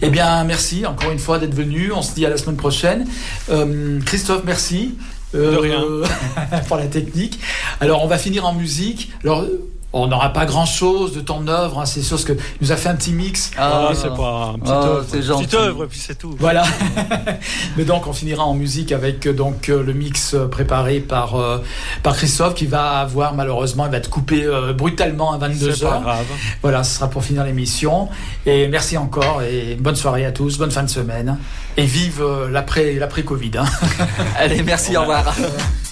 Eh 0.00 0.10
bien, 0.10 0.44
merci 0.44 0.86
encore 0.86 1.10
une 1.10 1.18
fois 1.18 1.38
d'être 1.38 1.54
venu. 1.54 1.92
On 1.92 2.02
se 2.02 2.14
dit 2.14 2.26
à 2.26 2.30
la 2.30 2.36
semaine 2.36 2.56
prochaine. 2.56 3.06
Euh, 3.50 4.00
Christophe, 4.04 4.42
merci. 4.44 4.96
De 5.34 5.56
rien. 5.56 5.82
pour 6.68 6.76
la 6.76 6.86
technique. 6.86 7.40
Alors, 7.80 8.04
on 8.04 8.06
va 8.06 8.18
finir 8.18 8.44
en 8.44 8.52
musique. 8.52 9.12
Alors, 9.24 9.46
on 9.94 10.06
n'aura 10.06 10.32
pas 10.32 10.46
grand 10.46 10.64
chose 10.66 11.12
de 11.12 11.20
ton 11.20 11.46
œuvre, 11.48 11.80
hein, 11.80 11.86
c'est 11.86 12.02
sûr 12.02 12.18
ce 12.18 12.24
que 12.24 12.32
il 12.32 12.38
nous 12.62 12.72
a 12.72 12.76
fait 12.76 12.88
un 12.88 12.94
petit 12.94 13.12
mix. 13.12 13.50
Ah, 13.58 13.90
c'est 13.94 14.08
pas 14.14 14.52
un 14.54 14.58
petit 14.58 14.70
Ah, 14.72 14.84
œuvre. 14.84 15.04
c'est 15.08 15.16
Une 15.18 15.22
gentil. 15.22 15.44
petite 15.44 15.58
œuvre, 15.60 15.84
et 15.84 15.86
puis 15.86 15.98
c'est 15.98 16.14
tout. 16.18 16.34
Voilà. 16.38 16.62
Mais 17.76 17.84
donc 17.84 18.06
on 18.06 18.12
finira 18.12 18.44
en 18.44 18.54
musique 18.54 18.92
avec 18.92 19.26
euh, 19.26 19.32
donc 19.32 19.68
euh, 19.68 19.82
le 19.82 19.92
mix 19.92 20.34
euh, 20.34 20.46
préparé 20.48 21.00
par 21.00 21.36
euh, 21.36 21.58
par 22.02 22.14
Christophe 22.16 22.54
qui 22.54 22.66
va 22.66 23.00
avoir 23.00 23.34
malheureusement 23.34 23.84
il 23.86 23.90
va 23.92 23.98
être 23.98 24.10
coupé 24.10 24.44
euh, 24.44 24.72
brutalement 24.72 25.32
à 25.32 25.38
22 25.38 25.72
C'est 25.72 25.84
pas 25.84 25.98
h 25.98 26.02
grave. 26.02 26.24
Voilà, 26.62 26.84
ce 26.84 26.94
sera 26.96 27.08
pour 27.10 27.22
finir 27.24 27.44
l'émission 27.44 28.08
et 28.46 28.68
merci 28.68 28.96
encore 28.96 29.42
et 29.42 29.76
bonne 29.78 29.96
soirée 29.96 30.24
à 30.24 30.32
tous, 30.32 30.58
bonne 30.58 30.70
fin 30.70 30.82
de 30.84 30.90
semaine 30.90 31.38
et 31.76 31.84
vive 31.84 32.22
euh, 32.22 32.48
l'après 32.50 32.94
l'après 32.94 33.22
Covid. 33.22 33.52
hein. 33.58 33.64
Allez, 34.38 34.62
merci, 34.62 34.96
au 34.96 35.00
revoir. 35.00 35.34